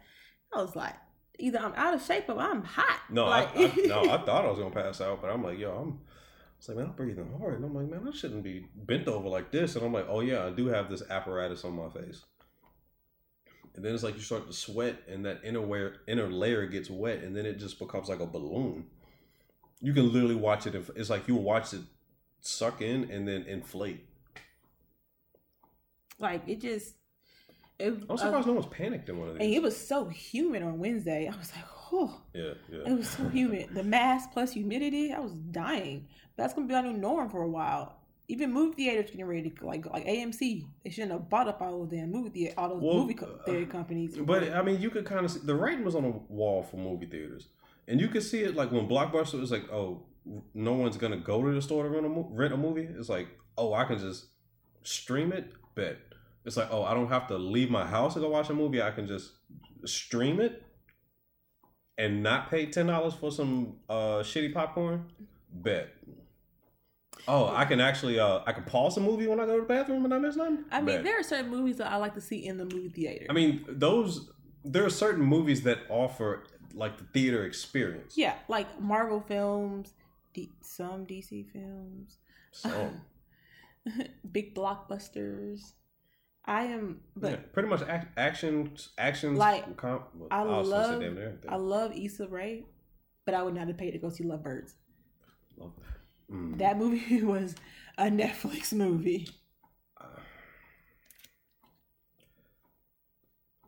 I 0.55 0.61
was 0.61 0.75
like, 0.77 0.95
either 1.41 1.59
I'm 1.59 1.75
out 1.75 1.95
of 1.95 2.03
shape 2.03 2.29
or 2.29 2.39
I'm 2.39 2.63
hot. 2.63 3.01
No, 3.11 3.27
like, 3.27 3.57
I, 3.57 3.65
I 3.65 3.73
no, 3.87 4.01
I 4.03 4.19
thought 4.25 4.45
I 4.45 4.51
was 4.51 4.59
gonna 4.59 4.71
pass 4.75 5.01
out, 5.01 5.21
but 5.23 5.31
I'm 5.31 5.43
like, 5.43 5.59
yo, 5.59 5.73
I'm. 5.73 6.01
It's 6.59 6.69
like, 6.69 6.77
man, 6.77 6.87
I'm 6.87 6.93
breathing 6.93 7.33
hard, 7.39 7.55
and 7.55 7.65
I'm 7.65 7.75
like, 7.75 7.89
man, 7.89 8.07
I 8.07 8.15
shouldn't 8.15 8.43
be 8.43 8.67
bent 8.75 9.09
over 9.09 9.29
like 9.29 9.51
this. 9.51 9.77
And 9.77 9.85
I'm 9.85 9.93
like, 9.95 10.07
oh 10.09 10.21
yeah, 10.21 10.45
I 10.45 10.51
do 10.51 10.67
have 10.67 10.91
this 10.91 11.03
apparatus 11.09 11.65
on 11.65 11.73
my 11.75 11.89
face. 11.89 12.23
And 13.75 13.85
then 13.85 13.95
it's 13.95 14.03
like 14.03 14.15
you 14.17 14.21
start 14.21 14.47
to 14.47 14.53
sweat, 14.53 14.97
and 15.09 15.25
that 15.25 15.41
inner 15.43 15.63
wear, 15.63 15.95
inner 16.07 16.29
layer 16.29 16.67
gets 16.67 16.91
wet, 16.91 17.19
and 17.23 17.35
then 17.35 17.47
it 17.47 17.59
just 17.59 17.79
becomes 17.79 18.09
like 18.11 18.21
a 18.21 18.27
balloon. 18.27 18.87
You 19.81 19.95
can 19.95 20.13
literally 20.13 20.35
watch 20.35 20.67
it. 20.67 20.75
inf- 20.75 20.91
It's 20.97 21.09
like 21.09 21.29
you 21.29 21.35
watch 21.37 21.73
it 21.73 21.81
suck 22.43 22.83
in 22.83 23.11
and 23.11 23.27
then 23.27 23.45
inflate. 23.45 24.05
like 26.19 26.43
it 26.47 26.61
just. 26.61 26.95
It, 27.81 27.95
I'm 28.09 28.17
surprised 28.17 28.47
no 28.47 28.53
one's 28.55 28.67
panicked 28.67 29.09
in 29.09 29.19
one 29.19 29.29
of 29.29 29.35
these. 29.35 29.45
and 29.47 29.55
it 29.55 29.63
was 29.63 29.77
so 29.77 30.05
humid 30.09 30.63
on 30.63 30.79
Wednesday. 30.79 31.29
I 31.33 31.37
was 31.37 31.51
like, 31.55 31.65
oh, 31.93 32.21
yeah, 32.35 32.53
yeah. 32.71 32.79
it 32.87 32.97
was 32.97 33.09
so 33.09 33.29
humid. 33.29 33.71
The 33.75 33.83
mask 33.83 34.31
plus 34.33 34.53
humidity, 34.53 35.13
I 35.13 35.21
was 35.21 35.33
dying. 35.33 36.07
That's 36.37 36.55
gonna 36.55 36.67
be 36.67 36.75
our 36.75 36.83
new 36.83 36.93
norm 36.93 37.29
for 37.31 37.43
a 37.43 37.49
while. 37.49 37.97
Even 38.29 38.53
movie 38.53 38.75
theaters 38.85 39.11
getting 39.11 39.27
ready 39.27 39.51
to 39.51 39.67
like 39.67 39.87
like 39.87 40.07
AMC. 40.07 40.65
They 40.85 40.91
shouldn't 40.91 41.11
have 41.13 41.29
bought 41.29 41.49
up 41.49 41.61
all 41.61 41.83
of 41.83 41.91
them 41.91 42.13
movie 42.13 42.29
theater, 42.31 42.55
all 42.57 42.69
those 42.69 42.83
Well, 42.83 42.95
movie 42.99 43.15
co- 43.15 43.41
theater 43.45 43.67
companies. 43.67 44.17
But 44.17 44.53
I 44.53 44.63
mean, 44.63 44.81
you 44.81 44.89
could 44.91 45.05
kind 45.05 45.25
of 45.25 45.31
see 45.33 45.41
the 45.43 45.55
writing 45.57 45.85
was 45.85 45.97
on 45.97 46.05
the 46.05 46.11
wall 46.29 46.63
for 46.63 46.77
movie 46.77 47.07
theaters, 47.07 47.49
and 47.89 48.01
you 48.01 48.07
could 48.09 48.23
see 48.23 48.41
it 48.43 48.55
like 48.55 48.71
when 48.71 48.87
Blockbuster 48.89 49.41
was 49.41 49.51
like, 49.51 49.69
"Oh, 49.73 50.05
no 50.55 50.75
one's 50.75 50.97
gonna 50.97 51.17
go 51.17 51.43
to 51.43 51.51
the 51.53 51.61
store 51.61 51.83
to 51.83 51.89
rent 51.91 52.07
a 52.07 52.09
rent 52.09 52.55
a 52.55 52.57
movie." 52.57 52.89
It's 52.97 53.09
like, 53.09 53.27
"Oh, 53.59 53.75
I 53.75 53.83
can 53.85 53.99
just 53.99 54.27
stream 54.85 55.33
it." 55.33 55.53
Bet 55.75 55.99
it's 56.45 56.57
like, 56.57 56.69
"Oh, 56.71 56.83
I 56.83 56.95
don't 56.95 57.09
have 57.09 57.27
to 57.29 57.39
leave 57.39 57.71
my 57.71 57.87
house 57.87 58.15
to 58.15 58.21
go 58.21 58.29
watch 58.31 58.51
a 58.51 58.55
movie. 58.55 58.83
I 58.83 58.91
can 58.91 59.07
just 59.07 59.33
stream 59.85 60.41
it 60.41 60.63
and 61.99 62.23
not 62.23 62.51
pay 62.51 62.67
ten 62.67 62.87
dollars 62.87 63.15
for 63.15 63.31
some 63.31 63.77
uh, 63.89 64.23
shitty 64.23 64.53
popcorn." 64.53 65.07
Bet. 65.53 65.89
Oh, 67.29 67.49
I 67.55 67.65
can 67.65 67.81
actually 67.81 68.19
uh, 68.19 68.41
I 68.47 68.53
can 68.53 68.65
pause 68.65 68.97
a 68.97 69.01
movie 69.01 69.27
when 69.27 69.41
I 69.41 69.47
go 69.47 69.57
to 69.57 69.63
the 69.63 69.67
bathroom 69.69 70.05
and 70.05 70.15
I 70.15 70.19
miss 70.19 70.37
nothing. 70.37 70.65
I 70.71 70.81
mean, 70.81 70.97
Bet. 70.97 71.05
there 71.05 71.21
are 71.21 71.23
certain 71.23 71.51
movies 71.51 71.77
that 71.79 71.91
I 71.91 71.97
like 71.97 72.15
to 72.15 72.21
see 72.21 72.47
in 72.47 72.57
the 72.57 72.65
movie 72.65 72.89
theater. 72.89 73.27
I 73.29 73.33
mean, 73.33 73.65
those 73.69 74.31
there 74.65 74.85
are 74.85 74.91
certain 74.91 75.25
movies 75.25 75.63
that 75.63 75.79
offer 75.89 76.45
like 76.75 76.99
the 76.99 77.05
theater 77.05 77.45
experience. 77.45 78.15
Yeah, 78.17 78.35
like 78.49 78.81
Marvel 78.81 79.21
films, 79.21 79.95
D- 80.35 80.53
some 80.61 81.07
DC 81.07 81.51
films, 81.53 82.19
So 82.53 82.93
big 84.33 84.55
blockbusters. 84.55 85.73
I 86.47 86.65
am, 86.65 87.01
but 87.17 87.31
yeah, 87.31 87.37
pretty 87.53 87.69
much 87.69 87.83
ac- 87.83 88.09
action, 88.17 88.73
action. 88.99 89.37
Like, 89.37 89.77
com- 89.77 90.03
I 90.31 90.43
love-. 90.43 91.03
I 91.49 91.57
love 91.57 91.93
Issa 91.97 92.27
Rae, 92.29 92.65
but 93.27 93.35
I 93.35 93.43
would 93.43 93.55
not 93.55 93.69
have 93.69 93.77
paid 93.77 93.93
to 93.93 93.99
go 93.99 94.09
see 94.09 94.25
Lovebirds. 94.25 94.73
Love 95.57 95.73
that. 95.79 96.35
Mm. 96.35 96.59
That 96.59 96.79
movie 96.79 97.23
was 97.23 97.55
a 97.99 98.05
Netflix 98.05 98.73
movie. 98.73 99.29
Uh, 100.01 100.05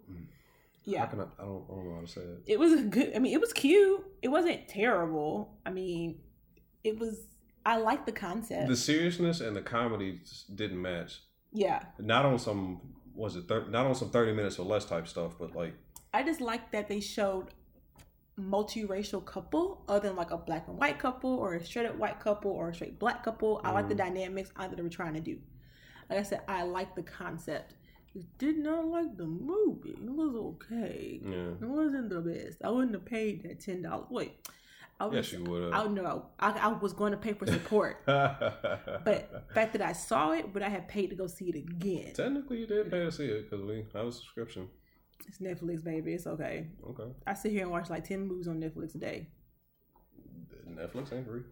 Yeah, 0.85 1.03
I? 1.03 1.07
I 1.07 1.17
don't, 1.17 1.31
I 1.39 1.43
don't 1.45 1.69
know 1.69 1.95
how 1.95 2.01
to 2.01 2.07
say 2.09 2.21
it. 2.23 2.43
it 2.47 2.59
was 2.59 2.73
a 2.73 2.83
good. 2.83 3.13
I 3.15 3.19
mean, 3.21 3.33
it 3.35 3.41
was 3.41 3.53
cute. 3.53 4.05
It 4.21 4.29
wasn't 4.29 4.67
terrible. 4.67 5.59
I 5.65 5.71
mean, 5.71 6.19
it 6.83 6.99
was. 6.99 7.21
I 7.65 7.77
like 7.77 8.07
the 8.07 8.13
concept. 8.13 8.67
The 8.69 8.77
seriousness 8.77 9.41
and 9.41 9.55
the 9.55 9.63
comedy 9.63 10.21
didn't 10.53 10.83
match. 10.83 11.21
Yeah, 11.53 11.83
Not 11.99 12.25
on 12.25 12.39
some 12.39 12.81
was 13.15 13.37
it 13.37 13.47
thir- 13.49 13.67
not 13.69 13.87
on 13.87 13.95
some 13.95 14.11
thirty 14.11 14.33
minutes 14.33 14.59
or 14.59 14.65
less 14.65 14.85
type 14.85 15.07
stuff, 15.07 15.33
but 15.39 15.55
like 15.55 15.75
I 16.15 16.23
just 16.23 16.41
like 16.41 16.71
that 16.73 16.89
they 16.89 17.01
showed 17.01 17.49
multiracial 18.39 19.25
couple 19.25 19.85
other 19.89 20.09
than 20.09 20.17
like 20.17 20.31
a 20.31 20.39
black 20.39 20.67
and 20.69 20.79
white 20.79 20.99
couple 20.99 21.31
or 21.37 21.55
a 21.55 21.65
straight 21.65 21.87
up 21.87 21.97
white 21.97 22.19
couple 22.21 22.51
or 22.51 22.71
a 22.71 22.75
straight 22.75 22.99
black 22.99 23.23
couple. 23.23 23.61
I 23.65 23.73
like 23.73 23.89
the 23.89 23.95
Mhm. 23.95 23.99
dynamics 23.99 24.51
I 24.57 24.67
that 24.69 24.77
they 24.77 24.83
were 24.83 24.89
trying 24.89 25.15
to 25.15 25.21
do. 25.21 25.39
Like 26.09 26.19
I 26.19 26.23
said, 26.23 26.43
I 26.49 26.63
like 26.65 26.95
the 26.95 27.03
concept. 27.03 27.75
I 28.17 28.21
did 28.39 28.59
not 28.59 28.87
like 28.87 29.17
the 29.17 29.27
movie. 29.27 29.91
It 29.91 30.11
was 30.11 30.35
okay. 30.35 31.21
yeah. 31.25 31.53
It 31.61 31.69
wasn't 31.69 32.11
the 32.11 32.21
best. 32.21 32.59
I 32.65 32.71
wouldn't 32.71 32.93
have 32.95 33.05
paid 33.05 33.43
that 33.45 33.61
ten 33.61 33.83
dollars. 33.83 34.07
Wait, 34.11 34.33
I 35.03 35.07
was. 35.07 35.15
Yes, 35.15 35.33
you 35.33 35.45
would 35.51 35.73
I 35.73 35.83
have. 35.83 35.91
know. 35.91 36.27
I, 36.39 36.51
I 36.53 36.69
was 36.69 36.93
going 36.93 37.11
to 37.13 37.19
pay 37.19 37.33
for 37.33 37.47
support, 37.47 38.03
but 38.07 39.05
the 39.05 39.43
fact 39.55 39.73
that 39.73 39.83
I 39.83 39.93
saw 39.93 40.33
it, 40.33 40.53
but 40.53 40.63
I 40.63 40.69
had 40.69 40.87
paid 40.89 41.09
to 41.11 41.17
go 41.17 41.27
see 41.27 41.49
it 41.49 41.57
again. 41.57 42.13
technically, 42.15 42.59
you 42.61 42.67
did 42.67 42.91
pay 42.91 43.01
to 43.05 43.11
see 43.13 43.27
it 43.27 43.51
because 43.51 43.65
we 43.67 43.85
have 43.95 44.07
a 44.07 44.13
subscription. 44.13 44.69
It's 45.27 45.39
Netflix, 45.39 45.83
baby. 45.85 46.13
It's 46.15 46.27
okay. 46.27 46.67
Okay, 46.91 47.11
I 47.27 47.35
sit 47.35 47.53
here 47.53 47.63
and 47.63 47.71
watch 47.71 47.91
like 47.91 48.05
ten 48.07 48.27
movies 48.27 48.49
on 48.49 48.61
Netflix 48.61 48.95
a 48.95 48.99
day. 48.99 49.29
Netflix 50.71 51.13
ain't 51.13 51.27
free. 51.27 51.43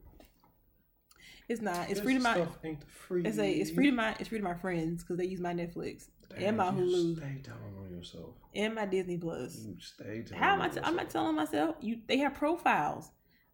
It's 1.49 1.61
not. 1.61 1.91
It's 1.91 1.95
This 1.95 2.01
free 2.01 2.15
to 2.15 2.21
my. 2.21 2.47
free. 2.89 3.23
It's 3.25 3.39
a. 3.39 3.51
It's 3.51 3.71
free 3.71 3.87
to 3.87 3.93
my. 3.93 4.15
It's 4.21 4.29
free 4.29 4.39
to 4.39 4.45
my 4.45 4.55
friends 4.55 5.03
because 5.03 5.17
they 5.19 5.27
use 5.27 5.41
my 5.41 5.53
Netflix 5.53 6.09
and 6.37 6.57
my 6.57 6.67
you 6.71 6.77
Hulu 6.77 7.17
Stay 7.17 7.41
down 7.43 7.57
on 7.85 7.91
yourself. 7.91 8.35
and 8.55 8.75
my 8.77 8.87
Disney 8.87 9.19
Plus. 9.19 9.59
You 9.67 9.75
stay 9.81 10.23
down. 10.23 10.39
How 10.39 10.55
am 10.55 10.63
I? 10.63 10.69
T- 10.69 10.81
I'm 10.83 10.95
not 10.97 11.11
telling 11.11 11.35
myself. 11.35 11.75
You. 11.81 11.99
They 12.07 12.19
have 12.19 12.35
profiles. 12.35 13.11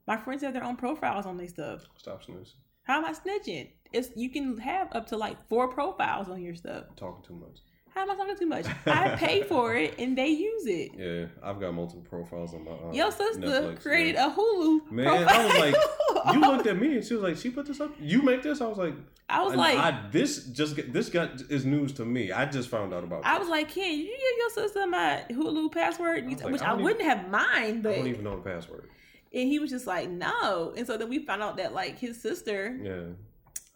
My 0.06 0.16
friends 0.16 0.42
have 0.42 0.52
their 0.54 0.64
own 0.64 0.76
profiles 0.76 1.26
on 1.26 1.36
their 1.36 1.48
stuff. 1.48 1.82
Stop 1.96 2.24
snitching. 2.24 2.52
How 2.82 2.98
am 2.98 3.04
I 3.04 3.12
snitching? 3.12 3.70
It's 3.92 4.10
you 4.14 4.30
can 4.30 4.58
have 4.58 4.88
up 4.92 5.06
to 5.08 5.16
like 5.16 5.36
four 5.48 5.68
profiles 5.68 6.28
on 6.28 6.40
your 6.42 6.54
stuff. 6.54 6.84
Talking 6.96 7.24
too 7.26 7.34
much. 7.34 7.58
How 7.94 8.02
am 8.02 8.10
I 8.10 8.14
talking 8.16 8.36
too 8.36 8.46
much? 8.46 8.66
I 8.86 9.16
pay 9.16 9.42
for 9.42 9.74
it 9.74 9.98
and 9.98 10.16
they 10.18 10.28
use 10.28 10.66
it. 10.66 10.90
Yeah, 10.96 11.26
I've 11.42 11.58
got 11.58 11.72
multiple 11.72 12.02
profiles 12.08 12.52
on 12.54 12.64
my. 12.64 12.72
Uh, 12.72 12.92
Your 12.92 13.10
sister 13.10 13.40
Netflix, 13.40 13.80
created 13.82 14.14
yeah. 14.16 14.30
a 14.30 14.36
Hulu. 14.36 14.90
Man, 14.92 15.06
profile. 15.06 15.40
I 15.40 15.46
was 15.46 15.58
like, 15.58 16.34
You 16.34 16.40
looked 16.40 16.66
at 16.66 16.78
me 16.78 16.96
and 16.96 17.04
she 17.04 17.14
was 17.14 17.22
like, 17.22 17.36
"She 17.36 17.50
put 17.50 17.66
this 17.66 17.80
up. 17.80 17.92
You 17.98 18.20
make 18.22 18.42
this?" 18.42 18.60
I 18.60 18.66
was 18.66 18.76
like, 18.78 18.94
I 19.28 19.42
was 19.42 19.54
I- 19.54 19.56
like, 19.56 19.78
I, 19.78 19.88
I, 19.88 20.08
"This 20.10 20.44
just 20.46 20.76
get, 20.76 20.92
this 20.92 21.08
got 21.08 21.40
is 21.50 21.64
news 21.64 21.92
to 21.94 22.04
me. 22.04 22.32
I 22.32 22.44
just 22.46 22.68
found 22.68 22.92
out 22.92 23.02
about. 23.02 23.24
I 23.24 23.34
this. 23.34 23.40
Was 23.40 23.48
like, 23.48 23.70
Ken, 23.70 23.92
you 23.98 24.04
give 24.06 24.38
your 24.38 24.50
sister 24.50 24.86
my 24.86 25.24
Hulu 25.30 25.72
password, 25.72 26.24
I 26.24 26.28
like, 26.28 26.52
which 26.52 26.62
I 26.62 26.72
I, 26.72 26.74
wouldn't 26.74 27.02
have 27.02 27.28
mind, 27.30 27.78
I 27.78 27.80
but 27.80 27.94
don't 27.96 28.06
even 28.08 28.24
know 28.24 28.36
the 28.36 28.42
password. 28.50 28.88
And 29.36 29.46
he 29.48 29.60
was 29.60 29.70
just 29.70 29.86
like, 29.86 30.08
no. 30.10 30.72
And 30.76 30.84
so 30.86 30.96
then 30.96 31.08
we 31.08 31.20
found 31.24 31.42
out 31.42 31.58
that 31.58 31.72
like 31.72 31.98
his 31.98 32.20
sister, 32.20 32.76
Yeah, 32.82 33.02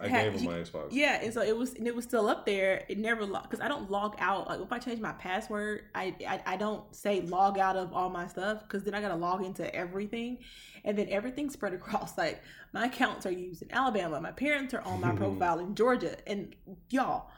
I 0.05 0.09
Had- 0.09 0.33
gave 0.33 0.41
he- 0.41 0.49
my 0.49 0.55
Xbox. 0.55 0.89
yeah, 0.93 1.21
and 1.23 1.33
so 1.33 1.43
it 1.43 1.57
was 1.57 1.75
and 1.75 1.87
it 1.87 1.95
was 1.95 2.05
still 2.07 2.27
up 2.29 2.47
there. 2.47 2.85
It 2.89 2.99
never 2.99 3.25
locked 3.27 3.51
because 3.51 3.63
I 3.63 3.69
don't 3.69 3.91
log 3.91 4.17
out. 4.19 4.49
Like 4.49 4.61
if 4.61 4.73
I 4.73 4.79
change 4.79 4.99
my 5.01 5.13
password, 5.13 5.83
I 5.95 6.15
I, 6.27 6.41
I 6.47 6.57
don't 6.57 6.83
say 6.97 7.21
log 7.21 7.59
out 7.59 7.77
of 7.77 7.93
all 7.93 8.09
my 8.11 8.27
stuff 8.27 8.63
because 8.63 8.83
then 8.85 8.95
I 8.95 9.01
gotta 9.03 9.17
log 9.17 9.45
into 9.45 9.73
everything, 9.75 10.39
and 10.85 10.97
then 10.97 11.07
everything's 11.11 11.53
spread 11.53 11.75
across. 11.81 12.17
Like 12.17 12.43
my 12.73 12.87
accounts 12.87 13.27
are 13.27 13.31
used 13.33 13.61
in 13.63 13.71
Alabama. 13.73 14.21
My 14.21 14.33
parents 14.33 14.73
are 14.75 14.81
on 14.83 15.01
my 15.03 15.15
profile 15.23 15.59
in 15.59 15.75
Georgia, 15.75 16.17
and 16.27 16.57
y'all. 16.89 17.29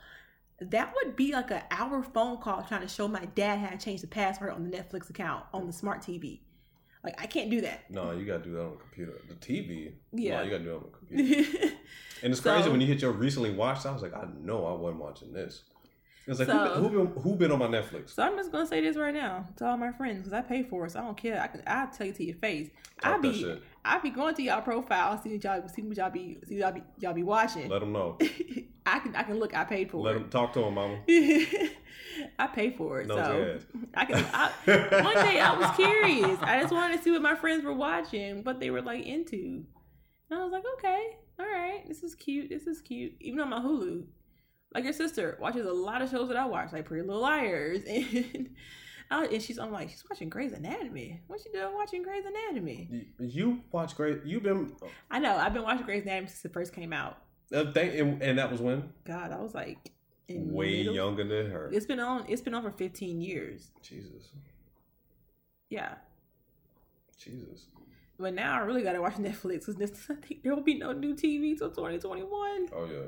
That 0.61 0.95
would 0.95 1.17
be 1.17 1.33
like 1.33 1.51
an 1.51 1.63
hour 1.73 2.05
phone 2.05 2.37
call 2.39 2.63
trying 2.63 2.83
to 2.83 2.89
show 2.89 3.09
my 3.09 3.25
dad 3.35 3.59
how 3.59 3.71
to 3.71 3.77
change 3.79 4.01
the 4.01 4.07
password 4.07 4.51
on 4.53 4.63
the 4.63 4.71
Netflix 4.77 5.11
account 5.11 5.45
on 5.53 5.67
the 5.67 5.73
smart 5.73 6.03
TV. 6.03 6.39
Like 7.05 7.21
I 7.21 7.27
can't 7.27 7.51
do 7.51 7.61
that. 7.63 7.91
No, 7.91 8.13
you 8.13 8.25
gotta 8.25 8.45
do 8.45 8.53
that 8.55 8.63
on 8.63 8.71
the 8.73 8.77
computer. 8.77 9.15
The 9.29 9.35
TV. 9.35 9.93
Yeah. 10.13 10.37
No, 10.39 10.43
you 10.45 10.51
gotta 10.51 10.65
do 10.65 10.71
it 10.71 10.77
on 10.77 10.83
the 10.85 10.99
computer. 11.17 11.75
And 12.25 12.33
it's 12.33 12.41
So- 12.41 12.55
crazy 12.55 12.71
when 12.71 12.81
you 12.81 12.87
hit 12.87 13.03
your 13.03 13.11
recently 13.11 13.51
watched. 13.51 13.85
I 13.85 13.91
was 13.93 14.01
like, 14.03 14.15
I 14.15 14.27
know 14.41 14.65
I 14.67 14.73
wasn't 14.79 15.01
watching 15.01 15.33
this. 15.33 15.63
It's 16.29 16.39
like 16.39 16.47
So- 16.47 16.75
who, 16.81 16.89
been, 16.89 16.93
who 16.93 17.05
been 17.07 17.23
who 17.23 17.35
been 17.35 17.51
on 17.51 17.59
my 17.59 17.67
Netflix? 17.67 18.11
So 18.11 18.23
I'm 18.23 18.37
just 18.37 18.53
gonna 18.53 18.67
say 18.69 18.81
this 18.81 18.97
right 18.97 19.13
now 19.13 19.49
to 19.57 19.67
all 19.67 19.77
my 19.77 19.91
friends 19.91 20.19
because 20.19 20.33
I 20.33 20.41
pay 20.43 20.63
for 20.63 20.87
it, 20.87 20.93
so 20.93 21.01
I 21.01 21.03
don't 21.03 21.17
care. 21.17 21.41
I 21.43 21.49
can 21.49 21.63
I'll 21.67 21.89
tell 21.89 22.07
you 22.07 22.13
to 22.13 22.25
your 22.25 22.37
face. 22.37 22.71
I 23.03 23.11
Talk 23.11 23.23
that 23.23 23.33
be. 23.33 23.61
I 23.85 23.99
be 23.99 24.11
going 24.11 24.37
to 24.37 24.43
y'all 24.43 24.63
profile, 24.63 25.21
see 25.21 25.31
what 25.33 25.43
y'all 25.43 25.69
see 25.69 25.83
what 25.83 25.97
y'all 25.97 26.11
be 26.11 26.39
see 26.47 26.61
what 26.61 26.61
y'all 26.61 26.73
be 26.73 26.83
y'all 27.01 27.13
be 27.13 27.25
watching. 27.25 27.69
Let 27.69 27.81
them 27.81 27.93
know. 27.93 28.17
I 28.85 28.99
can 28.99 29.15
I 29.15 29.23
can 29.23 29.39
look. 29.39 29.55
I 29.57 29.65
paid 29.65 29.91
for 29.91 29.99
Let 29.99 30.17
it. 30.17 30.19
them 30.21 30.29
talk 30.31 30.53
to 30.55 30.63
him, 30.65 30.75
mama. 30.75 30.99
I 32.39 32.47
pay 32.49 32.71
for 32.71 33.01
it, 33.01 33.07
No, 33.07 33.17
so 33.17 33.23
Jazz. 33.23 33.67
I 33.95 34.05
can. 34.05 34.25
I, 34.33 34.51
one 35.03 35.27
day 35.27 35.41
I 35.41 35.57
was 35.57 35.71
curious. 35.77 36.39
I 36.43 36.61
just 36.61 36.73
wanted 36.73 36.97
to 36.99 37.03
see 37.03 37.11
what 37.11 37.23
my 37.23 37.35
friends 37.35 37.65
were 37.65 37.73
watching, 37.73 38.43
what 38.45 38.61
they 38.61 38.71
were 38.71 38.83
like 38.83 39.07
into, 39.07 39.65
and 40.31 40.39
I 40.41 40.43
was 40.45 40.53
like, 40.53 40.65
okay, 40.79 41.01
all 41.39 41.47
right, 41.47 41.83
this 41.87 42.03
is 42.03 42.15
cute. 42.15 42.49
This 42.51 42.67
is 42.67 42.81
cute. 42.81 43.15
Even 43.21 43.41
on 43.41 43.51
my 43.51 43.61
Hulu, 43.61 44.05
like 44.75 44.85
your 44.85 44.93
sister 44.93 45.39
watches 45.41 45.67
a 45.67 45.73
lot 45.73 46.03
of 46.03 46.11
shows 46.11 46.29
that 46.29 46.37
I 46.37 46.45
watch, 46.47 46.73
like 46.73 46.85
Pretty 46.85 47.07
Little 47.07 47.23
Liars, 47.23 47.83
and 47.89 48.51
I, 49.11 49.27
and 49.27 49.43
she's 49.43 49.59
I'm 49.59 49.73
like 49.73 49.91
she's 49.91 50.05
watching 50.11 50.29
Grey's 50.29 50.53
Anatomy. 50.53 51.21
What's 51.29 51.45
she 51.45 51.51
doing 51.51 51.73
watching 51.75 52.03
Grey's 52.03 52.25
Anatomy? 52.25 53.07
You, 53.19 53.61
watch 53.71 53.95
great. 53.97 54.21
You've 54.25 54.43
been 54.43 54.73
I 55.11 55.19
know 55.19 55.37
I've 55.37 55.55
been 55.55 55.63
watching 55.63 55.87
Grey's 55.87 56.03
Anatomy 56.03 56.29
since 56.29 56.45
it 56.45 56.53
first 56.53 56.75
came 56.75 56.93
out. 56.93 57.19
Uh, 57.53 57.73
and, 57.77 58.23
and 58.23 58.39
that 58.39 58.51
was 58.51 58.61
when 58.61 58.91
God, 59.05 59.33
I 59.33 59.41
was 59.41 59.55
like 59.55 59.91
in 60.29 60.53
way 60.53 60.79
middle- 60.79 60.95
younger 60.95 61.25
than 61.25 61.51
her. 61.51 61.71
It's 61.73 61.87
been 61.87 62.01
on. 62.01 62.25
It's 62.29 62.43
been 62.43 62.55
on 62.55 62.63
for 62.63 62.71
15 62.71 63.21
years. 63.21 63.71
Jesus, 63.83 64.31
Yeah. 65.71 65.95
Jesus. 67.19 67.67
But 68.19 68.35
now 68.35 68.55
I 68.55 68.61
really 68.61 68.83
gotta 68.83 69.01
watch 69.01 69.15
Netflix 69.19 69.67
because 69.67 69.77
I 70.11 70.15
think 70.15 70.43
there 70.43 70.55
will 70.55 70.63
be 70.63 70.79
no 70.79 70.93
new 70.93 71.15
TV 71.15 71.57
till 71.59 71.71
2021. 71.71 72.69
Oh 72.75 72.85
yeah, 72.91 72.99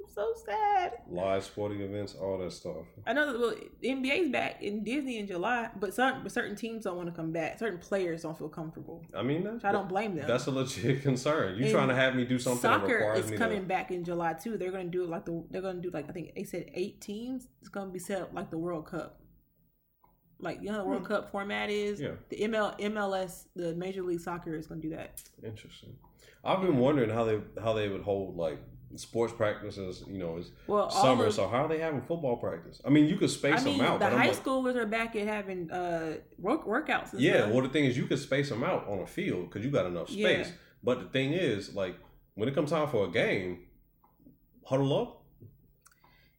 I'm 0.00 0.12
so 0.12 0.32
sad. 0.46 0.92
live 1.08 1.44
sporting 1.44 1.80
events, 1.80 2.14
all 2.14 2.38
that 2.38 2.52
stuff. 2.52 2.86
I 3.06 3.12
know 3.12 3.32
that 3.32 3.38
well, 3.38 3.54
the 3.80 3.88
NBA's 3.88 4.30
back 4.30 4.62
in 4.62 4.82
Disney 4.84 5.18
in 5.18 5.26
July, 5.26 5.70
but 5.78 5.94
certain 5.94 6.22
but 6.22 6.32
certain 6.32 6.56
teams 6.56 6.84
don't 6.84 6.96
want 6.96 7.08
to 7.08 7.14
come 7.14 7.32
back. 7.32 7.58
Certain 7.58 7.78
players 7.78 8.22
don't 8.22 8.36
feel 8.36 8.48
comfortable. 8.48 9.04
I 9.14 9.22
mean, 9.22 9.44
that, 9.44 9.64
I 9.64 9.72
don't 9.72 9.88
blame 9.88 10.14
them. 10.16 10.26
That's 10.26 10.46
a 10.46 10.50
legit 10.50 11.02
concern. 11.02 11.56
You 11.58 11.70
trying 11.70 11.88
to 11.88 11.94
have 11.94 12.14
me 12.14 12.24
do 12.24 12.38
something 12.38 12.62
that 12.62 12.80
Soccer 12.80 12.94
requires 12.94 13.24
is 13.26 13.30
me 13.30 13.36
coming 13.36 13.60
to. 13.60 13.66
back 13.66 13.90
in 13.90 14.04
July 14.04 14.32
too. 14.34 14.56
They're 14.56 14.72
gonna 14.72 14.84
do 14.84 15.04
it 15.04 15.10
like 15.10 15.24
the 15.26 15.44
they're 15.50 15.62
gonna 15.62 15.80
do 15.80 15.90
like 15.90 16.08
I 16.08 16.12
think 16.12 16.34
they 16.34 16.44
said 16.44 16.70
eight 16.74 17.00
teams. 17.00 17.48
It's 17.60 17.68
gonna 17.68 17.90
be 17.90 17.98
set 17.98 18.22
up 18.22 18.30
like 18.32 18.50
the 18.50 18.58
World 18.58 18.86
Cup. 18.86 19.20
Like 20.38 20.58
you 20.62 20.70
know 20.72 20.78
the 20.78 20.84
World 20.84 21.06
Cup 21.06 21.30
format 21.30 21.70
is. 21.70 21.98
Hmm. 21.98 22.04
Yeah. 22.04 22.10
The 22.30 22.36
ML 22.36 22.80
MLS 22.80 23.44
the 23.54 23.74
Major 23.74 24.02
League 24.02 24.20
Soccer 24.20 24.54
is 24.54 24.66
gonna 24.66 24.80
do 24.80 24.90
that. 24.90 25.22
Interesting. 25.44 25.96
I've 26.42 26.62
been 26.62 26.78
wondering 26.78 27.10
how 27.10 27.24
they 27.24 27.40
how 27.62 27.74
they 27.74 27.88
would 27.88 28.00
hold 28.02 28.36
like 28.36 28.58
sports 28.96 29.32
practices. 29.32 30.02
You 30.06 30.18
know, 30.18 30.36
it's 30.38 30.50
Well, 30.66 30.90
summer, 30.90 31.30
so 31.30 31.48
how 31.48 31.64
are 31.64 31.68
they 31.68 31.78
having 31.78 32.00
football 32.02 32.36
practice? 32.36 32.80
I 32.84 32.90
mean, 32.90 33.06
you 33.06 33.16
could 33.16 33.30
space 33.30 33.60
I 33.60 33.64
mean, 33.64 33.78
them 33.78 33.86
out. 33.86 34.00
the 34.00 34.10
high 34.10 34.28
like, 34.28 34.42
schoolers 34.44 34.76
are 34.76 34.86
back 34.86 35.14
at 35.16 35.26
having 35.26 35.70
uh 35.70 36.16
work 36.38 36.66
workouts. 36.66 37.10
Yeah. 37.16 37.38
stuff. 37.42 37.50
Well, 37.52 37.62
the 37.62 37.68
thing 37.68 37.84
is, 37.84 37.96
you 37.96 38.06
could 38.06 38.18
space 38.18 38.48
them 38.48 38.64
out 38.64 38.88
on 38.88 38.98
a 39.00 39.06
field 39.06 39.48
because 39.48 39.64
you 39.64 39.70
got 39.70 39.86
enough 39.86 40.08
space. 40.08 40.48
Yeah. 40.48 40.52
But 40.82 41.00
the 41.00 41.08
thing 41.08 41.32
is, 41.32 41.74
like 41.74 41.96
when 42.34 42.48
it 42.48 42.54
comes 42.54 42.70
time 42.70 42.88
for 42.88 43.04
a 43.06 43.10
game, 43.10 43.60
huddle 44.64 44.98
up. 45.00 45.16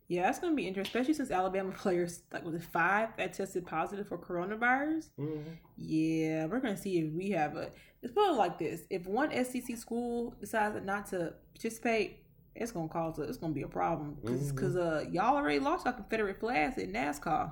yeah, 0.08 0.24
that's 0.24 0.40
gonna 0.40 0.56
be 0.56 0.68
interesting, 0.68 0.90
especially 1.00 1.14
since 1.14 1.32
Alabama 1.32 1.72
players 1.78 2.24
like 2.34 2.44
was 2.44 2.56
it 2.56 2.64
five 2.64 3.10
that 3.18 3.34
tested 3.34 3.66
positive 3.66 4.08
for 4.08 4.18
coronavirus. 4.18 5.10
Mhm. 5.20 5.44
Yeah, 5.78 6.46
we're 6.48 6.60
gonna 6.60 6.78
see 6.78 7.00
if 7.00 7.14
we 7.14 7.30
have 7.32 7.56
a. 7.56 7.72
Let's 8.02 8.14
put 8.16 8.30
it 8.32 8.36
like 8.36 8.58
this: 8.58 8.82
if 8.90 9.06
one 9.06 9.32
SEC 9.46 9.78
school 9.78 10.36
decides 10.40 10.76
not 10.84 11.06
to 11.08 11.34
participate, 11.54 12.21
it's 12.56 12.72
gonna 12.72 12.88
cause 12.90 13.18
a, 13.20 13.24
it's 13.24 13.38
gonna 13.38 13.54
be 13.54 13.62
a 13.64 13.68
problem 13.68 14.18
because 14.22 14.76
Mhm. 14.76 15.06
uh 15.08 15.10
y'all 15.10 15.36
already 15.38 15.60
lost 15.60 15.88
our 15.88 15.94
Confederate 15.94 16.40
flags 16.40 16.78
in 16.78 16.92
NASCAR. 16.92 17.52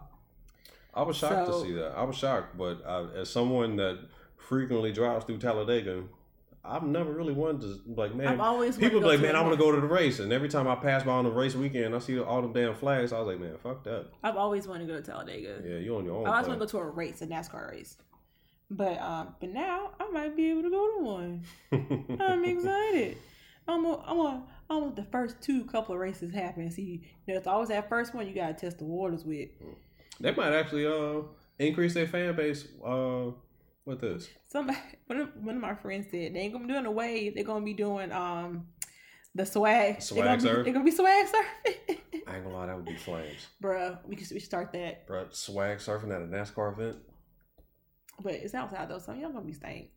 I 0.94 1.04
was 1.04 1.16
shocked 1.18 1.48
So- 1.48 1.62
to 1.62 1.68
see 1.68 1.74
that. 1.74 1.92
I 1.96 2.04
was 2.04 2.16
shocked, 2.16 2.58
but 2.58 2.86
I, 2.86 3.04
as 3.20 3.30
someone 3.30 3.76
that 3.78 4.00
frequently 4.38 4.92
drives 4.92 5.26
through 5.26 5.38
Talladega, 5.38 6.04
I've 6.66 6.84
never 6.84 7.12
really 7.12 7.34
wanted 7.34 7.62
to 7.62 7.80
like 7.96 8.14
man. 8.14 8.28
I've 8.28 8.40
always 8.42 8.78
People 8.78 9.00
like, 9.02 9.22
man, 9.22 9.36
I 9.36 9.42
want 9.42 9.54
to 9.54 9.58
go 9.58 9.72
to 9.74 9.80
the 9.80 9.88
race, 9.88 10.20
and 10.20 10.34
every 10.34 10.50
time 10.50 10.68
I 10.68 10.76
pass 10.76 11.04
by 11.04 11.12
on 11.14 11.24
the 11.24 11.32
race 11.32 11.56
weekend, 11.56 11.96
I 11.96 12.00
see 12.00 12.20
all 12.20 12.42
them 12.42 12.52
damn 12.52 12.76
flags. 12.76 13.14
I 13.14 13.20
was 13.20 13.28
like, 13.28 13.40
man, 13.40 13.56
fuck 13.64 13.84
that. 13.86 14.08
I've 14.24 14.36
always 14.36 14.68
wanted 14.68 14.88
to 14.88 14.94
go 14.94 15.00
to 15.00 15.06
Talladega. 15.06 15.62
Yeah, 15.66 15.78
you 15.78 15.96
on 15.96 16.04
your 16.06 16.16
own. 16.18 16.28
I 16.28 16.32
always 16.32 16.48
want 16.48 16.60
to 16.60 16.66
go 16.66 16.70
to 16.72 16.78
a 16.80 16.90
race, 16.90 17.22
a 17.22 17.28
NASCAR 17.28 17.72
race. 17.72 17.98
But 18.72 19.00
um, 19.00 19.36
but 19.40 19.50
now 19.50 19.92
I 20.00 20.10
might 20.12 20.36
be 20.36 20.50
able 20.52 20.64
to 20.64 20.70
go 20.70 20.98
to 20.98 21.04
one. 21.04 21.44
I'm 22.20 22.44
excited. 22.44 23.18
I'm 23.68 23.86
a, 23.86 23.98
I'm 24.06 24.20
a, 24.20 24.44
I 24.70 24.76
want 24.76 24.96
the 24.96 25.06
first 25.06 25.42
two 25.42 25.66
couple 25.66 25.96
of 25.96 26.02
races 26.02 26.32
happen. 26.32 26.70
See, 26.70 27.02
you 27.26 27.34
know, 27.34 27.38
it's 27.38 27.48
always 27.48 27.70
that 27.70 27.90
first 27.90 28.14
one 28.14 28.28
you 28.28 28.36
gotta 28.36 28.54
test 28.54 28.78
the 28.78 28.86
waters 28.86 29.26
with. 29.26 29.50
They 30.20 30.32
might 30.34 30.54
actually 30.54 30.86
uh 30.86 31.24
increase 31.58 31.94
their 31.96 32.08
fan 32.08 32.36
base 32.36 32.68
uh 32.86 33.32
with 33.86 34.02
this. 34.02 34.30
Somebody, 34.48 34.78
one 35.08 35.20
of, 35.20 35.30
one 35.42 35.56
of 35.56 35.62
my 35.62 35.74
friends 35.74 36.08
said 36.12 36.36
they 36.36 36.40
ain't 36.40 36.54
gonna 36.54 36.68
be 36.68 36.74
doing 36.74 36.86
a 36.86 36.92
wave. 36.92 37.34
They're 37.34 37.44
gonna 37.44 37.66
be 37.66 37.74
doing 37.74 38.12
um 38.12 38.68
the 39.34 39.46
swag. 39.46 40.02
Swag 40.02 40.18
they're 40.18 40.38
gonna 40.38 40.42
surf? 40.42 40.58
Be, 40.58 40.64
they're 40.64 40.74
gonna 40.74 40.86
be 40.86 40.92
swag 40.92 41.26
surfing. 41.28 41.98
I 42.28 42.36
ain't 42.36 42.44
gonna 42.44 42.56
lie, 42.56 42.68
that 42.68 42.76
would 42.76 42.86
be 42.86 42.96
flames. 42.96 43.48
Bruh, 43.64 43.98
we 44.06 44.16
can 44.16 44.28
we 44.32 44.40
should 44.40 44.44
start 44.44 44.72
that. 44.74 45.08
Bro, 45.08 45.28
swag 45.32 45.80
surfing 45.80 46.14
at 46.14 46.22
a 46.22 46.26
NASCAR 46.26 46.74
event. 46.74 46.98
But 48.22 48.34
it's 48.34 48.54
outside 48.54 48.90
though, 48.90 49.00
so 49.00 49.14
y'all 49.14 49.32
gonna 49.32 49.46
be 49.46 49.54
stank. 49.54 49.90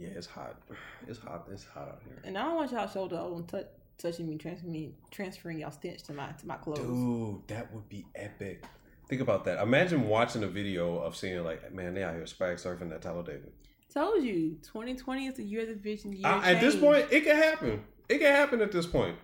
Yeah, 0.00 0.08
it's 0.16 0.26
hot. 0.26 0.56
It's 1.08 1.18
hot. 1.18 1.46
It's 1.50 1.64
hot 1.64 1.88
out 1.88 2.00
here. 2.04 2.20
And 2.24 2.36
I 2.36 2.42
don't 2.42 2.56
want 2.56 2.72
y'all 2.72 2.88
shoulder 2.88 3.16
on 3.16 3.46
t- 3.46 3.62
touching 3.98 4.28
me, 4.28 4.36
transferring 4.36 4.72
me, 4.72 4.94
transferring 5.10 5.58
y'all 5.60 5.70
stench 5.70 6.02
to 6.04 6.12
my 6.12 6.28
to 6.32 6.46
my 6.46 6.56
clothes. 6.56 6.78
Dude, 6.78 7.48
that 7.48 7.72
would 7.72 7.88
be 7.88 8.06
epic. 8.14 8.64
Think 9.08 9.20
about 9.20 9.44
that. 9.46 9.60
Imagine 9.60 10.08
watching 10.08 10.42
a 10.44 10.46
video 10.46 10.98
of 10.98 11.16
seeing 11.16 11.42
like, 11.42 11.72
man, 11.74 11.94
they 11.94 12.04
out 12.04 12.14
here 12.14 12.26
swag 12.26 12.56
surfing 12.56 12.92
at 12.92 13.02
Talladega. 13.02 13.48
Told 13.92 14.22
you, 14.22 14.56
2020 14.62 15.26
is 15.26 15.34
the 15.34 15.42
year 15.42 15.62
of 15.62 15.68
the 15.68 15.74
vision. 15.74 16.12
Year 16.12 16.26
I, 16.26 16.52
at 16.52 16.60
this 16.60 16.76
point, 16.76 17.06
it 17.10 17.24
can 17.24 17.36
happen. 17.36 17.82
It 18.08 18.18
can 18.18 18.32
happen 18.32 18.60
at 18.60 18.70
this 18.70 18.86
point. 18.86 19.16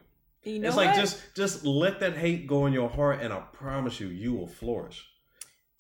You 0.43 0.59
know 0.59 0.69
it's 0.69 0.77
what? 0.77 0.87
like 0.87 0.97
just 0.97 1.21
just 1.35 1.65
let 1.65 2.01
that 2.01 2.17
hate 2.17 2.47
go 2.47 2.67
in 2.67 2.73
your 2.73 2.89
heart, 2.89 3.21
and 3.21 3.33
I 3.33 3.41
promise 3.53 4.01
you, 4.01 4.09
you 4.09 4.35
will 4.35 4.47
flourish. 4.47 5.07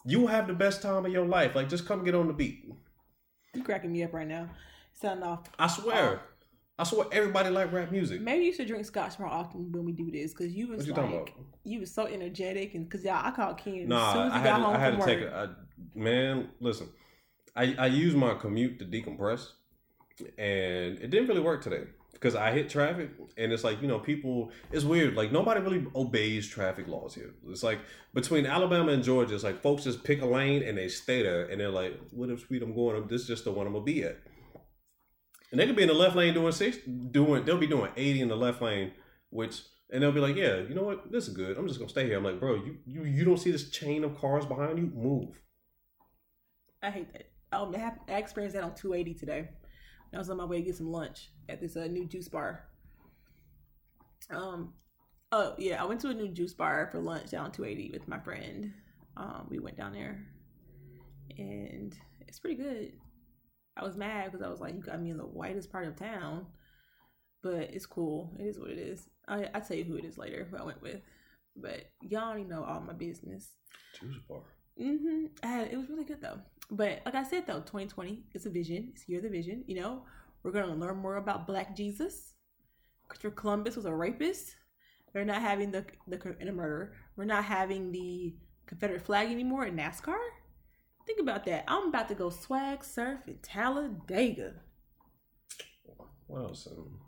You 0.05 0.21
will 0.21 0.29
have 0.29 0.47
the 0.47 0.55
best 0.55 0.83
time 0.83 1.05
of 1.05 1.13
your 1.13 1.27
life. 1.27 1.57
Like, 1.57 1.69
just 1.69 1.87
come 1.87 2.05
get 2.05 2.15
on 2.15 2.29
the 2.29 2.33
beat. 2.33 2.65
you 3.55 3.65
cracking 3.65 3.93
me 3.93 4.05
up 4.05 4.13
right 4.13 4.29
now. 4.29 4.49
Off. 5.05 5.49
I 5.59 5.67
swear. 5.69 6.21
I 6.79 6.85
swear, 6.85 7.07
everybody 7.11 7.49
like 7.49 7.73
rap 7.73 7.91
music. 7.91 8.21
Maybe 8.21 8.45
you 8.45 8.53
should 8.53 8.67
drink 8.67 8.85
scotch 8.85 9.19
more 9.19 9.29
often 9.29 9.73
when 9.73 9.85
we 9.87 9.93
do 9.93 10.11
this, 10.11 10.33
because 10.33 10.53
you 10.55 10.69
was 10.69 10.87
What 10.91 11.11
you 11.11 11.17
like, 11.17 11.35
you 11.65 11.81
was 11.81 11.93
so 11.93 12.07
energetic, 12.07 12.75
and 12.75 12.87
because 12.89 13.03
y'all, 13.05 13.25
I 13.25 13.31
called 13.31 13.57
Ken 13.59 13.83
as 13.83 13.89
Nah, 13.89 14.13
soon 14.13 14.23
as 14.27 14.33
I 14.33 14.37
got 14.37 14.43
had, 14.45 14.57
to, 14.59 14.65
home 14.65 14.75
I 14.75 14.79
had 14.79 14.91
to 14.93 14.97
work. 14.99 15.07
take 15.07 15.21
a, 15.21 15.57
a 15.95 15.99
man. 15.99 16.49
Listen, 16.61 16.89
I 17.55 17.75
I 17.79 17.87
use 17.87 18.15
my 18.15 18.35
commute 18.35 18.79
to 18.81 18.85
decompress, 18.85 19.49
and 20.39 20.99
it 20.99 21.11
didn't 21.11 21.29
really 21.29 21.41
work 21.41 21.63
today 21.63 21.85
because 22.13 22.35
I 22.35 22.53
hit 22.53 22.69
traffic, 22.69 23.11
and 23.39 23.53
it's 23.53 23.65
like 23.65 23.81
you 23.81 23.89
know 23.89 23.99
people. 23.99 24.51
It's 24.71 24.85
weird. 24.85 25.15
Like 25.15 25.33
nobody 25.33 25.61
really 25.61 25.87
obeys 25.95 26.47
traffic 26.47 26.89
laws 26.89 27.15
here. 27.15 27.33
It's 27.49 27.63
like 27.63 27.79
between 28.13 28.45
Alabama 28.45 28.93
and 28.93 29.03
Georgia, 29.03 29.35
it's 29.35 29.45
like 29.45 29.63
folks 29.63 29.85
just 29.85 30.05
pick 30.05 30.21
a 30.21 30.27
lane 30.27 30.63
and 30.63 30.77
they 30.77 30.89
stay 30.89 31.23
there, 31.23 31.47
and 31.47 31.59
they're 31.59 31.71
like, 31.71 31.99
"What 32.11 32.29
if 32.29 32.41
speed 32.41 32.63
I'm 32.63 32.75
going? 32.75 32.97
Up? 32.97 33.09
This 33.09 33.23
is 33.23 33.29
just 33.29 33.45
the 33.45 33.53
one 33.53 33.67
I'm 33.67 33.73
gonna 33.73 33.85
be 33.85 34.03
at." 34.03 34.19
And 35.51 35.61
they 35.61 35.67
could 35.67 35.77
be 35.77 35.83
in 35.83 35.89
the 35.89 35.95
left 35.95 36.17
lane 36.17 36.35
doing 36.35 36.53
six, 36.53 36.79
doing 37.11 37.45
they'll 37.45 37.59
be 37.59 37.67
doing 37.67 37.93
eighty 37.97 38.21
in 38.21 38.29
the 38.29 38.37
left 38.37 38.61
lane, 38.61 38.93
which 39.31 39.63
and 39.91 40.03
they'll 40.03 40.13
be 40.13 40.21
like, 40.21 40.37
yeah, 40.37 40.57
you 40.57 40.75
know 40.75 40.83
what, 40.83 41.13
this 41.13 41.29
is 41.29 41.35
good. 41.35 41.57
I'm 41.57 41.69
just 41.69 41.79
gonna 41.79 41.89
stay 41.89 42.07
here. 42.07 42.19
I'm 42.19 42.25
like, 42.25 42.41
bro, 42.41 42.57
you 42.57 42.79
you 42.85 43.05
you 43.05 43.25
don't 43.25 43.39
see 43.39 43.53
this 43.53 43.71
chain 43.71 44.05
of 44.05 44.19
cars 44.19 44.45
behind 44.45 44.79
you? 44.79 44.91
Move. 44.95 45.41
I 46.83 46.91
hate 46.91 47.13
that. 47.13 47.31
Oh, 47.53 47.73
I, 47.75 47.93
I 48.13 48.19
experienced 48.19 48.55
that 48.55 48.65
on 48.65 48.75
280 48.75 49.15
today. 49.15 49.49
I 50.13 50.19
was 50.19 50.31
on 50.31 50.37
my 50.37 50.45
way 50.45 50.59
to 50.59 50.63
get 50.63 50.77
some 50.77 50.91
lunch 50.91 51.31
at 51.49 51.61
this 51.61 51.77
uh, 51.77 51.87
new 51.87 52.07
juice 52.07 52.29
bar. 52.29 52.65
Um, 54.31 54.73
oh 55.31 55.55
yeah, 55.59 55.81
I 55.81 55.87
went 55.87 56.01
to 56.01 56.09
a 56.09 56.15
new 56.15 56.29
juice 56.29 56.55
bar 56.55 56.89
for 56.91 56.99
lunch 56.99 57.31
down 57.31 57.53
280 57.53 57.91
with 57.93 58.09
my 58.09 58.19
friend. 58.19 58.73
Um, 59.17 59.47
we 59.49 59.59
went 59.59 59.77
down 59.77 59.93
there, 59.93 60.27
and 61.39 61.97
it's 62.27 62.39
pretty 62.39 62.57
good. 62.57 62.93
I 63.77 63.85
was 63.85 63.97
mad 63.97 64.27
because 64.27 64.45
I 64.45 64.49
was 64.49 64.61
like, 64.61 64.75
"You 64.75 64.81
got 64.81 65.01
me 65.01 65.11
in 65.11 65.19
the 65.19 65.25
whitest 65.25 65.71
part 65.71 65.87
of 65.87 65.97
town," 65.97 66.47
but 67.43 67.71
it's 67.73 67.87
cool. 67.87 68.35
It 68.39 68.45
is 68.47 68.59
what 68.59 68.71
it 68.71 68.79
is. 68.79 69.09
I 69.29 69.49
I 69.55 69.61
tell 69.61 69.77
you 69.77 69.85
who 69.85 69.97
it 69.97 70.05
is 70.05 70.19
later. 70.19 70.47
Who 70.51 70.57
I 70.57 70.63
went 70.63 70.83
with, 70.83 71.01
but 71.57 71.91
y'all 72.03 72.31
don't 72.31 72.41
even 72.41 72.51
know 72.51 72.65
all 72.65 72.81
my 72.81 72.93
business. 72.93 73.53
Juice 73.99 74.19
bar. 74.29 74.43
Mm-hmm. 74.81 75.27
And 75.43 75.71
it 75.71 75.77
was 75.77 75.89
really 75.89 76.05
good 76.05 76.21
though. 76.21 76.41
But 76.71 77.03
like 77.05 77.15
I 77.15 77.23
said 77.23 77.47
though, 77.47 77.61
2020 77.61 78.25
is 78.35 78.47
a 78.47 78.51
vision. 78.51 78.93
It's 78.93 79.09
year 79.09 79.19
of 79.19 79.25
the 79.25 79.31
vision. 79.31 79.65
You 79.67 79.81
know, 79.81 80.03
we're 80.43 80.53
gonna 80.53 80.75
learn 80.75 80.99
more 80.99 81.17
about 81.17 81.47
Black 81.47 81.77
Jesus. 81.77 82.35
Christopher 83.09 83.35
Columbus 83.35 83.77
was 83.77 83.85
a 83.85 83.95
rapist. 83.95 84.57
We're 85.15 85.25
not 85.25 85.41
having 85.41 85.71
the 85.71 85.87
the 86.09 86.37
and 86.41 86.49
a 86.49 86.53
murderer. 86.53 86.93
We're 87.17 87.25
not 87.25 87.45
having 87.45 87.93
the 87.93 88.37
Confederate 88.67 89.03
flag 89.03 89.31
anymore 89.31 89.67
in 89.67 89.77
NASCAR. 89.77 90.19
Think 91.07 91.21
about 91.21 91.45
that. 91.47 91.65
I'm 91.69 91.89
about 91.89 92.09
to 92.09 92.15
go 92.15 92.31
swag 92.31 92.85
surf 92.85 93.21
in 93.27 93.37
Talladega. 93.43 94.55
Else? 96.35 96.67
Um, 96.67 96.99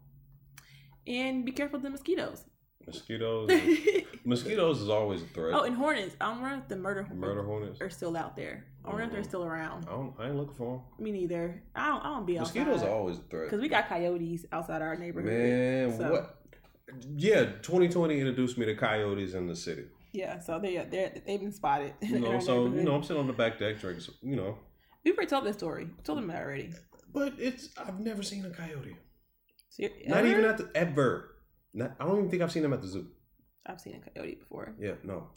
And 1.07 1.45
be 1.45 1.51
careful 1.53 1.77
of 1.79 1.83
the 1.83 1.91
mosquitoes. 1.91 2.45
mosquitoes. 2.87 3.51
mosquitoes 4.25 4.81
is 4.81 4.89
always 4.89 5.23
a 5.23 5.27
threat. 5.27 5.55
oh, 5.55 5.65
and 5.65 5.75
hornets. 5.75 6.15
I 6.21 6.27
don't 6.33 6.43
know 6.43 6.57
if 6.57 6.69
the 6.69 6.77
murder 6.77 7.07
Murder 7.13 7.43
hornets. 7.43 7.81
are 7.81 7.91
still 7.91 8.17
out 8.17 8.37
there. 8.37 8.65
I 8.85 8.91
don't 8.91 9.01
know 9.01 9.07
if 9.07 9.13
they're 9.13 9.25
still 9.25 9.45
around. 9.45 9.87
I 9.89 9.91
don't. 9.91 10.15
I 10.19 10.27
ain't 10.29 10.37
looking 10.37 10.55
for 10.55 10.77
them. 10.99 11.05
Me 11.05 11.11
neither. 11.11 11.61
I 11.75 11.89
don't. 11.89 12.01
I 12.01 12.09
don't 12.15 12.27
be 12.27 12.39
outside. 12.39 12.55
Mosquitoes 12.61 12.83
are 12.85 12.91
always 12.95 13.19
a 13.19 13.23
threat. 13.23 13.47
Because 13.47 13.61
we 13.61 13.69
got 13.69 13.89
coyotes 13.89 14.47
outside 14.53 14.81
our 14.81 14.97
neighborhood. 14.97 15.31
Man, 15.33 15.97
So, 15.99 16.13
what? 16.13 16.35
Yeah, 17.17 17.45
2020 17.61 18.19
introduced 18.19 18.57
me 18.57 18.65
to 18.67 18.75
coyotes 18.77 19.35
in 19.35 19.47
the 19.49 19.57
city. 19.57 19.85
Yeah, 20.13 20.39
so 20.41 20.59
they 20.59 20.77
they 20.91 21.23
they've 21.27 21.41
been 21.41 21.53
spotted. 21.53 21.93
You 22.03 22.19
know, 22.21 22.41
so 22.41 22.67
you 22.67 22.83
know, 22.83 22.95
I'm 22.95 23.03
sitting 23.03 23.21
on 23.21 23.27
the 23.27 23.33
back 23.33 23.59
deck 23.59 23.79
drinking. 23.81 24.03
some- 24.05 24.15
You 24.23 24.37
know, 24.37 24.59
we 25.05 25.13
already 25.13 25.29
told 25.29 25.45
this 25.45 25.57
story. 25.57 25.85
We 25.85 26.03
told 26.03 26.19
them 26.19 26.29
that 26.29 26.43
already. 26.43 26.71
but 27.13 27.35
it's 27.39 27.69
I've 27.79 28.01
never 28.01 28.23
seen 28.23 28.45
a 28.45 28.51
coyote. 28.51 28.97
So, 29.71 29.85
Not 30.07 30.19
ever? 30.19 30.27
even 30.29 30.45
at 30.45 30.59
the 30.59 30.71
ever. 30.75 31.37
Not, 31.75 31.95
I 32.01 32.05
don't 32.05 32.19
even 32.19 32.31
think 32.31 32.43
I've 32.43 32.51
seen 32.53 32.63
them 32.63 32.73
at 32.73 32.81
the 32.83 32.89
zoo. 32.89 33.07
I've 33.67 33.81
seen 33.81 34.01
a 34.07 34.11
coyote 34.11 34.37
before. 34.37 34.75
Yeah, 34.81 34.95
no, 35.05 35.29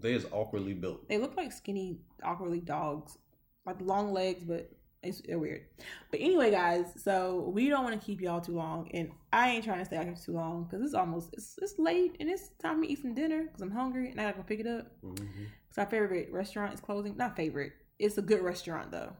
they 0.00 0.12
is 0.14 0.26
awkwardly 0.32 0.74
built. 0.74 1.08
They 1.08 1.18
look 1.18 1.36
like 1.36 1.52
skinny, 1.52 2.00
awkwardly 2.22 2.60
dogs, 2.60 3.16
like 3.64 3.76
long 3.80 4.12
legs, 4.12 4.42
but 4.44 4.68
it's, 5.08 5.22
weird. 5.26 5.62
But 6.10 6.20
anyway, 6.20 6.50
guys, 6.50 6.86
so 6.96 7.50
we 7.54 7.68
don't 7.68 7.84
want 7.84 7.98
to 7.98 8.04
keep 8.04 8.20
y'all 8.20 8.40
too 8.40 8.56
long, 8.56 8.90
and 8.92 9.10
I 9.32 9.50
ain't 9.50 9.64
trying 9.64 9.80
to 9.80 9.84
stay 9.84 9.96
out 9.96 10.04
here 10.04 10.14
too 10.14 10.32
long 10.32 10.64
because 10.64 10.84
it's 10.84 10.94
almost 10.94 11.30
it's, 11.32 11.54
it's 11.60 11.78
late 11.78 12.16
and 12.20 12.28
it's 12.28 12.50
time 12.60 12.82
to 12.82 12.88
eat 12.90 13.02
some 13.02 13.14
dinner 13.14 13.44
because 13.44 13.60
I'm 13.60 13.70
hungry 13.70 14.10
and 14.10 14.20
I 14.20 14.24
gotta 14.24 14.38
go 14.38 14.42
pick 14.42 14.60
it 14.60 14.66
up. 14.66 14.86
Because 15.02 15.78
our 15.78 15.86
favorite 15.86 16.30
restaurant 16.32 16.74
is 16.74 16.80
closing. 16.80 17.16
Not 17.16 17.36
favorite. 17.36 17.72
It's 17.98 18.18
a 18.18 18.22
good 18.22 18.42
restaurant 18.42 18.90
though. 18.90 19.12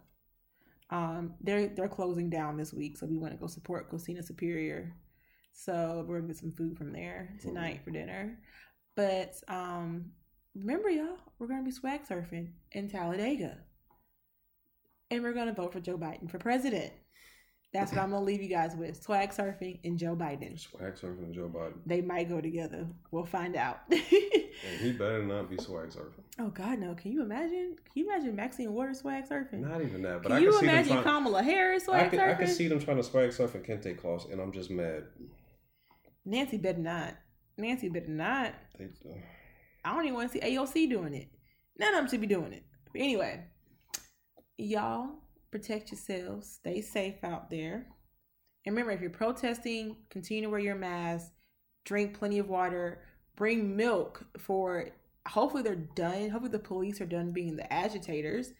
Um, 0.90 1.34
they're 1.40 1.68
they're 1.68 1.88
closing 1.88 2.30
down 2.30 2.56
this 2.56 2.72
week, 2.72 2.96
so 2.96 3.06
we 3.06 3.16
want 3.16 3.32
to 3.32 3.38
go 3.38 3.46
support 3.46 3.90
Cocina 3.90 4.22
Superior. 4.22 4.94
So 5.52 6.04
we're 6.06 6.18
gonna 6.18 6.28
get 6.28 6.38
some 6.38 6.52
food 6.52 6.76
from 6.76 6.92
there 6.92 7.36
tonight 7.40 7.80
for 7.84 7.90
dinner. 7.90 8.38
But 8.94 9.34
um, 9.48 10.12
remember, 10.54 10.88
y'all, 10.88 11.18
we're 11.38 11.48
gonna 11.48 11.62
be 11.62 11.70
swag 11.70 12.06
surfing 12.06 12.50
in 12.72 12.88
Talladega, 12.88 13.58
and 15.10 15.22
we're 15.22 15.32
gonna 15.32 15.52
vote 15.52 15.72
for 15.72 15.80
Joe 15.80 15.98
Biden 15.98 16.30
for 16.30 16.38
president. 16.38 16.92
That's 17.72 17.92
what 17.92 18.00
I'm 18.00 18.10
gonna 18.10 18.24
leave 18.24 18.42
you 18.42 18.48
guys 18.48 18.74
with: 18.74 19.02
swag 19.02 19.30
surfing 19.30 19.80
and 19.84 19.98
Joe 19.98 20.16
Biden. 20.16 20.58
Swag 20.58 20.94
surfing 20.94 21.24
and 21.24 21.34
Joe 21.34 21.50
Biden, 21.52 21.74
They 21.84 22.00
might 22.00 22.28
go 22.28 22.40
together. 22.40 22.86
We'll 23.10 23.26
find 23.26 23.54
out. 23.54 23.80
and 23.90 24.00
he 24.80 24.92
better 24.92 25.22
not 25.22 25.50
be 25.50 25.56
swag 25.58 25.90
surfing. 25.90 26.24
Oh 26.38 26.48
God, 26.48 26.78
no! 26.78 26.94
Can 26.94 27.12
you 27.12 27.22
imagine? 27.22 27.76
Can 27.76 27.92
you 27.94 28.06
imagine 28.10 28.34
Maxine 28.34 28.72
Waters 28.72 29.00
swag 29.00 29.28
surfing? 29.28 29.60
Not 29.60 29.82
even 29.82 30.02
that, 30.02 30.22
but 30.22 30.28
can 30.28 30.38
I 30.38 30.38
you 30.38 30.52
can 30.52 30.64
imagine 30.64 30.92
trying. 30.92 31.04
Kamala 31.04 31.42
Harris 31.42 31.82
I 31.82 31.86
swag 31.86 32.10
can, 32.10 32.20
surfing? 32.20 32.30
I 32.30 32.34
can 32.34 32.48
see 32.48 32.68
them 32.68 32.80
trying 32.80 32.96
to 32.96 33.02
swag 33.02 33.32
surf 33.32 33.54
in 33.54 33.62
Kente 33.62 33.98
cloth, 33.98 34.30
and 34.30 34.40
I'm 34.40 34.52
just 34.52 34.70
mad. 34.70 35.04
Nancy 36.24 36.56
better 36.56 36.78
not. 36.78 37.14
Nancy 37.58 37.88
better 37.88 38.08
not. 38.08 38.54
They, 38.78 38.86
uh, 38.86 39.14
I 39.84 39.94
don't 39.94 40.04
even 40.04 40.14
want 40.14 40.32
to 40.32 40.38
see 40.38 40.44
AOC 40.44 40.88
doing 40.90 41.14
it. 41.14 41.28
None 41.78 41.94
of 41.94 42.00
them 42.00 42.08
should 42.08 42.20
be 42.20 42.26
doing 42.26 42.52
it. 42.52 42.64
But 42.92 43.02
anyway, 43.02 43.44
y'all 44.58 45.10
protect 45.50 45.90
yourselves. 45.90 46.50
Stay 46.50 46.80
safe 46.80 47.22
out 47.22 47.50
there. 47.50 47.86
And 48.64 48.74
remember, 48.74 48.92
if 48.92 49.00
you're 49.00 49.10
protesting, 49.10 49.96
continue 50.10 50.42
to 50.42 50.50
wear 50.50 50.60
your 50.60 50.74
mask. 50.74 51.32
Drink 51.84 52.18
plenty 52.18 52.38
of 52.38 52.48
water. 52.48 53.02
Bring 53.36 53.76
milk 53.76 54.24
for. 54.38 54.90
Hopefully 55.28 55.62
they're 55.62 55.74
done. 55.74 56.30
Hopefully 56.30 56.52
the 56.52 56.58
police 56.58 57.00
are 57.00 57.06
done 57.06 57.32
being 57.32 57.56
the 57.56 57.72
agitators. 57.72 58.52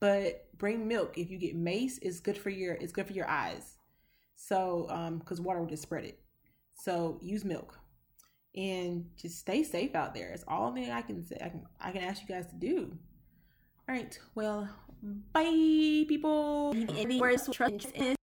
But 0.00 0.46
bring 0.58 0.86
milk. 0.88 1.18
If 1.18 1.30
you 1.30 1.38
get 1.38 1.54
mace, 1.54 1.98
it's 2.02 2.20
good 2.20 2.36
for 2.36 2.50
your. 2.50 2.74
It's 2.74 2.92
good 2.92 3.06
for 3.06 3.12
your 3.12 3.28
eyes. 3.28 3.76
So, 4.34 4.86
um, 4.90 5.18
because 5.18 5.40
water 5.40 5.60
will 5.60 5.66
just 5.66 5.82
spread 5.82 6.04
it. 6.04 6.18
So 6.74 7.18
use 7.22 7.44
milk 7.44 7.78
and 8.56 9.06
just 9.16 9.38
stay 9.38 9.62
safe 9.62 9.94
out 9.94 10.14
there. 10.14 10.30
It's 10.30 10.44
all 10.46 10.72
thing 10.72 10.90
I 10.90 11.02
can 11.02 11.24
say. 11.24 11.36
I 11.42 11.48
can 11.48 11.66
I 11.80 11.90
can 11.92 12.02
ask 12.02 12.22
you 12.22 12.28
guys 12.28 12.46
to 12.48 12.56
do. 12.56 12.96
All 13.88 13.94
right. 13.94 14.18
Well, 14.34 14.68
bye, 15.32 16.04
people. 16.08 16.74
Any 16.74 17.20
words 17.20 17.48
trust 17.52 17.92